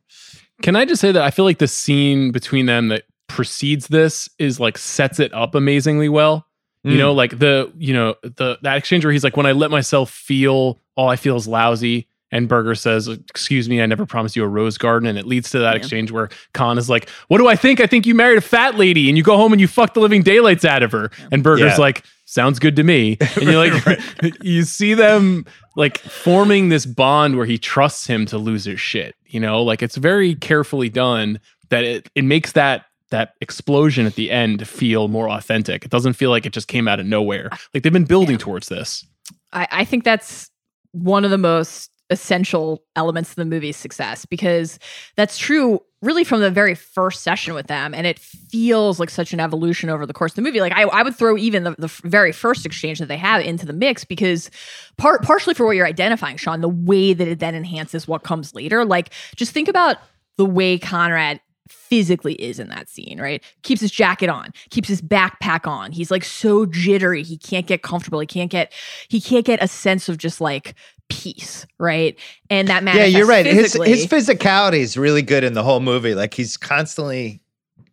Can 0.61 0.75
I 0.77 0.85
just 0.85 1.01
say 1.01 1.11
that 1.11 1.21
I 1.21 1.31
feel 1.31 1.43
like 1.43 1.59
the 1.59 1.67
scene 1.67 2.31
between 2.31 2.65
them 2.65 2.87
that 2.87 3.03
precedes 3.27 3.87
this 3.87 4.29
is 4.39 4.59
like 4.59 4.77
sets 4.77 5.19
it 5.19 5.33
up 5.33 5.55
amazingly 5.55 6.09
well. 6.09 6.47
You 6.85 6.91
Mm. 6.91 6.97
know, 6.99 7.13
like 7.13 7.39
the 7.39 7.71
you 7.77 7.93
know 7.93 8.15
the 8.21 8.57
that 8.61 8.77
exchange 8.77 9.03
where 9.03 9.11
he's 9.11 9.23
like, 9.23 9.35
when 9.35 9.45
I 9.47 9.51
let 9.53 9.71
myself 9.71 10.11
feel, 10.11 10.79
all 10.95 11.09
I 11.09 11.15
feel 11.15 11.35
is 11.35 11.47
lousy. 11.47 12.07
And 12.31 12.47
Berger 12.49 12.75
says, 12.75 13.07
"Excuse 13.07 13.69
me, 13.69 13.81
I 13.81 13.85
never 13.85 14.05
promised 14.05 14.35
you 14.35 14.43
a 14.43 14.47
rose 14.47 14.77
garden." 14.77 15.07
And 15.07 15.17
it 15.17 15.25
leads 15.25 15.49
to 15.51 15.59
that 15.59 15.71
Yeah. 15.73 15.77
exchange 15.77 16.11
where 16.11 16.29
Con 16.53 16.77
is 16.77 16.89
like, 16.89 17.09
"What 17.27 17.37
do 17.37 17.47
I 17.47 17.55
think? 17.55 17.79
I 17.79 17.85
think 17.87 18.05
you 18.05 18.13
married 18.15 18.37
a 18.37 18.41
fat 18.41 18.77
lady, 18.77 19.07
and 19.09 19.17
you 19.17 19.23
go 19.23 19.37
home 19.37 19.51
and 19.53 19.59
you 19.61 19.67
fuck 19.67 19.93
the 19.93 19.99
living 19.99 20.21
daylights 20.23 20.65
out 20.65 20.83
of 20.83 20.91
her." 20.91 21.11
And 21.31 21.43
Berger's 21.43 21.73
Yeah. 21.73 21.77
like, 21.77 22.03
"Sounds 22.25 22.59
good 22.59 22.75
to 22.77 22.83
me." 22.83 23.17
And 23.37 23.43
you're 23.43 23.69
like, 23.69 24.01
you 24.43 24.63
see 24.63 24.93
them 24.95 25.45
like 25.75 25.97
forming 25.99 26.69
this 26.69 26.85
bond 26.85 27.37
where 27.37 27.45
he 27.45 27.57
trusts 27.57 28.07
him 28.07 28.25
to 28.27 28.37
lose 28.37 28.65
his 28.65 28.79
shit. 28.81 29.15
You 29.27 29.39
know, 29.39 29.61
like 29.63 29.81
it's 29.83 29.95
very 29.95 30.35
carefully 30.35 30.89
done 30.89 31.39
that 31.69 31.83
it 31.83 32.09
it 32.15 32.23
makes 32.25 32.51
that 32.53 32.85
that 33.15 33.35
explosion 33.39 34.05
at 34.05 34.15
the 34.15 34.29
end 34.29 34.67
feel 34.67 35.07
more 35.07 35.29
authentic. 35.29 35.85
It 35.85 35.91
doesn't 35.91 36.13
feel 36.13 36.31
like 36.31 36.45
it 36.45 36.51
just 36.51 36.67
came 36.67 36.85
out 36.85 36.99
of 36.99 37.05
nowhere. 37.05 37.49
Like 37.73 37.83
they've 37.83 37.93
been 37.93 38.03
building 38.03 38.37
towards 38.37 38.67
this. 38.67 39.05
I, 39.53 39.67
I 39.71 39.85
think 39.85 40.03
that's 40.03 40.49
one 40.91 41.23
of 41.23 41.31
the 41.31 41.37
most 41.37 41.91
essential 42.09 42.83
elements 42.95 43.31
of 43.31 43.37
the 43.37 43.45
movie's 43.45 43.77
success 43.77 44.25
because 44.25 44.77
that's 45.15 45.37
true 45.37 45.79
really 46.03 46.23
from 46.23 46.39
the 46.39 46.51
very 46.51 46.75
first 46.75 47.23
session 47.23 47.55
with 47.55 47.65
them 47.65 47.95
and 47.95 48.05
it 48.05 48.19
feels 48.19 48.99
like 48.99 49.09
such 49.09 49.33
an 49.33 49.39
evolution 49.39 49.89
over 49.89 50.05
the 50.05 50.13
course 50.13 50.33
of 50.33 50.35
the 50.35 50.43
movie 50.43 50.61
like 50.61 50.71
i, 50.73 50.83
I 50.83 51.01
would 51.01 51.15
throw 51.15 51.35
even 51.35 51.63
the, 51.63 51.75
the 51.79 51.87
very 52.03 52.31
first 52.31 52.63
exchange 52.63 52.99
that 52.99 53.07
they 53.07 53.17
have 53.17 53.41
into 53.41 53.65
the 53.65 53.73
mix 53.73 54.05
because 54.05 54.51
part 54.97 55.23
partially 55.23 55.55
for 55.55 55.65
what 55.65 55.75
you're 55.75 55.87
identifying 55.87 56.37
sean 56.37 56.61
the 56.61 56.69
way 56.69 57.13
that 57.13 57.27
it 57.27 57.39
then 57.39 57.55
enhances 57.55 58.07
what 58.07 58.21
comes 58.21 58.53
later 58.53 58.85
like 58.85 59.11
just 59.35 59.51
think 59.51 59.67
about 59.67 59.97
the 60.37 60.45
way 60.45 60.77
conrad 60.77 61.41
physically 61.67 62.33
is 62.35 62.59
in 62.59 62.69
that 62.69 62.89
scene, 62.89 63.19
right? 63.19 63.43
Keeps 63.63 63.81
his 63.81 63.91
jacket 63.91 64.29
on, 64.29 64.51
keeps 64.69 64.87
his 64.87 65.01
backpack 65.01 65.67
on. 65.67 65.91
He's 65.91 66.11
like 66.11 66.23
so 66.23 66.65
jittery, 66.65 67.23
he 67.23 67.37
can't 67.37 67.65
get 67.67 67.81
comfortable. 67.81 68.19
He 68.19 68.27
can't 68.27 68.51
get 68.51 68.71
he 69.07 69.19
can't 69.19 69.45
get 69.45 69.61
a 69.63 69.67
sense 69.67 70.07
of 70.09 70.17
just 70.17 70.39
like 70.41 70.75
peace, 71.09 71.65
right? 71.79 72.17
And 72.49 72.67
that 72.67 72.83
matters. 72.83 72.99
Yeah, 73.11 73.17
you're 73.19 73.27
right. 73.27 73.45
His 73.45 73.73
physically. 73.73 73.89
his 73.89 74.07
physicality 74.07 74.79
is 74.79 74.97
really 74.97 75.21
good 75.21 75.43
in 75.43 75.53
the 75.53 75.63
whole 75.63 75.79
movie. 75.79 76.15
Like 76.15 76.33
he's 76.33 76.57
constantly 76.57 77.41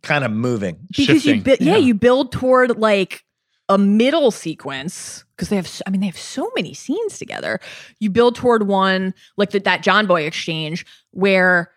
kind 0.03 0.24
of 0.24 0.31
moving. 0.32 0.77
because 0.89 1.24
you 1.24 1.35
shifting. 1.36 1.43
bu- 1.43 1.57
yeah, 1.65 1.73
Yeah. 1.73 1.77
you 1.78 1.94
build 1.94 2.32
toward 2.32 2.78
like 2.78 3.24
a 3.69 3.78
middle 3.78 4.31
sequence 4.31 5.24
because 5.36 5.49
they 5.49 5.57
have 5.57 5.70
I 5.86 5.90
mean 5.90 6.01
they 6.01 6.07
have 6.09 6.19
so 6.19 6.51
many 6.57 6.74
scenes 6.74 7.19
together 7.19 7.61
you 8.01 8.11
build 8.11 8.35
toward 8.35 8.66
one 8.66 9.15
like 9.36 9.51
the, 9.51 9.61
that 9.61 9.82
john 9.82 10.07
boy 10.07 10.23
exchange 10.23 10.85
where 11.12 11.70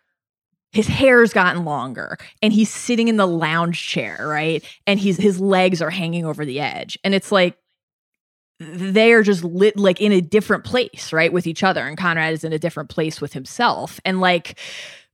his 0.75 0.87
hair's 0.87 1.31
gotten 1.31 1.63
longer 1.63 2.17
and 2.41 2.51
he's 2.51 2.69
sitting 2.69 3.07
in 3.07 3.15
the 3.15 3.25
lounge 3.25 3.87
chair 3.87 4.27
right? 4.27 4.63
And 4.85 4.99
he's 4.99 5.17
his 5.17 5.39
legs 5.39 5.81
are 5.81 5.89
hanging 5.89 6.25
over 6.25 6.45
the 6.45 6.59
edge. 6.59 6.99
And 7.03 7.15
it's 7.15 7.31
like 7.31 7.57
they 8.59 9.13
are 9.13 9.23
just 9.23 9.43
lit 9.43 9.77
like 9.77 10.01
in 10.01 10.11
a 10.11 10.21
different 10.21 10.65
place 10.65 11.13
right 11.13 11.31
with 11.31 11.47
each 11.47 11.63
other. 11.63 11.87
And 11.87 11.97
conrad 11.97 12.33
is 12.33 12.43
in 12.43 12.53
a 12.53 12.59
different 12.59 12.89
place 12.89 13.21
with 13.21 13.33
himself. 13.33 13.99
And 14.03 14.19
like 14.19 14.59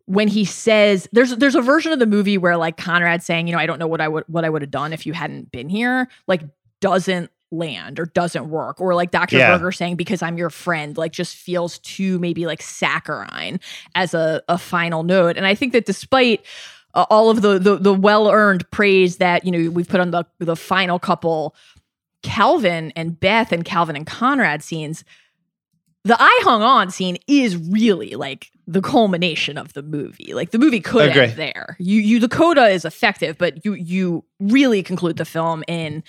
when 0.05 0.27
he 0.27 0.45
says 0.45 1.07
there's 1.11 1.35
there's 1.37 1.55
a 1.55 1.61
version 1.61 1.91
of 1.91 1.99
the 1.99 2.07
movie 2.07 2.37
where 2.37 2.57
like 2.57 2.77
Conrad 2.77 3.21
saying, 3.21 3.47
you 3.47 3.53
know, 3.53 3.59
I 3.59 3.67
don't 3.67 3.79
know 3.79 3.87
what 3.87 4.01
I 4.01 4.07
would 4.07 4.23
what 4.27 4.43
I 4.43 4.49
would 4.49 4.63
have 4.63 4.71
done 4.71 4.93
if 4.93 5.05
you 5.05 5.13
hadn't 5.13 5.51
been 5.51 5.69
here, 5.69 6.07
like 6.27 6.41
doesn't 6.81 7.29
land 7.51 7.99
or 7.99 8.05
doesn't 8.05 8.49
work. 8.49 8.79
Or 8.79 8.95
like 8.95 9.11
Dr. 9.11 9.37
Yeah. 9.37 9.51
Berger 9.51 9.71
saying, 9.71 9.95
because 9.95 10.21
I'm 10.21 10.37
your 10.37 10.49
friend, 10.49 10.97
like 10.97 11.11
just 11.11 11.35
feels 11.35 11.79
too 11.79 12.17
maybe 12.19 12.45
like 12.45 12.61
saccharine 12.61 13.59
as 13.95 14.13
a, 14.13 14.41
a 14.47 14.57
final 14.57 15.03
note. 15.03 15.37
And 15.37 15.45
I 15.45 15.55
think 15.55 15.73
that 15.73 15.85
despite 15.85 16.45
uh, 16.93 17.05
all 17.09 17.29
of 17.29 17.41
the 17.41 17.59
the, 17.59 17.77
the 17.77 17.93
well 17.93 18.29
earned 18.29 18.69
praise 18.71 19.17
that 19.17 19.45
you 19.45 19.51
know 19.51 19.69
we've 19.69 19.87
put 19.87 19.99
on 19.99 20.11
the 20.11 20.25
the 20.39 20.55
final 20.55 20.99
couple 20.99 21.55
Calvin 22.23 22.91
and 22.95 23.19
Beth 23.19 23.51
and 23.51 23.65
Calvin 23.65 23.95
and 23.95 24.05
Conrad 24.05 24.63
scenes, 24.63 25.03
the 26.03 26.15
I 26.19 26.39
hung 26.43 26.61
on 26.61 26.91
scene 26.91 27.17
is 27.27 27.55
really 27.55 28.15
like 28.15 28.51
the 28.67 28.81
culmination 28.81 29.57
of 29.57 29.73
the 29.73 29.83
movie. 29.83 30.33
Like 30.33 30.51
the 30.51 30.59
movie 30.59 30.79
could 30.79 31.15
end 31.15 31.33
there. 31.33 31.75
You 31.79 31.99
you 31.99 32.19
the 32.19 32.29
coda 32.29 32.67
is 32.67 32.85
effective, 32.85 33.37
but 33.37 33.63
you 33.65 33.73
you 33.73 34.23
really 34.39 34.83
conclude 34.83 35.17
the 35.17 35.25
film 35.25 35.63
in 35.67 36.03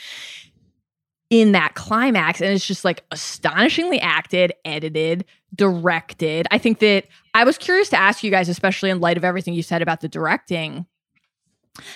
in 1.33 1.53
that 1.53 1.75
climax 1.75 2.43
and 2.43 2.53
it's 2.53 2.67
just 2.67 2.85
like 2.85 3.03
astonishingly 3.11 3.99
acted, 3.99 4.53
edited, 4.67 5.25
directed. 5.55 6.47
I 6.51 6.59
think 6.59 6.81
that 6.81 7.07
I 7.33 7.45
was 7.45 7.57
curious 7.57 7.89
to 7.89 7.99
ask 7.99 8.23
you 8.23 8.31
guys 8.31 8.51
especially 8.51 8.91
in 8.91 9.01
light 9.01 9.17
of 9.17 9.25
everything 9.25 9.55
you 9.55 9.63
said 9.63 9.81
about 9.81 10.03
the 10.03 10.09
directing 10.09 10.85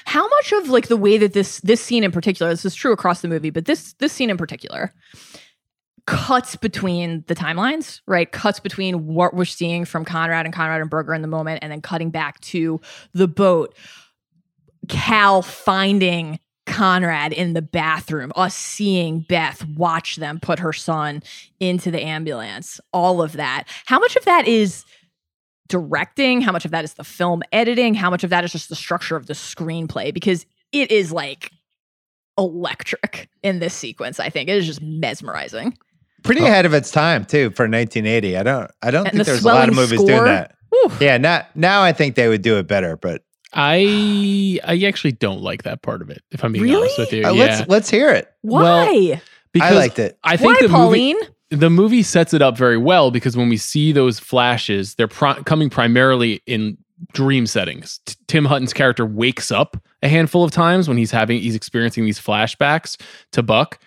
how 0.06 0.26
much 0.26 0.52
of 0.52 0.70
like 0.70 0.88
the 0.88 0.96
way 0.96 1.18
that 1.18 1.34
this 1.34 1.60
this 1.60 1.82
scene 1.82 2.02
in 2.02 2.10
particular 2.10 2.50
this 2.50 2.64
is 2.64 2.74
true 2.74 2.92
across 2.92 3.20
the 3.20 3.28
movie 3.28 3.50
but 3.50 3.66
this 3.66 3.92
this 3.98 4.10
scene 4.10 4.30
in 4.30 4.38
particular 4.38 4.90
cuts 6.06 6.54
between 6.54 7.24
the 7.26 7.34
timelines, 7.34 8.00
right? 8.06 8.30
Cuts 8.30 8.60
between 8.60 9.06
what 9.06 9.34
we're 9.34 9.44
seeing 9.44 9.84
from 9.84 10.04
Conrad 10.04 10.46
and 10.46 10.54
Conrad 10.54 10.80
and 10.80 10.88
Berger 10.88 11.12
in 11.14 11.22
the 11.22 11.28
moment, 11.28 11.60
and 11.62 11.72
then 11.72 11.82
cutting 11.82 12.10
back 12.10 12.40
to 12.42 12.80
the 13.12 13.28
boat. 13.28 13.74
Cal 14.88 15.42
finding 15.42 16.38
Conrad 16.66 17.32
in 17.32 17.52
the 17.54 17.62
bathroom, 17.62 18.32
us 18.36 18.54
seeing 18.54 19.20
Beth 19.20 19.64
watch 19.76 20.16
them 20.16 20.38
put 20.40 20.58
her 20.58 20.72
son 20.72 21.22
into 21.60 21.90
the 21.90 22.02
ambulance, 22.02 22.80
all 22.92 23.22
of 23.22 23.32
that. 23.32 23.64
How 23.86 23.98
much 23.98 24.16
of 24.16 24.24
that 24.24 24.46
is 24.46 24.84
directing? 25.68 26.40
How 26.40 26.52
much 26.52 26.64
of 26.64 26.72
that 26.72 26.84
is 26.84 26.94
the 26.94 27.04
film 27.04 27.42
editing? 27.52 27.94
How 27.94 28.10
much 28.10 28.24
of 28.24 28.30
that 28.30 28.44
is 28.44 28.52
just 28.52 28.68
the 28.68 28.76
structure 28.76 29.16
of 29.16 29.26
the 29.26 29.32
screenplay? 29.32 30.12
Because 30.12 30.44
it 30.72 30.90
is 30.90 31.12
like 31.12 31.50
electric 32.38 33.28
in 33.42 33.58
this 33.60 33.74
sequence, 33.74 34.20
I 34.20 34.28
think. 34.28 34.48
It 34.48 34.56
is 34.56 34.66
just 34.66 34.82
mesmerizing. 34.82 35.76
Pretty 36.22 36.44
ahead 36.44 36.66
of 36.66 36.74
its 36.74 36.90
time 36.90 37.24
too 37.24 37.50
for 37.50 37.68
1980. 37.68 38.36
I 38.36 38.42
don't 38.42 38.70
I 38.82 38.90
don't 38.90 39.06
And 39.06 39.12
think 39.12 39.24
the 39.24 39.30
there's 39.30 39.44
a 39.44 39.46
lot 39.46 39.68
of 39.68 39.74
swelling 39.74 39.90
movies 39.90 40.04
doing 40.04 40.24
that. 40.24 40.56
Whew. 40.70 40.90
Yeah, 41.00 41.18
now 41.18 41.46
now 41.54 41.82
I 41.82 41.92
think 41.92 42.16
they 42.16 42.28
would 42.28 42.42
do 42.42 42.58
it 42.58 42.66
better, 42.66 42.96
but 42.96 43.22
I 43.56 44.60
I 44.64 44.84
actually 44.86 45.12
don't 45.12 45.40
like 45.40 45.62
that 45.64 45.82
part 45.82 46.02
of 46.02 46.10
it. 46.10 46.22
If 46.30 46.44
I'm 46.44 46.52
being 46.52 46.64
Really? 46.64 46.76
honest 46.82 46.98
with 46.98 47.12
you, 47.12 47.24
uh, 47.26 47.32
yeah, 47.32 47.44
let's 47.56 47.68
let's 47.68 47.90
hear 47.90 48.10
it. 48.10 48.28
Why? 48.42 49.20
because 49.52 49.72
I 49.72 49.74
liked 49.74 49.98
it. 49.98 50.18
I 50.22 50.36
think 50.36 50.60
Why, 50.60 50.66
the 50.66 50.68
movie 50.68 51.14
Pauline? 51.14 51.16
the 51.50 51.70
movie 51.70 52.02
sets 52.02 52.34
it 52.34 52.42
up 52.42 52.56
very 52.58 52.76
well 52.76 53.10
because 53.10 53.36
when 53.36 53.48
we 53.48 53.56
see 53.56 53.92
those 53.92 54.18
flashes, 54.18 54.94
they're 54.96 55.08
pri- 55.08 55.42
coming 55.44 55.70
primarily 55.70 56.42
in 56.46 56.76
dream 57.12 57.46
settings. 57.46 58.00
T- 58.04 58.14
Tim 58.26 58.44
Hutton's 58.44 58.72
character 58.74 59.06
wakes 59.06 59.50
up 59.50 59.76
a 60.02 60.08
handful 60.08 60.44
of 60.44 60.50
times 60.50 60.88
when 60.88 60.98
he's 60.98 61.10
having 61.10 61.40
he's 61.40 61.54
experiencing 61.54 62.04
these 62.04 62.20
flashbacks 62.20 63.00
to 63.32 63.42
Buck. 63.42 63.78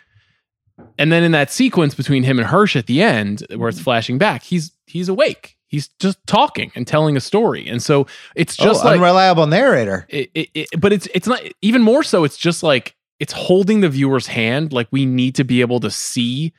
And 0.98 1.12
then 1.12 1.24
in 1.24 1.34
that 1.34 1.52
sequence 1.52 1.94
between 1.94 2.24
him 2.24 2.40
and 2.40 2.48
Hirsch 2.48 2.76
at 2.76 2.88
the 2.88 3.02
end 3.02 3.46
where 3.56 3.70
it's 3.70 3.80
flashing 3.82 4.18
back, 4.18 4.44
he's 4.44 4.72
he's 4.88 5.10
awake. 5.10 5.58
He's 5.70 5.88
just 6.00 6.18
talking 6.28 6.72
and 6.76 6.86
telling 6.86 7.16
a 7.16 7.22
story. 7.22 7.68
And 7.70 7.82
so 7.82 8.06
it's 8.36 8.58
just 8.58 8.84
oh, 8.84 8.88
like 8.88 8.96
unreliable 8.98 9.48
narrator. 9.48 10.06
it, 10.10 10.30
it, 10.34 10.50
it- 10.54 10.70
but 10.82 10.92
it's 10.92 11.08
it's 11.14 11.28
not 11.28 11.42
even 11.62 11.82
more 11.82 12.04
so 12.04 12.24
it's 12.26 12.38
just 12.38 12.62
like 12.64 12.96
it's 13.20 13.34
holding 13.34 13.82
the 13.82 13.90
viewer's 13.90 14.28
hand 14.28 14.74
like 14.74 14.88
we 14.92 15.06
need 15.06 15.36
to 15.36 15.44
be 15.44 15.62
able 15.62 15.80
to 15.82 15.92
see 15.92 16.52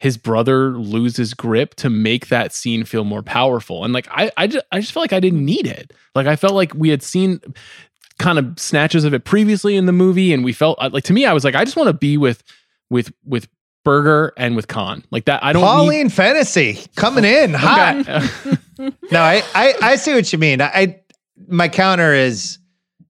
his 0.00 0.16
brother 0.16 0.70
lose 0.76 1.16
his 1.16 1.32
grip 1.32 1.76
to 1.76 1.88
make 1.88 2.26
that 2.28 2.52
scene 2.52 2.82
feel 2.84 3.04
more 3.04 3.22
powerful 3.22 3.84
and 3.84 3.94
like 3.94 4.08
i 4.10 4.30
i 4.36 4.46
just, 4.48 4.66
I 4.72 4.80
just 4.80 4.92
felt 4.92 5.04
like 5.04 5.12
i 5.12 5.20
didn't 5.20 5.44
need 5.44 5.64
it 5.66 5.92
like 6.16 6.26
i 6.26 6.34
felt 6.34 6.54
like 6.54 6.74
we 6.74 6.88
had 6.88 7.04
seen 7.04 7.40
kind 8.18 8.36
of 8.38 8.58
snatches 8.58 9.04
of 9.04 9.14
it 9.14 9.24
previously 9.24 9.76
in 9.76 9.86
the 9.86 9.92
movie 9.92 10.32
and 10.32 10.44
we 10.44 10.52
felt 10.52 10.76
uh, 10.80 10.90
like 10.92 11.04
to 11.04 11.12
me 11.12 11.24
i 11.24 11.32
was 11.32 11.44
like 11.44 11.54
i 11.54 11.64
just 11.64 11.76
want 11.76 11.86
to 11.86 11.92
be 11.92 12.16
with 12.16 12.42
with 12.90 13.12
with 13.24 13.46
Berger 13.84 14.32
and 14.36 14.54
with 14.56 14.68
Con 14.68 15.02
like 15.10 15.24
that 15.24 15.42
i 15.44 15.52
don't 15.52 15.62
Pauline 15.62 16.08
Fantasy 16.08 16.78
coming 16.96 17.24
in 17.24 17.52
need 17.52 17.58
hot. 17.58 18.06
No, 19.10 19.20
I, 19.20 19.42
I 19.54 19.74
I 19.82 19.96
see 19.96 20.12
what 20.14 20.32
you 20.32 20.38
mean. 20.38 20.60
I, 20.60 20.66
I 20.74 21.00
my 21.46 21.68
counter 21.68 22.14
is 22.14 22.58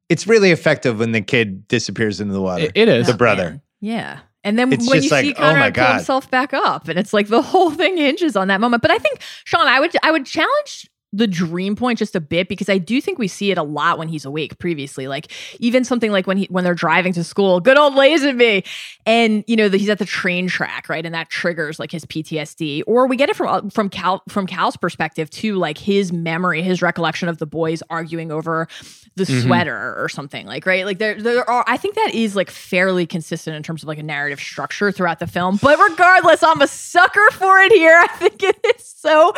it's 0.09 0.27
really 0.27 0.51
effective 0.51 0.99
when 0.99 1.13
the 1.13 1.23
kid 1.23 1.67
disappears 1.69 2.21
into 2.21 2.35
the 2.35 2.43
water. 2.43 2.65
It- 2.65 2.73
it 2.75 2.89
is 2.89 3.07
the 3.07 3.15
brother. 3.15 3.51
Man. 3.51 3.63
Yeah. 3.81 4.19
And 4.45 4.59
then 4.59 4.73
It's 4.73 4.89
when 4.91 5.03
you 5.03 5.09
like, 5.09 5.25
see 5.25 5.35
oh 5.35 5.41
my 5.41 5.49
Conrad 5.53 5.75
pull 5.75 5.85
God. 5.85 5.95
himself 5.97 6.31
back 6.31 6.53
up, 6.53 6.89
and 6.89 6.99
it's 6.99 7.13
like 7.13 7.29
the 7.29 7.41
whole 7.51 7.71
thing 7.71 7.97
hinges 7.97 8.37
on 8.37 8.49
that 8.49 8.61
moment. 8.61 8.83
But 8.83 8.91
I 8.91 8.99
think, 8.99 9.21
Sean, 9.45 9.67
I 9.67 9.79
would 9.81 9.93
I 10.03 10.11
would 10.11 10.27
challenge 10.27 10.91
the 11.15 11.27
dream 11.27 11.77
point 11.77 11.99
just 11.99 12.17
a 12.17 12.21
bit 12.21 12.49
because 12.49 12.71
I 12.71 12.79
do 12.79 12.99
think 13.01 13.19
we 13.19 13.29
see 13.29 13.51
it 13.51 13.59
a 13.59 13.63
lot 13.63 13.99
when 13.99 14.09
he's 14.09 14.25
awake 14.25 14.59
previously. 14.59 15.09
Like 15.09 15.31
even 15.61 15.85
something 15.85 16.11
like 16.11 16.27
when 16.27 16.39
he 16.39 16.47
when 16.47 16.65
they're 16.65 16.75
driving 16.75 17.13
to 17.13 17.23
school, 17.23 17.61
good 17.61 17.79
old 17.79 17.93
Lazenby, 17.95 18.67
and 19.07 19.45
you 19.47 19.57
know 19.57 19.69
that 19.69 19.79
he's 19.79 19.89
at 19.89 19.99
the 19.99 20.05
train 20.05 20.49
track, 20.49 20.89
right? 20.89 21.05
And 21.05 21.15
that 21.15 21.29
triggers 21.31 21.79
like 21.79 21.91
his 21.91 22.05
PTSD. 22.05 22.83
Or 22.87 23.07
we 23.07 23.17
get 23.17 23.29
it 23.31 23.37
from 23.37 23.49
uh, 23.49 23.71
from 23.71 23.89
Cal 23.89 24.23
from 24.29 24.47
Cal's 24.47 24.77
perspective 24.77 25.29
too, 25.31 25.57
like 25.57 25.79
his 25.79 26.13
memory, 26.13 26.63
his 26.63 26.83
recollection 26.83 27.29
of 27.29 27.39
the 27.39 27.47
boys 27.47 27.83
arguing 27.91 28.31
over 28.33 28.69
the 29.17 29.25
Mhm. 29.25 29.43
sweater 29.43 29.95
or 30.03 30.09
something 30.09 30.47
like 30.47 30.65
right 30.65 30.87
like 30.87 30.97
there 30.99 31.21
there 31.21 31.49
are 31.49 31.63
i 31.67 31.77
think 31.77 31.97
that 31.97 32.15
is 32.15 32.35
like 32.35 32.49
fairly 32.51 33.05
consistent 33.05 33.55
in 33.55 33.63
terms 33.63 33.83
of 33.83 33.87
like 33.89 33.99
a 33.99 34.03
narrative 34.03 34.41
structure 34.41 34.91
throughout 34.91 35.19
the 35.19 35.27
film 35.27 35.59
but 35.61 35.79
regardless 35.91 36.43
i'm 36.43 36.63
a 36.63 36.67
sucker 36.67 37.31
for 37.33 37.59
it 37.61 37.71
here 37.73 37.95
i 38.01 38.07
think 38.17 38.43
it 38.43 38.59
is 38.75 38.87
so 38.87 39.35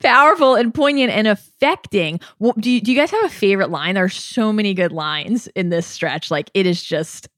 powerful 0.00 0.54
and 0.54 0.72
poignant 0.72 1.10
and 1.10 1.26
affecting 1.26 2.20
well, 2.38 2.54
do, 2.60 2.70
you, 2.70 2.80
do 2.80 2.92
you 2.92 2.96
guys 2.96 3.10
have 3.10 3.24
a 3.24 3.28
favorite 3.28 3.70
line 3.70 3.96
there 3.96 4.04
are 4.04 4.08
so 4.08 4.52
many 4.52 4.72
good 4.72 4.92
lines 4.92 5.48
in 5.48 5.68
this 5.70 5.86
stretch 5.86 6.30
like 6.30 6.48
it 6.54 6.64
is 6.66 6.82
just 6.82 7.28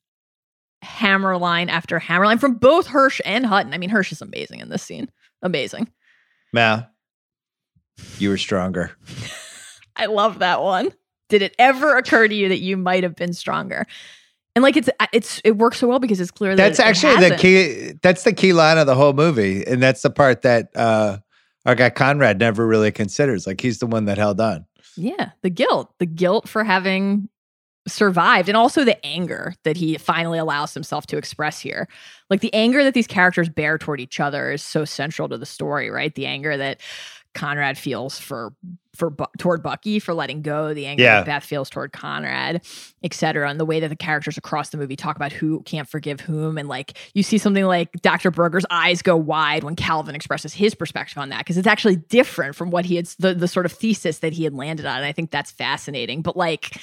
hammer 0.83 1.37
line 1.37 1.69
after 1.69 1.99
hammer 1.99 2.25
line 2.25 2.39
from 2.39 2.55
both 2.55 2.87
hirsch 2.87 3.21
and 3.25 3.45
hutton 3.47 3.75
i 3.75 3.79
mean 3.79 3.91
hirsch 3.91 4.13
is 4.13 4.23
amazing 4.23 4.61
in 4.61 4.69
this 4.69 4.83
scene 4.83 5.11
amazing 5.43 5.91
Mal, 6.53 6.89
you 8.19 8.31
were 8.31 8.37
stronger. 8.37 8.91
I 9.97 10.07
love 10.07 10.41
that 10.41 10.63
one. 10.63 10.93
Did 11.29 11.43
it 11.43 11.55
ever 11.59 11.97
occur 11.97 12.27
to 12.27 12.35
you 12.35 12.49
that 12.49 12.59
you 12.59 12.77
might 12.77 13.05
have 13.05 13.15
been 13.15 13.33
stronger? 13.33 13.87
And 14.57 14.63
like 14.65 14.77
it's 14.77 14.91
it's 15.13 15.41
it 15.45 15.59
works 15.59 15.79
so 15.79 15.87
well 15.87 16.01
because 16.01 16.21
it's 16.21 16.33
clear 16.33 16.57
that 16.57 16.77
That's 16.77 16.81
it 16.81 16.87
actually 16.87 17.15
the 17.17 17.21
hasn't. 17.21 17.41
key. 17.41 17.93
That's 18.03 18.25
the 18.25 18.33
key 18.33 18.53
line 18.53 18.79
of 18.79 18.87
the 18.87 18.97
whole 18.97 19.13
movie, 19.13 19.65
and 19.65 19.81
that's 19.81 20.03
the 20.03 20.11
part 20.11 20.43
that 20.43 20.71
uh, 20.75 21.19
our 21.67 21.77
guy 21.77 21.91
Conrad 21.91 22.41
never 22.41 22.67
really 22.67 22.91
considers. 22.91 23.47
Like 23.47 23.61
he's 23.61 23.79
the 23.79 23.87
one 23.87 24.07
that 24.07 24.19
held 24.19 24.41
on. 24.41 24.67
Yeah, 24.97 25.31
the 25.43 25.51
guilt, 25.51 25.95
the 26.01 26.07
guilt 26.07 26.49
for 26.49 26.65
having 26.65 27.29
survived, 27.91 28.49
and 28.49 28.57
also 28.57 28.85
the 28.85 29.05
anger 29.05 29.55
that 29.65 29.77
he 29.77 29.97
finally 29.97 30.39
allows 30.39 30.75
himself 30.75 31.07
to 31.09 31.17
express 31.17 31.61
here. 31.61 31.89
Like 32.31 32.41
the 32.41 32.55
anger 32.55 32.85
that 32.85 32.95
these 32.95 33.07
characters 33.07 33.49
bear 33.49 33.79
toward 33.79 34.01
each 34.01 34.21
other 34.21 34.53
is 34.53 34.63
so 34.63 34.85
central 34.85 35.29
to 35.29 35.39
the 35.39 35.47
story, 35.47 35.91
right? 35.91 36.15
The 36.15 36.27
anger 36.27 36.57
that 36.57 36.81
Conrad 37.35 37.79
feels 37.79 38.19
for 38.19 38.53
for 38.97 39.15
toward 39.39 39.63
Bucky 39.63 40.01
for 40.01 40.13
letting 40.13 40.43
go, 40.43 40.75
the 40.75 40.85
anger 40.87 41.05
Yeah. 41.05 41.17
that 41.19 41.27
Beth 41.27 41.45
feels 41.45 41.71
toward 41.71 41.93
Conrad, 41.93 42.61
etc. 43.05 43.49
And 43.49 43.59
the 43.61 43.65
way 43.65 43.79
that 43.81 43.89
the 43.89 43.97
characters 43.97 44.37
across 44.37 44.71
the 44.71 44.79
movie 44.79 44.97
talk 44.97 45.15
about 45.15 45.33
who 45.33 45.63
can't 45.63 45.89
forgive 45.89 46.21
whom, 46.21 46.59
and 46.59 46.69
like 46.69 46.99
you 47.15 47.23
see 47.23 47.39
something 47.39 47.65
like 47.65 47.93
Dr. 48.03 48.31
Berger's 48.33 48.67
eyes 48.69 49.01
go 49.01 49.17
wide 49.17 49.63
when 49.63 49.77
Calvin 49.77 50.15
expresses 50.17 50.53
his 50.53 50.75
perspective 50.75 51.19
on 51.19 51.29
that 51.29 51.39
because 51.39 51.57
it's 51.57 51.69
actually 51.69 51.97
different 51.97 52.57
from 52.57 52.71
what 52.71 52.85
he 52.85 52.97
had 52.97 53.07
the 53.21 53.33
the 53.33 53.49
sort 53.49 53.65
of 53.65 53.73
thesis 53.73 54.19
that 54.19 54.33
he 54.33 54.43
had 54.45 54.55
landed 54.55 54.85
on. 54.87 54.97
And 54.97 55.07
I 55.07 55.13
think 55.13 55.31
that's 55.31 55.53
fascinating. 55.53 56.23
But 56.23 56.37
like, 56.37 56.77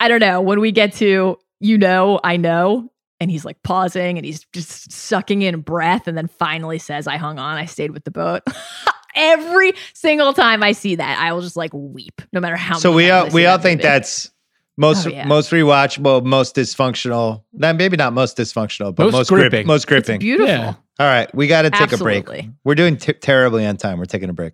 I 0.00 0.08
don't 0.08 0.20
know 0.20 0.40
when 0.40 0.58
we 0.60 0.72
get 0.72 0.92
to 0.94 1.38
you 1.60 1.78
know 1.78 2.18
I 2.24 2.36
know. 2.36 2.88
And 3.20 3.30
he's 3.30 3.44
like 3.44 3.62
pausing 3.62 4.18
and 4.18 4.24
he's 4.26 4.44
just 4.52 4.90
sucking 4.90 5.42
in 5.42 5.60
breath 5.60 6.08
and 6.08 6.18
then 6.18 6.26
finally 6.26 6.80
says, 6.80 7.06
I 7.06 7.18
hung 7.18 7.38
on, 7.38 7.56
I 7.56 7.66
stayed 7.66 7.92
with 7.92 8.02
the 8.02 8.10
boat. 8.10 8.42
Every 9.14 9.74
single 9.94 10.32
time 10.32 10.62
I 10.62 10.72
see 10.72 10.96
that, 10.96 11.18
I 11.18 11.32
will 11.32 11.40
just 11.42 11.56
like 11.56 11.70
weep, 11.74 12.20
no 12.32 12.40
matter 12.40 12.56
how 12.56 12.78
so 12.78 12.90
many 12.90 12.96
we 12.96 13.02
times 13.08 13.12
all 13.12 13.26
I 13.26 13.28
see 13.28 13.34
we 13.34 13.46
all 13.46 13.58
that 13.58 13.62
think 13.62 13.78
movie. 13.80 13.88
that's 13.88 14.30
most 14.76 15.06
Oh, 15.06 15.10
yeah. 15.10 15.26
most 15.26 15.50
rewatchable, 15.50 16.24
most 16.24 16.56
dysfunctional. 16.56 17.42
Nah, 17.52 17.72
maybe 17.74 17.96
not 17.96 18.12
most 18.14 18.36
dysfunctional, 18.38 18.94
but 18.94 19.04
Most 19.04 19.12
most, 19.12 19.28
grip- 19.28 19.50
gripping. 19.50 19.66
most 19.66 19.82
It's 19.82 19.88
gripping. 19.88 20.18
beautiful. 20.20 20.48
Yeah. 20.48 20.74
All 20.98 21.06
right, 21.06 21.32
we 21.34 21.46
got 21.46 21.62
to 21.62 21.70
take 21.70 21.92
a 21.92 21.96
break. 21.98 22.26
We're 22.64 22.74
doing 22.74 22.96
t- 22.96 23.12
terribly 23.14 23.66
on 23.66 23.76
time. 23.76 23.98
We're 23.98 24.04
taking 24.04 24.28
a 24.30 24.32
break. 24.32 24.52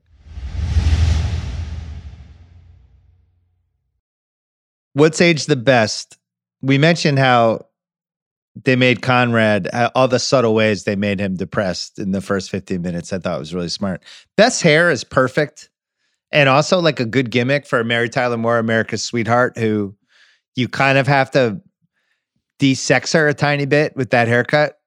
What's 4.95 5.21
aged 5.21 5.49
the 5.49 5.57
best? 5.57 6.19
We 6.63 6.79
mentioned 6.79 7.19
how 7.19 7.67
they 8.65 8.77
made 8.77 9.03
Conrad 9.03 9.69
uh, 9.73 9.91
all 9.95 10.09
the 10.09 10.19
subtle 10.19 10.55
ways 10.55 10.85
they 10.85 10.97
made 10.97 11.21
him 11.21 11.37
depressed 11.37 11.99
in 11.99 12.13
the 12.13 12.21
first 12.21 12.51
15 12.51 12.83
minutes. 12.83 13.13
I 13.13 13.19
thought 13.19 13.39
was 13.39 13.55
really 13.55 13.69
smart. 13.69 14.03
Best 14.37 14.63
hair 14.63 14.91
is 14.91 15.05
perfect, 15.05 15.71
and 16.33 16.49
also 16.49 16.81
like 16.81 17.01
a 17.01 17.05
good 17.05 17.31
gimmick 17.31 17.67
for 17.67 17.83
Mary 17.85 18.09
Tyler 18.09 18.37
Moore, 18.37 18.59
America's 18.59 19.03
sweetheart, 19.03 19.57
who 19.57 19.95
you 20.57 20.69
kind 20.69 20.99
of 20.99 21.07
have 21.07 21.31
to 21.33 21.61
de-sex 22.59 23.13
her 23.13 23.29
a 23.29 23.35
tiny 23.35 23.65
bit 23.65 23.95
with 23.97 24.11
that 24.11 24.27
haircut. 24.27 24.81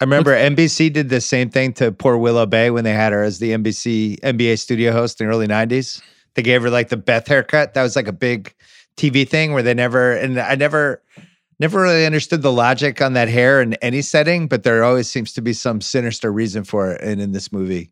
I 0.00 0.04
remember 0.04 0.34
NBC 0.34 0.92
did 0.92 1.08
the 1.08 1.20
same 1.20 1.50
thing 1.50 1.72
to 1.74 1.92
poor 1.92 2.16
Willow 2.16 2.46
Bay 2.46 2.70
when 2.70 2.84
they 2.84 2.94
had 2.94 3.12
her 3.12 3.22
as 3.22 3.38
the 3.38 3.52
NBC 3.52 4.18
NBA 4.20 4.58
studio 4.58 4.92
host 4.92 5.20
in 5.20 5.26
the 5.26 5.32
early 5.32 5.46
90s. 5.46 6.02
They 6.34 6.42
gave 6.42 6.62
her 6.62 6.70
like 6.70 6.88
the 6.88 6.96
Beth 6.96 7.28
haircut. 7.28 7.74
That 7.74 7.82
was 7.82 7.94
like 7.94 8.08
a 8.08 8.12
big 8.12 8.54
TV 8.96 9.28
thing 9.28 9.52
where 9.52 9.62
they 9.62 9.74
never 9.74 10.12
and 10.12 10.38
I 10.38 10.54
never 10.56 11.02
never 11.60 11.80
really 11.82 12.06
understood 12.06 12.42
the 12.42 12.52
logic 12.52 13.00
on 13.02 13.12
that 13.14 13.28
hair 13.28 13.60
in 13.60 13.74
any 13.74 14.02
setting, 14.02 14.46
but 14.48 14.62
there 14.62 14.84
always 14.84 15.08
seems 15.08 15.32
to 15.34 15.42
be 15.42 15.52
some 15.52 15.80
sinister 15.80 16.32
reason 16.32 16.64
for 16.64 16.92
it. 16.92 17.00
And 17.00 17.20
in 17.20 17.32
this 17.32 17.52
movie, 17.52 17.90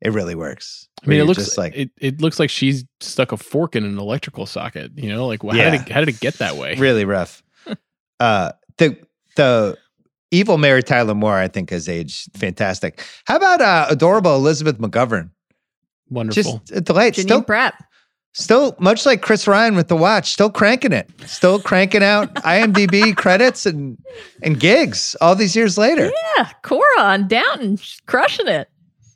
it 0.00 0.12
really 0.12 0.34
works. 0.34 0.88
I 1.02 1.06
mean, 1.06 1.20
it 1.20 1.24
looks 1.24 1.56
like 1.56 1.74
it, 1.76 1.90
it 1.98 2.20
looks 2.20 2.38
like 2.38 2.50
she's 2.50 2.84
stuck 3.00 3.32
a 3.32 3.36
fork 3.36 3.76
in 3.76 3.84
an 3.84 3.98
electrical 3.98 4.46
socket. 4.46 4.92
You 4.96 5.08
know, 5.08 5.26
like 5.26 5.42
how 5.42 5.52
Yeah. 5.52 5.70
did 5.70 5.80
it, 5.82 5.88
how 5.88 6.00
did 6.00 6.08
it 6.08 6.20
get 6.20 6.34
that 6.38 6.56
way? 6.56 6.74
really 6.78 7.04
rough. 7.04 7.42
uh 8.20 8.52
the 8.78 8.96
the 9.36 9.76
evil 10.30 10.58
Mary 10.58 10.82
Tyler 10.82 11.14
Moore, 11.14 11.36
I 11.38 11.48
think, 11.48 11.70
has 11.70 11.88
aged 11.88 12.36
fantastic. 12.36 13.04
How 13.24 13.36
about 13.36 13.60
uh 13.60 13.86
adorable 13.90 14.34
Elizabeth 14.36 14.78
McGovern? 14.78 15.30
Wonderful. 16.10 16.62
Just 16.66 16.70
a 16.72 16.80
delight. 16.80 17.14
Janine 17.14 17.22
Still 17.22 17.42
Pratt. 17.42 17.74
Still, 18.40 18.76
much 18.78 19.04
like 19.04 19.20
Chris 19.20 19.48
Ryan 19.48 19.74
with 19.74 19.88
the 19.88 19.96
watch, 19.96 20.30
still 20.32 20.48
cranking 20.48 20.92
it, 20.92 21.10
still 21.26 21.58
cranking 21.60 22.04
out 22.04 22.32
IMDb 22.36 23.16
credits 23.16 23.66
and 23.66 23.98
and 24.44 24.60
gigs 24.60 25.16
all 25.20 25.34
these 25.34 25.56
years 25.56 25.76
later. 25.76 26.12
Yeah, 26.36 26.48
Cora 26.62 26.84
on 27.00 27.26
Downton, 27.26 27.78
crushing 28.06 28.46
it. 28.46 28.68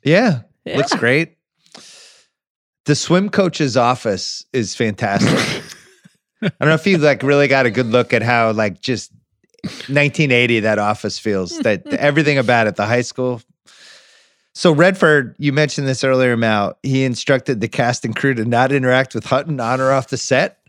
Yeah, 0.03 0.41
Yeah. 0.65 0.75
looks 0.75 0.93
great. 0.95 1.37
The 2.85 2.95
swim 2.95 3.29
coach's 3.29 3.77
office 3.77 4.45
is 4.51 4.75
fantastic. 4.75 5.63
I 6.41 6.49
don't 6.59 6.67
know 6.67 6.73
if 6.75 6.85
you 6.85 6.97
like 6.97 7.23
really 7.23 7.47
got 7.47 7.65
a 7.65 7.71
good 7.71 7.87
look 7.87 8.13
at 8.13 8.21
how 8.23 8.51
like 8.51 8.81
just 8.81 9.13
1980 9.63 10.59
that 10.59 10.79
office 10.79 11.17
feels. 11.17 11.57
That 11.59 11.87
everything 11.93 12.37
about 12.37 12.67
it, 12.67 12.75
the 12.75 12.85
high 12.85 13.03
school. 13.03 13.41
So 14.55 14.71
Redford, 14.71 15.35
you 15.39 15.51
mentioned 15.51 15.87
this 15.87 16.03
earlier, 16.03 16.37
Mal. 16.37 16.77
He 16.83 17.03
instructed 17.03 17.59
the 17.59 17.67
cast 17.67 18.05
and 18.05 18.15
crew 18.15 18.33
to 18.35 18.45
not 18.45 18.71
interact 18.71 19.15
with 19.15 19.25
Hutton 19.25 19.59
on 19.59 19.81
or 19.81 19.91
off 19.91 20.09
the 20.09 20.17
set. 20.17 20.59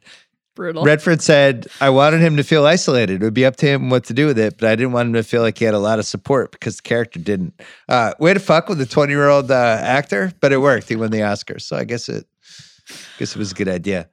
Brutal. 0.55 0.85
Redford 0.85 1.21
said, 1.21 1.67
I 1.81 1.91
wanted 1.91 2.21
him 2.21 2.37
to 2.37 2.45
feel 2.45 2.65
isolated. 2.65 3.21
It 3.21 3.25
would 3.25 3.35
be 3.35 3.45
up 3.45 3.57
to 3.57 3.67
him 3.67 3.91
what 3.91 4.05
to 4.05 4.15
do 4.15 4.27
with 4.27 4.39
it, 4.39 4.57
but 4.57 4.69
I 4.69 4.77
didn't 4.77 4.93
want 4.93 5.09
him 5.09 5.15
to 5.15 5.25
feel 5.25 5.43
like 5.43 5.59
he 5.59 5.65
had 5.65 5.75
a 5.75 5.81
lot 5.81 5.99
of 5.99 6.07
support 6.07 6.53
because 6.53 6.77
the 6.77 6.83
character 6.83 7.19
didn't. 7.19 7.61
Uh, 7.89 8.15
way 8.21 8.33
to 8.33 8.41
fuck 8.41 8.69
with 8.69 8.81
a 8.81 8.87
20 8.87 9.13
year 9.13 9.29
old 9.29 9.51
uh, 9.51 9.79
actor, 9.81 10.33
but 10.41 10.53
it 10.53 10.59
worked. 10.59 10.89
He 10.89 10.97
won 10.97 11.11
the 11.11 11.25
Oscar. 11.25 11.59
So 11.59 11.77
I 11.77 11.83
guess 11.83 12.09
it, 12.09 12.27
guess 13.19 13.35
it 13.35 13.37
was 13.37 13.51
a 13.51 13.55
good 13.55 13.69
idea. 13.69 14.09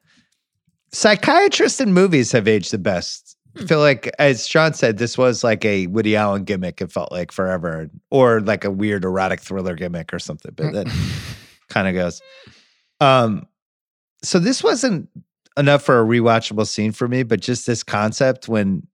Psychiatrists 0.91 1.79
in 1.79 1.93
movies 1.93 2.31
have 2.31 2.47
aged 2.47 2.71
the 2.71 2.79
best. 2.79 3.30
I 3.59 3.65
feel 3.65 3.79
like, 3.79 4.09
as 4.17 4.47
Sean 4.47 4.73
said, 4.73 4.97
this 4.97 5.17
was 5.17 5.43
like 5.43 5.65
a 5.65 5.87
Woody 5.87 6.15
Allen 6.15 6.43
gimmick. 6.43 6.81
It 6.81 6.91
felt 6.91 7.11
like 7.11 7.31
forever, 7.31 7.89
or 8.09 8.39
like 8.41 8.63
a 8.63 8.71
weird 8.71 9.03
erotic 9.03 9.41
thriller 9.41 9.75
gimmick 9.75 10.13
or 10.13 10.19
something. 10.19 10.53
But 10.55 10.73
that 10.73 10.87
kind 11.69 11.87
of 11.87 11.93
goes. 11.93 12.21
Um, 12.99 13.47
so 14.23 14.39
this 14.39 14.63
wasn't 14.63 15.09
enough 15.57 15.83
for 15.83 15.99
a 15.99 16.05
rewatchable 16.05 16.67
scene 16.67 16.91
for 16.91 17.07
me, 17.07 17.23
but 17.23 17.41
just 17.41 17.67
this 17.67 17.83
concept 17.83 18.47
when 18.47 18.87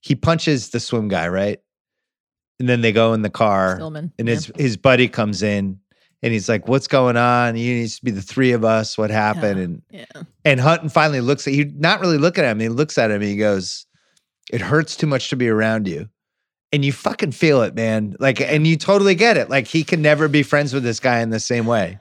he 0.00 0.14
punches 0.14 0.70
the 0.70 0.80
swim 0.80 1.08
guy, 1.08 1.28
right? 1.28 1.60
And 2.60 2.68
then 2.68 2.82
they 2.82 2.92
go 2.92 3.14
in 3.14 3.22
the 3.22 3.30
car, 3.30 3.76
Stillman, 3.76 4.12
and 4.18 4.28
yeah. 4.28 4.34
his 4.34 4.52
his 4.56 4.76
buddy 4.76 5.08
comes 5.08 5.42
in, 5.42 5.80
and 6.22 6.32
he's 6.32 6.48
like, 6.48 6.68
"What's 6.68 6.86
going 6.86 7.16
on? 7.16 7.56
He 7.56 7.74
needs 7.74 7.98
to 7.98 8.04
be 8.04 8.12
the 8.12 8.22
three 8.22 8.52
of 8.52 8.64
us. 8.64 8.96
What 8.96 9.10
happened?" 9.10 9.58
And 9.58 9.82
Yeah. 9.90 10.22
and 10.44 10.60
Hutton 10.60 10.88
finally 10.88 11.20
looks 11.20 11.48
at 11.48 11.54
he 11.54 11.64
not 11.64 12.00
really 12.00 12.18
looking 12.18 12.44
at 12.44 12.52
him. 12.52 12.60
He 12.60 12.68
looks 12.68 12.96
at 12.96 13.10
him 13.10 13.22
and 13.22 13.30
he 13.30 13.36
goes, 13.36 13.86
It 14.52 14.60
hurts 14.60 14.96
too 14.96 15.06
much 15.06 15.30
to 15.30 15.36
be 15.36 15.48
around 15.48 15.88
you. 15.88 16.08
And 16.72 16.84
you 16.84 16.92
fucking 16.92 17.32
feel 17.32 17.62
it, 17.62 17.74
man. 17.74 18.16
Like, 18.18 18.40
and 18.40 18.66
you 18.66 18.76
totally 18.76 19.14
get 19.14 19.36
it. 19.36 19.48
Like, 19.48 19.66
he 19.66 19.84
can 19.84 20.02
never 20.02 20.26
be 20.26 20.42
friends 20.42 20.72
with 20.74 20.82
this 20.82 20.98
guy 20.98 21.20
in 21.20 21.30
the 21.30 21.38
same 21.40 21.66
way. 21.66 21.98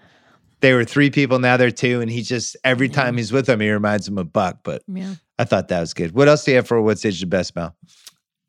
They 0.62 0.74
were 0.74 0.84
three 0.84 1.10
people, 1.12 1.40
now 1.40 1.58
they're 1.58 1.72
two. 1.72 2.02
And 2.02 2.10
he 2.10 2.22
just, 2.22 2.58
every 2.64 2.90
time 2.90 3.18
he's 3.18 3.32
with 3.32 3.46
them, 3.46 3.60
he 3.60 3.70
reminds 3.70 4.08
him 4.08 4.18
of 4.18 4.34
Buck. 4.34 4.60
But 4.64 4.82
Yeah. 4.88 5.16
I 5.38 5.44
thought 5.44 5.68
that 5.68 5.80
was 5.82 5.94
good. 5.94 6.14
What 6.14 6.28
else 6.28 6.44
do 6.44 6.52
you 6.52 6.58
have 6.58 6.68
for 6.68 6.82
what's 6.82 7.06
age 7.06 7.20
the 7.20 7.28
best, 7.28 7.56
Mel? 7.56 7.76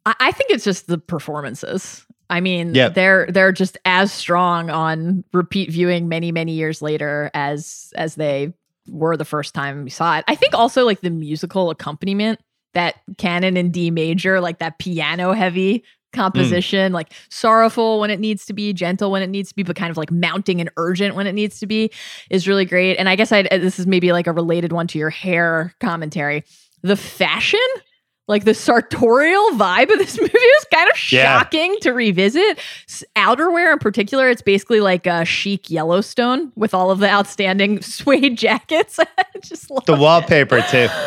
I, 0.07 0.15
I 0.21 0.33
think 0.33 0.51
it's 0.51 0.65
just 0.65 0.87
the 0.87 0.99
performances. 0.99 2.07
I 2.31 2.41
mean, 2.41 2.75
Yep. 2.75 2.95
they're 2.95 3.27
they're 3.31 3.53
just 3.53 3.77
as 3.85 4.13
strong 4.13 4.71
on 4.71 5.25
repeat 5.33 5.71
viewing 5.71 6.09
many 6.09 6.33
many 6.33 6.53
years 6.53 6.81
later 6.81 7.31
as 7.35 7.93
as 7.97 8.15
they 8.15 8.53
were 8.89 9.17
the 9.17 9.25
first 9.25 9.55
time 9.55 9.85
we 9.85 9.91
saw 9.91 10.19
it. 10.19 10.25
I 10.29 10.35
think 10.35 10.55
also 10.55 10.85
like 10.85 11.01
the 11.01 11.11
musical 11.11 11.71
accompaniment 11.71 12.41
that 12.75 12.97
canon 13.19 13.57
in 13.57 13.71
D 13.71 13.91
major, 13.91 14.41
like 14.41 14.59
that 14.59 14.79
piano 14.79 15.33
heavy 15.33 15.79
hmm. 15.79 16.17
composition, 16.17 16.93
like 16.93 17.13
sorrowful 17.31 18.01
when 18.01 18.11
it 18.11 18.21
needs 18.21 18.45
to 18.47 18.53
be, 18.53 18.73
gentle 18.73 19.11
when 19.11 19.23
it 19.23 19.29
needs 19.31 19.49
to 19.49 19.55
be, 19.57 19.63
but 19.63 19.77
kind 19.77 19.91
of 19.91 19.97
like 19.97 20.11
mounting 20.11 20.61
and 20.61 20.71
urgent 20.77 21.15
when 21.17 21.27
it 21.27 21.33
needs 21.33 21.59
to 21.61 21.67
be, 21.67 21.91
is 22.31 22.47
really 22.47 22.65
great. 22.65 22.97
And 22.97 23.09
I 23.09 23.17
guess 23.17 23.33
I 23.33 23.41
uh, 23.43 23.59
this 23.59 23.79
is 23.79 23.87
maybe 23.87 24.13
like 24.13 24.27
a 24.27 24.33
related 24.33 24.73
one 24.73 24.87
to 24.89 24.99
your 24.99 25.11
hair 25.11 25.75
commentary. 25.81 26.45
The 26.83 26.97
fashion 26.97 27.61
like 28.27 28.45
the 28.45 28.55
sartorial 28.55 29.51
vibe 29.51 29.93
of 29.93 29.99
this 29.99 30.19
movie 30.21 30.33
was 30.33 30.67
kind 30.73 30.91
of 30.91 31.13
Yeah. 31.13 31.39
shocking 31.41 31.77
to 31.83 31.93
revisit. 31.93 32.59
Outerwear 33.17 33.73
in 33.75 33.79
particular, 33.79 34.31
it's 34.31 34.41
basically 34.41 34.81
like 34.81 35.07
a 35.07 35.27
chic 35.27 35.69
Yellowstone 35.71 36.51
with 36.57 36.73
all 36.73 36.91
of 36.91 37.01
the 37.01 37.09
outstanding 37.11 37.83
suede 37.83 38.39
jackets. 38.39 38.99
I 39.19 39.25
Just 39.43 39.71
love 39.71 39.85
The 39.85 39.93
it. 39.93 39.99
wallpaper, 39.99 40.63
too. 40.63 40.89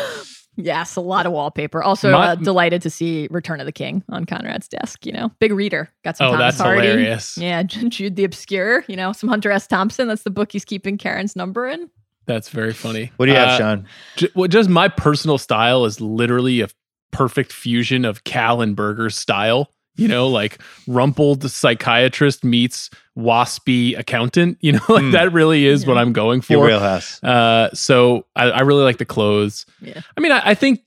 Yes, 0.60 0.96
a 0.96 1.00
lot 1.00 1.24
of 1.24 1.30
wallpaper. 1.32 1.82
Also, 1.82 2.10
My- 2.10 2.30
uh, 2.30 2.34
delighted 2.34 2.82
to 2.82 2.90
see 2.90 3.28
Return 3.30 3.60
of 3.60 3.66
the 3.66 3.72
King 3.72 4.02
on 4.08 4.24
Conrad's 4.24 4.66
desk. 4.66 5.06
You 5.06 5.12
know, 5.12 5.30
big 5.38 5.52
reader. 5.52 5.88
Got 6.04 6.16
some 6.16 6.26
Oh, 6.26 6.32
Thomas 6.32 6.56
that's 6.56 6.60
Hardy. 6.60 6.88
hilarious. 6.88 7.38
Yeah, 7.38 7.62
Jude 7.64 8.16
the 8.16 8.24
Obscure. 8.24 8.84
You 8.88 8.96
know, 8.96 9.12
some 9.12 9.28
Hunter 9.28 9.52
S. 9.52 9.66
Thompson. 9.68 10.08
That's 10.08 10.24
the 10.24 10.30
book 10.30 10.50
he's 10.52 10.64
keeping 10.64 10.98
Karen's 10.98 11.36
number 11.36 11.68
in. 11.68 11.88
That's 12.26 12.48
very 12.50 12.72
funny. 12.74 13.12
What 13.16 13.26
do 13.26 13.32
you 13.32 13.38
have, 13.38 13.48
Uh, 13.50 13.58
Sean? 13.58 13.86
J- 14.16 14.28
well, 14.34 14.48
just 14.48 14.68
my 14.68 14.88
personal 14.88 15.38
style 15.38 15.84
is 15.84 16.00
literally 16.00 16.60
a 16.60 16.68
perfect 17.12 17.52
fusion 17.52 18.04
of 18.04 18.24
Cal 18.24 18.60
and 18.60 18.74
Berger's 18.76 19.16
style. 19.16 19.70
You 19.98 20.08
know, 20.08 20.28
like 20.28 20.60
rumpled 20.86 21.48
psychiatrist 21.50 22.44
meets 22.44 22.88
waspy 23.16 23.98
accountant. 23.98 24.58
You 24.60 24.72
know, 24.72 24.80
like 24.88 25.04
Mm. 25.04 25.12
that 25.12 25.32
really 25.32 25.66
is 25.66 25.86
what 25.86 25.98
I'm 25.98 26.12
going 26.12 26.42
Your 26.48 26.60
for. 26.60 26.66
wheelhouse. 26.66 27.22
Uh, 27.22 27.68
so 27.74 28.26
I, 28.36 28.50
I 28.50 28.60
really 28.60 28.82
like 28.84 28.98
the 28.98 29.04
clothes. 29.04 29.66
Yeah. 29.80 30.00
I 30.16 30.20
mean, 30.20 30.32
I, 30.32 30.50
I 30.50 30.54
think 30.54 30.80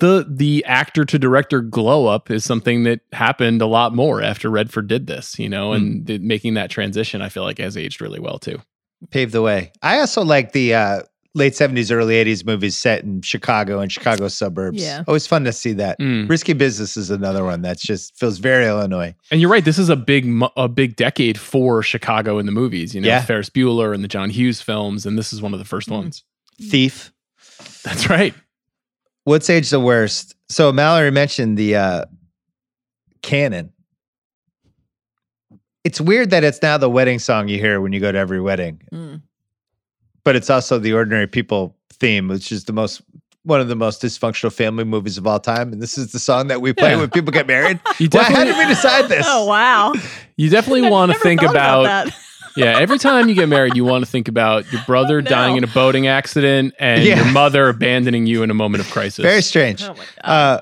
the 0.00 0.26
the 0.28 0.64
actor 0.66 1.04
to 1.04 1.18
director 1.18 1.60
glow 1.60 2.06
up 2.06 2.30
is 2.30 2.44
something 2.44 2.82
that 2.84 3.00
happened 3.12 3.62
a 3.62 3.66
lot 3.66 3.94
more 3.94 4.20
after 4.22 4.48
Redford 4.50 4.88
did 4.88 5.06
this. 5.06 5.38
You 5.38 5.48
know, 5.48 5.72
and 5.72 6.06
the, 6.06 6.18
making 6.18 6.54
that 6.54 6.70
transition, 6.70 7.22
I 7.22 7.28
feel 7.28 7.44
like 7.44 7.58
has 7.58 7.76
aged 7.76 8.00
really 8.00 8.18
well 8.20 8.38
too. 8.38 8.60
Paved 9.10 9.32
the 9.32 9.42
way. 9.42 9.72
I 9.82 9.98
also 10.00 10.22
like 10.24 10.52
the 10.52 10.74
uh, 10.74 11.02
late 11.34 11.54
70s, 11.54 11.90
early 11.90 12.22
80s 12.22 12.44
movies 12.44 12.76
set 12.78 13.04
in 13.04 13.22
Chicago 13.22 13.80
and 13.80 13.90
Chicago 13.90 14.28
suburbs. 14.28 14.82
Yeah. 14.82 15.02
Always 15.08 15.26
fun 15.26 15.44
to 15.44 15.52
see 15.52 15.72
that. 15.74 15.98
Mm. 15.98 16.28
Risky 16.28 16.52
Business 16.52 16.96
is 16.96 17.10
another 17.10 17.42
one 17.44 17.62
that's 17.62 17.82
just 17.82 18.14
feels 18.18 18.38
very 18.38 18.66
Illinois. 18.66 19.14
And 19.30 19.40
you're 19.40 19.50
right. 19.50 19.64
This 19.64 19.78
is 19.78 19.88
a 19.88 19.96
big, 19.96 20.30
a 20.56 20.68
big 20.68 20.96
decade 20.96 21.38
for 21.38 21.82
Chicago 21.82 22.38
in 22.38 22.44
the 22.46 22.52
movies. 22.52 22.94
You 22.94 23.00
know, 23.00 23.08
Yeah. 23.08 23.22
Ferris 23.22 23.48
Bueller 23.48 23.94
and 23.94 24.04
the 24.04 24.08
John 24.08 24.28
Hughes 24.30 24.60
films, 24.60 25.06
and 25.06 25.16
this 25.16 25.32
is 25.32 25.40
one 25.40 25.52
of 25.54 25.58
the 25.58 25.64
first 25.64 25.88
Mm. 25.88 25.92
ones. 25.92 26.22
Thief. 26.60 27.12
That's 27.82 28.10
right. 28.10 28.34
What's 29.24 29.48
age 29.48 29.70
the 29.70 29.80
worst? 29.80 30.34
So 30.50 30.70
Mallory 30.72 31.10
mentioned 31.10 31.56
the 31.56 31.76
uh, 31.76 32.04
canon. 33.22 33.72
It's 35.84 36.00
weird 36.00 36.30
that 36.30 36.44
it's 36.44 36.62
now 36.62 36.78
the 36.78 36.90
wedding 36.90 37.18
song 37.18 37.48
you 37.48 37.58
hear 37.58 37.80
when 37.80 37.92
you 37.92 38.00
go 38.00 38.12
to 38.12 38.18
every 38.18 38.40
wedding, 38.40 38.80
Mm. 38.92 39.22
But 40.24 40.36
it's 40.36 40.50
also 40.50 40.78
the 40.78 40.92
ordinary 40.92 41.26
people 41.26 41.76
theme, 41.92 42.28
which 42.28 42.52
is 42.52 42.64
the 42.64 42.72
most 42.72 43.02
one 43.44 43.60
of 43.60 43.66
the 43.66 43.74
most 43.74 44.00
dysfunctional 44.00 44.52
family 44.52 44.84
movies 44.84 45.18
of 45.18 45.26
all 45.26 45.40
time. 45.40 45.72
And 45.72 45.82
this 45.82 45.98
is 45.98 46.12
the 46.12 46.20
song 46.20 46.46
that 46.46 46.60
we 46.60 46.72
play 46.72 46.90
Yeah. 46.90 46.98
when 47.00 47.10
people 47.10 47.32
get 47.32 47.46
married. 47.48 47.80
You 47.98 48.08
Why, 48.12 48.22
how 48.22 48.28
definitely, 48.28 48.52
did 48.52 48.58
we 48.58 48.66
decide 48.74 49.08
this? 49.08 49.26
Oh 49.28 49.46
wow! 49.46 49.94
you 50.36 50.48
definitely 50.48 50.88
want 50.88 51.12
to 51.12 51.18
think 51.18 51.40
thought 51.40 51.50
about, 51.50 51.82
that. 51.84 52.16
yeah. 52.56 52.78
Every 52.78 52.98
time 52.98 53.28
you 53.28 53.34
get 53.34 53.48
married, 53.48 53.76
you 53.76 53.84
want 53.84 54.04
to 54.04 54.10
think 54.10 54.28
about 54.28 54.70
your 54.72 54.82
brother 54.86 55.20
no. 55.22 55.28
dying 55.28 55.56
in 55.56 55.64
a 55.64 55.68
boating 55.68 56.06
accident 56.06 56.74
and 56.78 57.02
Yeah. 57.02 57.16
your 57.16 57.32
mother 57.32 57.68
abandoning 57.68 58.26
you 58.26 58.42
in 58.44 58.50
a 58.50 58.54
moment 58.54 58.84
of 58.84 58.90
crisis. 58.90 59.22
Very 59.22 59.42
strange. 59.42 59.82
Oh 59.82 59.88
my 59.94 59.94
god! 59.94 60.04
Uh, 60.24 60.60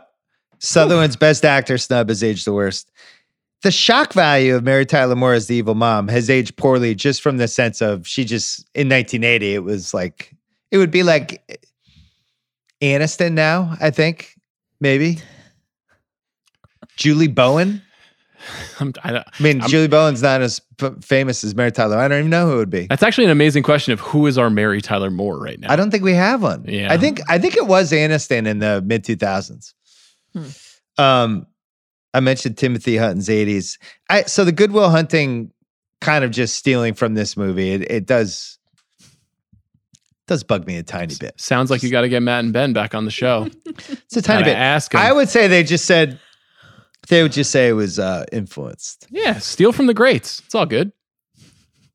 Sutherland's 0.58 1.16
best 1.16 1.44
actor 1.44 1.78
snub 1.78 2.10
is 2.10 2.22
aged 2.22 2.46
the 2.46 2.52
worst. 2.52 2.90
The 3.62 3.70
shock 3.70 4.12
value 4.14 4.56
of 4.56 4.64
Mary 4.64 4.86
Tyler 4.86 5.14
Moore 5.16 5.34
as 5.34 5.46
the 5.46 5.54
evil 5.56 5.74
mom 5.74 6.08
has 6.08 6.30
aged 6.30 6.56
poorly 6.56 6.94
just 6.94 7.20
from 7.20 7.36
the 7.36 7.46
sense 7.48 7.82
of 7.82 8.06
she 8.06 8.24
just, 8.24 8.60
in 8.74 8.88
1980, 8.88 9.54
it 9.54 9.58
was 9.64 9.92
like, 9.92 10.34
it 10.70 10.78
would 10.78 10.90
be 10.90 11.02
like 11.02 11.60
Aniston 12.80 13.32
now, 13.32 13.76
I 13.80 13.90
think, 13.90 14.34
maybe. 14.80 15.18
Julie 16.96 17.28
Bowen. 17.28 17.82
I'm- 18.80 18.94
I 19.04 19.12
don't- 19.12 19.26
I 19.38 19.42
mean, 19.42 19.60
I'm- 19.60 19.68
Julie 19.68 19.88
Bowen's 19.88 20.22
not 20.22 20.40
as 20.40 20.60
f- 20.80 20.94
famous 21.04 21.44
as 21.44 21.54
Mary 21.54 21.70
Tyler. 21.70 21.98
I 21.98 22.08
don't 22.08 22.20
even 22.20 22.30
know 22.30 22.46
who 22.46 22.54
it 22.54 22.56
would 22.56 22.70
be. 22.70 22.86
that's 22.86 23.02
actually 23.02 23.24
an 23.26 23.30
amazing 23.30 23.62
question 23.62 23.92
of 23.92 24.00
who 24.00 24.26
is 24.26 24.38
our 24.38 24.48
Mary 24.48 24.80
Tyler 24.80 25.10
Moore 25.10 25.38
right 25.38 25.60
now. 25.60 25.70
I 25.70 25.76
don't 25.76 25.90
think 25.90 26.02
we 26.02 26.14
have 26.14 26.42
one. 26.42 26.64
Yeah. 26.66 26.90
I 26.90 26.96
think 26.96 27.20
I 27.28 27.38
think 27.38 27.56
it 27.56 27.66
was 27.66 27.92
Aniston 27.92 28.46
in 28.46 28.58
the 28.60 28.82
mid 28.86 29.04
2000s. 29.04 29.74
Hmm. 30.34 31.02
Um, 31.02 31.46
I 32.12 32.20
mentioned 32.20 32.58
Timothy 32.58 32.96
Hutton's 32.96 33.28
80s. 33.28 33.78
I 34.08 34.22
so 34.22 34.44
the 34.44 34.52
Good 34.52 34.72
Will 34.72 34.90
Hunting 34.90 35.52
kind 36.00 36.24
of 36.24 36.30
just 36.30 36.56
stealing 36.56 36.94
from 36.94 37.14
this 37.14 37.36
movie. 37.36 37.72
It, 37.72 37.90
it 37.90 38.06
does 38.06 38.58
does 40.26 40.42
bug 40.44 40.66
me 40.66 40.76
a 40.76 40.82
tiny 40.82 41.14
bit. 41.18 41.40
Sounds 41.40 41.70
like 41.70 41.82
you 41.82 41.90
got 41.90 42.02
to 42.02 42.08
get 42.08 42.22
Matt 42.22 42.44
and 42.44 42.52
Ben 42.52 42.72
back 42.72 42.94
on 42.94 43.04
the 43.04 43.10
show. 43.10 43.48
It's 43.66 44.16
a 44.16 44.22
tiny 44.22 44.40
Gotta 44.42 44.50
bit. 44.52 44.56
Ask 44.56 44.94
'em. 44.94 45.00
I 45.00 45.12
would 45.12 45.28
say 45.28 45.46
they 45.48 45.62
just 45.62 45.84
said 45.86 46.18
they 47.08 47.22
would 47.22 47.32
just 47.32 47.50
say 47.50 47.68
it 47.68 47.72
was 47.72 47.98
uh, 47.98 48.24
influenced. 48.32 49.06
yeah, 49.10 49.38
steal 49.38 49.72
from 49.72 49.86
the 49.86 49.94
greats. 49.94 50.40
It's 50.44 50.54
all 50.54 50.66
good. 50.66 50.92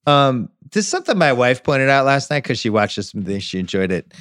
Um, 0.07 0.49
this 0.71 0.85
is 0.85 0.91
something 0.91 1.17
my 1.17 1.33
wife 1.33 1.63
pointed 1.63 1.89
out 1.89 2.05
last 2.05 2.29
night 2.29 2.43
because 2.43 2.59
she 2.59 2.69
watched 2.69 2.95
this 2.95 3.13
movie. 3.13 3.39
She 3.39 3.59
enjoyed 3.59 3.91
it. 3.91 4.13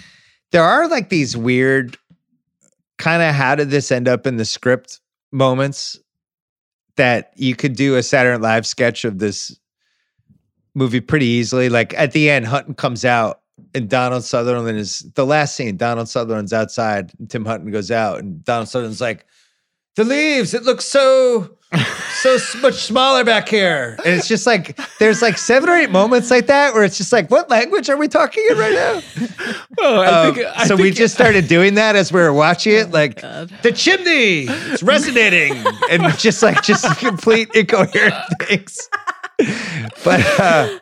There 0.51 0.63
are 0.63 0.89
like 0.89 1.09
these 1.09 1.37
weird 1.37 1.97
kind 2.99 3.23
of 3.23 3.35
how 3.35 3.55
did 3.55 3.71
this 3.71 3.91
end 3.93 4.07
up 4.09 4.27
in 4.27 4.37
the 4.37 4.45
script 4.45 5.01
moments 5.35 5.99
that 6.97 7.33
you 7.35 7.57
could 7.57 7.75
do 7.75 7.97
a 7.97 8.03
Saturday 8.03 8.39
Night 8.39 8.41
Live 8.41 8.67
sketch 8.67 9.05
of 9.05 9.19
this 9.19 9.59
movie 10.75 11.01
pretty 11.01 11.27
easily. 11.27 11.69
Like 11.69 11.93
at 11.95 12.13
the 12.13 12.31
end, 12.31 12.47
Hutton 12.47 12.75
comes 12.75 13.05
out 13.05 13.41
and 13.75 13.89
Donald 13.91 14.25
Sutherland 14.25 14.79
is 14.79 15.01
the 15.15 15.27
last 15.27 15.57
scene. 15.57 15.77
Donald 15.77 16.09
Sutherland's 16.09 16.53
outside 16.53 17.13
Tim 17.29 17.45
Hutton 17.45 17.71
goes 17.71 17.91
out 17.91 18.21
and 18.21 18.45
Donald 18.45 18.69
Sutherland's 18.69 19.01
like, 19.01 19.27
the 19.97 20.05
leaves, 20.05 20.55
it 20.55 20.65
looks 20.65 20.85
so 20.85 21.57
so 22.23 22.39
much 22.61 22.75
smaller 22.85 23.25
back 23.25 23.49
here. 23.49 23.97
And 24.05 24.15
it's 24.15 24.29
just 24.29 24.47
like 24.47 24.79
there's 24.99 25.21
like 25.23 25.39
seven 25.39 25.69
or 25.69 25.75
eight 25.75 25.91
moments 25.91 26.31
like 26.31 26.47
that 26.47 26.75
where 26.75 26.85
it's 26.85 26.97
just 26.97 27.13
like, 27.13 27.31
what 27.31 27.51
language 27.51 27.89
are 27.91 27.97
we 27.97 28.09
talking 28.09 28.45
in 28.51 28.59
right 28.59 28.73
now? 28.75 29.01
Oh, 29.77 30.01
I 30.01 30.07
Um, 30.29 30.35
think, 30.35 30.47
I 30.57 30.67
so 30.67 30.77
we 30.77 30.91
just 30.93 31.15
started 31.15 31.49
doing 31.49 31.75
that 31.75 31.97
as 31.97 32.13
we 32.13 32.21
were 32.21 32.33
watching 32.33 32.75
Oh 32.75 32.79
it, 32.79 32.91
like 32.93 33.21
the 33.63 33.73
chimney, 33.75 34.47
it's 34.49 34.83
resonating, 34.85 35.53
and 35.91 36.17
just 36.17 36.43
like 36.43 36.63
just 36.63 36.85
complete 36.99 37.49
incoherent 37.55 38.15
things. 38.41 38.89
But 39.39 40.21
uh, 40.39 40.79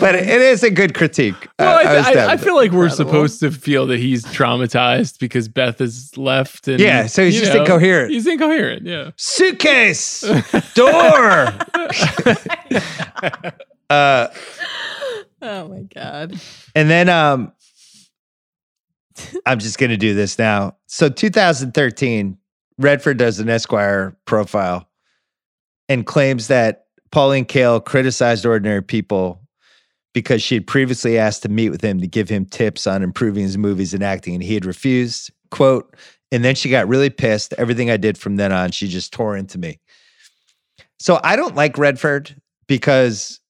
but 0.00 0.14
it 0.14 0.28
is 0.28 0.62
a 0.62 0.70
good 0.70 0.94
critique. 0.94 1.48
Well, 1.58 1.86
I, 1.86 1.96
was 1.96 2.06
I, 2.06 2.32
I 2.32 2.36
feel 2.36 2.54
like 2.54 2.70
we're 2.70 2.88
supposed 2.88 3.40
to 3.40 3.50
feel 3.50 3.86
that 3.88 3.98
he's 3.98 4.24
traumatized 4.24 5.18
because 5.18 5.48
Beth 5.48 5.78
has 5.80 6.16
left. 6.16 6.68
And, 6.68 6.80
Yeah, 6.80 7.06
so 7.06 7.24
he's 7.24 7.38
just 7.38 7.52
know, 7.52 7.60
incoherent. 7.62 8.12
He's 8.12 8.26
incoherent. 8.26 8.86
Yeah. 8.86 9.10
suitcase, 9.16 10.20
door. 10.74 10.88
uh, 13.90 14.28
Oh 15.42 15.66
my 15.68 15.82
god. 15.92 16.40
And 16.74 16.88
then 16.88 17.08
um 17.08 17.52
I'm 19.44 19.58
just 19.58 19.78
gonna 19.78 19.96
do 19.96 20.14
this 20.14 20.38
now. 20.38 20.76
So 20.86 21.08
2013, 21.08 22.38
Redford 22.78 23.16
does 23.18 23.40
an 23.40 23.48
Esquire 23.48 24.16
profile 24.24 24.88
and 25.88 26.06
claims 26.06 26.46
that 26.46 26.86
Pauline 27.12 27.44
Kael 27.44 27.84
criticized 27.84 28.44
ordinary 28.44 28.82
people 28.82 29.40
because 30.14 30.42
she 30.42 30.54
had 30.54 30.66
previously 30.66 31.18
asked 31.18 31.42
to 31.42 31.48
meet 31.48 31.70
with 31.70 31.82
him 31.82 32.00
to 32.00 32.06
give 32.06 32.28
him 32.28 32.44
tips 32.44 32.86
on 32.86 33.02
improving 33.02 33.44
his 33.44 33.56
movies 33.56 33.94
and 33.94 34.02
acting, 34.02 34.34
and 34.34 34.42
he 34.42 34.54
had 34.54 34.64
refused. 34.64 35.30
Quote, 35.50 35.94
and 36.30 36.44
then 36.44 36.54
she 36.54 36.70
got 36.70 36.88
really 36.88 37.10
pissed. 37.10 37.52
Everything 37.58 37.90
I 37.90 37.98
did 37.98 38.16
from 38.16 38.36
then 38.36 38.52
on, 38.52 38.72
she 38.72 38.88
just 38.88 39.12
tore 39.12 39.36
into 39.36 39.58
me. 39.58 39.78
So 40.98 41.20
I 41.22 41.36
don't 41.36 41.54
like 41.54 41.76
Redford 41.76 42.34
because 42.66 43.40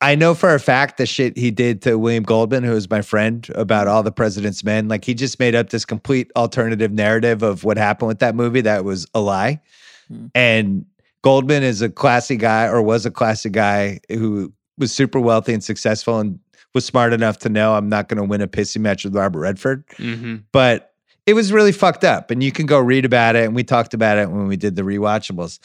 I 0.00 0.14
know 0.14 0.34
for 0.34 0.54
a 0.54 0.60
fact 0.60 0.96
the 0.96 1.06
shit 1.06 1.36
he 1.36 1.50
did 1.50 1.82
to 1.82 1.98
William 1.98 2.24
Goldman, 2.24 2.64
who 2.64 2.72
was 2.72 2.88
my 2.88 3.02
friend, 3.02 3.46
about 3.54 3.86
all 3.86 4.02
the 4.02 4.12
president's 4.12 4.64
men. 4.64 4.88
Like 4.88 5.04
he 5.04 5.12
just 5.12 5.38
made 5.38 5.54
up 5.54 5.70
this 5.70 5.84
complete 5.84 6.30
alternative 6.36 6.90
narrative 6.90 7.42
of 7.42 7.64
what 7.64 7.76
happened 7.76 8.08
with 8.08 8.18
that 8.20 8.34
movie 8.34 8.62
that 8.62 8.84
was 8.84 9.06
a 9.14 9.20
lie. 9.20 9.60
Hmm. 10.08 10.26
And 10.34 10.86
Goldman 11.22 11.62
is 11.62 11.82
a 11.82 11.88
classy 11.88 12.36
guy 12.36 12.66
or 12.66 12.82
was 12.82 13.06
a 13.06 13.10
classy 13.10 13.50
guy 13.50 14.00
who 14.08 14.52
was 14.78 14.92
super 14.92 15.20
wealthy 15.20 15.54
and 15.54 15.62
successful 15.62 16.18
and 16.18 16.38
was 16.74 16.84
smart 16.84 17.12
enough 17.12 17.38
to 17.38 17.48
know 17.48 17.74
I'm 17.74 17.88
not 17.88 18.08
going 18.08 18.18
to 18.18 18.24
win 18.24 18.40
a 18.40 18.48
pissy 18.48 18.78
match 18.78 19.04
with 19.04 19.14
Robert 19.14 19.40
Redford. 19.40 19.86
Mm-hmm. 19.98 20.36
But 20.52 20.92
it 21.26 21.34
was 21.34 21.52
really 21.52 21.72
fucked 21.72 22.02
up. 22.02 22.30
And 22.30 22.42
you 22.42 22.50
can 22.50 22.66
go 22.66 22.80
read 22.80 23.04
about 23.04 23.36
it. 23.36 23.44
And 23.44 23.54
we 23.54 23.62
talked 23.62 23.94
about 23.94 24.18
it 24.18 24.30
when 24.30 24.48
we 24.48 24.56
did 24.56 24.74
the 24.74 24.82
rewatchables. 24.82 25.58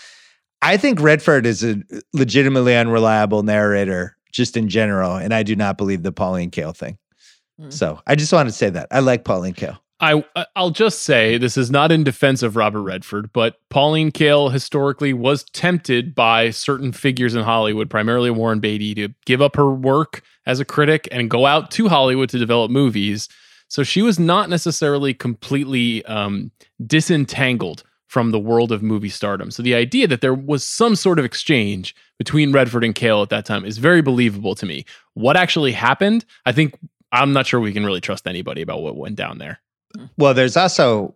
I 0.61 0.77
think 0.77 0.99
Redford 0.99 1.45
is 1.45 1.63
a 1.63 1.81
legitimately 2.13 2.75
unreliable 2.75 3.43
narrator 3.43 4.17
just 4.31 4.57
in 4.57 4.69
general. 4.69 5.15
And 5.15 5.33
I 5.33 5.43
do 5.43 5.55
not 5.55 5.77
believe 5.77 6.03
the 6.03 6.11
Pauline 6.11 6.51
Kael 6.51 6.75
thing. 6.75 6.97
So 7.69 7.99
I 8.05 8.13
just 8.13 8.31
want 8.31 8.49
to 8.49 8.53
say 8.53 8.69
that. 8.69 8.87
I 8.91 8.99
like 8.99 9.23
Pauline 9.23 9.55
Kael. 9.55 9.79
I 9.99 10.23
I'll 10.55 10.69
just 10.69 10.99
say 11.03 11.37
this 11.37 11.57
is 11.57 11.71
not 11.71 11.91
in 11.91 12.03
defense 12.03 12.43
of 12.43 12.55
Robert 12.55 12.83
Redford, 12.83 13.33
but 13.33 13.55
Pauline 13.69 14.11
Kael 14.11 14.51
historically 14.51 15.11
was 15.11 15.43
tempted 15.45 16.13
by 16.13 16.51
certain 16.51 16.91
figures 16.91 17.33
in 17.33 17.43
Hollywood, 17.43 17.89
primarily 17.89 18.29
Warren 18.29 18.59
Beatty, 18.59 18.93
to 18.95 19.09
give 19.25 19.41
up 19.41 19.55
her 19.55 19.71
work 19.71 20.21
as 20.45 20.59
a 20.59 20.65
critic 20.65 21.07
and 21.11 21.29
go 21.29 21.45
out 21.45 21.71
to 21.71 21.87
Hollywood 21.87 22.29
to 22.29 22.37
develop 22.37 22.69
movies. 22.69 23.27
So 23.69 23.83
she 23.83 24.01
was 24.01 24.19
not 24.19 24.49
necessarily 24.49 25.13
completely 25.13 26.05
um, 26.05 26.51
disentangled 26.85 27.83
from 28.05 28.31
the 28.31 28.39
world 28.39 28.71
of 28.71 28.81
movie 28.81 29.09
stardom. 29.09 29.51
So 29.51 29.61
the 29.61 29.75
idea 29.75 30.07
that 30.07 30.21
there 30.21 30.33
was 30.33 30.65
some 30.65 30.95
sort 30.95 31.19
of 31.19 31.25
exchange 31.25 31.93
between 32.17 32.53
Redford 32.53 32.83
and 32.83 32.95
Kael 32.95 33.21
at 33.21 33.29
that 33.29 33.45
time 33.45 33.65
is 33.65 33.79
very 33.79 34.01
believable 34.01 34.55
to 34.55 34.65
me. 34.65 34.85
What 35.15 35.35
actually 35.35 35.73
happened, 35.73 36.23
I 36.45 36.53
think 36.53 36.77
I'm 37.11 37.33
not 37.33 37.47
sure 37.47 37.59
we 37.59 37.73
can 37.73 37.85
really 37.85 37.99
trust 37.99 38.27
anybody 38.27 38.61
about 38.61 38.81
what 38.81 38.95
went 38.95 39.17
down 39.17 39.39
there. 39.39 39.59
Well, 40.17 40.33
there's 40.33 40.57
also 40.57 41.15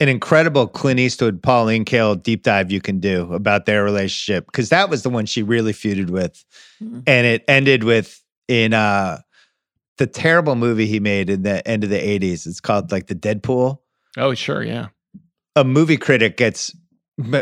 an 0.00 0.08
incredible 0.08 0.66
Clint 0.66 1.00
Eastwood, 1.00 1.42
Pauline 1.42 1.84
Kael 1.84 2.20
deep 2.20 2.42
dive 2.42 2.70
you 2.70 2.80
can 2.80 3.00
do 3.00 3.32
about 3.32 3.66
their 3.66 3.84
relationship 3.84 4.46
because 4.46 4.68
that 4.70 4.90
was 4.90 5.02
the 5.02 5.10
one 5.10 5.26
she 5.26 5.42
really 5.42 5.72
feuded 5.72 6.10
with, 6.10 6.44
and 6.80 7.26
it 7.26 7.44
ended 7.48 7.84
with 7.84 8.22
in 8.48 8.74
uh 8.74 9.18
the 9.96 10.06
terrible 10.06 10.56
movie 10.56 10.86
he 10.86 10.98
made 11.00 11.30
in 11.30 11.42
the 11.42 11.66
end 11.66 11.84
of 11.84 11.90
the 11.90 11.98
'80s. 11.98 12.46
It's 12.46 12.60
called 12.60 12.90
like 12.92 13.06
the 13.06 13.14
Dead 13.14 13.42
Pool. 13.42 13.82
Oh, 14.16 14.34
sure, 14.34 14.62
yeah. 14.62 14.88
A 15.56 15.64
movie 15.64 15.96
critic 15.96 16.36
gets 16.36 16.74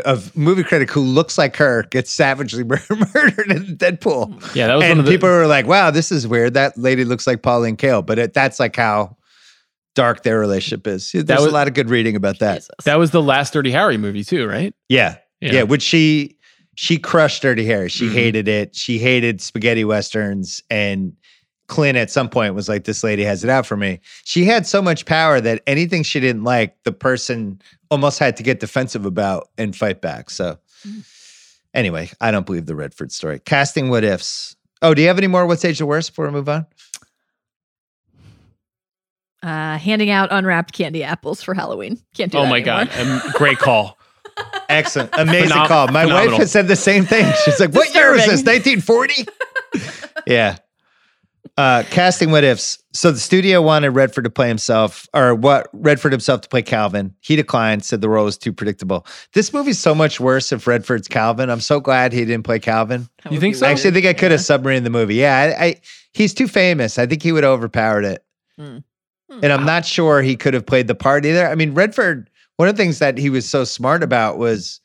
a 0.05 0.21
movie 0.35 0.63
critic 0.63 0.91
who 0.91 1.01
looks 1.01 1.37
like 1.37 1.55
her 1.55 1.83
gets 1.83 2.11
savagely 2.11 2.63
murdered 3.13 3.51
in 3.51 3.75
Dead 3.75 3.99
Pool. 3.99 4.31
Yeah, 4.53 4.67
that 4.67 4.75
was 4.75 4.83
and 4.83 4.91
one 4.91 4.99
of 4.99 5.05
the 5.05 5.11
people 5.11 5.29
were 5.29 5.47
like, 5.47 5.65
"Wow, 5.65 5.89
this 5.89 6.11
is 6.11 6.27
weird. 6.27 6.53
That 6.53 6.77
lady 6.77 7.05
looks 7.05 7.25
like 7.25 7.41
Pauline 7.41 7.77
Kael," 7.77 8.05
but 8.05 8.19
it, 8.19 8.33
that's 8.33 8.59
like 8.59 8.75
how 8.75 9.17
dark 9.95 10.23
their 10.23 10.39
relationship 10.39 10.87
is. 10.87 11.11
There's 11.11 11.27
was- 11.41 11.49
a 11.49 11.53
lot 11.53 11.67
of 11.67 11.73
good 11.73 11.89
reading 11.89 12.15
about 12.15 12.39
that. 12.39 12.67
That 12.85 12.97
was 12.97 13.11
the 13.11 13.21
last 13.21 13.53
Dirty 13.53 13.71
Harry 13.71 13.97
movie 13.97 14.23
too, 14.23 14.47
right? 14.47 14.73
Yeah. 14.89 15.17
Yeah. 15.41 15.51
yeah. 15.53 15.63
which 15.63 15.81
she 15.83 16.37
she 16.75 16.97
crushed 16.97 17.41
Dirty 17.43 17.65
Harry. 17.65 17.89
She 17.89 18.07
Mhm. 18.09 18.13
hated 18.13 18.47
it. 18.47 18.75
She 18.75 18.97
hated 18.97 19.41
spaghetti 19.41 19.85
westerns 19.85 20.61
and 20.71 21.13
Clint 21.67 21.97
at 21.97 22.09
some 22.11 22.27
point 22.29 22.55
was 22.55 22.67
like, 22.67 22.83
This 22.85 23.03
lady 23.03 23.23
has 23.23 23.43
it 23.43 23.49
out 23.49 23.65
for 23.65 23.77
me. 23.77 23.99
She 24.25 24.43
had 24.45 24.65
so 24.67 24.81
much 24.81 25.05
power 25.05 25.39
that 25.39 25.61
anything 25.67 26.03
she 26.03 26.19
didn't 26.19 26.43
like, 26.43 26.75
the 26.83 26.91
person 26.91 27.61
almost 27.91 28.19
had 28.19 28.35
to 28.37 28.43
get 28.43 28.59
defensive 28.59 29.05
about 29.05 29.49
and 29.57 29.75
fight 29.75 30.01
back. 30.01 30.29
So 30.29 30.57
anyway, 31.73 32.09
I 32.21 32.31
don't 32.31 32.45
believe 32.45 32.65
the 32.65 32.75
Redford 32.75 33.11
story. 33.11 33.39
Casting 33.39 33.89
what 33.89 34.03
ifs. 34.03 34.55
Oh, 34.81 34.93
do 34.93 35.01
you 35.01 35.07
have 35.07 35.17
any 35.17 35.27
more 35.27 35.45
what's 35.45 35.63
age 35.63 35.79
the 35.79 35.85
worst 35.85 36.11
before 36.11 36.25
we 36.25 36.31
move 36.31 36.49
on? 36.49 36.65
Uh, 39.43 39.77
handing 39.77 40.09
out 40.09 40.29
unwrapped 40.31 40.71
candy 40.73 41.03
apples 41.03 41.43
for 41.43 41.53
Halloween. 41.53 41.99
Can't 42.15 42.31
do 42.31 42.37
Oh 42.37 42.43
that 42.43 42.49
my 42.49 42.57
anymore. 42.61 42.85
god, 42.85 42.99
um, 43.25 43.31
great 43.33 43.57
call. 43.59 43.97
Excellent. 44.69 45.09
Amazing 45.13 45.49
Phenom- 45.49 45.67
call. 45.67 45.87
My 45.89 46.05
wife 46.05 46.13
phenomenal. 46.13 46.37
has 46.39 46.51
said 46.51 46.67
the 46.69 46.75
same 46.77 47.05
thing. 47.05 47.31
She's 47.43 47.59
like, 47.59 47.73
what 47.73 47.93
year 47.93 48.13
was 48.13 48.25
this? 48.25 48.41
Disturbing. 48.41 48.85
1940? 48.85 50.13
yeah. 50.27 50.57
Uh, 51.55 51.83
casting 51.91 52.31
what 52.31 52.43
ifs. 52.43 52.81
So 52.93 53.11
the 53.11 53.19
studio 53.19 53.61
wanted 53.61 53.89
Redford 53.89 54.23
to 54.23 54.29
play 54.31 54.47
himself, 54.47 55.07
or 55.13 55.35
what 55.35 55.67
Redford 55.73 56.11
himself 56.13 56.41
to 56.41 56.49
play 56.49 56.63
Calvin. 56.63 57.13
He 57.19 57.35
declined, 57.35 57.85
said 57.85 58.01
the 58.01 58.09
role 58.09 58.25
was 58.25 58.37
too 58.39 58.51
predictable. 58.53 59.05
This 59.33 59.53
movie's 59.53 59.77
so 59.77 59.93
much 59.93 60.19
worse 60.19 60.51
if 60.51 60.65
Redford's 60.65 61.07
Calvin. 61.07 61.51
I'm 61.51 61.59
so 61.59 61.79
glad 61.79 62.11
he 62.13 62.25
didn't 62.25 62.43
play 62.43 62.57
Calvin. 62.59 63.07
You 63.29 63.39
think 63.39 63.55
so? 63.55 63.67
I 63.67 63.71
actually 63.71 63.91
think 63.91 64.05
I 64.07 64.13
could 64.13 64.31
have 64.31 64.39
submarined 64.39 64.83
the 64.85 64.89
movie. 64.89 65.15
Yeah, 65.15 65.53
I, 65.59 65.63
I 65.65 65.75
he's 66.13 66.33
too 66.33 66.47
famous. 66.47 66.97
I 66.97 67.05
think 67.05 67.21
he 67.21 67.31
would 67.31 67.43
have 67.43 67.51
overpowered 67.53 68.05
it. 68.05 68.23
Mm. 68.59 68.83
And 69.41 69.51
I'm 69.51 69.65
not 69.65 69.85
sure 69.85 70.21
he 70.21 70.35
could 70.35 70.53
have 70.53 70.65
played 70.65 70.87
the 70.87 70.95
part 70.95 71.25
either. 71.25 71.47
I 71.47 71.55
mean, 71.55 71.73
Redford, 71.73 72.29
one 72.57 72.67
of 72.67 72.75
the 72.75 72.83
things 72.83 72.99
that 72.99 73.17
he 73.17 73.29
was 73.29 73.49
so 73.49 73.63
smart 73.63 74.03
about 74.03 74.37
was 74.37 74.79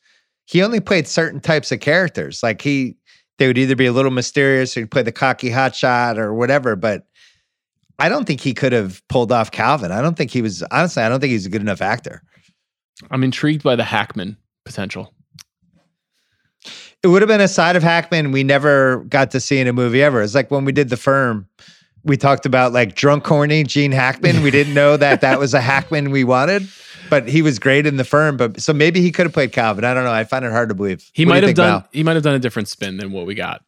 he 0.47 0.63
only 0.63 0.81
played 0.81 1.07
certain 1.07 1.41
types 1.41 1.71
of 1.71 1.81
characters. 1.81 2.43
Like 2.43 2.63
he, 2.63 2.97
they 3.39 3.47
would 3.47 3.59
either 3.59 3.77
be 3.77 3.87
a 3.87 3.93
little 3.93 4.11
mysterious 4.11 4.77
or 4.77 4.81
he'd 4.81 4.91
play 4.91 5.03
the 5.03 5.13
cocky 5.13 5.51
hotshot 5.51 6.17
or 6.17 6.33
whatever. 6.33 6.77
But 6.77 7.07
I 7.99 8.09
don't 8.09 8.27
think 8.27 8.41
he 8.41 8.55
could 8.55 8.73
have 8.73 9.07
pulled 9.09 9.33
off 9.33 9.51
Calvin. 9.51 9.93
I 9.93 10.01
don't 10.01 10.17
think 10.17 10.31
he 10.31 10.43
was, 10.43 10.63
honestly, 10.71 11.03
I 11.03 11.09
don't 11.09 11.21
think 11.21 11.33
he's 11.33 11.47
a 11.47 11.51
good 11.51 11.61
enough 11.61 11.83
actor. 11.83 12.23
I'm 13.11 13.23
intrigued 13.23 13.63
by 13.63 13.77
the 13.77 13.85
Hackman 13.85 14.37
potential. 14.65 15.13
It 17.03 17.09
would 17.09 17.23
have 17.23 17.29
been 17.29 17.41
a 17.41 17.49
side 17.49 17.77
of 17.77 17.83
Hackman 17.83 18.33
we 18.33 18.43
never 18.43 19.05
got 19.05 19.31
to 19.33 19.41
see 19.41 19.59
in 19.59 19.69
a 19.69 19.73
movie 19.73 20.03
ever. 20.03 20.21
It's 20.23 20.35
like 20.35 20.51
when 20.51 20.65
we 20.65 20.73
did 20.73 20.89
The 20.89 20.97
Firm, 20.97 21.49
we 22.05 22.17
talked 22.17 22.47
about 22.47 22.73
like 22.73 22.95
drunk, 22.95 23.27
horny 23.27 23.65
Gene 23.65 23.93
Hackman. 23.93 24.43
We 24.43 24.51
didn't 24.51 24.75
know 24.75 24.97
that 24.97 25.21
that 25.21 25.39
was 25.39 25.55
a 25.55 25.61
Hackman 25.61 26.11
we 26.11 26.25
wanted, 26.25 26.69
but 27.11 27.29
he 27.29 27.43
was 27.43 27.59
great 27.59 27.87
in 27.87 27.97
The 27.97 28.05
Firm. 28.05 28.37
But 28.37 28.61
so 28.61 28.73
maybe 28.73 29.01
he 29.01 29.11
could 29.11 29.27
have 29.27 29.33
played 29.33 29.53
Calvin. 29.53 29.85
I 29.85 29.95
don't 29.95 30.05
know. 30.05 30.13
I 30.13 30.25
find 30.25 30.45
it 30.45 30.53
hard 30.53 30.69
to 30.69 30.75
believe. 30.75 31.11
He 31.13 31.25
What 31.25 31.35
might 31.35 31.43
you 31.43 31.49
have 31.49 31.57
done. 31.57 31.81
Val? 31.83 31.89
He 31.93 32.03
might 32.03 32.15
have 32.15 32.23
done 32.23 32.35
a 32.35 32.39
different 32.39 32.69
spin 32.69 32.97
than 32.97 33.13
what 33.13 33.27
we 33.27 33.35
got. 33.35 33.63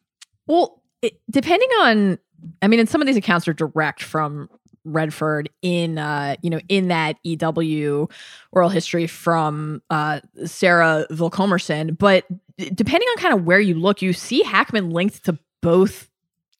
Well, 0.47 0.81
it, 1.01 1.19
depending 1.29 1.69
on, 1.81 2.19
I 2.61 2.67
mean, 2.67 2.79
and 2.79 2.89
some 2.89 3.01
of 3.01 3.07
these 3.07 3.17
accounts 3.17 3.47
are 3.47 3.53
direct 3.53 4.01
from 4.03 4.49
Redford 4.83 5.49
in, 5.61 5.97
uh, 5.99 6.35
you 6.41 6.49
know, 6.49 6.59
in 6.67 6.87
that 6.87 7.17
EW 7.23 8.09
oral 8.51 8.69
history 8.69 9.05
from 9.07 9.81
uh, 9.91 10.21
Sara 10.45 11.05
Vilkomerson. 11.11 11.97
But 11.97 12.25
d- 12.57 12.71
depending 12.71 13.07
on 13.09 13.17
kind 13.17 13.33
of 13.33 13.45
where 13.45 13.59
you 13.59 13.75
look, 13.75 14.01
you 14.01 14.11
see 14.13 14.41
Hackman 14.41 14.89
linked 14.89 15.23
to 15.25 15.37
both 15.61 16.09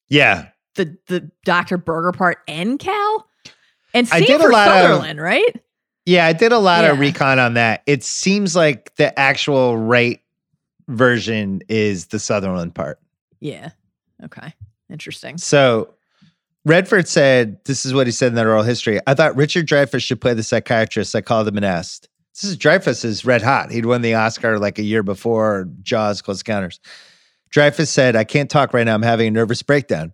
Yeah. 0.08 0.50
The 0.76 0.98
the 1.08 1.30
Dr. 1.44 1.78
Berger 1.78 2.12
part 2.12 2.40
and 2.48 2.80
Cal. 2.80 3.28
And 3.94 4.08
I 4.12 4.20
same 4.20 4.28
did 4.28 4.40
a 4.40 4.44
for 4.44 4.52
lot 4.52 4.68
of- 4.70 4.74
Sutherland, 4.74 5.20
right? 5.22 5.56
Yeah, 6.06 6.26
I 6.26 6.34
did 6.34 6.52
a 6.52 6.58
lot 6.58 6.84
of 6.84 6.98
recon 7.00 7.38
on 7.40 7.54
that. 7.56 7.84
It 7.86 8.04
seems 8.04 8.56
like 8.56 8.96
the 8.96 9.18
actual 9.20 9.78
right 9.78 10.20
version 10.88 11.62
is 11.70 12.08
the 12.08 12.18
Sutherland 12.20 12.74
part. 12.74 13.00
Yeah. 13.40 13.70
Okay. 14.24 14.54
Interesting. 14.90 15.38
So 15.38 15.94
Redford 16.66 17.08
said, 17.08 17.64
this 17.66 17.86
is 17.86 17.94
what 17.94 18.08
he 18.08 18.12
said 18.12 18.30
in 18.30 18.36
that 18.36 18.48
oral 18.48 18.64
history. 18.64 19.00
I 19.08 19.14
thought 19.14 19.36
Richard 19.36 19.68
Dreyfuss 19.68 20.02
should 20.04 20.20
play 20.22 20.34
the 20.34 20.44
psychiatrist. 20.44 21.16
I 21.16 21.22
called 21.22 21.48
him 21.48 21.58
and 21.58 21.66
asked. 21.66 22.08
This 22.34 22.46
is 22.46 22.58
Dreyfuss 22.58 23.06
is 23.06 23.24
red 23.26 23.42
hot. 23.42 23.72
He'd 23.72 23.86
won 23.86 24.02
the 24.02 24.16
Oscar 24.16 24.58
like 24.58 24.80
a 24.80 24.84
year 24.84 25.04
before 25.04 25.68
Jaws, 25.84 26.22
Close 26.22 26.42
Encounters. 26.42 26.80
Dreyfuss 27.54 27.88
said, 27.90 28.16
I 28.16 28.24
can't 28.24 28.50
talk 28.50 28.74
right 28.74 28.86
now. 28.86 28.94
I'm 28.96 29.02
having 29.02 29.28
a 29.28 29.32
nervous 29.32 29.62
breakdown. 29.62 30.14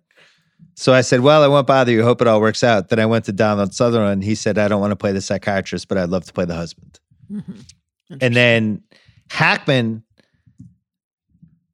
So 0.78 0.94
I 0.94 1.00
said, 1.00 1.22
Well, 1.22 1.42
I 1.42 1.48
won't 1.48 1.66
bother 1.66 1.90
you. 1.90 2.04
Hope 2.04 2.22
it 2.22 2.28
all 2.28 2.40
works 2.40 2.62
out. 2.62 2.88
Then 2.88 3.00
I 3.00 3.06
went 3.06 3.24
to 3.24 3.32
Donald 3.32 3.74
Sutherland. 3.74 4.22
He 4.22 4.36
said, 4.36 4.58
I 4.58 4.68
don't 4.68 4.80
want 4.80 4.92
to 4.92 4.96
play 4.96 5.10
the 5.10 5.20
psychiatrist, 5.20 5.88
but 5.88 5.98
I'd 5.98 6.08
love 6.08 6.24
to 6.26 6.32
play 6.32 6.44
the 6.44 6.54
husband. 6.54 7.00
Mm-hmm. 7.32 8.16
And 8.20 8.36
then 8.36 8.84
Hackman 9.28 10.04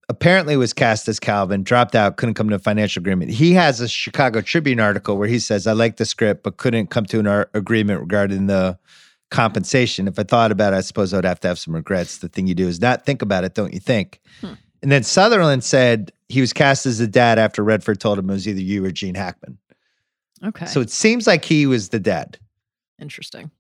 apparently 0.08 0.56
was 0.56 0.72
cast 0.72 1.06
as 1.06 1.20
Calvin, 1.20 1.62
dropped 1.62 1.94
out, 1.94 2.16
couldn't 2.16 2.32
come 2.34 2.48
to 2.48 2.54
a 2.54 2.58
financial 2.58 3.02
agreement. 3.02 3.30
He 3.30 3.52
has 3.52 3.82
a 3.82 3.88
Chicago 3.88 4.40
Tribune 4.40 4.80
article 4.80 5.18
where 5.18 5.28
he 5.28 5.38
says, 5.38 5.66
I 5.66 5.72
like 5.72 5.98
the 5.98 6.06
script, 6.06 6.42
but 6.42 6.56
couldn't 6.56 6.86
come 6.86 7.04
to 7.06 7.18
an 7.20 7.26
ar- 7.26 7.50
agreement 7.52 8.00
regarding 8.00 8.46
the 8.46 8.78
compensation. 9.30 10.08
If 10.08 10.18
I 10.18 10.22
thought 10.22 10.50
about 10.50 10.72
it, 10.72 10.76
I 10.76 10.80
suppose 10.80 11.12
I 11.12 11.18
would 11.18 11.26
have 11.26 11.40
to 11.40 11.48
have 11.48 11.58
some 11.58 11.74
regrets. 11.74 12.18
The 12.18 12.28
thing 12.28 12.46
you 12.46 12.54
do 12.54 12.68
is 12.68 12.80
not 12.80 13.04
think 13.04 13.20
about 13.20 13.44
it, 13.44 13.52
don't 13.52 13.74
you 13.74 13.80
think? 13.80 14.20
Hmm. 14.40 14.54
And 14.84 14.92
then 14.92 15.02
Sutherland 15.02 15.64
said 15.64 16.12
he 16.28 16.42
was 16.42 16.52
cast 16.52 16.84
as 16.84 16.98
the 16.98 17.06
dad 17.06 17.38
after 17.38 17.64
Redford 17.64 18.00
told 18.00 18.18
him 18.18 18.28
it 18.28 18.34
was 18.34 18.46
either 18.46 18.60
you 18.60 18.84
or 18.84 18.90
Gene 18.90 19.14
Hackman. 19.14 19.56
Okay. 20.44 20.66
So 20.66 20.82
it 20.82 20.90
seems 20.90 21.26
like 21.26 21.42
he 21.42 21.64
was 21.64 21.88
the 21.88 21.98
dad. 21.98 22.36
interesting. 23.00 23.50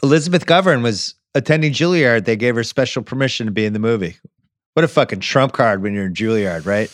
Elizabeth 0.00 0.46
McGovern 0.46 0.80
was 0.80 1.16
attending 1.34 1.72
Juilliard. 1.72 2.24
They 2.24 2.36
gave 2.36 2.54
her 2.54 2.62
special 2.62 3.02
permission 3.02 3.46
to 3.46 3.52
be 3.52 3.64
in 3.64 3.72
the 3.72 3.80
movie. 3.80 4.16
What 4.74 4.84
a 4.84 4.88
fucking 4.88 5.18
trump 5.18 5.54
card 5.54 5.82
when 5.82 5.92
you're 5.92 6.06
in 6.06 6.14
Juilliard, 6.14 6.64
right? 6.64 6.88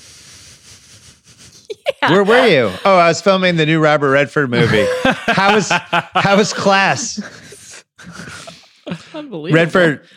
Where 2.11 2.25
were 2.25 2.47
you? 2.47 2.75
Oh, 2.87 2.97
I 2.97 3.09
was 3.09 3.21
filming 3.21 3.57
the 3.57 3.67
new 3.67 3.79
Robert 3.79 4.09
Redford 4.09 4.49
movie. 4.49 4.87
How 5.03 5.55
was 5.55 5.69
how 5.69 6.39
was 6.39 6.55
class? 6.55 7.85
Unbelievable. 9.15 9.53
Redford 9.53 10.09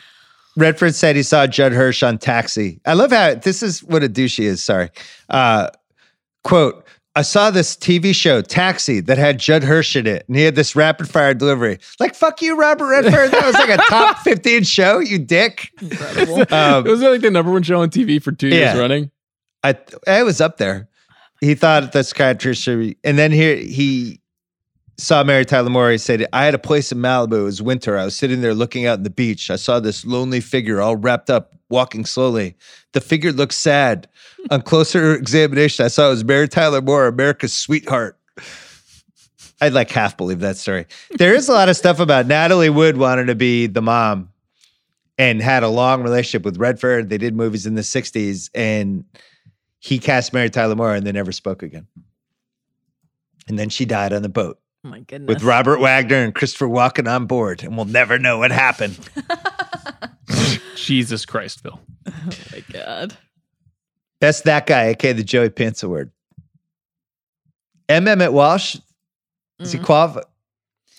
Redford 0.58 0.96
said 0.96 1.16
he 1.16 1.24
saw 1.24 1.48
Judd 1.48 1.72
Hirsch 1.72 2.04
on 2.04 2.18
Taxi. 2.18 2.82
I 2.86 2.94
love 2.94 3.12
how 3.12 3.36
this 3.36 3.64
is 3.64 3.84
what 3.84 4.04
a 4.04 4.10
douche 4.10 4.38
he 4.38 4.46
is. 4.48 4.62
Sorry. 4.64 4.90
Uh, 5.30 5.70
quote. 6.44 6.84
I 7.16 7.24
saw 7.24 7.50
this 7.50 7.76
TV 7.76 8.14
show, 8.14 8.42
Taxi, 8.44 9.00
that 9.00 9.18
had 9.18 9.40
Judd 9.40 9.64
Hirsch 9.64 9.96
in 9.96 10.06
it, 10.06 10.24
and 10.28 10.38
he 10.38 10.44
had 10.44 10.54
this 10.54 10.76
rapid 10.76 11.10
fire 11.10 11.34
delivery. 11.34 11.80
Like, 12.00 12.14
fuck 12.14 12.44
you, 12.44 12.56
Robert 12.56 12.86
Redford. 12.88 13.32
That 13.32 13.44
was 13.44 13.56
like 13.56 13.70
a 13.70 13.78
top 13.90 14.18
15 14.24 14.62
show, 14.64 15.00
you 15.00 15.18
dick. 15.18 15.72
Um, 16.52 16.86
it 16.86 16.92
was 16.92 17.02
like 17.02 17.22
the 17.22 17.32
number 17.32 17.52
one 17.52 17.64
show 17.64 17.82
on 17.82 17.90
TV 17.90 18.22
for 18.22 18.32
two 18.32 18.50
Yeah. 18.50 18.56
years 18.74 18.78
running. 18.80 19.10
I 19.64 19.76
I 20.08 20.22
was 20.22 20.40
up 20.42 20.58
there. 20.58 20.90
He 21.42 21.56
thought 21.56 21.92
the 21.92 22.04
psychiatrist 22.04 22.62
should 22.62 22.78
be, 22.80 22.98
and 23.04 23.18
then 23.18 23.32
here 23.32 23.56
he 23.56 24.22
saw 24.98 25.24
Mary 25.24 25.46
Tyler 25.46 25.70
Moore. 25.70 25.92
He 25.92 25.98
said, 25.98 26.26
I 26.34 26.46
had 26.46 26.56
a 26.56 26.60
place 26.60 26.92
in 26.92 26.98
Malibu. 26.98 27.40
It 27.40 27.44
was 27.44 27.62
winter. 27.62 27.98
I 27.98 28.06
was 28.06 28.16
sitting 28.16 28.42
there 28.42 28.54
looking 28.54 28.86
out 28.86 29.00
on 29.00 29.04
the 29.04 29.10
beach. 29.10 29.52
I 29.52 29.56
saw 29.56 29.80
this 29.80 30.06
lonely 30.06 30.42
figure 30.42 30.82
all 30.82 30.96
wrapped 30.96 31.30
up, 31.30 31.54
walking 31.70 32.06
slowly. 32.06 32.56
The 32.94 33.02
figure 33.02 33.32
looked 33.32 33.54
sad. 33.54 34.08
On 34.50 34.62
closer 34.62 35.14
examination, 35.14 35.86
I 35.86 35.90
saw 35.90 36.08
it 36.08 36.12
was 36.12 36.24
Mary 36.24 36.48
Tyler 36.48 36.82
Moore, 36.82 37.08
America's 37.08 37.54
sweetheart. 37.54 38.18
I'd 39.62 39.74
like 39.74 39.90
half 39.90 40.18
believe 40.18 40.40
that 40.40 40.58
story. 40.58 40.86
There 41.18 41.34
is 41.34 41.50
a 41.50 41.54
lot 41.54 41.70
of 41.70 41.76
stuff 41.76 42.00
about 42.00 42.28
Natalie 42.28 42.70
Wood 42.70 42.98
wanting 42.98 43.28
to 43.28 43.36
be 43.36 43.68
the 43.68 43.82
mom 43.82 44.30
and 45.18 45.42
had 45.42 45.64
a 45.64 45.68
long 45.68 46.04
relationship 46.04 46.46
with 46.46 46.58
Redford. 46.58 47.10
They 47.10 47.18
did 47.18 47.36
movies 47.36 47.66
in 47.66 47.74
the 47.74 47.82
60s 47.82 48.52
and 48.54 49.04
he 49.80 49.98
cast 49.98 50.32
Mary 50.32 50.50
Tyler 50.50 50.76
Moore 50.76 50.94
and 50.94 51.06
they 51.06 51.12
never 51.12 51.32
spoke 51.32 51.64
again. 51.64 51.88
And 53.48 53.58
then 53.58 53.70
she 53.70 53.86
died 53.86 54.14
on 54.14 54.22
the 54.22 54.30
boat 54.30 54.60
my 54.88 55.00
goodness. 55.02 55.36
with 55.36 55.44
Robert 55.44 55.80
Wagner 55.80 56.18
and 56.24 56.34
Christopher 56.34 56.68
Walken 56.68 57.12
on 57.12 57.26
board, 57.26 57.64
and 57.64 57.76
we'll 57.76 57.86
never 57.86 58.18
know 58.18 58.40
what 58.40 58.52
happened. 58.52 58.98
Jesus 60.76 61.26
Christ, 61.26 61.62
Phil. 61.62 61.80
Oh 62.08 62.30
my 62.52 62.64
god. 62.72 63.18
That's 64.20 64.42
that 64.42 64.66
guy, 64.66 64.88
aka 64.88 65.14
the 65.14 65.24
Joey 65.24 65.50
Pants 65.50 65.84
Award. 65.84 66.12
M. 67.90 68.08
Emmet 68.08 68.34
Walsh, 68.34 68.76
is 69.60 69.72
he 69.72 69.78
mm-hmm. 69.78 69.86
qualified? 69.86 70.24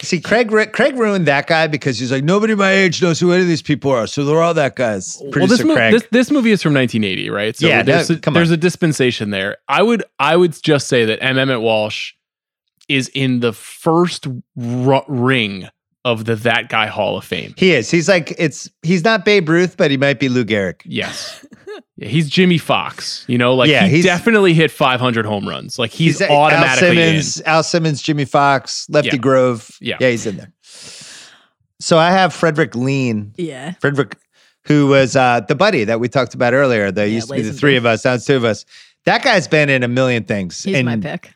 See, 0.00 0.20
Craig 0.20 0.48
Craig 0.72 0.94
ruined 0.96 1.26
that 1.26 1.48
guy 1.48 1.66
because 1.66 1.98
he's 1.98 2.12
like, 2.12 2.22
nobody 2.22 2.54
my 2.54 2.70
age 2.70 3.02
knows 3.02 3.18
who 3.18 3.32
any 3.32 3.42
of 3.42 3.48
these 3.48 3.62
people 3.62 3.90
are. 3.90 4.06
So 4.06 4.24
they're 4.24 4.40
all 4.40 4.54
that 4.54 4.76
guys. 4.76 5.20
Producer 5.32 5.38
well, 5.40 5.46
this, 5.48 5.64
mo- 5.64 5.90
this 5.90 6.06
this 6.12 6.30
movie 6.30 6.52
is 6.52 6.62
from 6.62 6.72
1980, 6.74 7.30
right? 7.30 7.56
So 7.56 7.66
Yeah, 7.66 7.82
there's, 7.82 8.08
no, 8.08 8.16
a, 8.16 8.18
come 8.20 8.32
on. 8.32 8.34
there's 8.36 8.52
a 8.52 8.56
dispensation 8.56 9.30
there. 9.30 9.56
I 9.66 9.82
would 9.82 10.04
I 10.20 10.36
would 10.36 10.60
just 10.62 10.86
say 10.86 11.04
that 11.06 11.20
M. 11.20 11.36
Emmet 11.36 11.60
Walsh 11.60 12.12
is 12.88 13.08
in 13.14 13.40
the 13.40 13.52
first 13.52 14.26
ru- 14.56 15.02
ring 15.08 15.68
of 16.04 16.24
the 16.24 16.36
That 16.36 16.68
Guy 16.68 16.86
Hall 16.86 17.18
of 17.18 17.24
Fame. 17.24 17.54
he 17.56 17.72
is. 17.72 17.90
He's 17.90 18.08
like, 18.08 18.34
it's 18.38 18.70
he's 18.82 19.04
not 19.04 19.24
Babe 19.24 19.48
Ruth, 19.48 19.76
but 19.76 19.90
he 19.90 19.96
might 19.96 20.18
be 20.20 20.28
Lou 20.28 20.44
Gehrig. 20.44 20.80
Yes. 20.84 21.44
Yeah, 21.96 22.08
he's 22.08 22.28
Jimmie 22.30 22.58
Foxx. 22.58 23.24
You 23.28 23.36
know, 23.38 23.54
like 23.54 23.68
Yeah, 23.68 23.84
he 23.86 23.94
he's- 23.96 24.04
definitely 24.04 24.54
hit 24.54 24.70
500 24.70 25.26
home 25.26 25.48
runs. 25.48 25.78
Like 25.78 25.90
he's, 25.90 26.20
Al 26.22 26.30
automatically 26.34 26.94
Simmons, 26.96 27.42
Al 27.42 27.62
Simmons, 27.62 28.00
Jimmie 28.00 28.24
Foxx, 28.24 28.86
Lefty 28.88 29.10
Yeah. 29.10 29.16
Grove. 29.16 29.70
Yeah. 29.80 29.96
yeah, 30.00 30.08
he's 30.10 30.24
in 30.26 30.36
there. 30.36 30.52
So 31.80 31.98
I 31.98 32.10
have 32.10 32.32
Fredric 32.32 32.70
Lehne, 32.70 33.32
Yeah. 33.36 33.72
Fredric, 33.82 34.14
who 34.64 34.86
was 34.88 35.14
uh, 35.16 35.40
the 35.40 35.54
buddy 35.54 35.84
that 35.84 36.00
we 36.00 36.08
talked 36.08 36.34
about 36.34 36.54
earlier. 36.54 36.90
There 36.90 37.06
Yeah, 37.06 37.14
used 37.16 37.28
to 37.28 37.34
be 37.34 37.42
the 37.42 37.52
three 37.52 37.76
of 37.76 37.84
us. 37.86 38.04
Now 38.04 38.14
it's 38.14 38.24
two 38.24 38.36
of 38.36 38.44
us. 38.44 38.64
That 39.04 39.22
guy's 39.22 39.48
been 39.48 39.68
in 39.68 39.82
a 39.82 39.88
million 39.88 40.24
things. 40.24 40.62
He's 40.62 40.76
and 40.76 40.86
my 40.86 40.96
pick. 40.96 41.32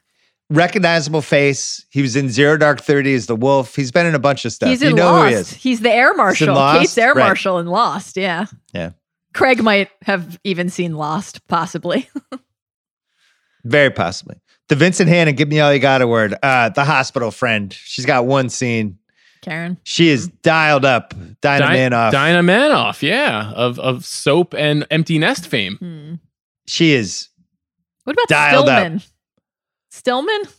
Recognizable 0.53 1.23
face. 1.23 1.85
He 1.91 2.03
was 2.03 2.17
in 2.17 2.29
Zero 2.31 2.57
Dark 2.57 2.81
Thirty 2.81 3.15
as 3.15 3.27
the 3.27 3.37
Wolf. 3.37 3.75
He's 3.77 3.91
been 3.91 4.07
in 4.07 4.15
a 4.15 4.19
bunch 4.19 4.45
of 4.45 4.53
stuff. 4.53 4.69
He's 4.71 4.83
you 4.83 4.91
in 4.91 4.97
know 4.97 5.07
Lost. 5.13 5.25
who 5.29 5.29
he 5.35 5.35
is. 5.41 5.53
He's 5.53 5.81
the 5.81 5.91
air 5.93 6.15
marshal. 6.15 6.55
Lost? 6.55 6.81
Kate's 6.81 6.99
air 6.99 7.15
Right. 7.15 7.27
marshal 7.27 7.59
in 7.59 7.67
Lost. 7.67 8.17
Yeah. 8.17 8.47
Yeah. 8.73 8.91
Craig 9.35 9.63
might 9.63 9.89
have 10.03 10.39
even 10.45 10.69
seen 10.69 10.95
Lost, 10.95 11.47
possibly. 11.49 12.09
Very 13.65 13.91
possibly. 13.91 14.37
The 14.69 14.77
Vincent 14.77 15.09
Hanna, 15.09 15.33
give 15.33 15.49
me 15.49 15.61
all 15.61 15.73
you 15.73 15.79
got 15.79 16.03
award. 16.03 16.35
Uh, 16.43 16.69
the 16.71 16.85
hospital 16.85 17.31
friend. 17.31 17.73
She's 17.73 18.07
got 18.07 18.27
one 18.27 18.49
scene. 18.49 18.99
Karen. 19.41 19.77
She 19.83 20.09
is 20.09 20.29
dialed 20.29 20.85
up. 20.85 21.15
Dinah 21.41 21.67
Di- 21.67 21.77
Manoff. 21.77 22.13
Dinah 22.13 22.43
Manoff, 22.43 23.03
yeah, 23.03 23.51
of 23.53 23.79
of 23.81 24.05
soap 24.05 24.55
and 24.55 24.87
empty 24.91 25.19
nest 25.19 25.49
fame. 25.49 25.77
Hmm. 25.79 26.15
she 26.67 26.93
is 26.93 27.29
What 28.05 28.13
about 28.15 28.29
Dialed 28.29 28.69
up. 28.69 28.93
Stillman? 29.93 30.45
Stillman? 30.45 30.57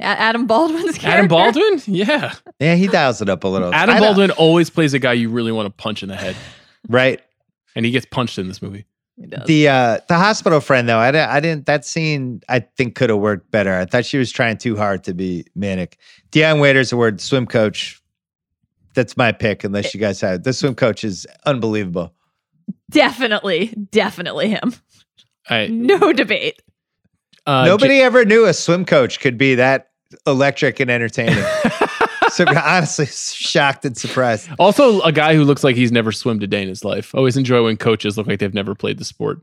A- 0.00 0.04
Adam 0.04 0.46
Baldwin's 0.46 0.96
character? 0.96 1.08
Adam 1.08 1.28
Baldwin, 1.28 1.82
yeah. 1.86 2.32
Yeah, 2.60 2.76
he 2.76 2.86
dials 2.86 3.20
it 3.20 3.28
up 3.28 3.42
a 3.44 3.48
little. 3.48 3.74
Adam 3.74 3.96
I 3.96 3.98
don't- 3.98 4.08
Baldwin 4.08 4.30
always 4.32 4.70
plays 4.70 4.94
a 4.94 4.98
guy 4.98 5.14
you 5.14 5.28
really 5.28 5.50
want 5.52 5.66
to 5.66 5.70
punch 5.82 6.02
in 6.02 6.08
the 6.08 6.16
head, 6.16 6.36
right? 6.88 7.20
and 7.76 7.84
he 7.84 7.90
gets 7.92 8.06
punched 8.06 8.38
in 8.38 8.48
this 8.48 8.62
movie. 8.62 8.86
The 9.46 9.68
uh 9.68 9.98
the 10.08 10.14
hospital 10.16 10.60
friend 10.60 10.88
though, 10.88 10.98
I 10.98 11.10
didn't, 11.10 11.30
I 11.30 11.40
didn't 11.40 11.66
that 11.66 11.84
scene 11.84 12.40
I 12.48 12.60
think 12.60 12.94
could 12.94 13.10
have 13.10 13.18
worked 13.18 13.50
better. 13.50 13.74
I 13.74 13.84
thought 13.84 14.04
she 14.04 14.16
was 14.16 14.30
trying 14.30 14.58
too 14.58 14.76
hard 14.76 15.02
to 15.04 15.14
be 15.14 15.44
manic. 15.56 15.98
Dion 16.30 16.60
Waiters 16.60 16.92
award 16.92 17.20
swim 17.20 17.46
coach. 17.46 18.00
That's 18.94 19.16
my 19.16 19.32
pick, 19.32 19.64
unless 19.64 19.92
you 19.92 19.98
guys 20.00 20.20
have. 20.20 20.44
The 20.44 20.52
swim 20.52 20.76
coach 20.76 21.02
is 21.02 21.26
unbelievable. 21.46 22.14
definitely, 22.90 23.74
definitely 23.90 24.50
him. 24.50 24.72
I, 25.50 25.66
No 25.66 26.12
debate. 26.12 26.60
Uh, 27.48 27.64
Nobody 27.64 28.00
ever 28.00 28.24
knew 28.24 28.44
a 28.44 28.52
swim 28.52 28.84
coach 28.84 29.20
could 29.20 29.36
be 29.38 29.54
that 29.56 29.90
electric 30.26 30.80
and 30.80 30.90
entertaining. 30.90 31.42
so 32.30 32.44
honestly, 32.48 33.06
shocked 33.06 33.84
and 33.84 33.96
surprised. 33.96 34.48
Also, 34.58 35.00
a 35.00 35.12
guy 35.12 35.34
who 35.34 35.44
looks 35.44 35.64
like 35.64 35.74
he's 35.76 35.90
never 35.92 36.12
swum 36.12 36.40
a 36.42 36.46
day 36.46 36.62
in 36.62 36.68
his 36.68 36.84
life. 36.84 37.14
Always 37.14 37.36
enjoy 37.36 37.64
when 37.64 37.76
coaches 37.76 38.16
look 38.18 38.26
like 38.26 38.38
they've 38.38 38.54
never 38.54 38.74
played 38.74 38.98
the 38.98 39.04
sport. 39.04 39.40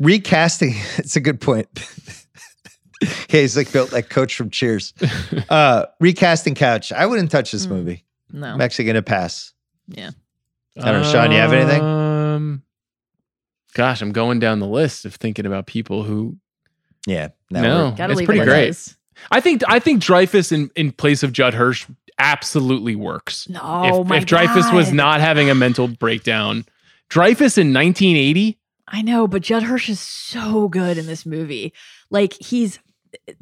recasting 0.00 0.72
it's 0.98 1.16
a 1.16 1.20
good 1.20 1.40
point 1.40 1.68
yeah 3.00 3.40
he's 3.40 3.56
like 3.56 3.70
built 3.72 3.92
like 3.92 4.08
coach 4.08 4.34
from 4.34 4.50
cheers 4.50 4.92
uh 5.50 5.86
recasting 6.00 6.54
couch 6.54 6.90
i 6.92 7.06
wouldn't 7.06 7.30
touch 7.30 7.52
this 7.52 7.66
Mm. 7.66 7.70
movie 7.70 8.04
No. 8.32 8.48
i'm 8.48 8.60
actually 8.60 8.86
gonna 8.86 9.02
pass 9.02 9.52
Yeah. 9.88 10.10
I 10.76 10.90
don't 10.90 11.02
know, 11.02 11.08
Sean, 11.12 11.30
you 11.30 11.38
have 11.38 11.52
anything? 11.52 11.80
Um, 11.82 12.62
gosh, 13.74 14.00
I'm 14.00 14.12
going 14.12 14.38
down 14.38 14.60
the 14.60 14.66
list 14.66 15.04
of 15.04 15.14
thinking 15.14 15.46
about 15.46 15.66
people 15.66 16.02
who. 16.02 16.36
yeah 17.06 17.28
No, 17.50 17.94
it's 17.98 18.22
pretty 18.22 18.40
it 18.40 18.44
great. 18.44 18.68
is. 18.70 18.96
I 19.30 19.40
think 19.40 19.62
I 19.68 19.78
think 19.78 20.02
Dreyfuss 20.02 20.50
in 20.52 20.70
in 20.74 20.92
place 20.92 21.22
of 21.22 21.32
Judd 21.32 21.54
Hirsch 21.54 21.86
absolutely 22.18 22.94
works. 22.96 23.48
No, 23.48 24.00
if, 24.02 24.06
my 24.06 24.16
if 24.18 24.26
Dreyfuss 24.26 24.72
was 24.72 24.92
not 24.92 25.20
having 25.20 25.50
a 25.50 25.54
mental 25.54 25.88
breakdown, 25.88 26.64
Dreyfuss 27.10 27.58
in 27.58 27.72
1980. 27.72 28.58
I 28.88 29.02
know, 29.02 29.26
but 29.26 29.42
Judd 29.42 29.62
Hirsch 29.62 29.88
is 29.88 30.00
so 30.00 30.68
good 30.68 30.98
in 30.98 31.06
this 31.06 31.24
movie. 31.24 31.72
Like 32.10 32.34
he's 32.34 32.78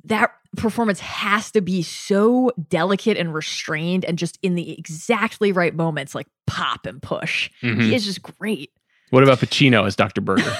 that 0.04 0.30
performance 0.56 1.00
has 1.00 1.50
to 1.52 1.62
be 1.62 1.82
so 1.82 2.52
delicate 2.68 3.16
and 3.16 3.32
restrained 3.32 4.04
and 4.04 4.18
just 4.18 4.38
in 4.42 4.54
the 4.54 4.78
exactly 4.78 5.50
right 5.52 5.74
moments, 5.74 6.14
like 6.14 6.26
pop 6.46 6.84
and 6.86 7.00
push. 7.02 7.50
Mhm. 7.62 7.82
He 7.82 7.94
is 7.94 8.04
just 8.04 8.20
great. 8.22 8.70
What 9.12 9.22
about 9.22 9.40
Pacino 9.40 9.86
as 9.86 9.94
Dr. 9.94 10.22
Berger? 10.22 10.42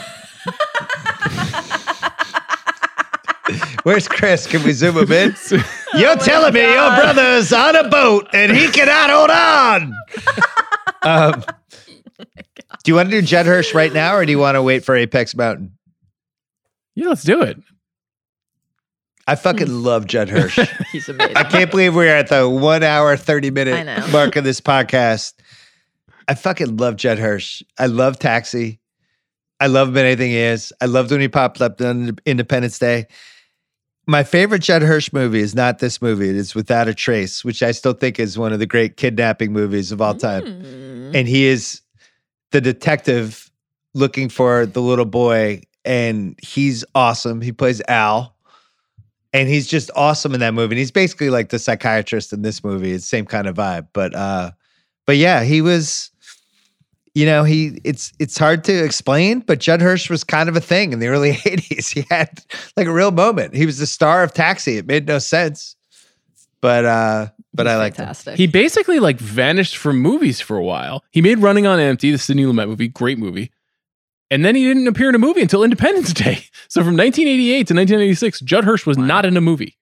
Where's 3.82 4.06
Chris? 4.06 4.46
Can 4.46 4.62
we 4.62 4.72
zoom 4.72 4.98
him 4.98 5.10
in? 5.10 5.34
You're 5.94 6.16
telling 6.16 6.52
me 6.52 6.60
your 6.60 6.90
brother's 6.90 7.50
on 7.50 7.76
a 7.76 7.88
boat 7.88 8.28
and 8.34 8.52
he 8.54 8.68
cannot 8.68 9.08
hold 9.08 9.30
on. 9.30 9.94
um, 11.02 11.42
do 12.84 12.90
you 12.90 12.94
want 12.94 13.08
to 13.08 13.22
do 13.22 13.26
Judd 13.26 13.46
Hirsch 13.46 13.72
right 13.72 13.90
now, 13.90 14.16
or 14.16 14.26
do 14.26 14.32
you 14.32 14.38
want 14.38 14.56
to 14.56 14.62
wait 14.62 14.84
for 14.84 14.94
Apex 14.94 15.34
Mountain? 15.34 15.78
Yeah, 16.94 17.08
let's 17.08 17.22
do 17.22 17.40
it. 17.40 17.56
I 19.26 19.34
fucking 19.34 19.82
love 19.82 20.06
Judd 20.06 20.28
Hirsch. 20.28 20.58
He's 20.92 21.08
amazing. 21.08 21.38
I 21.38 21.44
can't 21.44 21.70
believe 21.70 21.94
we're 21.94 22.14
at 22.14 22.28
the 22.28 22.46
one 22.46 22.82
hour, 22.82 23.16
30 23.16 23.50
minute 23.50 24.12
mark 24.12 24.36
of 24.36 24.44
this 24.44 24.60
podcast. 24.60 25.32
I 26.28 26.34
fucking 26.34 26.76
love 26.76 26.96
Judd 26.96 27.18
Hirsch. 27.18 27.62
I 27.78 27.86
love 27.86 28.18
Taxi. 28.18 28.80
I 29.60 29.66
love 29.66 29.88
him 29.88 29.96
in 29.96 30.06
anything 30.06 30.30
he 30.30 30.38
is. 30.38 30.72
I 30.80 30.86
loved 30.86 31.10
when 31.10 31.20
he 31.20 31.28
popped 31.28 31.60
up 31.60 31.80
on 31.80 32.16
Independence 32.26 32.78
Day. 32.78 33.06
My 34.06 34.24
favorite 34.24 34.62
Judd 34.62 34.82
Hirsch 34.82 35.12
movie 35.12 35.40
is 35.40 35.54
not 35.54 35.78
this 35.78 36.02
movie. 36.02 36.28
It 36.28 36.36
is 36.36 36.54
Without 36.54 36.88
a 36.88 36.94
Trace, 36.94 37.44
which 37.44 37.62
I 37.62 37.70
still 37.70 37.92
think 37.92 38.18
is 38.18 38.36
one 38.36 38.52
of 38.52 38.58
the 38.58 38.66
great 38.66 38.96
kidnapping 38.96 39.52
movies 39.52 39.92
of 39.92 40.00
all 40.00 40.14
time. 40.14 40.42
Mm. 40.42 41.14
And 41.14 41.28
he 41.28 41.44
is 41.46 41.80
the 42.50 42.60
detective 42.60 43.50
looking 43.94 44.28
for 44.28 44.66
the 44.66 44.80
little 44.82 45.04
boy, 45.04 45.62
and 45.84 46.38
he's 46.42 46.84
awesome. 46.94 47.40
He 47.40 47.52
plays 47.52 47.80
Al 47.86 48.32
and 49.32 49.48
he's 49.48 49.66
just 49.66 49.90
awesome 49.96 50.34
in 50.34 50.40
that 50.40 50.54
movie. 50.54 50.74
And 50.74 50.78
he's 50.78 50.90
basically 50.90 51.30
like 51.30 51.48
the 51.48 51.58
psychiatrist 51.58 52.32
in 52.32 52.42
this 52.42 52.62
movie. 52.62 52.92
It's 52.92 53.04
the 53.04 53.16
same 53.16 53.26
kind 53.26 53.46
of 53.46 53.56
vibe. 53.56 53.88
But 53.92 54.14
uh 54.14 54.52
but 55.06 55.16
yeah, 55.16 55.42
he 55.42 55.60
was 55.60 56.10
you 57.14 57.26
know, 57.26 57.44
he 57.44 57.78
it's 57.84 58.12
it's 58.18 58.39
hard 58.39 58.64
to 58.64 58.84
explain, 58.84 59.40
but 59.40 59.60
Judd 59.60 59.80
Hirsch 59.82 60.09
was 60.09 60.24
kind 60.24 60.48
of 60.48 60.56
a 60.56 60.60
thing 60.60 60.93
in 60.93 60.98
the 60.98 61.09
early 61.09 61.32
80s. 61.32 61.93
He 61.93 62.06
had 62.10 62.40
like 62.76 62.86
a 62.86 62.93
real 62.93 63.10
moment. 63.10 63.55
He 63.55 63.66
was 63.66 63.78
the 63.78 63.86
star 63.86 64.22
of 64.22 64.32
Taxi. 64.32 64.78
It 64.78 64.86
made 64.86 65.06
no 65.06 65.18
sense. 65.18 65.76
But 66.60 66.84
uh 66.84 67.28
but 67.52 67.66
I 67.68 67.76
like 67.76 67.97
Fantastic. 67.97 68.36
He 68.36 68.47
basically 68.47 68.98
like 68.98 69.18
vanished 69.18 69.76
from 69.76 69.98
movies 69.98 70.40
for 70.40 70.56
a 70.56 70.62
while. 70.64 71.05
He 71.10 71.20
made 71.20 71.39
Running 71.39 71.66
on 71.66 71.78
Empty, 71.78 72.12
the 72.12 72.18
Sidney 72.18 72.44
Lumet 72.44 72.68
movie, 72.68 72.89
great 72.89 73.18
movie. 73.18 73.52
And 74.30 74.43
then 74.43 74.55
he 74.55 74.64
didn't 74.64 74.86
appear 74.86 75.10
in 75.10 75.14
a 75.14 75.18
movie 75.18 75.43
until 75.43 75.62
Independence 75.62 76.12
Day. 76.14 76.44
So 76.68 76.80
from 76.80 76.97
1988 76.97 77.55
to 77.66 77.74
1986, 77.74 78.40
Judd 78.40 78.64
Hirsch 78.64 78.86
was 78.86 78.97
not 78.97 79.26
in 79.26 79.36
a 79.36 79.43
movie. 79.43 79.76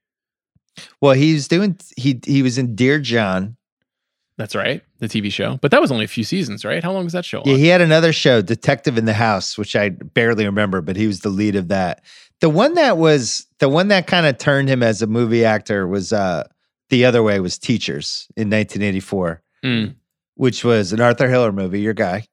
Well, 1.01 1.13
he 1.13 1.35
was 1.35 1.47
doing 1.47 1.79
he 1.97 2.21
he 2.27 2.43
was 2.43 2.59
in 2.59 2.75
Dear 2.75 2.99
John. 2.99 3.57
That's 4.37 4.57
right, 4.57 4.83
the 5.01 5.09
TV 5.09 5.33
show. 5.33 5.59
But 5.61 5.71
that 5.73 5.81
was 5.81 5.91
only 5.91 6.05
a 6.05 6.09
few 6.09 6.25
seasons, 6.25 6.65
right? 6.65 6.83
How 6.83 6.93
long 6.93 7.05
was 7.05 7.13
that 7.13 7.25
show? 7.25 7.43
Yeah, 7.45 7.55
on? 7.55 7.59
he 7.59 7.67
had 7.67 7.81
another 7.81 8.13
show, 8.13 8.41
Detective 8.43 8.97
in 8.99 9.05
the 9.07 9.13
House, 9.15 9.59
which 9.59 9.75
I 9.77 9.89
barely 9.91 10.45
remember, 10.47 10.81
but 10.81 10.97
he 10.97 11.07
was 11.07 11.21
the 11.21 11.29
lead 11.31 11.57
of 11.57 11.69
that. 11.69 12.03
The 12.41 12.49
one 12.49 12.75
that 12.75 12.97
was 12.97 13.47
the 13.59 13.69
one 13.69 13.89
that 13.89 14.07
kind 14.07 14.27
of 14.27 14.39
turned 14.39 14.69
him 14.69 14.83
as 14.83 15.03
a 15.03 15.07
movie 15.07 15.45
actor 15.45 15.87
was 15.87 16.13
uh 16.13 16.45
the 16.89 17.05
other 17.05 17.23
way 17.23 17.39
was 17.41 17.59
Teachers 17.59 18.27
in 18.37 18.49
1984, 18.51 19.43
Mm. 19.65 19.95
which 20.37 20.65
was 20.65 20.93
an 20.93 21.01
Arthur 21.01 21.29
Hiller 21.29 21.53
movie, 21.53 21.81
your 21.81 21.93
guy. 21.95 22.25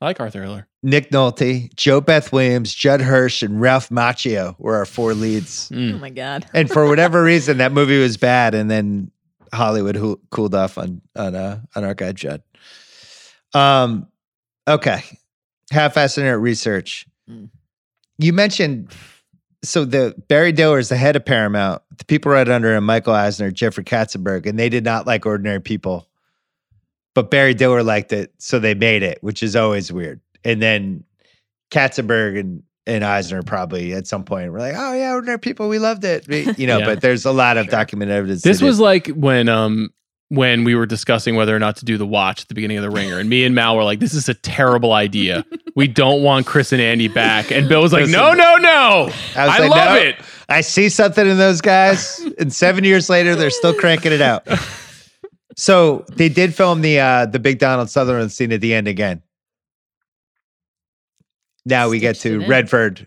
I 0.00 0.06
like 0.06 0.18
Arthur 0.20 0.42
Hiller. 0.42 0.66
Nick 0.82 1.10
Nolte, 1.12 1.72
JoBeth 1.76 2.32
Williams, 2.32 2.74
Judd 2.74 3.00
Hirsch, 3.00 3.42
and 3.44 3.60
Ralph 3.60 3.88
Macchio 3.90 4.56
were 4.58 4.74
our 4.74 4.84
four 4.84 5.14
leads. 5.14 5.70
oh 5.72 5.76
Mm. 5.76 6.00
my 6.00 6.10
god. 6.10 6.44
And 6.52 6.68
for 6.68 6.88
whatever 6.88 7.22
reason, 7.22 7.58
that 7.58 7.70
movie 7.72 8.00
was 8.02 8.16
bad, 8.16 8.54
and 8.56 8.68
then 8.68 9.12
Hollywood 9.52 9.96
hoo- 9.96 10.20
cooled 10.30 10.54
off 10.54 10.78
on 10.78 11.00
on 11.16 11.34
uh, 11.34 11.60
on 11.74 11.84
our 11.84 11.94
guy 11.94 12.12
Judd. 12.12 12.42
Um, 13.54 14.06
okay, 14.66 15.02
half-assed 15.70 16.18
internet 16.18 16.40
research. 16.40 17.06
Mm. 17.28 17.50
You 18.18 18.32
mentioned 18.32 18.92
so 19.64 19.84
the 19.84 20.14
Barry 20.28 20.52
Diller 20.52 20.78
is 20.78 20.88
the 20.88 20.96
head 20.96 21.16
of 21.16 21.24
Paramount. 21.24 21.82
The 21.96 22.04
people 22.04 22.32
right 22.32 22.48
under 22.48 22.74
him, 22.74 22.84
Michael 22.84 23.14
Eisner, 23.14 23.50
Jeffrey 23.50 23.84
Katzenberg, 23.84 24.46
and 24.46 24.58
they 24.58 24.68
did 24.68 24.84
not 24.84 25.06
like 25.06 25.24
Ordinary 25.24 25.60
People, 25.60 26.08
but 27.14 27.30
Barry 27.30 27.54
Diller 27.54 27.82
liked 27.82 28.12
it, 28.12 28.32
so 28.38 28.58
they 28.58 28.74
made 28.74 29.02
it, 29.02 29.18
which 29.22 29.42
is 29.42 29.54
always 29.54 29.92
weird. 29.92 30.20
And 30.44 30.60
then 30.60 31.04
Katzenberg 31.70 32.38
and 32.38 32.62
and 32.86 33.04
Eisner 33.04 33.42
probably 33.42 33.92
at 33.94 34.06
some 34.06 34.24
point 34.24 34.50
were 34.52 34.58
like, 34.58 34.74
"Oh 34.76 34.92
yeah, 34.94 35.12
Ordinary 35.12 35.38
People, 35.38 35.68
we 35.68 35.78
loved 35.78 36.04
it," 36.04 36.26
We- 36.28 36.48
you 36.56 36.66
know. 36.66 36.78
Yeah. 36.82 36.86
But 36.86 37.00
there's 37.00 37.24
a 37.24 37.32
lot 37.32 37.56
of 37.56 37.68
documented 37.68 38.14
evidence. 38.16 38.42
This 38.42 38.58
that 38.58 38.64
it- 38.64 38.68
was 38.68 38.80
like 38.80 39.06
when 39.08 39.48
um 39.48 39.90
when 40.28 40.64
we 40.64 40.74
were 40.74 40.86
discussing 40.86 41.34
whether 41.36 41.54
or 41.54 41.58
not 41.58 41.76
to 41.76 41.84
do 41.84 41.98
the 41.98 42.06
watch 42.06 42.40
at 42.42 42.48
the 42.48 42.54
beginning 42.54 42.78
of 42.78 42.82
the 42.82 42.88
ringer 42.90 43.18
and 43.18 43.28
me 43.28 43.44
and 43.44 43.54
Mal 43.54 43.76
were 43.76 43.84
like 43.84 44.00
this 44.00 44.14
is 44.14 44.28
a 44.30 44.34
terrible 44.34 44.92
idea. 44.94 45.44
we 45.76 45.86
don't 45.86 46.22
want 46.22 46.46
Chris 46.46 46.72
and 46.72 46.80
Andy 46.80 47.08
back. 47.08 47.50
And 47.52 47.68
Bill 47.68 47.82
was 47.82 47.92
like, 47.92 48.02
Listen, 48.06 48.18
"No, 48.18 48.32
no, 48.32 48.56
no. 48.56 48.68
I, 49.36 49.46
was 49.46 49.58
like, 49.58 49.70
love 49.70 49.90
"No, 49.90 49.94
it." 49.96 50.16
I 50.48 50.60
see 50.62 50.88
something 50.88 51.26
in 51.26 51.36
those 51.38 51.60
guys, 51.60 52.20
and 52.38 52.52
seven 52.52 52.84
years 52.84 53.08
later, 53.10 53.36
they're 53.36 53.50
still 53.50 53.74
cranking 53.74 54.12
it 54.12 54.20
out. 54.22 54.46
So 55.54 56.04
they 56.10 56.30
did 56.30 56.54
film 56.54 56.80
the 56.80 56.98
uh, 56.98 57.26
the 57.26 57.38
big 57.38 57.58
Donald 57.58 57.90
Sutherland 57.90 58.32
scene 58.32 58.52
at 58.52 58.60
the 58.62 58.72
end 58.72 58.88
again. 58.88 59.22
Now 61.64 61.88
we 61.88 61.98
get 62.00 62.16
to. 62.20 62.44
Redford, 62.46 63.06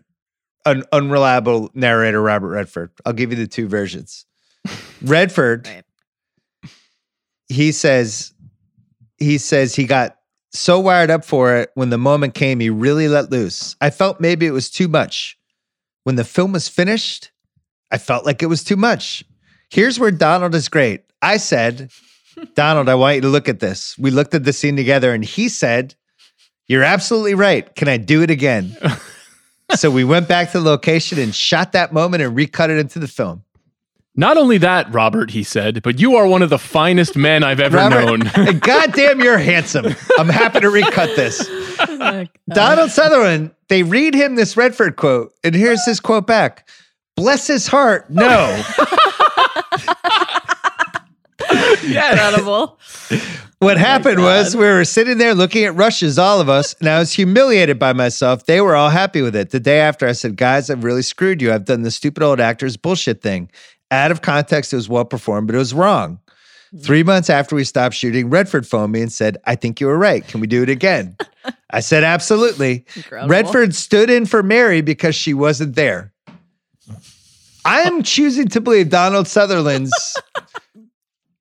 an 0.66 0.84
unreliable 0.92 1.70
narrator, 1.74 2.22
Robert 2.22 2.50
Redford. 2.50 2.92
I'll 3.06 3.14
give 3.14 3.32
you 3.32 3.38
the 3.38 3.48
two 3.48 3.68
versions. 3.68 4.26
Redford, 5.02 5.68
Right. 5.68 5.84
he 7.48 7.72
says, 7.72 8.34
he 9.18 9.38
says 9.38 9.76
he 9.76 9.86
got 9.86 10.18
so 10.52 10.80
wired 10.80 11.10
up 11.12 11.26
for 11.26 11.56
it 11.58 11.72
when 11.76 11.90
the 11.90 11.98
moment 11.98 12.34
came, 12.34 12.60
he 12.60 12.70
really 12.70 13.08
let 13.08 13.30
loose. 13.32 13.76
I 13.82 13.90
felt 13.90 14.20
maybe 14.22 14.46
it 14.46 14.52
was 14.52 14.70
too 14.70 14.88
much. 14.88 15.38
When 16.04 16.16
the 16.16 16.24
film 16.24 16.54
was 16.54 16.70
finished, 16.70 17.32
I 17.92 17.98
felt 17.98 18.26
like 18.26 18.42
it 18.42 18.48
was 18.48 18.64
too 18.64 18.76
much. 18.78 19.24
Here's 19.70 20.00
where 20.00 20.12
Donald 20.12 20.56
is 20.56 20.70
great. 20.70 21.04
I 21.22 21.38
said, 21.38 21.92
Donald, 22.56 22.88
I 22.90 22.96
want 22.96 23.16
you 23.16 23.22
to 23.22 23.28
look 23.28 23.50
at 23.50 23.60
this. 23.60 23.98
We 23.98 24.12
looked 24.12 24.34
at 24.34 24.44
the 24.44 24.54
scene 24.54 24.76
together 24.76 25.14
and 25.14 25.26
he 25.26 25.50
said, 25.50 25.96
You're 26.68 26.84
absolutely 26.84 27.36
right. 27.36 27.74
Can 27.76 27.88
I 27.88 27.98
do 27.98 28.22
it 28.22 28.32
again? 28.32 28.76
so 29.76 29.92
we 29.92 30.04
went 30.04 30.28
back 30.28 30.52
to 30.52 30.60
the 30.60 30.66
location 30.66 31.20
and 31.20 31.34
shot 31.34 31.74
that 31.74 31.94
moment 31.94 32.24
and 32.24 32.36
recut 32.36 32.70
it 32.70 32.78
into 32.78 33.00
the 33.00 33.08
film. 33.08 33.44
Not 34.18 34.38
only 34.38 34.58
that, 34.60 34.94
Robert, 34.94 35.30
he 35.30 35.44
said, 35.44 35.84
but 35.84 36.00
you 36.00 36.16
are 36.16 36.26
one 36.26 36.42
of 36.42 36.50
the 36.50 36.58
finest 36.58 37.18
men 37.18 37.44
I've 37.44 37.60
ever 37.60 37.76
Robert, 37.78 38.24
known. 38.24 38.60
goddamn, 38.60 39.20
you're 39.20 39.38
handsome. 39.38 39.88
I'm 40.18 40.30
happy 40.30 40.62
to 40.62 40.70
recut 40.70 41.16
this. 41.18 41.46
Oh. 41.78 42.26
Donald 42.48 42.92
Sutherland, 42.92 43.52
they 43.68 43.84
read 43.84 44.14
him 44.16 44.36
this 44.36 44.56
Redford 44.56 44.96
quote, 44.96 45.34
and 45.44 45.54
here's 45.54 45.84
his 45.86 46.00
quote 46.00 46.26
back 46.26 46.70
Bless 47.16 47.48
his 47.48 47.68
heart, 47.68 48.10
no. 48.10 48.64
Incredible. 51.84 52.80
What 53.66 53.78
oh 53.78 53.80
happened 53.80 54.22
was 54.22 54.56
we 54.56 54.64
were 54.64 54.86
sitting 54.86 55.18
there 55.18 55.34
looking 55.34 55.64
at 55.64 55.74
rushes, 55.74 56.20
all 56.20 56.40
of 56.40 56.50
us, 56.50 56.76
and 56.76 56.88
I 56.88 57.00
was 57.00 57.12
humiliated 57.12 57.80
by 57.80 57.94
myself. 57.94 58.46
They 58.46 58.62
were 58.62 58.76
all 58.76 58.92
happy 58.92 59.24
with 59.24 59.36
it. 59.36 59.50
The 59.50 59.60
day 59.60 59.80
after, 59.80 60.08
I 60.08 60.12
said, 60.12 60.38
Guys, 60.38 60.70
I've 60.70 60.84
really 60.84 61.02
screwed 61.02 61.42
you. 61.42 61.52
I've 61.52 61.66
done 61.66 61.82
the 61.82 61.90
stupid 61.90 62.22
old 62.22 62.40
actors 62.40 62.78
bullshit 62.78 63.24
thing. 63.24 63.50
Out 63.90 64.12
of 64.12 64.22
context, 64.22 64.72
it 64.72 64.76
was 64.76 64.88
well 64.88 65.04
performed, 65.04 65.48
but 65.48 65.56
it 65.56 65.58
was 65.58 65.74
wrong. 65.74 66.20
Hmm. 66.70 66.78
Three 66.78 67.02
months 67.02 67.28
after 67.28 67.56
we 67.56 67.64
stopped 67.64 67.96
shooting, 67.96 68.30
Redford 68.30 68.68
phoned 68.68 68.92
me 68.92 69.02
and 69.02 69.12
said, 69.12 69.38
I 69.46 69.56
think 69.56 69.82
you 69.82 69.88
were 69.88 69.98
right. 69.98 70.28
Can 70.28 70.42
we 70.42 70.46
do 70.48 70.62
it 70.62 70.70
again? 70.70 71.18
I 71.72 71.80
said, 71.80 72.04
Absolutely. 72.04 72.86
Incredible. 72.96 73.30
Redford 73.30 73.74
stood 73.74 74.12
in 74.12 74.28
for 74.28 74.44
Mary 74.44 74.82
because 74.82 75.16
she 75.16 75.34
wasn't 75.34 75.74
there. 75.74 76.14
I'm 77.66 78.04
choosing 78.04 78.48
to 78.50 78.62
believe 78.62 78.90
Donald 78.92 79.28
Sutherland's 79.28 79.92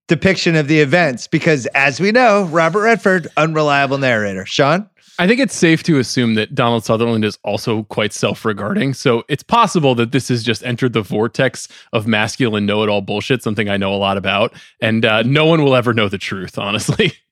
depiction 0.09 0.57
of 0.57 0.69
the 0.69 0.81
events 0.81 1.27
because, 1.27 1.67
as 1.75 2.01
we 2.01 2.13
know, 2.13 2.45
Robert 2.45 2.83
Redford, 2.83 3.29
unreliable 3.37 3.99
narrator. 3.99 4.45
Sean? 4.47 4.89
I 5.19 5.29
think 5.29 5.39
it's 5.39 5.55
safe 5.55 5.85
to 5.85 6.01
assume 6.01 6.35
that 6.35 6.57
Donald 6.57 6.85
Sutherland 6.85 7.25
is 7.25 7.39
also 7.45 7.85
quite 7.85 8.13
self 8.13 8.45
regarding. 8.45 8.95
So 8.95 9.23
it's 9.29 9.45
possible 9.45 9.95
that 9.95 10.11
this 10.11 10.27
has 10.29 10.43
just 10.43 10.65
entered 10.65 10.93
the 10.93 11.03
vortex 11.03 11.69
of 11.93 12.09
masculine 12.09 12.67
know 12.67 12.83
it 12.83 12.89
all 12.89 13.01
bullshit, 13.01 13.41
something 13.43 13.69
I 13.69 13.77
know 13.77 13.95
a 13.95 13.97
lot 13.97 14.17
about. 14.17 14.53
And 14.81 15.05
uh, 15.05 15.23
no 15.23 15.47
one 15.47 15.63
will 15.63 15.77
ever 15.77 15.95
know 15.95 16.09
the 16.09 16.19
truth, 16.19 16.59
honestly. 16.59 17.13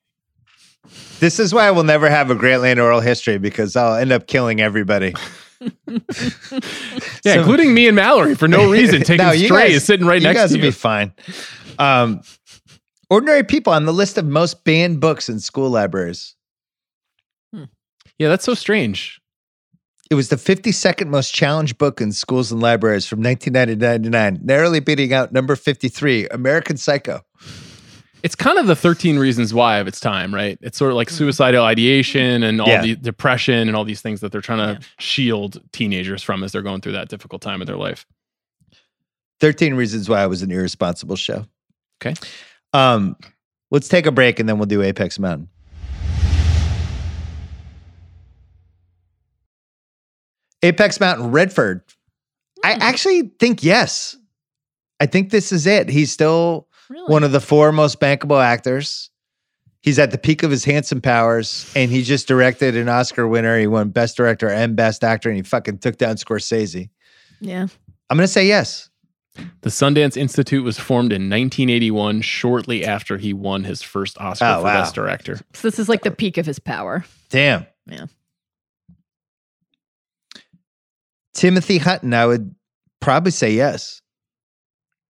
This 1.19 1.39
is 1.39 1.53
why 1.53 1.71
we'll 1.71 1.85
never 1.85 2.09
have 2.09 2.29
a 2.31 2.35
Grantland 2.35 2.83
oral 2.83 2.99
history 2.99 3.37
because 3.37 3.77
I'll 3.77 3.95
end 3.95 4.11
up 4.11 4.27
killing 4.27 4.59
everybody. 4.59 5.13
Yeah, 7.23 7.35
So- 7.35 7.39
including 7.39 7.73
me 7.73 7.87
and 7.87 7.95
Mallory 7.95 8.35
for 8.35 8.47
no 8.49 8.69
reason. 8.69 9.01
Taking 9.03 9.25
No, 9.25 9.31
you 9.31 9.45
Stray 9.45 9.67
guys- 9.69 9.75
is 9.77 9.83
sitting 9.85 10.05
right 10.05 10.21
you 10.21 10.27
next 10.27 10.39
guys 10.39 10.49
to 10.51 10.57
will 10.57 10.65
you. 10.65 10.71
be 10.71 10.75
fine. 10.75 11.13
Um, 11.79 12.21
ordinary 13.13 13.43
people 13.43 13.71
on 13.71 13.85
the 13.85 13.93
list 13.93 14.17
of 14.17 14.25
most 14.25 14.63
banned 14.63 14.99
books 14.99 15.29
in 15.29 15.39
school 15.39 15.69
libraries. 15.69 16.35
Hmm. 17.53 17.65
yeah, 18.17 18.27
that's 18.27 18.43
so 18.43 18.55
strange. 18.55 19.21
It 20.09 20.15
was 20.15 20.29
the 20.29 20.35
52nd 20.35 21.07
most 21.07 21.31
challenged 21.33 21.77
book 21.77 22.01
in 22.01 22.11
schools 22.11 22.51
and 22.51 22.59
libraries 22.59 23.05
from 23.05 23.21
1999 23.21 24.03
to 24.03 24.09
99, 24.09 24.45
narrowly 24.45 24.79
beating 24.79 25.13
out 25.13 25.31
number 25.31 25.55
53, 25.55 26.27
American 26.29 26.75
Psycho. 26.75 27.21
It's 28.23 28.35
kind 28.35 28.57
of 28.57 28.65
the 28.65 28.75
13 28.75 29.19
reasons 29.19 29.53
why 29.53 29.77
of 29.77 29.87
its 29.87 29.99
time, 29.99 30.33
right? 30.33 30.57
It's 30.61 30.77
sort 30.77 30.89
of 30.89 30.97
like 30.97 31.09
hmm. 31.09 31.15
suicidal 31.15 31.63
ideation 31.63 32.41
and 32.41 32.59
all 32.59 32.67
Yeah. 32.67 32.81
the 32.81 32.95
depression 32.95 33.67
and 33.67 33.75
all 33.75 33.85
these 33.85 34.01
things 34.01 34.21
that 34.21 34.31
they're 34.31 34.41
trying 34.41 34.75
to 34.75 34.81
Yeah. 34.81 34.87
shield 34.97 35.61
teenagers 35.71 36.23
from 36.23 36.43
as 36.43 36.51
they're 36.51 36.63
going 36.63 36.81
through 36.81 36.93
that 36.93 37.09
difficult 37.09 37.43
time 37.43 37.61
of 37.61 37.67
their 37.67 37.77
life. 37.77 38.07
13 39.39 39.75
Reasons 39.75 40.09
Why 40.09 40.23
I 40.23 40.25
Was 40.25 40.41
an 40.41 40.51
Irresponsible 40.51 41.15
Show. 41.15 41.45
Okay. 42.01 42.15
Um, 42.73 43.15
let's 43.71 43.87
take 43.87 44.05
a 44.05 44.11
break 44.11 44.39
and 44.39 44.47
then 44.49 44.57
we'll 44.57 44.65
do 44.65 44.81
Apex 44.81 45.19
Mountain. 45.19 45.49
Apex 50.61 50.99
Mountain, 50.99 51.31
Redford. 51.31 51.81
I 52.63 52.73
actually 52.73 53.33
think 53.39 53.63
yes. 53.63 54.15
I 54.99 55.05
think 55.05 55.29
this 55.31 55.51
is 55.51 55.67
it. 55.67 55.89
He's 55.89 56.11
still 56.11 56.67
Really? 56.89 57.11
one 57.11 57.23
of 57.23 57.31
the 57.31 57.39
four 57.41 57.71
most 57.71 57.99
bankable 57.99 58.41
actors. 58.43 59.09
He's 59.81 59.99
at 59.99 60.11
the 60.11 60.17
peak 60.17 60.43
of 60.43 60.51
his 60.51 60.63
handsome 60.63 61.01
powers, 61.01 61.69
and 61.75 61.91
he 61.91 62.03
just 62.03 62.25
directed 62.27 62.77
an 62.77 62.87
Oscar 62.87 63.27
winner. 63.27 63.59
He 63.59 63.67
won 63.67 63.89
Best 63.89 64.15
Director 64.15 64.47
and 64.49 64.77
Best 64.77 65.03
Actor, 65.03 65.27
and 65.29 65.35
he 65.35 65.43
fucking 65.43 65.79
took 65.79 65.97
down 65.97 66.15
Scorsese. 66.15 66.89
yeah. 67.41 67.67
I'm 68.09 68.17
gonna 68.17 68.27
say 68.27 68.45
yes. 68.47 68.89
The 69.35 69.69
Sundance 69.69 70.15
Institute 70.15 70.63
was 70.63 70.77
formed 70.77 71.11
in 71.11 71.23
1981, 71.23 72.21
shortly 72.21 72.85
after 72.85 73.17
he 73.17 73.33
won 73.33 73.63
his 73.63 73.81
first 73.81 74.19
Oscar 74.19 74.45
Oh, 74.45 74.57
for 74.59 74.63
wow. 74.65 74.81
Best 74.81 74.93
Director. 74.95 75.37
So 75.53 75.67
this 75.67 75.79
is 75.79 75.89
like 75.89 76.03
the 76.03 76.11
peak 76.11 76.37
of 76.37 76.45
his 76.45 76.59
power. 76.59 77.03
Damn. 77.29 77.65
Yeah. 77.87 78.05
Timothy 81.33 81.79
Hutton, 81.79 82.13
I 82.13 82.25
would 82.25 82.53
probably 83.01 83.31
say 83.31 83.51
yes. 83.53 84.01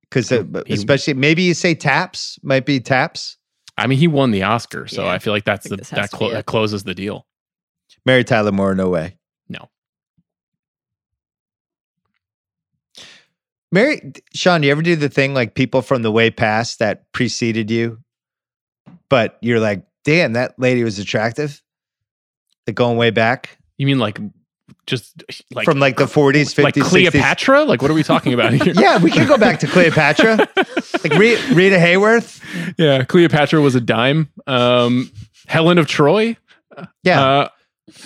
Because 0.04 0.32
uh, 0.32 0.44
especially 0.70 1.16
maybe 1.16 1.42
you 1.44 1.54
say 1.54 1.76
taps, 1.76 2.40
might 2.44 2.66
be 2.66 2.80
taps. 2.80 3.38
I 3.78 3.88
mean, 3.88 3.98
he 3.98 4.08
won 4.08 4.32
the 4.32 4.44
Oscar, 4.44 4.88
so 4.88 5.04
Yeah, 5.04 5.12
I 5.12 5.20
feel 5.20 5.34
like 5.34 5.44
that's 5.46 5.68
the 5.68 5.78
that, 5.78 6.12
clo- 6.12 6.32
that 6.32 6.46
closes 6.46 6.84
the 6.84 6.94
deal. 6.94 7.26
Mary 8.06 8.24
Tyler 8.24 8.52
Moore, 8.52 8.76
no 8.76 8.90
way. 8.90 9.18
No. 9.50 9.70
Mary, 13.74 14.14
Sean, 14.36 14.62
do 14.62 14.68
you 14.68 14.72
ever 14.72 14.84
do 14.84 14.96
the 14.96 15.10
thing 15.10 15.34
like 15.34 15.56
people 15.56 15.82
from 15.82 16.04
the 16.04 16.12
way 16.12 16.30
past 16.30 16.78
that 16.78 17.12
preceded 17.12 17.72
you, 17.72 17.98
but 19.10 19.40
you're 19.42 19.60
like, 19.60 19.84
damn, 20.04 20.34
that 20.34 20.54
lady 20.60 20.84
was 20.84 21.00
attractive? 21.00 21.60
Like 22.68 22.76
going 22.76 22.98
way 22.98 23.10
back 23.10 23.58
You 23.78 23.88
mean 23.88 23.98
like 23.98 24.20
just 24.86 25.24
like 25.54 25.66
from 25.66 25.80
like 25.80 25.98
the 25.98 26.06
40s, 26.06 26.54
50s, 26.54 26.64
like 26.64 26.76
60s. 26.76 26.90
Cleopatra? 26.90 27.64
Like 27.64 27.82
what 27.82 27.90
are 27.90 27.96
we 27.96 28.04
talking 28.04 28.34
about 28.34 28.54
here? 28.54 28.74
Yeah, 28.78 29.00
we 29.00 29.10
can 29.10 29.28
go 29.28 29.40
back 29.40 29.60
to 29.62 29.68
Cleopatra. 29.68 30.38
like 31.04 31.14
Rita, 31.18 31.56
Rita 31.56 31.78
Hayworth. 31.78 32.42
yeah. 32.78 33.04
Cleopatra 33.04 33.60
was 33.60 33.74
a 33.74 33.82
dime. 33.82 34.30
Um, 34.46 35.12
Helen 35.48 35.80
of 35.80 35.88
Troy. 35.88 36.38
Yeah. 37.02 37.22
Uh, 37.22 37.50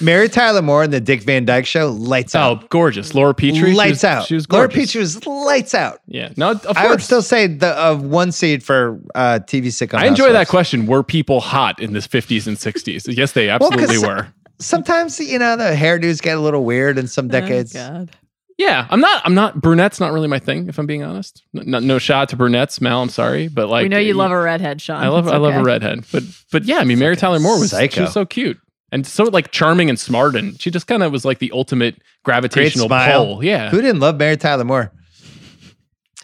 Mary 0.02 0.28
Tyler 0.28 0.62
Moore 0.64 0.84
in 0.84 0.90
the 0.92 1.00
Dick 1.00 1.22
Van 1.22 1.46
Dyke 1.46 1.66
Show, 1.66 1.92
lights 1.92 2.34
oh, 2.34 2.40
out. 2.40 2.70
gorgeous. 2.70 3.14
Laura 3.14 3.34
Petrie. 3.36 3.72
she 3.72 3.76
lights 3.76 3.92
was- 3.98 4.04
out. 4.04 4.26
She 4.26 4.34
was 4.36 4.46
gorgeous. 4.48 4.58
Laura 4.58 4.68
gorgeous. 4.70 5.16
Petrie 5.16 5.34
was 5.36 5.46
lights 5.46 5.76
out. 5.76 6.00
Yeah. 6.08 6.30
No, 6.36 6.52
of 6.52 6.62
course. 6.64 6.78
I 6.78 6.88
would 6.90 7.02
still 7.02 7.22
say 7.22 7.46
the 7.48 7.78
uh, 7.80 7.96
one 7.96 8.32
seed 8.32 8.64
for 8.64 9.00
uh, 9.14 9.40
TV 9.44 9.68
sitcom. 9.68 10.00
I 10.00 10.08
enjoy 10.08 10.32
that 10.34 10.48
question. 10.48 10.88
Were 10.88 11.04
people 11.04 11.40
hot 11.42 11.80
in 11.80 11.94
the 11.94 12.00
50s 12.00 12.48
and 12.48 12.58
60s? 12.58 13.08
Yes, 13.18 13.34
they 13.34 13.50
absolutely 13.50 13.98
'cause- 13.98 14.06
were. 14.06 14.28
Sometimes 14.60 15.20
you 15.20 15.38
know 15.38 15.56
the 15.56 15.76
hairdos 15.76 16.20
get 16.22 16.36
a 16.36 16.42
little 16.42 16.64
weird 16.66 16.98
in 16.98 17.08
some 17.08 17.28
decades. 17.28 17.76
Oh, 17.76 17.80
God. 17.90 18.10
Yeah, 18.58 18.88
I'm 18.90 19.00
not. 19.00 19.22
I'm 19.24 19.36
not. 19.36 19.62
Brunette's 19.62 20.00
not 20.00 20.12
really 20.12 20.28
my 20.28 20.40
thing, 20.40 20.68
if 20.68 20.80
I'm 20.80 20.88
being 20.88 21.04
honest. 21.04 21.44
No, 21.54 21.78
no 21.78 22.00
shot 22.00 22.30
to 22.30 22.36
brunettes, 22.36 22.82
Mal. 22.82 23.04
I'm 23.04 23.10
sorry, 23.10 23.50
but 23.50 23.70
like 23.70 23.84
we 23.84 23.90
know 23.90 24.00
you 24.00 24.16
love 24.16 24.32
a 24.32 24.42
redhead, 24.42 24.82
Sean. 24.82 25.04
I 25.04 25.10
love. 25.10 25.28
It's 25.28 25.34
I 25.34 25.38
love 25.38 25.54
a 25.54 25.62
redhead, 25.64 26.06
but 26.12 26.24
but 26.52 26.66
yeah, 26.66 26.80
I 26.80 26.86
mean, 26.86 26.98
Mary 26.98 27.16
Tyler 27.16 27.40
Moore 27.40 27.60
was 27.60 27.70
she 27.70 27.76
psycho. 27.76 28.02
was 28.02 28.14
so 28.14 28.26
cute 28.26 28.60
and 28.92 29.06
so 29.06 29.24
like 29.26 29.52
charming 29.52 29.90
and 29.90 30.00
smart, 30.00 30.36
and 30.36 30.60
she 30.62 30.72
just 30.72 30.88
kind 30.88 31.04
of 31.04 31.12
was 31.12 31.26
like 31.26 31.40
the 31.40 31.52
ultimate 31.54 32.02
gravitational 32.24 32.88
pull. 32.90 33.44
Yeah, 33.44 33.70
Who 33.70 33.82
didn't 33.82 34.00
love 34.00 34.18
Mary 34.18 34.38
Tyler 34.38 34.64
Moore? 34.64 34.92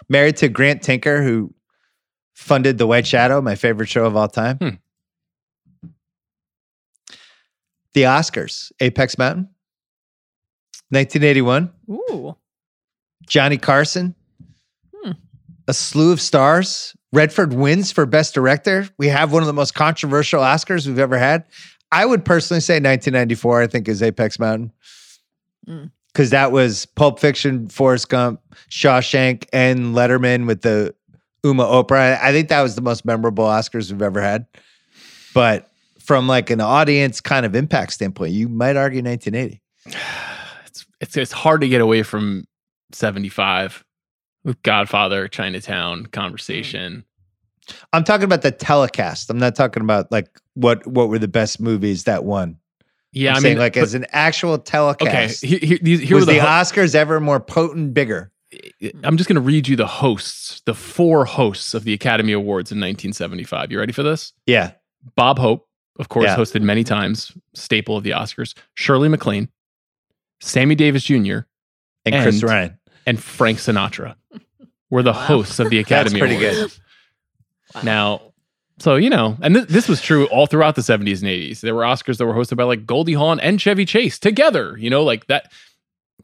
Married 0.10 0.38
to 0.38 0.50
Grant 0.50 0.82
Tinker, 0.82 1.24
who 1.24 1.54
funded 2.34 2.78
The 2.78 2.88
White 2.88 3.08
Shadow, 3.08 3.42
my 3.42 3.56
favorite 3.56 3.88
show 3.90 4.06
of 4.06 4.16
all 4.16 4.28
time. 4.28 4.58
Hmm. 4.58 5.90
The 7.94 8.04
Oscars, 8.04 8.72
Apex 8.80 9.18
Mountain, 9.18 9.50
1981. 10.90 11.72
Ooh. 11.92 12.36
Johnny 13.28 13.58
Carson, 13.58 14.16
Hmm. 15.04 15.12
a 15.68 15.74
slew 15.74 16.12
of 16.12 16.20
stars. 16.20 16.96
Redford 17.12 17.54
wins 17.54 17.92
for 17.92 18.06
Best 18.08 18.34
Director. 18.34 18.90
We 18.98 19.08
have 19.10 19.32
one 19.32 19.44
of 19.44 19.48
the 19.48 19.54
most 19.54 19.76
controversial 19.76 20.42
Oscars 20.42 20.88
we've 20.88 20.98
ever 21.00 21.18
had. 21.20 21.46
I 21.94 22.06
would 22.06 22.26
personally 22.26 22.60
say 22.62 22.76
1994, 22.76 23.62
I 23.62 23.68
think, 23.68 23.88
is 23.88 24.02
Apex 24.02 24.40
Mountain. 24.40 24.72
Mm. 25.68 25.92
Because 26.08 26.32
that 26.32 26.52
was 26.52 26.86
Pulp 26.88 27.20
Fiction, 27.20 27.68
Forrest 27.70 28.10
Gump, 28.10 28.42
Shawshank, 28.70 29.46
and 29.54 29.96
Letterman 29.96 30.48
with 30.48 30.62
the 30.62 30.94
Uma 31.44 31.66
Oprah. 31.66 32.20
I 32.20 32.32
think 32.32 32.50
that 32.50 32.62
was 32.62 32.76
the 32.76 32.82
most 32.82 33.06
memorable 33.06 33.46
Oscars 33.46 33.92
we've 33.92 34.02
ever 34.02 34.22
had. 34.22 34.48
But 35.34 35.70
from 36.00 36.28
like 36.28 36.50
an 36.50 36.62
audience 36.62 37.22
kind 37.22 37.46
of 37.46 37.56
impact 37.56 37.94
standpoint, 37.94 38.32
you 38.34 38.50
might 38.50 38.76
argue 38.76 39.02
1980. 39.02 39.62
it's, 40.66 40.86
it's 41.00 41.18
it's 41.18 41.32
hard 41.32 41.62
to 41.62 41.68
get 41.68 41.82
away 41.82 42.04
from 42.04 42.46
75 42.92 43.84
with 44.44 44.62
Godfather, 44.64 45.28
Chinatown, 45.28 46.08
Conversation. 46.08 47.06
I'm 47.92 48.04
talking 48.04 48.26
about 48.26 48.42
the 48.42 48.52
telecast. 48.52 49.30
I'm 49.30 49.40
not 49.40 49.56
talking 49.56 49.82
about 49.82 50.12
like 50.12 50.28
what 50.56 50.86
what 50.88 51.10
were 51.10 51.20
the 51.20 51.28
best 51.28 51.60
movies 51.60 52.04
that 52.06 52.24
won. 52.24 52.58
Yeah, 53.12 53.32
I'm 53.32 53.38
I 53.38 53.40
saying 53.42 53.54
mean, 53.56 53.60
like 53.60 53.74
but- 53.74 53.84
as 53.84 53.94
an 53.94 54.06
actual 54.12 54.54
okay. 54.54 54.64
telecast. 54.66 55.44
Here, 55.46 55.60
here, 55.62 55.78
here 55.82 56.16
was 56.16 56.26
the, 56.26 56.34
the 56.34 56.42
ho- 56.42 56.48
Oscars 56.48 56.96
ever 56.96 57.20
more 57.20 57.40
potent, 57.40 57.94
bigger? 57.94 58.32
I'm 59.04 59.18
just 59.18 59.28
going 59.28 59.36
to 59.36 59.42
read 59.42 59.68
you 59.68 59.76
the 59.76 59.88
hosts, 59.88 60.62
the 60.66 60.74
four 60.76 61.26
hosts 61.26 61.74
of 61.74 61.84
the 61.86 61.94
Academy 61.94 62.34
Awards 62.34 62.72
in 62.72 62.78
1975. 62.78 63.72
You 63.72 63.80
ready 63.80 63.94
for 63.94 64.04
this? 64.04 64.32
Yeah. 64.46 64.72
Bob 65.16 65.40
Hope, 65.40 65.68
of 66.00 66.10
course, 66.10 66.26
Yeah. 66.26 66.36
hosted 66.38 66.62
many 66.62 66.84
times, 66.84 67.32
staple 67.56 67.98
of 67.98 68.04
the 68.04 68.12
Oscars. 68.12 68.56
Shirley 68.76 69.10
MacLaine, 69.10 69.50
Sammy 70.40 70.76
Davis 70.76 71.04
Jr., 71.04 71.40
And 72.06 72.14
Chris 72.22 72.42
And- 72.42 72.44
Ryan. 72.44 72.78
and 73.08 73.22
Frank 73.24 73.58
Sinatra 73.60 74.16
were 74.90 75.02
the 75.04 75.14
hosts 75.14 75.60
of 75.60 75.70
the 75.72 75.80
Academy 75.80 76.20
That's 76.20 76.32
pretty 76.36 76.56
Awards. 76.56 76.80
Now, 77.84 78.33
so 78.84 78.96
you 78.98 79.10
know, 79.10 79.38
and 79.42 79.56
th- 79.56 79.68
this 79.70 79.88
was 79.88 80.02
true 80.02 80.26
all 80.28 80.46
throughout 80.46 80.76
the 80.76 80.82
70s 80.82 81.22
and 81.22 81.30
80s. 81.30 81.62
There 81.62 81.74
were 81.74 81.84
Oscars 81.84 82.18
that 82.18 82.26
were 82.26 82.34
hosted 82.34 82.58
by 82.58 82.64
like 82.64 82.86
Goldie 82.86 83.14
Hawn 83.14 83.40
and 83.40 83.62
Chevy 83.62 83.86
Chase 83.86 84.20
together. 84.20 84.78
You 84.78 84.90
know, 84.90 85.04
like 85.04 85.28
that. 85.28 85.50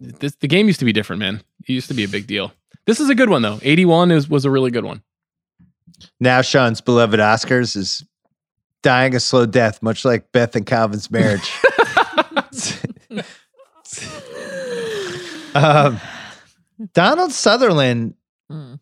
This 0.02 0.36
the 0.36 0.48
game 0.50 0.68
used 0.68 0.80
to 0.80 0.86
be 0.86 0.92
different, 0.92 1.22
man. 1.22 1.42
It 1.62 1.70
used 1.72 1.88
to 1.88 1.94
be 1.94 2.04
a 2.04 2.10
big 2.10 2.28
deal. 2.28 2.52
This 2.86 3.00
is 3.00 3.10
a 3.10 3.16
good 3.16 3.30
one 3.30 3.44
though. 3.44 3.60
81 3.62 4.12
is 4.12 4.28
was 4.30 4.44
a 4.44 4.52
really 4.52 4.72
good 4.72 4.84
one. 4.84 5.02
Now 6.20 6.42
Sean's 6.42 6.82
beloved 6.82 7.22
Oscars 7.22 7.78
is 7.78 8.04
dying 8.84 9.16
a 9.16 9.22
slow 9.22 9.46
death, 9.46 9.82
much 9.82 10.04
like 10.04 10.30
Beth 10.34 10.54
and 10.58 10.66
Calvin's 10.66 11.10
marriage. 11.10 11.50
um, 15.56 16.00
Donald 16.94 17.32
Sutherland, 17.32 18.16
Mm. 18.52 18.80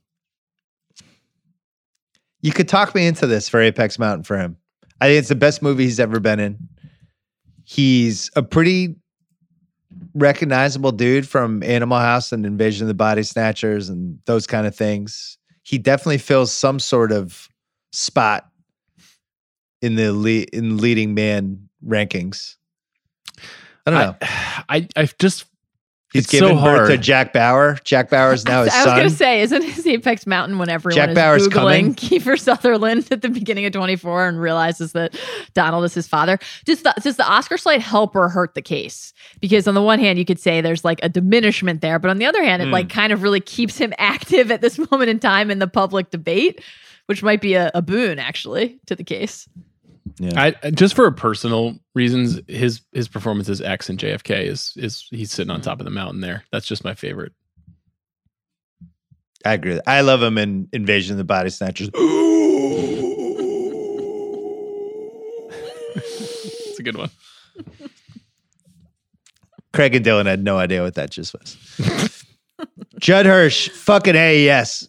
You 2.48 2.54
could 2.54 2.70
talk 2.70 2.96
me 2.96 3.06
into 3.06 3.28
this 3.28 3.50
for 3.50 3.60
Apex 3.60 4.00
Mountain 4.00 4.24
for 4.24 4.38
him. 4.38 4.56
I 5.02 5.08
think 5.08 5.20
it's 5.20 5.28
the 5.28 5.36
best 5.36 5.62
movie 5.62 5.84
he's 5.84 6.00
ever 6.00 6.22
been 6.22 6.40
in. 6.40 6.58
He's 7.66 8.32
a 8.38 8.42
pretty 8.42 8.96
recognizable 10.14 10.94
dude 10.94 11.28
from 11.28 11.62
Animal 11.62 12.00
House 12.00 12.32
and 12.32 12.46
Invasion 12.46 12.86
of 12.86 12.88
the 12.88 12.94
Body 12.94 13.24
Snatchers 13.24 13.90
and 13.90 14.20
those 14.28 14.48
kind 14.48 14.66
of 14.66 14.74
things. 14.74 15.38
He 15.64 15.78
definitely 15.78 16.20
fills 16.20 16.54
some 16.54 16.80
sort 16.80 17.12
of 17.12 17.50
spot 17.92 18.50
in 19.82 19.96
the 19.96 20.14
le- 20.14 20.48
in 20.54 20.78
leading 20.78 21.14
man 21.14 21.68
rankings. 21.86 22.56
I 23.86 23.92
don't 23.92 24.00
know. 24.00 24.16
I, 24.22 24.64
I, 24.70 24.88
I 24.96 25.10
just 25.20 25.44
He's 26.14 26.24
it's 26.24 26.32
given 26.32 26.58
so 26.58 26.64
birth 26.64 26.90
to. 26.90 26.98
Jack 26.98 27.34
Bauer. 27.34 27.78
Jack 27.84 28.10
Bauer 28.10 28.32
is 28.32 28.46
now 28.46 28.64
his 28.66 28.74
I 28.74 28.78
was 28.78 28.84
son. 28.86 28.98
going 28.98 29.10
to 29.10 29.16
say, 29.16 29.42
isn't 29.42 29.62
his 29.62 29.86
Apex 29.86 30.26
Mountain 30.26 30.58
when 30.58 30.70
everyone 30.70 30.96
Jack 30.96 31.10
is 31.10 31.16
Bauer's 31.16 31.48
Googling 31.50 31.52
coming. 31.54 31.96
Kiefer 31.96 32.40
Sutherland 32.40 33.08
at 33.12 33.22
the 33.22 33.28
beginning 33.30 33.66
of 33.66 33.74
24 33.74 34.28
and 34.30 34.40
realizes 34.40 34.94
that 34.94 35.20
Donald 35.54 35.84
is 35.84 35.94
his 35.94 36.08
father? 36.08 36.40
Does 36.66 36.84
the, 36.84 36.94
does 37.04 37.18
the 37.18 37.28
Oscar 37.28 37.58
slate 37.58 37.82
help 37.82 38.16
or 38.16 38.30
hurt 38.30 38.54
the 38.56 38.62
case? 38.62 39.12
Because 39.42 39.68
on 39.68 39.74
the 39.76 39.82
one 39.82 40.00
hand, 40.00 40.18
you 40.18 40.24
could 40.26 40.40
say 40.40 40.62
there's 40.62 40.86
like 40.86 41.00
a 41.04 41.10
diminishment 41.10 41.82
there, 41.82 42.00
but 42.00 42.10
on 42.10 42.20
the 42.20 42.26
other 42.26 42.44
hand, 42.44 42.62
it 42.62 42.68
Mm. 42.68 42.72
like 42.72 42.90
kind 42.90 43.12
of 43.12 43.22
really 43.22 43.42
keeps 43.42 43.78
him 43.78 43.94
active 44.00 44.50
at 44.50 44.62
this 44.62 44.78
moment 44.80 45.10
in 45.10 45.20
time 45.20 45.52
in 45.52 45.60
the 45.60 45.68
public 45.68 46.10
debate, 46.12 46.62
which 47.08 47.22
might 47.22 47.42
be 47.42 47.54
a, 47.56 47.70
a 47.74 47.82
boon 47.82 48.18
actually 48.18 48.80
to 48.86 48.96
the 48.96 49.04
case. 49.04 49.48
I 50.36 50.72
just 50.72 50.96
for 50.96 51.10
personal 51.12 51.78
reasons, 51.94 52.40
his 52.48 52.82
his 52.92 53.08
performance 53.08 53.50
as 53.50 53.62
X 53.62 53.90
and 53.90 54.00
JFK 54.00 54.46
is 54.46 54.74
is 54.76 55.08
he's 55.12 55.32
sitting 55.32 55.52
on 55.52 55.62
top 55.62 55.80
of 55.80 55.86
the 55.86 55.92
mountain 55.92 56.22
there. 56.22 56.44
That's 56.52 56.66
just 56.66 56.84
my 56.84 56.96
favorite. 56.96 57.34
I 59.46 59.54
agree. 59.54 59.80
I 59.86 60.02
love 60.02 60.22
him 60.24 60.38
in 60.38 60.68
Invasion 60.74 61.14
of 61.14 61.18
the 61.18 61.24
Body 61.24 61.50
Snatchers. 61.50 61.90
It's 66.00 66.80
a 66.80 66.84
good 66.84 66.98
one. 66.98 67.10
Craig 69.74 69.96
and 69.96 70.06
Dylan 70.06 70.28
had 70.28 70.44
no 70.44 70.60
idea 70.60 70.84
what 70.84 70.94
that 70.94 71.10
just 71.10 71.34
was. 71.34 71.58
Judd 73.00 73.26
Hirsch, 73.26 73.70
fucking 73.70 74.16
A, 74.16 74.44
yes. 74.44 74.88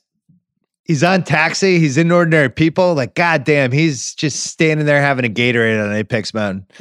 He's 0.88 1.04
on 1.04 1.22
taxi. 1.22 1.78
He's 1.78 1.96
in 1.98 2.10
ordinary 2.10 2.48
people. 2.48 2.94
Like, 2.94 3.14
goddamn, 3.14 3.72
he's 3.72 4.14
just 4.14 4.44
standing 4.46 4.86
there 4.86 5.00
having 5.00 5.24
a 5.24 5.28
Gatorade 5.28 5.84
on 5.84 5.94
Apex 5.94 6.32
Mountain. 6.34 6.66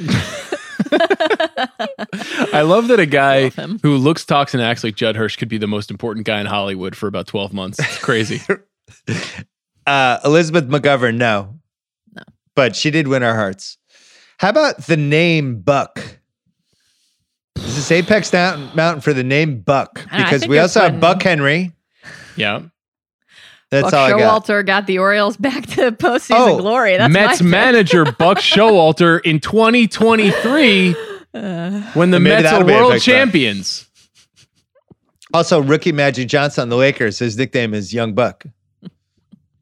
I 2.52 2.62
love 2.62 2.88
that 2.88 2.98
a 2.98 3.06
guy 3.06 3.50
who 3.82 3.96
looks, 3.96 4.24
talks, 4.24 4.54
and 4.54 4.62
acts 4.62 4.82
like 4.82 4.94
Judd 4.96 5.14
Hirsch 5.14 5.36
could 5.36 5.48
be 5.50 5.58
the 5.58 5.66
most 5.66 5.90
important 5.90 6.26
guy 6.26 6.40
in 6.40 6.46
Hollywood 6.46 6.96
for 6.96 7.06
about 7.06 7.26
12 7.26 7.52
months. 7.52 7.78
It's 7.78 7.98
crazy. 7.98 8.40
Uh, 9.86 10.20
Elizabeth 10.22 10.66
McGovern, 10.68 11.16
no. 11.16 11.60
No. 12.14 12.22
But 12.54 12.76
she 12.76 12.90
did 12.90 13.08
win 13.08 13.22
our 13.22 13.34
hearts. 13.34 13.78
How 14.36 14.50
about 14.50 14.76
the 14.82 14.98
name 14.98 15.62
Buck? 15.62 15.98
Is 17.56 17.76
this 17.76 17.90
Apex 17.90 18.30
Mountain, 18.30 18.70
Mountain 18.76 19.00
for 19.00 19.14
the 19.14 19.24
name 19.24 19.60
Buck? 19.62 19.90
I 19.96 20.02
don't 20.02 20.12
know, 20.12 20.18
I 20.18 20.24
Because 20.24 20.46
we 20.46 20.58
also 20.58 20.80
have 20.82 21.00
Buck 21.00 21.22
Henry. 21.22 21.72
yeah. 22.36 22.64
That's 23.70 23.84
Buck 23.90 23.94
all 23.94 24.06
I 24.06 24.10
got. 24.18 24.44
Showalter 24.46 24.64
got 24.64 24.86
the 24.86 24.98
Orioles 24.98 25.36
back 25.36 25.66
to 25.66 25.92
postseason 25.92 26.36
Oh, 26.38 26.58
glory. 26.58 26.96
That's 26.96 27.12
Mets 27.12 27.42
manager 27.42 28.04
Buck 28.04 28.38
Showalter 28.38 29.20
in 29.24 29.40
2023 29.40 30.96
Uh, 31.34 31.82
when 31.92 32.10
the 32.10 32.18
Maybe 32.18 32.36
Mets 32.36 32.46
are 32.48 32.50
that'll 32.52 32.66
be 32.66 32.72
a 32.72 32.76
world 32.76 32.92
big 32.92 33.02
fan. 33.02 33.14
champions. 33.26 33.84
Also, 35.34 35.60
rookie 35.60 35.92
Magic 35.92 36.26
Johnson 36.28 36.62
on 36.62 36.68
the 36.70 36.76
Lakers. 36.76 37.18
His 37.18 37.36
nickname 37.36 37.74
is 37.74 37.92
Young 37.92 38.14
Buck. 38.14 38.44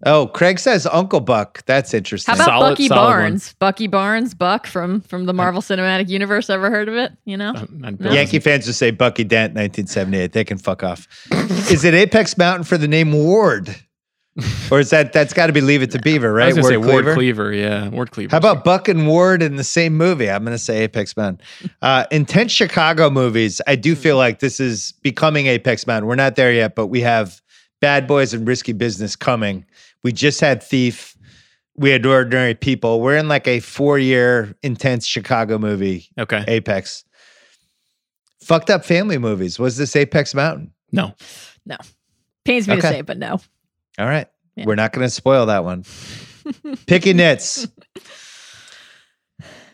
Oh, 0.04 0.28
Craig 0.28 0.60
says 0.60 0.86
Uncle 0.86 1.18
Buck. 1.18 1.64
That's 1.66 1.92
interesting. 1.92 2.32
How 2.32 2.36
about 2.44 2.46
Solid- 2.46 2.70
Bucky 2.70 2.86
solid 2.86 3.00
one. 3.00 3.10
Barnes? 3.22 3.54
Bucky 3.58 3.86
Barnes, 3.88 4.34
Buck 4.34 4.66
from 4.68 5.00
from 5.00 5.24
the 5.26 5.32
Marvel 5.32 5.60
Cinematic 5.60 6.08
Universe. 6.08 6.48
Ever 6.48 6.70
heard 6.70 6.86
of 6.88 6.94
it? 6.94 7.12
You 7.24 7.36
know, 7.36 7.54
And 7.82 7.98
No. 7.98 8.12
Yankee 8.12 8.38
fans 8.38 8.66
just 8.66 8.78
say 8.78 8.92
Bucky 8.92 9.24
Dent, 9.24 9.54
1978. 9.54 10.32
They 10.32 10.44
can 10.44 10.58
fuck 10.58 10.84
off. 10.84 11.08
is 11.72 11.82
it 11.82 11.94
Apex 11.94 12.38
Mountain 12.38 12.62
for 12.64 12.78
the 12.78 12.86
name 12.86 13.10
Ward? 13.12 13.74
Or 14.70 14.80
is 14.80 14.90
that 14.90 15.12
that's 15.12 15.32
got 15.32 15.46
to 15.46 15.52
be 15.52 15.60
Leave 15.60 15.80
It 15.82 15.90
to 15.92 15.98
Beaver, 16.00 16.28
I 16.28 16.44
right? 16.44 16.46
was 16.48 16.56
gonna 16.56 16.68
say 16.68 16.76
Ward 16.76 17.04
Cleaver? 17.04 17.14
Cleaver. 17.14 17.52
Yeah, 17.52 17.88
Ward 17.88 18.10
Cleaver. 18.10 18.32
How 18.32 18.38
about 18.38 18.64
Buck 18.64 18.88
and 18.88 19.06
Ward 19.06 19.42
in 19.42 19.56
the 19.56 19.64
same 19.64 19.96
movie? 19.96 20.28
I'm 20.30 20.44
going 20.44 20.54
to 20.54 20.62
say 20.62 20.82
Apex 20.82 21.16
Mountain. 21.16 21.40
Uh, 21.80 22.04
intense 22.10 22.52
Chicago 22.52 23.08
movies. 23.08 23.60
I 23.66 23.76
do 23.76 23.94
feel 23.94 24.16
like 24.16 24.40
this 24.40 24.60
is 24.60 24.92
becoming 25.02 25.46
Apex 25.46 25.86
Mountain. 25.86 26.06
We're 26.08 26.16
not 26.16 26.36
there 26.36 26.52
yet, 26.52 26.74
but 26.74 26.88
we 26.88 27.00
have 27.02 27.40
Bad 27.80 28.06
Boys 28.06 28.34
and 28.34 28.46
Risky 28.46 28.72
Business 28.72 29.16
coming. 29.16 29.64
We 30.02 30.12
just 30.12 30.40
had 30.40 30.62
Thief. 30.62 31.16
We 31.76 31.90
had 31.90 32.04
Ordinary 32.04 32.54
People. 32.54 33.00
We're 33.00 33.16
in 33.16 33.28
like 33.28 33.46
a 33.48 33.60
four 33.60 33.98
year 33.98 34.54
intense 34.62 35.06
Chicago 35.06 35.56
movie, 35.58 36.08
Okay. 36.18 36.44
Apex. 36.48 37.04
Fucked 38.42 38.70
up 38.70 38.84
family 38.84 39.18
movies. 39.18 39.58
Was 39.58 39.76
this 39.76 39.96
Apex 39.96 40.34
Mountain? 40.34 40.72
No. 40.92 41.14
No. 41.64 41.76
Pains 42.44 42.68
me 42.68 42.76
to 42.76 42.82
say, 42.82 43.00
but 43.02 43.18
no. 43.18 43.40
All 43.98 44.06
right. 44.06 44.28
Yeah. 44.56 44.64
We're 44.66 44.74
not 44.74 44.93
going 44.93 45.06
to 45.06 45.10
spoil 45.10 45.47
that 45.47 45.64
one. 45.64 45.85
Picky 46.86 47.12
Nits. 47.12 47.66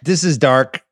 This 0.03 0.25
is 0.25 0.39
dark. 0.39 0.83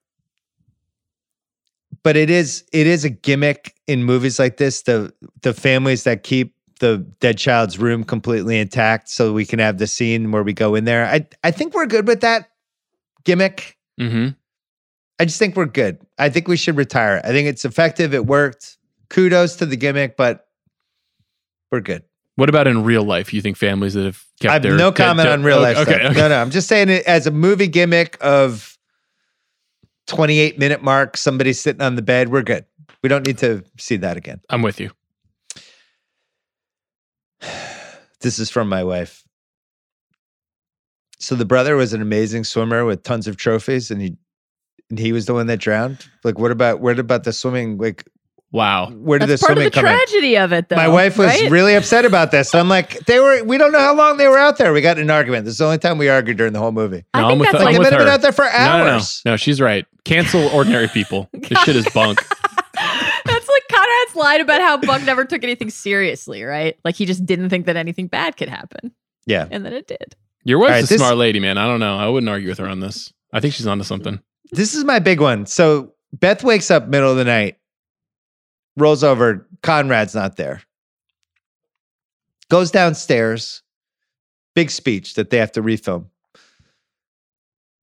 But 2.03 2.17
it 2.17 2.31
is 2.31 2.65
it 2.73 2.87
is 2.87 3.05
a 3.05 3.11
gimmick 3.11 3.75
in 3.87 4.05
movies 4.05 4.39
like 4.39 4.57
this. 4.57 4.83
The 4.83 5.13
the 5.43 5.53
families 5.53 6.05
that 6.05 6.23
keep 6.23 6.55
the 6.79 6.99
dead 7.21 7.37
child's 7.37 7.79
room 7.79 8.05
completely 8.05 8.59
intact 8.59 9.11
so 9.11 9.35
we 9.35 9.45
can 9.45 9.59
have 9.59 9.77
the 9.77 9.87
scene 9.87 10.31
where 10.31 10.43
we 10.43 10.55
go 10.55 10.75
in 10.75 10.85
there. 10.87 11.05
I 11.05 11.27
I 11.45 11.51
think 11.51 11.75
we're 11.75 11.87
good 11.87 12.07
with 12.07 12.23
that 12.23 12.51
gimmick. 13.25 13.77
Mm-hmm. 14.01 14.29
I 15.19 15.25
just 15.27 15.39
think 15.39 15.57
we're 15.57 15.67
good. 15.67 15.99
I 16.19 16.31
think 16.31 16.49
we 16.49 16.57
should 16.57 16.77
retire. 16.77 17.21
I 17.23 17.29
think 17.29 17.47
it's 17.47 17.67
effective. 17.67 18.15
It 18.15 18.25
worked. 18.25 18.79
Kudos 19.11 19.57
to 19.57 19.67
the 19.67 19.77
gimmick, 19.77 20.17
but 20.17 20.47
we're 21.71 21.81
good. 21.81 22.05
What 22.41 22.49
about 22.49 22.67
in 22.67 22.85
real 22.85 23.05
life? 23.05 23.35
You 23.35 23.43
think 23.43 23.59
families 23.59 23.93
that 23.93 24.07
have 24.07 24.25
kept 24.41 24.49
I 24.49 24.55
have 24.55 24.63
their 24.63 24.75
no 24.75 24.93
comment 24.93 25.29
on 25.29 25.43
real 25.43 25.59
oh, 25.59 25.61
life 25.61 25.77
Okay. 25.77 25.93
stuff. 25.93 26.11
okay. 26.13 26.21
No, 26.21 26.29
no. 26.29 26.41
I'm 26.41 26.51
just 26.51 26.69
saying 26.69 26.89
it 26.89 27.05
as 27.05 27.27
a 27.27 27.31
movie 27.31 27.67
gimmick 27.67 28.17
of 28.23 28.79
28 30.07 30.59
minute 30.59 30.83
mark, 30.83 31.19
somebody 31.19 31.53
sitting 31.53 31.83
on 31.83 31.97
the 31.97 32.03
bed. 32.03 32.31
We're 32.31 32.41
good. 32.41 32.65
We 33.03 33.11
don't 33.11 33.27
need 33.27 33.37
to 33.39 33.63
see 33.77 33.97
that 33.99 34.17
again. 34.17 34.41
I'm 34.49 34.63
with 34.63 34.81
you. 34.81 34.91
This 38.23 38.39
is 38.39 38.51
from 38.51 38.69
my 38.69 38.85
wife. 38.85 39.23
So 41.19 41.35
the 41.35 41.47
brother 41.47 41.77
was 41.77 41.93
an 41.95 42.01
amazing 42.03 42.45
swimmer 42.45 42.85
with 42.87 43.03
tons 43.03 43.27
of 43.27 43.37
trophies, 43.37 43.91
and 43.91 44.01
he 44.01 44.17
and 44.89 44.99
he 44.99 45.13
was 45.13 45.27
the 45.27 45.35
one 45.35 45.47
that 45.47 45.59
drowned. 45.59 46.07
Like, 46.25 46.39
what 46.39 46.51
about 46.51 46.81
what 46.81 46.99
about 46.99 47.25
the 47.25 47.33
swimming? 47.33 47.77
Like, 47.77 48.05
Wow. 48.53 48.91
where 48.91 49.19
did 49.21 49.29
That's 49.29 49.43
the 49.43 49.47
part 49.47 49.59
of 49.59 49.63
swimming 49.63 49.71
the 49.71 49.75
come 49.75 49.87
in? 49.87 49.93
tragedy 49.97 50.37
of 50.39 50.53
it, 50.53 50.69
though. 50.69 50.77
My 50.77 50.89
wife 50.89 51.17
was 51.17 51.29
right? 51.29 51.51
really 51.51 51.75
upset 51.77 52.05
about 52.05 52.31
this. 52.33 52.53
I'm 52.55 52.69
like, 52.69 52.99
they 53.07 53.21
were. 53.21 53.45
We 53.45 53.59
don't 53.59 53.71
know 53.73 53.79
how 53.79 53.95
long 53.95 54.17
they 54.17 54.27
were 54.27 54.39
out 54.39 54.59
there. 54.59 54.73
We 54.73 54.81
got 54.81 54.97
in 54.99 55.05
an 55.05 55.11
argument. 55.11 55.45
This 55.45 55.53
is 55.53 55.59
the 55.59 55.67
only 55.67 55.79
time 55.79 55.99
we 55.99 56.09
argued 56.09 56.37
during 56.37 56.53
the 56.53 56.59
whole 56.59 56.73
movie. 56.73 57.05
I 57.15 57.21
No, 57.21 57.29
think 57.29 57.33
I'm 57.33 57.39
with, 57.39 57.47
that's 57.53 57.59
I'm 57.61 57.65
Like, 57.67 57.73
they 57.75 57.79
with 57.79 57.87
might 57.87 57.93
have 57.93 58.01
her. 58.01 58.07
been 58.07 58.13
out 58.15 58.23
there 58.23 58.33
for 58.33 58.45
No, 58.45 58.51
no, 58.79 58.85
no. 58.85 58.91
hours. 58.93 59.23
No, 59.25 59.37
she's 59.37 59.61
right. 59.61 59.87
Cancel 60.05 60.49
ordinary 60.49 60.89
people. 60.89 61.29
this 61.33 61.59
shit 61.63 61.77
is 61.77 61.89
bunk. 61.95 62.19
That's 63.25 63.49
like 63.49 63.63
Conrad's 63.71 64.17
line 64.17 64.41
about 64.41 64.61
how 64.61 64.77
Buck 64.79 65.03
never 65.05 65.25
took 65.25 65.45
anything 65.45 65.71
seriously, 65.71 66.43
right? 66.43 66.77
Like 66.85 66.95
he 66.97 67.05
just 67.07 67.25
didn't 67.27 67.51
think 67.51 67.67
that 67.67 67.77
anything 67.77 68.07
bad 68.07 68.37
could 68.37 68.49
happen, 68.49 68.93
Yeah. 69.27 69.47
and 69.51 69.65
then 69.65 69.73
it 69.75 69.87
did. 69.87 70.17
Your 70.45 70.59
wife's 70.59 70.69
All 70.71 70.75
right, 70.75 70.85
a 70.85 70.87
this- 70.89 70.99
smart 70.99 71.17
lady, 71.17 71.39
man. 71.41 71.59
I 71.59 71.67
don't 71.67 71.81
know. 71.81 71.97
I 71.97 72.09
wouldn't 72.09 72.29
argue 72.31 72.49
with 72.49 72.59
her 72.59 72.67
on 72.67 72.81
this. 72.81 73.13
I 73.33 73.41
think 73.41 73.55
she's 73.55 73.67
onto 73.67 73.85
something. 73.85 74.21
This 74.53 74.75
is 74.75 74.85
my 74.85 74.99
big 74.99 75.21
one. 75.21 75.47
So 75.47 75.93
Beth 76.15 76.43
wakes 76.43 76.71
up 76.71 76.89
middle 76.89 77.11
of 77.11 77.17
the 77.19 77.25
night, 77.25 77.59
rolls 78.77 79.05
over. 79.05 79.47
Conrad's 79.63 80.15
not 80.15 80.37
there. 80.37 80.63
Goes 82.49 82.71
downstairs. 82.71 83.63
Big 84.55 84.71
speech 84.71 85.15
that 85.15 85.31
they 85.31 85.39
have 85.39 85.53
to 85.53 85.63
refilm. 85.63 86.07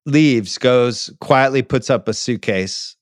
Leaves, 0.05 0.57
goes 0.57 1.09
quietly, 1.21 1.61
puts 1.61 1.89
up 1.89 2.07
a 2.07 2.13
suitcase. 2.13 2.95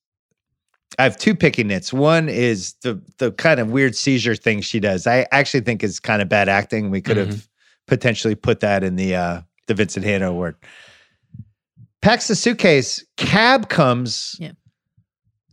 I 0.97 1.03
have 1.03 1.17
two 1.17 1.35
picky 1.35 1.63
nits. 1.63 1.91
One 1.91 2.29
is 2.29 2.73
the 2.81 3.01
the 3.17 3.31
kind 3.31 3.59
of 3.59 3.69
weird 3.71 3.95
seizure 3.95 4.35
thing 4.35 4.61
she 4.61 4.79
does. 4.79 5.07
I 5.07 5.25
actually 5.31 5.61
think 5.61 5.83
is 5.83 5.99
kind 5.99 6.21
of 6.21 6.29
bad 6.29 6.47
acting. 6.47 6.89
We 6.89 7.01
could 7.01 7.17
have 7.17 7.47
potentially 7.87 8.35
put 8.35 8.59
that 8.61 8.83
in 8.83 8.95
the 8.95 9.15
uh 9.15 9.41
the 9.67 9.73
Vincent 9.73 10.05
Hanna 10.05 10.29
award. 10.29 10.55
Packs 12.01 12.27
the 12.27 12.35
suitcase. 12.35 13.03
Cab 13.17 13.67
comes. 13.69 14.35
Yeah. 14.39 14.51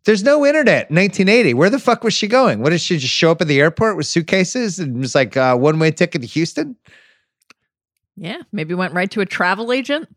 There's 0.04 0.22
no 0.24 0.44
internet. 0.44 0.90
in 0.90 0.96
1980. 0.96 1.54
Where 1.54 1.70
the 1.70 1.78
fuck 1.78 2.02
was 2.02 2.12
she 2.12 2.26
going? 2.26 2.60
What 2.60 2.70
did 2.70 2.80
she 2.80 2.98
just 2.98 3.14
show 3.14 3.30
up 3.30 3.40
at 3.40 3.46
the 3.48 3.60
airport 3.60 3.96
with 3.96 4.06
suitcases 4.06 4.78
and 4.78 4.98
was 4.98 5.14
like 5.14 5.36
uh, 5.36 5.56
one 5.56 5.78
way 5.78 5.90
ticket 5.92 6.22
to 6.22 6.26
Houston? 6.26 6.76
Yeah, 8.16 8.42
maybe 8.52 8.74
went 8.74 8.94
right 8.94 9.10
to 9.12 9.20
a 9.20 9.26
travel 9.26 9.72
agent. 9.72 10.08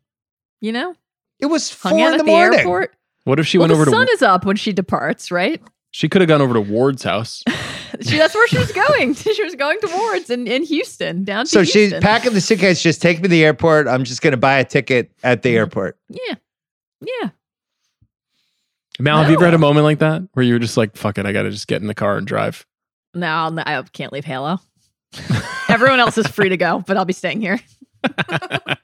You 0.61 0.71
know, 0.71 0.95
It 1.39 1.45
was 1.47 1.71
hung 1.79 2.01
out 2.01 2.07
in 2.07 2.13
at 2.13 2.17
the 2.17 2.23
the 2.23 2.31
morning. 2.31 2.59
airport. 2.59 2.95
What 3.25 3.39
if 3.39 3.47
she 3.47 3.57
well, 3.57 3.67
went 3.67 3.69
the 3.69 3.75
over 3.75 3.85
to 3.85 3.91
the 3.91 3.97
sun 3.97 4.07
is 4.13 4.21
up 4.21 4.45
when 4.45 4.55
she 4.55 4.73
departs, 4.73 5.31
right? 5.31 5.61
She 5.91 6.09
could 6.09 6.21
have 6.21 6.27
gone 6.27 6.41
over 6.41 6.53
to 6.53 6.61
Ward's 6.61 7.03
house. 7.03 7.43
She, 8.01 8.17
that's 8.17 8.35
where 8.35 8.45
she 8.49 8.57
was 8.57 8.73
going. 8.73 9.13
she 9.13 9.41
was 9.41 9.55
going 9.55 9.79
towards 9.79 10.29
in, 10.29 10.47
in 10.47 10.63
Houston, 10.63 11.23
down 11.23 11.45
to 11.45 11.49
So 11.49 11.63
she's 11.63 11.93
packing 11.93 12.33
the 12.33 12.41
suitcase. 12.41 12.81
Just 12.83 13.01
take 13.01 13.19
me 13.19 13.23
to 13.23 13.27
the 13.29 13.45
airport. 13.45 13.87
I'm 13.87 14.03
just 14.03 14.21
going 14.21 14.31
to 14.31 14.37
buy 14.37 14.57
a 14.57 14.65
ticket 14.65 15.11
at 15.23 15.43
the 15.43 15.55
airport. 15.55 15.97
Yeah, 16.09 16.35
yeah. 16.99 17.29
Mal, 18.99 19.17
have 19.22 19.30
you 19.30 19.35
ever 19.35 19.45
had 19.45 19.53
a 19.53 19.57
moment 19.59 19.84
like 19.84 19.99
that 19.99 20.23
where 20.34 20.43
you 20.45 20.53
were 20.53 20.59
just 20.59 20.77
like, 20.77 20.95
fuck 20.95 21.17
it, 21.17 21.26
I 21.26 21.31
got 21.34 21.43
to 21.43 21.51
just 21.51 21.67
get 21.67 21.81
in 21.81 21.88
the 21.88 21.93
car 21.95 22.17
and 22.17 22.26
drive? 22.26 22.65
No, 23.13 23.27
I'll, 23.27 23.59
I 23.59 23.81
can't 23.93 24.13
leave 24.13 24.26
Halo. 24.26 24.59
Everyone 25.69 25.99
else 25.99 26.17
is 26.17 26.27
free 26.27 26.49
to 26.49 26.57
go, 26.57 26.84
but 26.85 26.97
I'll 26.97 27.05
be 27.05 27.13
staying 27.13 27.41
here. 27.41 27.59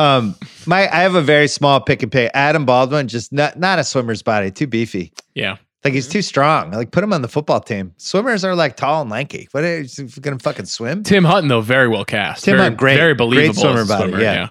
Um, 0.00 0.36
my 0.66 0.82
I 0.82 1.00
have 1.00 1.16
a 1.16 1.22
very 1.22 1.48
small 1.48 1.80
pick 1.80 2.02
and 2.04 2.12
pay. 2.12 2.30
Adam 2.32 2.64
Baldwin, 2.64 3.08
just 3.08 3.32
not 3.32 3.58
not 3.58 3.80
a 3.80 3.84
swimmer's 3.84 4.22
body, 4.22 4.50
too 4.50 4.66
beefy. 4.68 5.12
Yeah. 5.34 5.56
Like 5.84 5.92
he's 5.94 6.08
too 6.08 6.22
strong. 6.22 6.70
Like 6.70 6.90
put 6.92 7.02
him 7.02 7.12
on 7.12 7.22
the 7.22 7.28
football 7.28 7.60
team. 7.60 7.94
Swimmers 7.96 8.44
are 8.44 8.54
like 8.54 8.76
tall 8.76 9.02
and 9.02 9.10
lanky. 9.10 9.48
What 9.52 9.64
are 9.64 9.80
you 9.80 10.08
gonna 10.20 10.38
fucking 10.38 10.66
swim? 10.66 11.02
Tim 11.02 11.24
Hutton, 11.24 11.48
though, 11.48 11.60
very 11.62 11.88
well 11.88 12.04
cast. 12.04 12.44
Tim 12.44 12.52
very, 12.58 12.62
Hunt, 12.68 12.76
great- 12.76 12.96
Very 12.96 13.14
believable 13.14 13.54
great 13.54 13.62
believable. 13.62 13.84
swimmer 13.86 13.98
body, 13.98 14.10
swimmer, 14.12 14.22
yeah. 14.22 14.48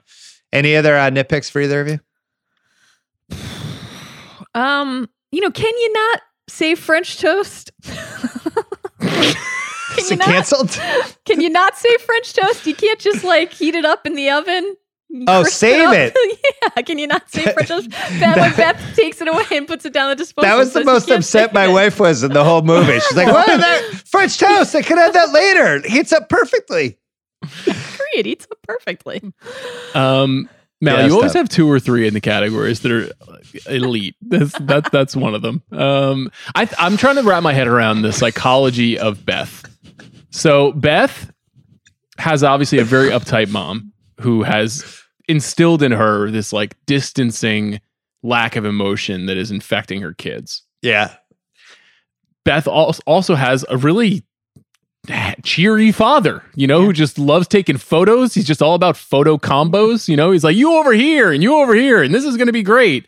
Any 0.51 0.75
other 0.75 0.97
uh, 0.97 1.09
nitpicks 1.11 1.49
for 1.49 1.61
either 1.61 1.79
of 1.81 1.87
you? 1.87 1.99
Um, 4.57 5.09
you 5.31 5.41
know, 5.41 5.51
can 5.51 5.77
you 5.77 5.93
not 5.93 6.21
say 6.49 6.75
French 6.75 7.19
toast? 7.19 7.71
Is 9.97 10.11
you 10.11 10.15
it 10.15 10.19
not? 10.19 10.27
canceled? 10.27 10.71
Can 11.25 11.41
you 11.41 11.49
not 11.49 11.77
say 11.77 11.95
French 11.97 12.33
toast? 12.33 12.65
You 12.65 12.75
can't 12.75 12.99
just 12.99 13.23
like 13.23 13.53
heat 13.53 13.75
it 13.75 13.85
up 13.85 14.05
in 14.05 14.15
the 14.15 14.29
oven. 14.29 14.75
Oh, 15.27 15.43
save 15.43 15.87
up. 15.87 15.95
it. 15.95 16.39
yeah, 16.75 16.81
can 16.81 16.97
you 16.99 17.07
not 17.07 17.29
say 17.31 17.43
French 17.53 17.69
toast? 17.69 17.89
Beth, 18.19 18.35
when 18.35 18.55
Beth 18.55 18.95
takes 18.95 19.21
it 19.21 19.27
away 19.27 19.45
and 19.51 19.67
puts 19.67 19.85
it 19.85 19.93
down 19.93 20.09
the 20.09 20.15
disposal. 20.15 20.49
That 20.49 20.57
was 20.57 20.73
the 20.73 20.83
most 20.83 21.09
upset 21.09 21.53
my 21.53 21.65
it. 21.65 21.71
wife 21.71 21.99
was 21.99 22.23
in 22.23 22.33
the 22.33 22.43
whole 22.43 22.61
movie. 22.61 22.99
She's 22.99 23.15
like, 23.15 23.27
"What? 23.27 23.45
That 23.45 24.03
French 24.05 24.37
toast? 24.37 24.75
I 24.75 24.81
could 24.81 24.97
have 24.97 25.13
that 25.13 25.31
later. 25.31 25.75
It 25.77 25.85
heats 25.85 26.11
up 26.11 26.29
perfectly." 26.29 26.97
Agree, 27.65 28.17
it 28.17 28.27
eats 28.27 28.47
up 28.51 28.57
perfectly. 28.63 29.21
Um, 29.93 30.49
Mal, 30.79 30.99
Yeah, 30.99 31.05
you 31.07 31.13
always 31.13 31.33
tough. 31.33 31.39
have 31.41 31.49
two 31.49 31.69
or 31.69 31.79
three 31.79 32.07
in 32.07 32.13
the 32.13 32.21
categories 32.21 32.81
that 32.81 32.91
are 32.91 33.09
elite. 33.67 34.15
That's 34.21 34.57
that, 34.59 34.91
that's 34.91 35.15
one 35.15 35.33
of 35.33 35.41
them. 35.41 35.63
Um, 35.71 36.31
I, 36.55 36.69
I'm 36.77 36.97
trying 36.97 37.15
to 37.15 37.23
wrap 37.23 37.41
my 37.43 37.53
head 37.53 37.67
around 37.67 38.03
the 38.03 38.13
psychology 38.13 38.99
of 38.99 39.25
Beth. 39.25 39.63
So 40.29 40.71
Beth 40.73 41.31
has 42.19 42.43
obviously 42.43 42.77
a 42.79 42.83
very 42.83 43.09
uptight 43.09 43.49
mom 43.49 43.91
who 44.21 44.43
has 44.43 45.01
instilled 45.27 45.81
in 45.83 45.91
her 45.91 46.29
this 46.31 46.53
like 46.53 46.75
distancing 46.85 47.81
lack 48.23 48.55
of 48.55 48.65
emotion 48.65 49.25
that 49.27 49.37
is 49.37 49.49
infecting 49.51 50.01
her 50.01 50.13
kids. 50.13 50.63
Yeah. 50.81 51.15
Beth 52.45 52.67
al- 52.67 52.95
also 53.05 53.35
has 53.35 53.65
a 53.69 53.77
really 53.77 54.23
cheery 55.43 55.91
father, 55.91 56.43
you 56.55 56.67
know, 56.67 56.81
who 56.81 56.93
just 56.93 57.17
loves 57.19 57.47
taking 57.47 57.77
photos. 57.77 58.33
He's 58.33 58.45
just 58.45 58.61
all 58.61 58.75
about 58.75 58.97
photo 58.97 59.37
combos. 59.37 60.07
You 60.07 60.15
know, 60.17 60.31
he's 60.31 60.43
like, 60.43 60.55
you 60.55 60.73
over 60.75 60.93
here 60.93 61.31
and 61.31 61.41
you 61.43 61.55
over 61.55 61.73
here, 61.73 62.01
and 62.03 62.13
this 62.13 62.25
is 62.25 62.37
going 62.37 62.47
to 62.47 62.53
be 62.53 62.63
great. 62.63 63.07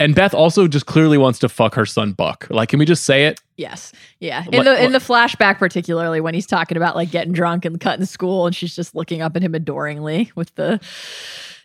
And 0.00 0.14
Beth 0.14 0.32
also 0.32 0.68
just 0.68 0.86
clearly 0.86 1.18
wants 1.18 1.40
to 1.40 1.48
fuck 1.48 1.74
her 1.74 1.84
son 1.84 2.12
Buck. 2.12 2.46
Like, 2.50 2.68
can 2.68 2.78
we 2.78 2.84
just 2.84 3.04
say 3.04 3.24
it? 3.26 3.40
Yes. 3.56 3.92
Yeah. 4.20 4.44
In 4.52 4.58
What- 4.58 4.62
the 4.64 4.84
in 4.84 4.92
the 4.92 5.00
flashback 5.00 5.58
particularly 5.58 6.20
when 6.20 6.34
he's 6.34 6.46
talking 6.46 6.76
about 6.76 6.94
like 6.94 7.10
getting 7.10 7.32
drunk 7.32 7.64
and 7.64 7.80
cutting 7.80 8.04
school 8.06 8.46
and 8.46 8.54
she's 8.54 8.76
just 8.76 8.94
looking 8.94 9.22
up 9.22 9.34
at 9.34 9.42
him 9.42 9.56
adoringly 9.56 10.30
with 10.36 10.54
the 10.54 10.78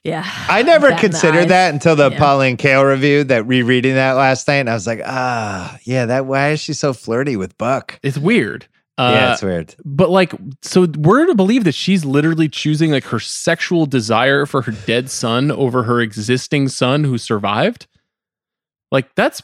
yeah. 0.04 0.26
I 0.50 0.64
never 0.64 0.90
bat 0.90 1.00
considered 1.00 1.50
that 1.50 1.74
until 1.76 1.96
the 1.96 2.10
Yeah. 2.10 2.18
Pauline 2.18 2.58
Kael 2.58 2.84
review. 2.90 3.24
That 3.24 3.46
rereading 3.46 3.94
that 3.94 4.14
last 4.14 4.48
night, 4.48 4.56
and 4.56 4.70
I 4.70 4.74
was 4.74 4.88
like, 4.88 5.02
ah, 5.06 5.78
yeah. 5.84 6.08
That 6.08 6.26
why 6.26 6.50
is 6.50 6.60
she 6.60 6.74
so 6.74 6.92
flirty 6.92 7.36
with 7.38 7.56
Buck? 7.60 8.00
It's 8.02 8.18
weird. 8.18 8.66
Uh, 8.98 9.12
yeah, 9.14 9.34
it's 9.34 9.42
weird. 9.42 9.76
But 9.84 10.12
like, 10.12 10.34
so 10.62 10.86
we're 10.98 11.26
to 11.26 11.34
believe 11.34 11.64
that 11.64 11.74
she's 11.74 12.06
literally 12.06 12.48
choosing 12.48 12.92
like 12.92 13.06
her 13.06 13.20
sexual 13.20 13.86
desire 13.86 14.46
for 14.46 14.62
her 14.62 14.72
dead 14.72 15.10
son 15.10 15.52
over 15.52 15.84
her 15.84 16.00
existing 16.00 16.68
son 16.68 17.04
who 17.04 17.18
survived. 17.18 17.88
Like 18.92 19.16
that's, 19.16 19.42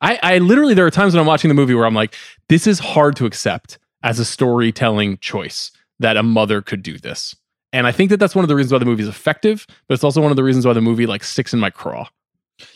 I, 0.00 0.18
I 0.22 0.38
literally 0.38 0.72
there 0.72 0.86
are 0.86 0.90
times 0.90 1.12
when 1.12 1.20
I'm 1.20 1.26
watching 1.26 1.48
the 1.48 1.54
movie 1.54 1.74
where 1.74 1.84
I'm 1.84 1.94
like, 1.94 2.14
this 2.48 2.66
is 2.66 2.78
hard 2.78 3.14
to 3.16 3.26
accept 3.26 3.78
as 4.02 4.18
a 4.18 4.24
storytelling 4.24 5.18
choice 5.18 5.70
that 5.98 6.16
a 6.16 6.22
mother 6.22 6.62
could 6.62 6.82
do 6.82 6.96
this. 6.96 7.36
And 7.74 7.86
I 7.86 7.92
think 7.92 8.08
that 8.08 8.16
that's 8.18 8.34
one 8.34 8.42
of 8.44 8.48
the 8.48 8.56
reasons 8.56 8.72
why 8.72 8.78
the 8.78 8.86
movie 8.86 9.02
is 9.02 9.08
effective, 9.08 9.66
but 9.86 9.94
it's 9.94 10.04
also 10.04 10.22
one 10.22 10.32
of 10.32 10.36
the 10.36 10.44
reasons 10.44 10.66
why 10.66 10.72
the 10.72 10.80
movie 10.80 11.06
like 11.06 11.24
sticks 11.24 11.52
in 11.52 11.60
my 11.60 11.68
craw. 11.68 12.08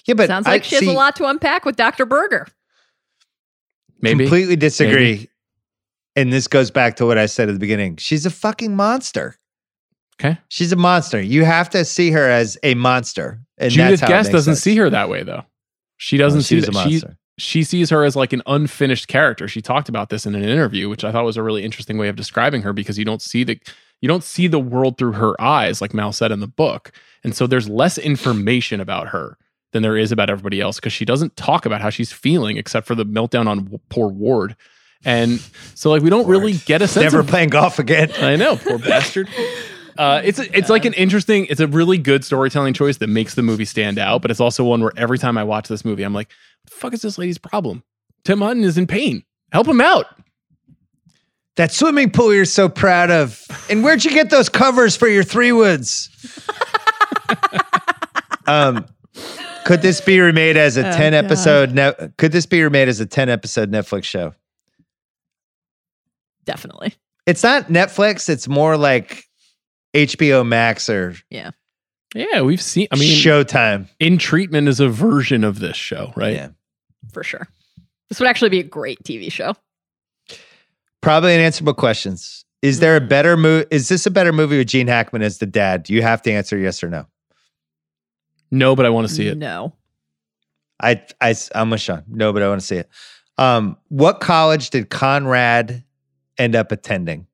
Yeah, 0.05 0.13
but 0.13 0.27
Sounds 0.27 0.47
like 0.47 0.61
I 0.61 0.65
she 0.65 0.75
has 0.75 0.85
see- 0.85 0.91
a 0.91 0.95
lot 0.95 1.17
to 1.17 1.27
unpack 1.27 1.65
with 1.65 1.77
Dr. 1.77 2.05
Berger. 2.05 2.47
Maybe 4.03 4.25
completely 4.25 4.57
disagree. 4.57 5.30
And 6.17 6.33
this 6.33 6.47
goes 6.49 6.71
back 6.71 6.97
to 6.97 7.07
what 7.07 7.19
I 7.19 7.27
said 7.27 7.49
at 7.49 7.53
the 7.53 7.59
beginning. 7.61 7.97
She's 7.97 8.27
a 8.27 8.31
fucking 8.31 8.75
monster. 8.75 9.37
Okay. 10.21 10.39
She's 10.49 10.73
a 10.73 10.77
monster. 10.77 11.21
You 11.21 11.45
have 11.45 11.71
to 11.71 11.85
see 11.85 12.11
her 12.11 12.29
as 12.29 12.59
a 12.63 12.75
monster. 12.75 13.41
And 13.59 13.71
Judith 13.71 14.01
that's 14.01 14.03
how 14.03 14.07
it 14.07 14.11
Guest 14.11 14.33
doesn't 14.33 14.55
sense. 14.57 14.63
see 14.63 14.77
her 14.77 14.91
that 14.91 15.09
way 15.09 15.23
though. 15.23 15.45
She 15.97 16.17
doesn't 16.17 16.43
see 16.43 16.57
she's 16.57 16.67
that. 16.67 16.71
a 16.77 16.83
She, 16.83 16.91
monster. 16.91 17.19
she 17.39 17.63
sees 17.63 17.91
her 17.91 18.05
as 18.05 18.17
like 18.17 18.33
an 18.33 18.43
unfinished 18.47 19.09
character. 19.09 19.49
She 19.49 19.63
talked 19.63 19.89
about 19.89 20.11
this 20.11 20.27
in 20.27 20.35
an 20.35 20.43
interview, 20.43 20.89
which 20.89 21.05
I 21.05 21.13
thought 21.13 21.25
was 21.25 21.37
a 21.37 21.43
really 21.43 21.63
interesting 21.65 21.97
way 21.97 22.09
of 22.09 22.17
describing 22.17 22.63
her 22.63 22.73
because 22.73 22.99
you 22.99 23.05
don't 23.05 23.23
see 23.23 23.45
the 23.45 23.59
you 24.03 24.09
don't 24.09 24.25
see 24.25 24.47
the 24.47 24.59
world 24.59 24.97
through 24.99 25.13
her 25.13 25.39
eyes, 25.41 25.81
like 25.83 25.93
Mal 25.95 26.13
said 26.13 26.33
in 26.33 26.41
the 26.41 26.47
book. 26.47 26.91
And 27.23 27.35
so 27.37 27.47
there's 27.47 27.69
less 27.69 27.99
information 27.99 28.81
about 28.81 29.09
her 29.09 29.37
than 29.73 29.83
there 29.83 29.97
is 29.97 30.11
about 30.11 30.31
everybody 30.31 30.61
else 30.61 30.77
because 30.77 30.93
she 30.93 31.05
doesn't 31.05 31.37
talk 31.37 31.65
about 31.67 31.81
how 31.83 31.91
she's 31.91 32.11
feeling 32.13 32.57
except 32.57 32.87
for 32.87 32.95
the 32.95 33.05
meltdown 33.05 33.47
on 33.47 33.79
poor 33.91 34.09
Ward. 34.09 34.57
And 35.05 35.41
so 35.75 35.91
like 35.91 36.03
we 36.03 36.11
don't 36.11 36.27
really 36.27 36.53
get 36.55 36.83
a 36.83 36.89
sense 36.89 37.05
Never 37.05 37.21
of 37.21 37.27
playing 37.27 37.49
golf 37.51 37.79
again. 37.79 38.11
I 38.21 38.37
know, 38.37 38.57
poor 38.57 38.79
bastard. 38.79 39.29
Uh, 39.99 40.21
it's 40.25 40.39
a, 40.39 40.57
it's 40.57 40.71
like 40.71 40.85
an 40.85 40.93
interesting, 40.95 41.47
it's 41.47 41.61
a 41.61 41.67
really 41.67 41.99
good 41.99 42.25
storytelling 42.25 42.73
choice 42.75 42.99
that 42.99 43.09
makes 43.09 43.35
the 43.35 43.43
movie 43.43 43.65
stand 43.65 43.99
out, 43.99 44.23
but 44.23 44.31
it's 44.31 44.41
also 44.41 44.65
one 44.65 44.81
where 44.83 44.93
every 44.97 45.19
time 45.19 45.37
I 45.37 45.45
watch 45.45 45.69
this 45.69 45.85
movie, 45.85 46.03
I'm 46.05 46.15
like, 46.15 46.29
what 46.63 46.71
the 46.71 46.77
fuck 46.77 46.95
is 46.95 47.03
this 47.03 47.19
lady's 47.19 47.39
problem? 47.39 47.83
Tim 48.25 48.41
Hutton 48.41 48.65
is 48.65 48.79
in 48.79 48.87
pain. 48.87 49.25
Help 49.53 49.67
him 49.67 49.81
out. 49.81 50.07
That 51.57 51.73
swimming 51.73 52.11
pool 52.11 52.33
you're 52.33 52.45
so 52.45 52.69
proud 52.69 53.11
of. 53.11 53.43
And 53.69 53.83
where'd 53.85 54.05
you 54.05 54.11
get 54.13 54.31
those 54.31 54.49
covers 54.49 54.97
for 54.97 55.09
your 55.09 55.25
three 55.25 55.53
woods? 55.53 56.09
um, 58.47 58.87
could 59.65 59.83
this 59.83 60.01
be 60.01 60.21
remade 60.21 60.57
as 60.57 60.77
a 60.77 60.89
Oh, 60.89 60.93
10 60.93 61.15
episode? 61.15 61.73
Ne- 61.75 61.95
could 62.17 62.33
this 62.33 62.47
be 62.47 62.63
remade 62.63 62.89
as 62.89 63.01
a 63.01 63.07
10 63.07 63.29
episode 63.29 63.71
Netflix 63.71 64.05
show? 64.05 64.35
Definitely. 66.51 66.95
It's 67.27 67.43
not 67.43 67.69
Netflix. 67.69 68.29
It's 68.29 68.49
more 68.49 68.77
like 68.77 69.25
HBO 69.95 70.47
Max 70.47 70.89
or 70.89 71.15
Yeah. 71.31 71.51
Yeah, 72.15 72.43
we've 72.43 72.61
seen, 72.61 72.89
I 72.91 72.97
mean, 72.97 73.17
Showtime. 73.17 73.89
In 74.01 74.19
Treatment 74.19 74.67
is 74.67 74.81
a 74.81 74.89
version 74.89 75.45
of 75.45 75.61
this 75.61 75.77
show, 75.77 76.13
right? 76.17 76.35
Yeah. 76.35 76.49
For 77.13 77.23
sure. 77.23 77.47
This 78.09 78.19
would 78.19 78.29
actually 78.29 78.49
be 78.49 78.59
a 78.59 78.65
great 78.65 79.01
TV 79.05 79.31
show. 79.31 79.55
Probably 81.01 81.35
unanswerable 81.35 81.75
questions. 81.75 82.45
Is 82.63 82.81
there 82.81 82.97
a 82.97 83.01
better 83.01 83.37
movie? 83.37 83.67
Is 83.71 83.89
this 83.89 84.07
a 84.07 84.11
better 84.11 84.33
movie 84.33 84.59
with 84.59 84.67
Gene 84.67 84.89
Hackman 84.89 85.23
as 85.23 85.39
the 85.39 85.47
dad? 85.47 85.89
You 85.89 86.03
have 86.03 86.21
to 86.23 86.33
answer 86.33 86.59
yes 86.59 86.83
or 86.83 86.89
no. 86.91 87.07
No, 88.51 88.75
but 88.75 88.85
I 88.85 88.91
want 88.91 89.09
to 89.09 89.15
see 89.15 89.29
it. 89.29 89.39
No. 89.39 89.73
I, 90.83 91.03
I, 91.21 91.35
I'm 91.55 91.71
with 91.71 91.81
Sean. 91.81 92.03
No, 92.09 92.33
but 92.33 92.43
I 92.43 92.49
want 92.49 92.61
to 92.61 92.67
see 92.67 92.77
it. 92.77 92.89
Um, 93.39 93.77
what 93.89 94.21
college 94.21 94.71
did 94.71 94.91
Conrad 94.91 95.85
end 96.39 96.55
up 96.57 96.73
attending? 96.73 97.27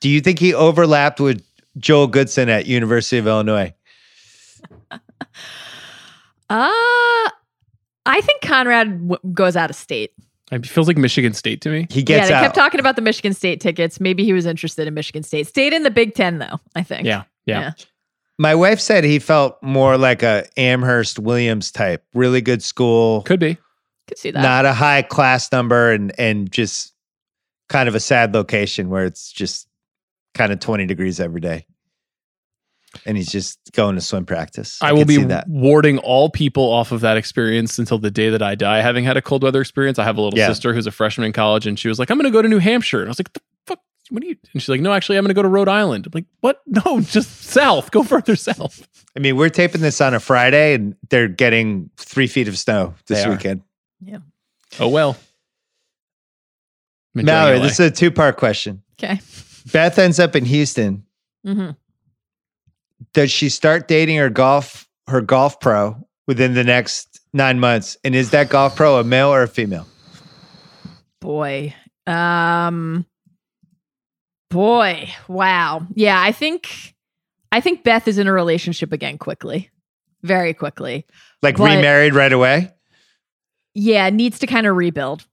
Do 0.00 0.08
you 0.08 0.20
think 0.20 0.38
he 0.38 0.54
overlapped 0.54 1.20
with 1.20 1.44
Joel 1.76 2.06
Goodson 2.06 2.48
at 2.48 2.66
University 2.66 3.18
of 3.18 3.26
Illinois? 3.26 3.74
Uh 6.50 7.28
I 8.06 8.22
think 8.22 8.40
Conrad 8.40 9.06
w- 9.06 9.34
goes 9.34 9.54
out 9.54 9.68
of 9.68 9.76
state. 9.76 10.12
It 10.50 10.66
feels 10.66 10.88
like 10.88 10.96
Michigan 10.96 11.34
State 11.34 11.60
to 11.60 11.68
me. 11.68 11.86
He 11.90 12.02
gets. 12.02 12.22
yeah, 12.22 12.26
they 12.28 12.34
out. 12.34 12.42
kept 12.42 12.54
talking 12.54 12.80
about 12.80 12.96
the 12.96 13.02
Michigan 13.02 13.34
State 13.34 13.60
tickets. 13.60 14.00
Maybe 14.00 14.24
he 14.24 14.32
was 14.32 14.46
interested 14.46 14.88
in 14.88 14.94
Michigan 14.94 15.22
State. 15.22 15.46
Stayed 15.46 15.74
in 15.74 15.82
the 15.82 15.90
Big 15.90 16.14
Ten 16.14 16.38
though, 16.38 16.58
I 16.74 16.82
think. 16.82 17.06
Yeah, 17.06 17.24
yeah. 17.44 17.72
My 18.38 18.54
wife 18.54 18.80
said 18.80 19.04
he 19.04 19.18
felt 19.18 19.62
more 19.62 19.98
like 19.98 20.22
a 20.22 20.46
Amherst 20.56 21.18
Williams 21.18 21.70
type. 21.70 22.02
Really 22.14 22.40
good 22.40 22.62
school. 22.62 23.22
Could 23.22 23.40
be. 23.40 23.58
Could 24.06 24.16
see 24.16 24.30
that. 24.30 24.40
Not 24.40 24.64
a 24.64 24.72
high 24.72 25.02
class 25.02 25.52
number 25.52 25.92
and 25.92 26.18
and 26.18 26.50
just 26.50 26.94
kind 27.68 27.88
of 27.88 27.94
a 27.94 28.00
sad 28.00 28.34
location 28.34 28.88
where 28.88 29.04
it's 29.04 29.30
just 29.32 29.68
kind 30.34 30.52
of 30.52 30.60
20 30.60 30.86
degrees 30.86 31.20
every 31.20 31.40
day. 31.40 31.66
And 33.04 33.16
he's 33.18 33.30
just 33.30 33.58
going 33.72 33.96
to 33.96 34.00
swim 34.00 34.24
practice. 34.24 34.78
I 34.80 34.92
will 34.94 35.04
be 35.04 35.16
see 35.16 35.24
that. 35.24 35.46
warding 35.46 35.98
all 35.98 36.30
people 36.30 36.64
off 36.72 36.90
of 36.90 37.02
that 37.02 37.18
experience 37.18 37.78
until 37.78 37.98
the 37.98 38.10
day 38.10 38.30
that 38.30 38.40
I 38.42 38.54
die. 38.54 38.80
Having 38.80 39.04
had 39.04 39.18
a 39.18 39.22
cold 39.22 39.42
weather 39.42 39.60
experience, 39.60 39.98
I 39.98 40.04
have 40.04 40.16
a 40.16 40.22
little 40.22 40.38
Yeah. 40.38 40.48
sister 40.48 40.72
who's 40.72 40.86
a 40.86 40.90
freshman 40.90 41.26
in 41.26 41.32
college, 41.34 41.66
and 41.66 41.78
she 41.78 41.88
was 41.88 41.98
like, 41.98 42.10
"I'm 42.10 42.16
going 42.16 42.24
to 42.24 42.30
go 42.36 42.40
to 42.40 42.48
New 42.48 42.58
Hampshire," 42.58 43.00
and 43.00 43.08
I 43.08 43.10
was 43.10 43.18
like, 43.20 43.30
"The 43.34 43.40
fuck? 43.66 43.80
What 44.08 44.22
are 44.22 44.26
you?" 44.26 44.36
And 44.54 44.62
she's 44.62 44.70
like, 44.70 44.80
"No, 44.80 44.94
actually, 44.94 45.18
I'm 45.18 45.24
going 45.24 45.28
to 45.30 45.34
go 45.34 45.42
to 45.42 45.48
Rhode 45.48 45.68
Island." 45.68 46.06
I'm 46.06 46.12
like, 46.14 46.24
"What? 46.40 46.62
No, 46.86 47.00
just 47.02 47.42
south. 47.42 47.90
Go 47.90 48.02
further 48.02 48.36
south." 48.36 48.88
I 49.14 49.20
mean, 49.20 49.36
we're 49.36 49.50
taping 49.50 49.82
this 49.82 50.00
on 50.00 50.14
a 50.14 50.20
Friday 50.20 50.72
and 50.74 50.96
they're 51.10 51.28
getting 51.28 51.90
three 51.98 52.26
feet 52.26 52.48
of 52.48 52.56
snow 52.58 52.94
this 53.06 53.18
They 53.18 53.24
are. 53.24 53.30
weekend. 53.32 53.62
Oh 54.80 54.88
well. 54.88 55.16
I'm 57.20 57.26
Mallory, 57.26 57.56
LA. 57.58 57.62
this 57.64 57.80
is 57.80 57.86
a 57.86 57.90
two 57.90 58.10
part 58.10 58.36
question. 58.36 58.82
Okay. 59.02 59.20
Beth 59.72 59.98
ends 59.98 60.18
up 60.18 60.34
in 60.36 60.44
Houston. 60.44 61.04
hmm 61.44 61.70
Does 63.12 63.30
she 63.30 63.48
start 63.48 63.88
dating 63.88 64.16
her 64.18 64.30
golf 64.30 64.88
her 65.08 65.20
golf 65.20 65.60
pro 65.60 65.96
within 66.26 66.54
the 66.54 66.64
next 66.64 67.20
nine 67.32 67.58
months? 67.60 67.96
And 68.04 68.14
is 68.14 68.30
that 68.30 68.48
golf 68.50 68.76
pro 68.76 68.98
a 68.98 69.04
male 69.04 69.28
or 69.32 69.42
a 69.42 69.48
female? 69.48 69.86
Boy. 71.20 71.74
Um 72.06 73.04
boy. 74.50 75.10
Wow. 75.28 75.86
Yeah, 75.94 76.20
I 76.20 76.32
think 76.32 76.94
I 77.52 77.60
think 77.60 77.84
Beth 77.84 78.08
is 78.08 78.18
in 78.18 78.26
a 78.26 78.32
relationship 78.32 78.92
again 78.92 79.18
quickly. 79.18 79.70
Very 80.22 80.52
quickly. 80.54 81.06
Like 81.42 81.56
But- 81.56 81.76
remarried 81.76 82.14
right 82.14 82.32
away? 82.32 82.72
Yeah, 83.74 84.10
needs 84.10 84.40
to 84.40 84.46
kind 84.46 84.66
of 84.66 84.74
rebuild. 84.76 85.24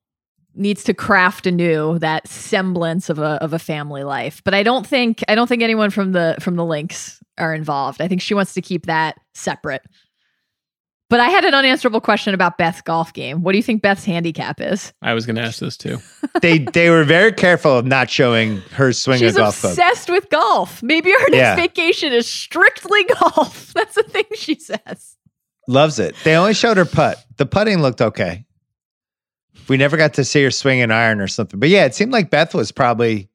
Needs 0.57 0.83
to 0.85 0.93
craft 0.93 1.45
anew 1.47 1.99
that 1.99 2.27
semblance 2.29 3.09
of 3.09 3.19
a 3.19 3.41
of 3.43 3.51
a 3.53 3.59
family 3.59 4.03
life. 4.03 4.41
But 4.45 4.53
I 4.53 4.63
don't 4.63 4.87
think 4.87 5.21
I 5.27 5.35
don't 5.35 5.47
think 5.47 5.61
anyone 5.61 5.89
from 5.89 6.13
the 6.13 6.37
from 6.39 6.55
the 6.55 6.63
links 6.63 7.21
are 7.37 7.53
involved. 7.53 8.01
I 8.01 8.07
think 8.07 8.21
she 8.21 8.33
wants 8.33 8.53
to 8.53 8.61
keep 8.61 8.85
that 8.85 9.15
separate. 9.33 9.81
But 11.09 11.19
I 11.19 11.27
had 11.29 11.45
an 11.45 11.53
unanswerable 11.53 12.01
question 12.01 12.33
about 12.33 12.57
Beth's 12.57 12.81
golf 12.81 13.13
game. 13.13 13.43
What 13.43 13.51
do 13.51 13.57
you 13.59 13.63
think 13.63 13.83
Beth's 13.83 14.05
handicap 14.05 14.59
is? 14.59 14.91
I 15.03 15.13
was 15.13 15.25
going 15.27 15.35
to 15.35 15.43
ask 15.43 15.59
this 15.59 15.77
too. 15.77 15.99
they 16.41 16.59
they 16.59 16.89
were 16.89 17.03
very 17.03 17.31
careful 17.31 17.77
of 17.77 17.85
not 17.85 18.09
showing 18.09 18.57
her 18.71 18.91
swing 18.91 19.19
She's 19.19 19.35
a 19.35 19.39
golf 19.39 19.59
club. 19.61 19.71
obsessed 19.71 20.09
with 20.09 20.29
golf. 20.29 20.81
Maybe 20.81 21.11
her 21.11 21.29
next 21.29 21.35
Yeah. 21.35 21.55
vacation 21.57 22.11
is 22.11 22.27
strictly 22.27 23.03
golf. 23.19 23.71
That's 23.73 23.93
the 23.95 24.03
thing 24.03 24.23
she 24.35 24.55
says. 24.55 25.15
Loves 25.67 25.99
it. 25.99 26.15
They 26.23 26.35
only 26.35 26.53
showed 26.53 26.77
her 26.77 26.85
putt. 26.85 27.23
The 27.37 27.45
putting 27.45 27.81
looked 27.81 28.01
okay. 28.01 28.45
We 29.67 29.77
never 29.77 29.97
got 29.97 30.13
to 30.15 30.23
see 30.23 30.43
her 30.43 30.51
swing 30.51 30.81
an 30.81 30.91
iron 30.91 31.19
or 31.19 31.27
something. 31.27 31.59
But 31.59 31.69
yeah, 31.69 31.85
it 31.85 31.95
seemed 31.95 32.11
like 32.11 32.29
Beth 32.29 32.53
was 32.53 32.71
probably 32.71 33.29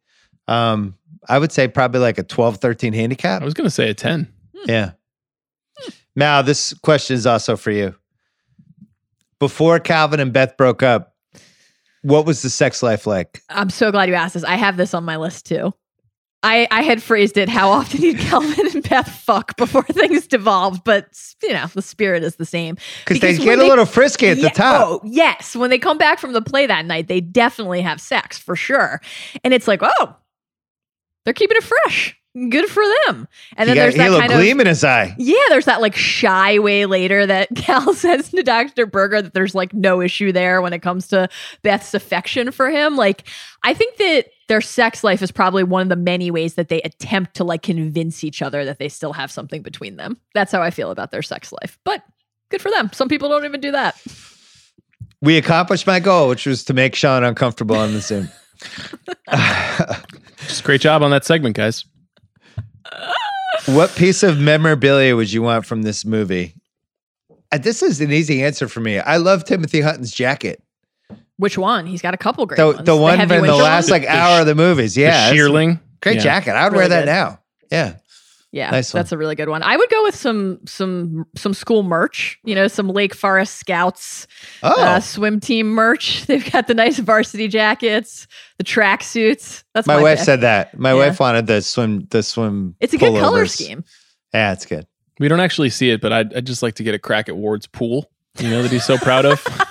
um 0.48 0.96
I 1.28 1.38
would 1.38 1.52
say 1.52 1.68
probably 1.68 2.00
like 2.00 2.18
a 2.18 2.22
12, 2.22 2.56
13 2.56 2.92
handicap. 2.92 3.42
I 3.42 3.44
was 3.44 3.54
going 3.54 3.66
to 3.66 3.70
say 3.70 3.90
a 3.90 3.94
ten. 3.94 4.32
Yeah. 4.66 4.92
Now, 6.16 6.42
this 6.42 6.74
question 6.74 7.14
is 7.14 7.26
also 7.26 7.56
for 7.56 7.70
you. 7.70 7.94
Before 9.38 9.78
Calvin 9.78 10.20
and 10.20 10.32
Beth 10.32 10.56
broke 10.56 10.82
up, 10.82 11.14
what 12.02 12.26
was 12.26 12.42
the 12.42 12.50
sex 12.50 12.82
life 12.82 13.06
like? 13.06 13.42
I'm 13.48 13.70
so 13.70 13.90
glad 13.90 14.08
you 14.08 14.14
asked 14.14 14.34
this. 14.34 14.44
I 14.44 14.56
have 14.56 14.76
this 14.76 14.92
on 14.92 15.04
my 15.04 15.16
list 15.16 15.46
too. 15.46 15.72
I, 16.42 16.66
I 16.70 16.82
had 16.82 17.02
phrased 17.02 17.36
it 17.36 17.48
how 17.48 17.70
often 17.70 18.00
did 18.00 18.18
Calvin 18.20 18.66
and 18.74 18.79
Beth 18.90 19.08
fuck 19.08 19.56
before 19.56 19.82
things 19.84 20.26
devolved, 20.26 20.82
but 20.84 21.08
you 21.42 21.52
know, 21.52 21.66
the 21.68 21.80
spirit 21.80 22.22
is 22.24 22.36
the 22.36 22.44
same. 22.44 22.76
Because 23.06 23.20
they 23.20 23.38
get 23.38 23.58
a 23.58 23.66
little 23.66 23.86
frisky 23.86 24.26
at 24.28 24.38
the 24.38 24.50
top. 24.50 24.86
Oh, 24.86 25.00
yes. 25.04 25.54
When 25.56 25.70
they 25.70 25.78
come 25.78 25.96
back 25.96 26.18
from 26.18 26.32
the 26.32 26.42
play 26.42 26.66
that 26.66 26.84
night, 26.84 27.08
they 27.08 27.20
definitely 27.20 27.80
have 27.80 28.00
sex 28.00 28.36
for 28.36 28.56
sure. 28.56 29.00
And 29.44 29.54
it's 29.54 29.68
like, 29.68 29.80
oh, 29.82 30.16
they're 31.24 31.34
keeping 31.34 31.56
it 31.56 31.64
fresh. 31.64 32.16
Good 32.48 32.66
for 32.66 32.84
them. 33.06 33.26
And 33.56 33.68
he 33.68 33.74
then 33.74 33.76
got 33.76 33.82
there's 33.82 33.94
that 33.96 34.20
kind 34.20 34.32
gleam 34.32 34.58
of 34.58 34.60
in 34.62 34.66
his 34.68 34.84
eye. 34.84 35.16
yeah, 35.18 35.34
there's 35.48 35.64
that 35.64 35.80
like 35.80 35.96
shy 35.96 36.60
way 36.60 36.86
later 36.86 37.26
that 37.26 37.48
Cal 37.56 37.92
says 37.92 38.30
to 38.30 38.44
Dr. 38.44 38.86
Berger 38.86 39.20
that 39.20 39.34
there's 39.34 39.54
like 39.54 39.74
no 39.74 40.00
issue 40.00 40.30
there 40.30 40.62
when 40.62 40.72
it 40.72 40.80
comes 40.80 41.08
to 41.08 41.28
Beth's 41.62 41.92
affection 41.92 42.52
for 42.52 42.70
him. 42.70 42.96
Like, 42.96 43.26
I 43.64 43.74
think 43.74 43.96
that 43.96 44.26
their 44.50 44.60
sex 44.60 45.04
life 45.04 45.22
is 45.22 45.30
probably 45.30 45.62
one 45.62 45.82
of 45.82 45.88
the 45.88 45.94
many 45.94 46.28
ways 46.28 46.54
that 46.54 46.68
they 46.68 46.82
attempt 46.82 47.34
to 47.34 47.44
like 47.44 47.62
convince 47.62 48.24
each 48.24 48.42
other 48.42 48.64
that 48.64 48.80
they 48.80 48.88
still 48.88 49.12
have 49.12 49.30
something 49.30 49.62
between 49.62 49.94
them. 49.94 50.16
That's 50.34 50.50
how 50.50 50.60
I 50.60 50.70
feel 50.70 50.90
about 50.90 51.12
their 51.12 51.22
sex 51.22 51.52
life. 51.52 51.78
But 51.84 52.02
good 52.50 52.60
for 52.60 52.68
them. 52.68 52.90
Some 52.92 53.08
people 53.08 53.28
don't 53.28 53.44
even 53.44 53.60
do 53.60 53.70
that. 53.70 54.02
We 55.22 55.36
accomplished 55.36 55.86
my 55.86 56.00
goal, 56.00 56.28
which 56.28 56.46
was 56.46 56.64
to 56.64 56.74
make 56.74 56.96
Sean 56.96 57.22
uncomfortable 57.22 57.76
on 57.76 57.92
the 57.92 58.00
Zoom. 58.00 58.28
Just 60.40 60.64
great 60.64 60.80
job 60.80 61.04
on 61.04 61.12
that 61.12 61.24
segment, 61.24 61.54
guys. 61.54 61.84
what 63.66 63.94
piece 63.94 64.24
of 64.24 64.40
memorabilia 64.40 65.14
would 65.14 65.32
you 65.32 65.42
want 65.42 65.64
from 65.64 65.82
this 65.82 66.04
movie? 66.04 66.56
Uh, 67.52 67.58
this 67.58 67.84
is 67.84 68.00
an 68.00 68.10
easy 68.10 68.42
answer 68.42 68.66
for 68.66 68.80
me. 68.80 68.98
I 68.98 69.18
love 69.18 69.44
Timothy 69.44 69.80
Hutton's 69.80 70.10
jacket. 70.10 70.60
Which 71.40 71.58
one? 71.58 71.86
He's 71.86 72.02
got 72.02 72.14
a 72.14 72.18
couple 72.18 72.44
great 72.46 72.56
The, 72.58 72.66
ones. 72.66 72.84
the 72.84 72.96
one 72.96 73.18
heavy 73.18 73.34
in 73.36 73.42
the 73.42 73.54
last 73.54 73.90
one? 73.90 74.00
like 74.02 74.08
hour 74.10 74.40
of 74.42 74.46
the 74.46 74.54
movies. 74.54 74.96
Yeah. 74.96 75.30
the 75.30 75.36
shearling. 75.36 75.80
Great 76.02 76.16
Yeah. 76.16 76.22
jacket. 76.22 76.50
I 76.52 76.64
would 76.64 76.72
Really 76.72 76.82
wear 76.82 76.88
that 76.90 77.00
good. 77.00 77.06
now. 77.06 77.40
Yeah. 77.70 77.94
Yeah, 78.52 78.70
Nice 78.70 78.90
that's 78.90 79.12
a 79.12 79.16
really 79.16 79.36
good 79.36 79.48
one. 79.48 79.62
I 79.62 79.76
would 79.76 79.88
go 79.90 80.02
with 80.02 80.16
some 80.16 80.58
some 80.66 81.24
some 81.36 81.54
school 81.54 81.84
merch. 81.84 82.36
You 82.42 82.56
know, 82.56 82.66
some 82.66 82.88
Lake 82.88 83.14
Forest 83.14 83.54
Scouts 83.58 84.26
Oh. 84.64 84.82
uh, 84.82 84.98
swim 84.98 85.38
team 85.38 85.68
merch. 85.68 86.24
They've 86.26 86.50
got 86.50 86.66
the 86.66 86.74
nice 86.74 86.98
varsity 86.98 87.46
jackets, 87.46 88.26
the 88.58 88.64
track 88.64 89.04
suits. 89.04 89.62
That's 89.72 89.86
my, 89.86 89.96
my, 89.96 90.02
wife 90.02 90.18
pick. 90.18 90.24
said 90.24 90.40
that. 90.40 90.76
My 90.76 90.90
Yeah. 90.90 90.96
wife 90.96 91.20
wanted 91.20 91.46
the 91.46 91.62
swim 91.62 92.08
the 92.10 92.24
swim. 92.24 92.74
it's 92.80 92.92
a 92.92 92.98
good 92.98 93.20
color 93.20 93.46
scheme. 93.46 93.84
Yeah, 94.34 94.52
it's 94.52 94.66
good. 94.66 94.84
We 95.20 95.28
don't 95.28 95.38
actually 95.40 95.70
see 95.70 95.90
it, 95.90 96.00
but 96.00 96.12
I'd, 96.12 96.34
I'd 96.34 96.46
just 96.46 96.62
like 96.64 96.74
to 96.74 96.82
get 96.82 96.92
a 96.94 96.98
crack 96.98 97.28
at 97.28 97.36
Ward's 97.36 97.68
pool. 97.68 98.10
You 98.40 98.50
know 98.50 98.62
that 98.62 98.72
he's 98.72 98.84
so 98.84 98.98
proud 98.98 99.26
of. 99.26 99.46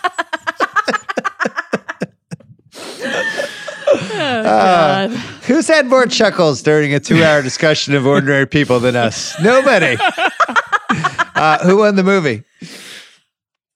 Uh, 4.29 5.07
God. 5.07 5.09
who's 5.47 5.67
had 5.67 5.87
more 5.87 6.05
chuckles 6.05 6.61
during 6.61 6.93
a 6.93 6.99
two-hour 6.99 7.41
discussion 7.41 7.95
of 7.95 8.05
ordinary 8.05 8.45
people 8.45 8.79
than 8.79 8.95
us? 8.95 9.33
Nobody. 9.41 9.97
uh, 11.35 11.59
who 11.65 11.77
won 11.77 11.95
the 11.95 12.03
movie? 12.03 12.43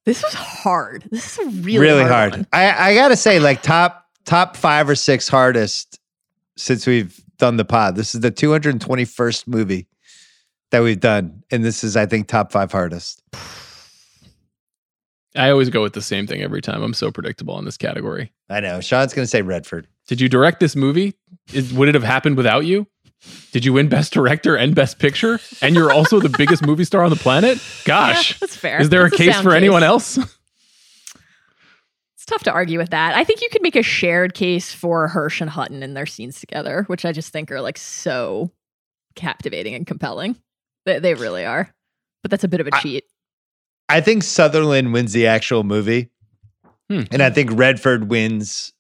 This 0.06 0.22
was 0.22 0.34
hard. 0.34 1.06
This 1.12 1.38
is 1.38 1.46
a 1.48 1.50
really, 1.62 1.80
Really, 1.80 2.02
hard. 2.04 2.12
hard. 2.12 2.32
one. 2.34 2.48
I, 2.52 2.92
I 2.92 2.96
gotta 2.96 3.16
say, 3.16 3.40
like 3.40 3.62
top 3.62 4.06
top 4.26 4.58
five 4.58 4.90
or 4.90 4.96
six 4.96 5.28
hardest 5.28 6.00
since 6.58 6.86
we've 6.86 7.18
done 7.38 7.58
the 7.58 7.66
pod. 7.66 7.96
This 7.96 8.14
is 8.14 8.22
the 8.22 8.32
221st 8.32 9.48
movie 9.48 9.88
that 10.72 10.82
we've 10.84 11.00
done, 11.00 11.44
and 11.52 11.64
this 11.64 11.84
is, 11.84 11.96
I 11.96 12.06
think, 12.06 12.28
top 12.28 12.52
five 12.52 12.72
hardest. 12.72 13.22
I 15.36 15.50
always 15.50 15.70
go 15.70 15.82
with 15.82 15.94
the 15.94 16.02
same 16.02 16.28
thing 16.28 16.42
every 16.42 16.62
time. 16.62 16.84
I'm 16.84 16.94
so 16.94 17.12
predictable 17.12 17.58
in 17.58 17.66
this 17.66 17.78
category. 17.78 18.32
I 18.50 18.60
know. 18.60 18.82
Sean's 18.82 19.14
gonna 19.14 19.26
say 19.28 19.42
Redford. 19.42 19.88
Did 20.08 20.20
you 20.22 20.30
direct 20.30 20.60
this 20.60 20.76
movie? 20.76 21.16
Is, 21.54 21.74
would 21.74 21.88
it 21.90 21.96
have 21.96 22.04
happened 22.04 22.38
without 22.38 22.66
you? 22.66 22.88
Did 23.52 23.64
you 23.64 23.72
win 23.74 23.88
Best 23.88 24.12
Director 24.12 24.56
and 24.56 24.76
Best 24.76 25.00
Picture? 25.00 25.40
And 25.62 25.76
you're 25.76 25.92
also 25.92 26.20
the 26.20 26.30
biggest 26.30 26.64
movie 26.66 26.84
star 26.84 27.04
on 27.04 27.10
the 27.10 27.16
planet? 27.16 27.58
Gosh. 27.86 28.32
Yeah, 28.32 28.38
that's 28.42 28.56
fair. 28.56 28.82
Is 28.82 28.90
there 28.90 29.04
That's 29.04 29.14
a 29.16 29.18
case 29.18 29.34
sound 29.34 29.46
for 29.46 29.54
anyone 29.54 29.84
else? 29.84 30.18
It's 32.16 32.26
tough 32.26 32.44
to 32.44 32.52
argue 32.54 32.78
with 32.80 32.92
that. 32.92 33.16
I 33.16 33.26
think 33.26 33.42
you 33.42 33.50
could 33.52 33.62
make 33.62 33.76
a 33.76 33.84
shared 33.84 34.34
case 34.34 34.72
for 34.74 35.10
Hirsch 35.10 35.42
and 35.42 35.50
Hutton 35.50 35.84
in 35.84 35.94
their 35.94 36.06
scenes 36.06 36.40
together, 36.40 36.84
which 36.88 37.04
I 37.04 37.12
just 37.12 37.34
think 37.34 37.52
are 37.52 37.60
like 37.60 37.78
so 37.78 38.50
captivating 39.16 39.74
and 39.76 39.86
compelling. 39.86 40.38
They, 40.86 41.00
they 41.00 41.16
really 41.16 41.46
are. 41.46 41.74
But 42.22 42.32
that's 42.32 42.46
a 42.46 42.48
bit 42.48 42.62
of 42.62 42.68
a 42.68 42.76
I- 42.76 42.80
cheat. 42.80 43.04
I 43.90 44.00
think 44.00 44.24
Sutherland 44.24 44.94
wins 44.94 45.12
the 45.12 45.28
actual 45.28 45.64
movie, 45.66 46.10
Hmm. 46.90 47.02
and 47.12 47.22
I 47.22 47.30
think 47.30 47.52
Redford 47.54 48.10
wins 48.10 48.73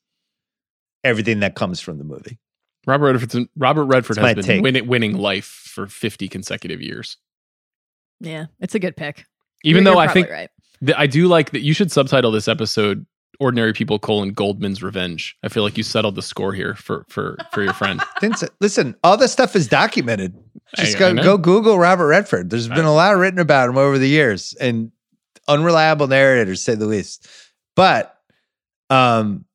everything 1.03 1.39
that 1.41 1.55
comes 1.55 1.79
from 1.79 1.97
the 1.97 2.03
movie. 2.03 2.39
Robert 2.85 3.13
Redford, 3.13 3.47
Robert 3.55 3.85
Redford 3.85 4.17
has 4.17 4.45
been 4.45 4.61
win, 4.61 4.87
winning 4.87 5.17
life 5.17 5.45
for 5.45 5.87
50 5.87 6.27
consecutive 6.27 6.81
years. 6.81 7.17
Yeah, 8.19 8.45
it's 8.59 8.75
a 8.75 8.79
good 8.79 8.95
pick. 8.97 9.25
Even 9.63 9.83
You're- 9.83 9.93
though 9.95 10.01
you're 10.01 10.09
I 10.09 10.13
think 10.13 10.29
right. 10.29 10.49
that 10.81 10.99
I 10.99 11.07
do 11.07 11.27
like 11.27 11.51
that 11.51 11.61
you 11.61 11.73
should 11.73 11.91
subtitle 11.91 12.31
this 12.31 12.47
episode 12.47 13.05
Ordinary 13.39 13.73
People 13.73 13.97
colon 13.99 14.29
Goldman's 14.33 14.83
Revenge. 14.83 15.35
I 15.43 15.47
feel 15.49 15.63
like 15.63 15.77
you 15.77 15.83
settled 15.83 16.15
the 16.15 16.21
score 16.21 16.53
here 16.53 16.75
for 16.75 17.05
for 17.09 17.37
for 17.51 17.63
your 17.63 17.73
friend. 17.73 18.01
Listen, 18.59 18.95
all 19.03 19.17
this 19.17 19.31
stuff 19.31 19.55
is 19.55 19.67
documented. 19.67 20.35
Just 20.75 20.95
I- 20.95 20.97
I 20.97 20.99
go 20.99 21.13
know. 21.13 21.23
go 21.23 21.37
Google 21.37 21.79
Robert 21.79 22.07
Redford. 22.07 22.49
There's 22.49 22.67
been 22.67 22.85
a 22.85 22.93
lot 22.93 23.15
written 23.15 23.39
about 23.39 23.69
him 23.69 23.77
over 23.77 23.97
the 23.97 24.07
years, 24.07 24.53
and 24.59 24.91
unreliable 25.47 26.07
narrators, 26.07 26.61
say 26.61 26.75
the 26.75 26.85
least. 26.85 27.27
But 27.75 28.15
um, 28.89 29.45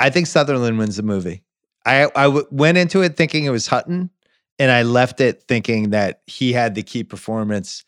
I 0.00 0.10
think 0.10 0.26
Sutherland 0.26 0.78
wins 0.78 0.96
the 0.96 1.02
movie. 1.02 1.42
I 1.86 2.04
I 2.16 2.24
w- 2.24 2.46
went 2.50 2.78
into 2.78 3.02
it 3.02 3.16
thinking 3.16 3.44
it 3.44 3.50
was 3.50 3.66
Hutton, 3.66 4.10
and 4.58 4.70
I 4.70 4.82
left 4.82 5.20
it 5.20 5.42
thinking 5.48 5.90
that 5.90 6.22
he 6.26 6.52
had 6.52 6.74
the 6.74 6.82
key 6.82 7.04
performance. 7.04 7.84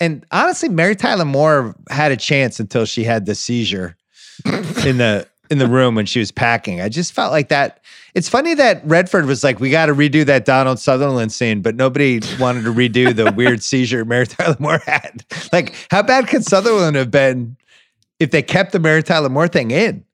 And 0.00 0.26
honestly, 0.32 0.68
Mary 0.68 0.96
Tyler 0.96 1.24
Moore 1.24 1.76
had 1.90 2.12
a 2.12 2.16
chance 2.16 2.58
until 2.58 2.84
she 2.84 3.04
had 3.04 3.26
the 3.26 3.34
seizure 3.34 3.96
in 4.44 4.98
the 4.98 5.26
in 5.50 5.58
the 5.58 5.68
room 5.68 5.94
when 5.94 6.06
she 6.06 6.18
was 6.18 6.32
packing. 6.32 6.80
I 6.80 6.88
just 6.88 7.12
felt 7.12 7.30
like 7.30 7.48
that. 7.50 7.80
It's 8.14 8.28
funny 8.28 8.54
that 8.54 8.82
Redford 8.84 9.26
was 9.26 9.44
like, 9.44 9.60
"We 9.60 9.70
got 9.70 9.86
to 9.86 9.94
redo 9.94 10.24
that 10.26 10.44
Donald 10.44 10.78
Sutherland 10.78 11.32
scene," 11.32 11.62
but 11.62 11.74
nobody 11.74 12.20
wanted 12.38 12.64
to 12.64 12.72
redo 12.72 13.14
the 13.14 13.32
weird 13.36 13.62
seizure 13.62 14.04
Mary 14.04 14.26
Tyler 14.26 14.56
Moore 14.58 14.82
had. 14.86 15.24
Like, 15.52 15.74
how 15.90 16.02
bad 16.02 16.28
could 16.28 16.44
Sutherland 16.44 16.96
have 16.96 17.10
been 17.10 17.56
if 18.18 18.30
they 18.30 18.42
kept 18.42 18.72
the 18.72 18.78
Mary 18.78 19.02
Tyler 19.02 19.28
Moore 19.28 19.48
thing 19.48 19.70
in? 19.70 20.04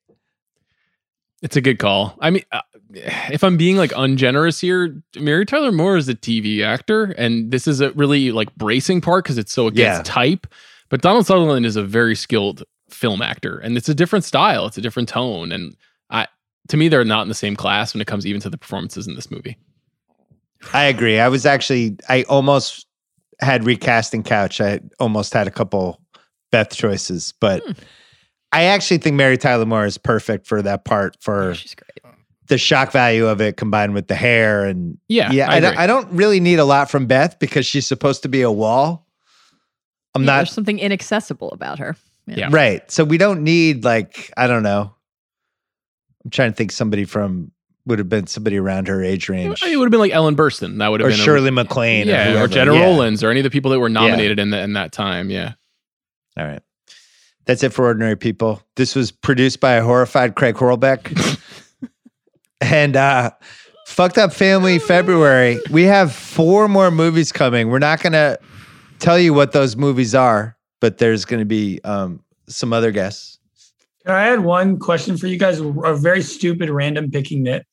It's 1.43 1.57
a 1.57 1.61
good 1.61 1.79
call. 1.79 2.17
I 2.21 2.31
mean, 2.31 2.43
uh, 2.53 2.61
if 2.93 3.43
I'm 3.43 3.57
being 3.57 3.77
like 3.77 3.93
ungenerous 3.97 4.61
here, 4.61 5.03
Mary 5.19 5.47
Tyler 5.47 5.73
Moore 5.73 5.97
is 5.97 6.09
a 6.09 6.15
TV 6.15 6.63
actor, 6.63 7.05
and 7.17 7.51
this 7.51 7.67
is 7.67 7.81
a 7.81 7.93
really 7.93 8.31
like 8.33 8.55
bracing 8.57 9.01
part 9.01 9.25
because 9.25 9.39
it's 9.39 9.53
so 9.53 9.67
against 9.67 10.07
Yeah. 10.07 10.13
type. 10.13 10.47
But 10.91 11.01
Donald 11.03 11.27
Sutherland 11.27 11.65
is 11.67 11.77
a 11.77 11.83
very 11.83 12.15
skilled 12.17 12.65
film 12.91 13.23
actor, 13.23 13.59
and 13.59 13.77
it's 13.77 13.89
a 13.89 13.95
different 13.95 14.25
style, 14.25 14.67
it's 14.67 14.77
a 14.77 14.81
different 14.83 15.09
tone, 15.09 15.53
and 15.53 15.77
I 16.11 16.27
to 16.69 16.77
me 16.77 16.89
they're 16.89 17.05
not 17.05 17.23
in 17.23 17.29
the 17.29 17.35
same 17.35 17.57
class 17.57 17.95
when 17.95 18.01
it 18.01 18.07
comes 18.07 18.27
even 18.27 18.41
to 18.43 18.51
the 18.51 18.59
performances 18.59 19.07
in 19.09 19.15
this 19.15 19.31
movie. 19.31 19.57
I 20.75 20.85
agree. 20.85 21.19
I 21.19 21.29
was 21.29 21.47
actually, 21.47 21.97
I 22.09 22.25
almost 22.25 22.87
had 23.41 23.65
recasting 23.65 24.23
couch. 24.23 24.61
I 24.61 24.81
almost 24.99 25.33
had 25.33 25.47
a 25.49 25.51
couple 25.51 26.01
Beth 26.53 26.75
choices, 26.77 27.33
but 27.41 27.63
I 28.53 28.65
actually 28.65 28.99
think 28.99 29.17
Mary 29.17 29.37
Tyler 29.39 29.67
Moore 29.67 29.87
is 29.87 29.97
perfect 29.99 30.47
for 30.47 30.61
that 30.63 30.85
part 30.85 31.17
for 31.21 31.51
oh, 31.51 31.53
She's 31.53 31.75
great. 31.75 32.15
the 32.49 32.59
shock 32.59 32.91
value 32.93 33.27
of 33.27 33.41
it 33.41 33.57
combined 33.57 33.95
with 33.95 34.09
the 34.09 34.15
hair 34.17 34.65
and 34.65 34.99
Yeah, 35.09 35.31
yeah. 35.31 35.49
I 35.51 35.57
I, 35.57 35.61
don't, 35.61 35.73
agree. 35.73 35.83
I 35.85 35.87
don't 35.87 36.13
really 36.13 36.41
need 36.41 36.59
a 36.59 36.65
lot 36.65 36.91
from 36.91 37.07
Beth 37.07 37.39
because 37.39 37.65
she's 37.67 37.87
supposed 37.87 38.23
to 38.23 38.29
be 38.29 38.43
a 38.43 38.51
wall. 38.51 39.07
I'm 40.15 40.23
Yeah, 40.23 40.27
not 40.27 40.37
There's 40.39 40.53
something 40.53 40.79
inaccessible 40.81 41.51
about 41.53 41.79
her. 41.79 41.97
Yeah. 42.27 42.49
right, 42.51 42.89
so 42.91 43.03
we 43.05 43.19
don't 43.19 43.43
need 43.45 43.85
like 43.85 44.33
I 44.37 44.47
don't 44.47 44.63
know. 44.63 44.95
I'm 46.25 46.31
trying 46.31 46.51
to 46.53 46.57
think 46.57 46.71
somebody 46.73 47.05
from 47.05 47.51
would 47.87 47.99
have 47.99 48.09
been 48.09 48.27
somebody 48.27 48.57
around 48.59 48.89
her 48.89 49.03
age 49.03 49.29
range, 49.29 49.63
It 49.65 49.77
would 49.77 49.85
have 49.87 49.91
been 49.91 50.01
like 50.01 50.13
Ellen 50.13 50.37
Burstyn. 50.37 50.79
That 50.79 50.89
would 50.89 51.01
have 51.01 51.09
or 51.09 51.11
been 51.13 51.19
a- 51.21 51.23
Shirley 51.23 51.51
MacLaine, 51.51 52.07
yeah, 52.07 52.29
or, 52.29 52.31
whoever. 52.33 52.49
Jenna 52.49 52.75
Yeah. 52.75 52.83
Rollins, 52.83 53.25
or 53.25 53.31
any 53.31 53.41
of 53.41 53.45
the 53.45 53.51
people 53.51 53.71
that 53.71 53.81
were 53.81 53.89
nominated 53.89 54.39
in 54.39 54.51
the, 54.51 54.61
in 54.61 54.75
that 54.75 54.93
time. 54.93 55.31
Yeah. 55.31 55.55
All 56.37 56.45
right. 56.45 56.63
That's 57.51 57.65
it 57.65 57.73
for 57.73 57.85
ordinary 57.85 58.15
people. 58.15 58.63
This 58.77 58.95
was 58.95 59.11
produced 59.11 59.59
by 59.59 59.73
a 59.73 59.83
horrified 59.83 60.37
Craig 60.37 60.55
Horlbeck. 60.55 61.41
and 62.61 62.95
uh 62.95 63.33
fucked 63.89 64.19
up 64.19 64.33
family 64.33 64.79
February. 64.79 65.59
We 65.69 65.83
have 65.83 66.15
four 66.15 66.69
more 66.69 66.93
movies 66.93 67.33
coming. 67.33 67.69
We're 67.69 67.81
not 67.81 68.01
gonna 68.05 68.39
tell 69.01 69.19
you 69.19 69.35
what 69.35 69.51
those 69.51 69.75
movies 69.75 70.15
are, 70.15 70.57
but 70.81 70.99
there's 70.99 71.25
gonna 71.25 71.45
be 71.45 71.81
um 71.83 72.23
some 72.47 72.73
other 72.73 72.93
guests. 72.93 73.41
Can 74.07 74.15
I 74.15 74.29
add 74.29 74.45
one 74.45 74.79
question 74.79 75.17
for 75.17 75.27
you 75.27 75.37
guys? 75.37 75.59
A 75.59 75.97
very 75.97 76.23
stupid 76.23 76.71
random 76.71 77.11
picking 77.11 77.43
nit. 77.43 77.67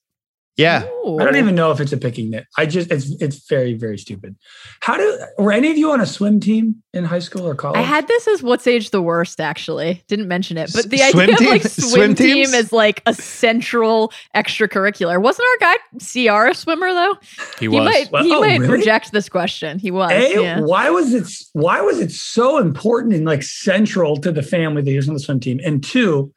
Yeah. 0.58 0.86
Ooh. 1.06 1.20
I 1.20 1.24
don't 1.24 1.36
even 1.36 1.54
know 1.54 1.72
if 1.72 1.80
it's 1.80 1.94
a 1.94 1.98
picking 1.98 2.32
nit. 2.32 2.48
I 2.58 2.66
just 2.66 2.92
it's 2.92 3.10
it's 3.22 3.48
very 3.48 3.76
very 3.76 3.98
stupid. 3.98 4.36
How 4.82 4.98
do 4.98 5.20
were 5.38 5.52
any 5.52 5.70
of 5.70 5.78
you 5.78 5.92
on 5.92 6.02
a 6.02 6.06
swim 6.06 6.40
team 6.40 6.84
in 6.94 7.06
high 7.06 7.20
school 7.20 7.48
or 7.48 7.54
college? 7.54 7.78
I 7.78 7.82
had 7.84 8.08
this 8.08 8.28
as 8.28 8.42
what's 8.42 8.66
age 8.66 8.90
the 8.90 9.02
worst, 9.02 9.40
actually. 9.40 10.04
Didn't 10.08 10.28
mention 10.28 10.58
it. 10.58 10.72
But 10.74 10.90
the 10.90 11.02
S- 11.02 11.14
idea 11.14 11.38
team? 11.38 11.48
of 11.48 11.52
like 11.52 11.62
Swim 11.68 11.90
swim, 11.90 12.16
team 12.16 12.36
teams? 12.36 12.54
is 12.54 12.74
like 12.74 13.04
a 13.06 13.14
central 13.14 14.12
extracurricular. 14.36 15.22
Wasn't 15.22 15.46
our 15.48 15.76
guy 15.76 15.76
CR 16.00 16.50
a 16.50 16.56
swimmer 16.56 16.92
though? 16.92 17.18
He 17.60 17.68
was. 17.68 17.86
might 17.86 18.12
Well, 18.12 18.24
he 18.24 18.34
oh, 18.34 18.42
might 18.42 18.60
really? 18.60 18.78
project 18.78 19.12
this 19.12 19.30
question. 19.30 19.78
He 19.78 19.92
was. 19.92 20.12
A, 20.12 20.42
yeah. 20.42 20.60
why 20.62 20.90
was 20.90 21.14
it 21.14 21.32
why 21.54 21.82
was 21.82 22.00
it 22.00 22.12
so 22.12 22.58
important 22.58 23.14
and 23.14 23.26
like 23.26 23.44
central 23.44 24.18
to 24.18 24.32
the 24.32 24.44
family 24.44 24.82
that 24.82 24.90
he 24.90 24.98
was 24.98 25.08
on 25.08 25.14
the 25.14 25.20
swim 25.20 25.40
team? 25.40 25.60
And 25.64 25.84
two, 25.84 26.34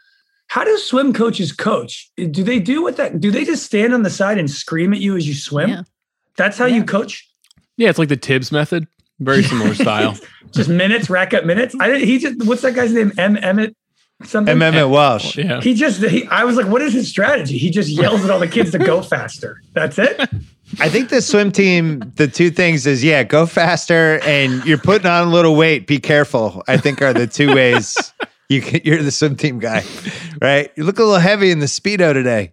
how 0.51 0.65
do 0.65 0.77
swim 0.79 1.13
coaches 1.13 1.53
coach? 1.53 2.11
Do 2.17 2.43
they 2.43 2.59
do 2.59 2.83
what 2.83 2.97
that 2.97 3.21
do 3.21 3.31
they 3.31 3.45
just 3.45 3.65
stand 3.65 3.95
on 3.95 4.03
the 4.03 4.11
side 4.11 4.37
and 4.37 4.51
scream 4.51 4.93
at 4.93 4.99
you 4.99 5.17
as 5.17 5.27
you 5.27 5.33
swim? 5.33 5.71
Yeah. 5.71 5.83
That's 6.37 6.59
how 6.59 6.67
you 6.67 6.83
coach? 6.83 7.31
Yeah, 7.77 7.89
it's 7.89 8.01
like 8.01 8.09
the 8.09 8.17
Tibbs 8.17 8.51
method. 8.51 8.89
Very 9.21 9.45
similar 9.45 9.75
style. 9.77 10.19
Just 10.51 10.69
minutes, 10.69 11.09
rack 11.09 11.35
up 11.35 11.45
minutes. 11.45 11.77
I 11.79 11.87
didn't 11.87 12.09
he 12.09 12.19
just 12.19 12.45
what's 12.49 12.63
that 12.63 12.75
guy's 12.75 12.93
name? 12.93 13.13
M 13.17 13.37
Emmet 13.37 13.77
something? 14.25 14.51
And 14.51 14.61
Emmet 14.61 14.89
Walsh. 14.89 15.39
Yeah. 15.39 15.61
He 15.61 15.73
just 15.73 16.03
he, 16.03 16.27
I 16.27 16.43
was 16.43 16.57
like, 16.57 16.67
what 16.67 16.83
is 16.83 16.95
his 16.95 17.09
strategy? 17.09 17.57
He 17.57 17.71
just 17.71 17.89
yells 17.89 18.25
at 18.25 18.31
all 18.33 18.41
the 18.41 18.49
kids 18.49 18.73
to 18.73 18.79
go 18.79 19.03
faster. 19.15 19.63
That's 19.73 20.01
it. 20.01 20.19
I 20.81 20.89
think 20.89 21.11
the 21.11 21.23
swim 21.23 21.53
team, 21.53 22.13
the 22.17 22.27
two 22.27 22.51
things 22.51 22.89
is 22.89 23.05
yeah, 23.05 23.23
go 23.23 23.47
faster 23.47 24.19
and 24.25 24.65
you're 24.65 24.79
putting 24.79 25.07
on 25.07 25.29
a 25.29 25.31
little 25.31 25.55
weight. 25.55 25.87
Be 25.87 26.01
careful. 26.01 26.65
I 26.67 26.77
think 26.77 27.03
are 27.03 27.13
the 27.13 27.29
two 27.29 27.55
ways 27.55 27.97
you 28.55 28.61
can, 28.61 28.81
you're 28.85 29.03
the 29.03 29.11
swim 29.11 29.37
team 29.37 29.59
guy, 29.61 29.85
right? 30.43 30.71
You 30.77 30.85
look 30.85 30.99
a 30.99 31.03
little 31.05 31.19
heavy 31.19 31.51
in 31.51 31.61
the 31.61 31.67
speedo 31.67 32.13
today. 32.13 32.53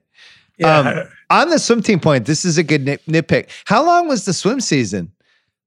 Yeah. 0.57 0.79
Um, 0.79 1.07
on 1.29 1.49
the 1.49 1.59
swim 1.59 1.81
team 1.81 1.99
point, 1.99 2.25
this 2.25 2.45
is 2.45 2.57
a 2.57 2.63
good 2.63 2.85
nit- 2.85 3.05
nitpick. 3.05 3.49
How 3.65 3.85
long 3.85 4.07
was 4.07 4.25
the 4.25 4.33
swim 4.33 4.61
season? 4.61 5.11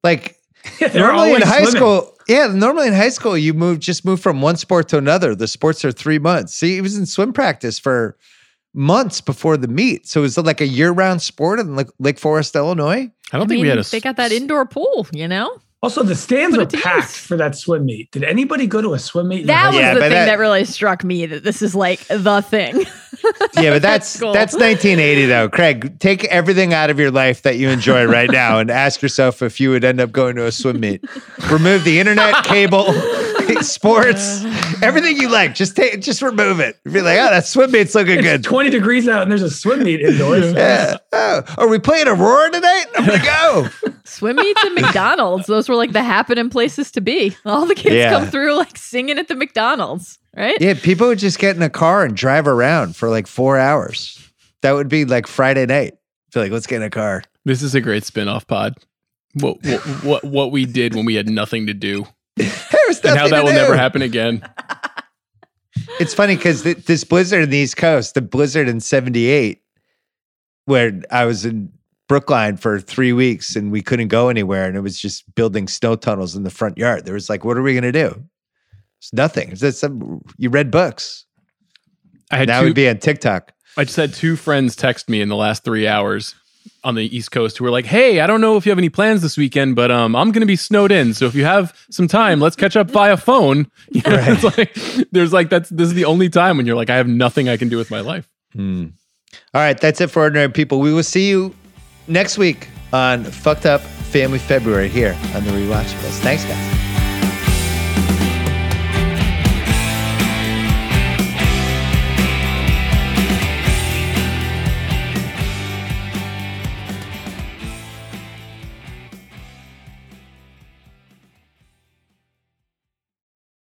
Like 0.02 0.36
They're 0.78 0.90
normally 0.94 1.34
in 1.34 1.42
high 1.42 1.64
swimming. 1.64 1.76
school, 1.76 2.14
yeah, 2.28 2.46
normally 2.46 2.88
in 2.88 2.94
high 2.94 3.08
school 3.10 3.36
you 3.36 3.52
move 3.54 3.78
just 3.80 4.04
move 4.04 4.20
from 4.20 4.40
one 4.40 4.56
sport 4.56 4.88
to 4.90 4.98
another. 4.98 5.34
The 5.34 5.48
sports 5.48 5.84
are 5.84 5.92
three 5.92 6.18
months. 6.18 6.54
See, 6.54 6.74
he 6.74 6.80
was 6.80 6.96
in 6.96 7.06
swim 7.06 7.32
practice 7.32 7.78
for 7.78 8.16
months 8.74 9.20
before 9.20 9.56
the 9.56 9.68
meet. 9.68 10.06
So 10.06 10.20
it 10.20 10.22
was 10.22 10.38
like 10.38 10.60
a 10.60 10.66
year 10.66 10.92
round 10.92 11.22
sport 11.22 11.60
in 11.60 11.76
Lake, 11.76 11.88
Lake 11.98 12.18
Forest, 12.18 12.54
Illinois? 12.54 13.10
I 13.32 13.36
don't 13.36 13.42
I 13.46 13.46
think 13.46 13.50
mean, 13.50 13.62
we 13.62 13.68
had 13.68 13.78
a. 13.78 13.82
they 13.82 14.00
got 14.00 14.16
that 14.16 14.32
indoor 14.32 14.64
pool, 14.66 15.06
you 15.12 15.28
know? 15.28 15.58
Also, 15.82 16.02
the 16.02 16.14
stands 16.14 16.56
Put 16.56 16.72
were 16.74 16.78
packed 16.78 17.08
for 17.12 17.38
that 17.38 17.56
swim 17.56 17.86
meet. 17.86 18.10
Did 18.10 18.22
anybody 18.22 18.66
go 18.66 18.82
to 18.82 18.92
a 18.92 18.98
swim 18.98 19.28
meet? 19.28 19.40
in 19.42 19.46
That 19.46 19.68
was? 19.68 19.76
Yeah, 19.76 19.94
the 19.94 20.00
thing 20.00 20.10
that- 20.10 20.26
that, 20.26 20.38
really 20.38 20.64
struck 20.66 21.02
me 21.04 21.24
that 21.26 21.42
this 21.42 21.62
is 21.62 21.74
like 21.74 22.06
the 22.08 22.42
thing. 22.42 22.84
Yeah, 23.54 23.72
but 23.72 23.82
that's 23.82 24.18
cool. 24.18 24.32
that's 24.32 24.54
1980 24.54 25.26
though. 25.26 25.48
Craig, 25.50 25.98
take 25.98 26.24
everything 26.26 26.72
out 26.72 26.88
of 26.88 26.98
your 26.98 27.10
life 27.10 27.42
that 27.42 27.58
you 27.58 27.68
enjoy 27.68 28.06
right 28.06 28.30
now 28.30 28.58
and 28.60 28.70
ask 28.70 29.02
yourself 29.02 29.42
if 29.42 29.60
you 29.60 29.70
would 29.70 29.84
end 29.84 30.00
up 30.00 30.10
going 30.10 30.36
to 30.36 30.46
a 30.46 30.52
swim 30.52 30.80
meet. 30.80 31.04
Remove 31.50 31.84
the 31.84 31.98
internet, 32.00 32.44
cable, 32.44 32.86
sports, 33.62 34.44
everything 34.82 35.16
you 35.16 35.28
like. 35.28 35.54
Just 35.54 35.76
take 35.76 36.00
just 36.00 36.22
remove 36.22 36.60
it. 36.60 36.76
Be 36.84 37.00
like, 37.00 37.18
oh, 37.18 37.30
that 37.30 37.46
swim 37.46 37.70
meet's 37.72 37.94
looking 37.94 38.18
It's 38.18 38.22
good. 38.22 38.44
20 38.44 38.70
degrees 38.70 39.08
out 39.08 39.22
and 39.22 39.30
there's 39.30 39.42
a 39.42 39.50
swim 39.50 39.82
meet 39.82 40.00
indoors. 40.00 40.52
Yeah. 40.52 40.96
Oh, 41.12 41.42
are 41.58 41.68
we 41.68 41.78
playing 41.78 42.08
Aurora 42.08 42.50
tonight? 42.50 42.84
I'm 42.96 43.06
gonna 43.06 43.24
go. 43.24 43.68
Swim 44.04 44.36
meets 44.36 44.62
and 44.64 44.74
McDonald's. 44.74 45.46
Those 45.46 45.68
were 45.68 45.76
like 45.76 45.92
the 45.92 46.02
happening 46.02 46.50
places 46.50 46.90
to 46.92 47.00
be. 47.00 47.36
All 47.44 47.64
the 47.64 47.76
kids 47.76 47.94
Yeah. 47.94 48.10
come 48.10 48.28
through 48.28 48.54
like 48.56 48.76
singing 48.76 49.18
at 49.18 49.28
the 49.28 49.36
McDonald's, 49.36 50.18
right? 50.36 50.56
Yeah, 50.60 50.74
people 50.74 51.06
would 51.08 51.18
just 51.20 51.38
get 51.38 51.54
in 51.54 51.62
a 51.62 51.70
car 51.70 52.04
and 52.04 52.16
drive 52.16 52.48
around 52.48 52.96
for 52.96 53.08
like 53.08 53.26
four 53.28 53.56
hours. 53.56 54.18
That 54.62 54.72
would 54.72 54.88
be 54.88 55.04
like 55.04 55.26
Friday 55.28 55.64
night. 55.66 55.94
Feel 56.32 56.42
like, 56.42 56.52
let's 56.52 56.66
get 56.66 56.76
in 56.76 56.82
a 56.82 56.90
car. 56.90 57.22
This 57.44 57.62
is 57.62 57.74
a 57.74 57.80
great 57.80 58.04
spin-off 58.04 58.46
pod. 58.46 58.74
What 59.34 59.58
what 59.64 59.80
what, 60.04 60.24
what 60.24 60.50
we 60.52 60.64
did 60.66 60.94
when 60.96 61.04
we 61.04 61.14
had 61.14 61.28
nothing 61.28 61.68
to 61.68 61.74
do, 61.74 62.04
There's 62.72 63.00
and 63.00 63.18
how 63.18 63.28
that 63.28 63.44
will 63.44 63.50
do. 63.50 63.56
never 63.56 63.76
happen 63.76 64.02
again. 64.02 64.42
It's 65.98 66.14
funny 66.14 66.36
because 66.36 66.62
th- 66.62 66.84
this 66.86 67.04
blizzard 67.04 67.42
in 67.42 67.50
the 67.50 67.58
East 67.58 67.76
Coast, 67.76 68.14
the 68.14 68.22
blizzard 68.22 68.68
in 68.68 68.80
78, 68.80 69.60
where 70.64 71.00
I 71.10 71.24
was 71.26 71.44
in 71.44 71.72
Brookline 72.08 72.56
for 72.56 72.80
three 72.80 73.12
weeks 73.12 73.54
and 73.54 73.70
we 73.70 73.82
couldn't 73.82 74.08
go 74.08 74.28
anywhere 74.28 74.66
and 74.66 74.76
it 74.76 74.80
was 74.80 74.98
just 75.00 75.32
building 75.34 75.68
snow 75.68 75.96
tunnels 75.96 76.34
in 76.36 76.42
the 76.42 76.50
front 76.50 76.78
yard. 76.78 77.04
There 77.04 77.14
was 77.14 77.28
like, 77.28 77.44
what 77.44 77.56
are 77.58 77.62
we 77.62 77.72
going 77.74 77.82
to 77.84 77.92
do? 77.92 78.22
It's 78.98 79.12
nothing. 79.12 79.50
It's 79.52 79.78
some, 79.78 80.22
you 80.38 80.48
read 80.48 80.70
books. 80.70 81.26
I 82.30 82.36
had 82.38 82.48
That 82.48 82.60
two, 82.60 82.66
would 82.66 82.74
be 82.74 82.88
on 82.88 82.98
TikTok. 82.98 83.52
I 83.76 83.84
just 83.84 83.96
had 83.96 84.14
two 84.14 84.36
friends 84.36 84.76
text 84.76 85.08
me 85.08 85.20
in 85.20 85.28
the 85.28 85.36
last 85.36 85.64
three 85.64 85.86
hours 85.86 86.34
on 86.84 86.94
the 86.94 87.14
East 87.16 87.30
Coast 87.30 87.58
who 87.58 87.64
were 87.64 87.70
like, 87.70 87.86
"Hey, 87.86 88.20
I 88.20 88.26
don't 88.26 88.40
know 88.40 88.56
if 88.56 88.66
you 88.66 88.70
have 88.70 88.78
any 88.78 88.88
plans 88.88 89.22
this 89.22 89.36
weekend, 89.36 89.76
but 89.76 89.90
um, 89.90 90.16
I'm 90.16 90.32
going 90.32 90.40
to 90.40 90.46
be 90.46 90.56
snowed 90.56 90.92
in. 90.92 91.14
So 91.14 91.26
if 91.26 91.34
you 91.34 91.44
have 91.44 91.76
some 91.90 92.08
time, 92.08 92.40
let's 92.40 92.56
catch 92.56 92.76
up 92.76 92.90
via 92.90 93.16
phone." 93.16 93.70
You 93.92 94.02
know, 94.02 94.18
it's 94.20 94.44
like 94.44 94.74
there's 95.10 95.32
like 95.32 95.50
that's 95.50 95.68
this 95.68 95.88
is 95.88 95.94
the 95.94 96.04
only 96.04 96.28
time 96.28 96.56
when 96.56 96.64
you're 96.64 96.76
like, 96.76 96.90
I 96.90 96.96
have 96.96 97.08
nothing 97.08 97.48
I 97.48 97.56
can 97.56 97.68
do 97.68 97.76
with 97.76 97.90
my 97.90 98.00
life. 98.00 98.28
Hmm. 98.52 98.86
All 99.54 99.60
right, 99.60 99.78
that's 99.78 100.00
it 100.00 100.10
for 100.10 100.22
Ordinary 100.22 100.50
People. 100.50 100.80
We 100.80 100.92
will 100.92 101.02
see 101.02 101.28
you 101.28 101.54
next 102.06 102.38
week 102.38 102.68
on 102.92 103.24
Fucked 103.24 103.66
Up 103.66 103.80
Family 103.80 104.38
February 104.38 104.88
here 104.88 105.16
on 105.34 105.44
the 105.44 105.50
Rewatchables. 105.50 106.18
Thanks, 106.20 106.44
guys. 106.44 106.89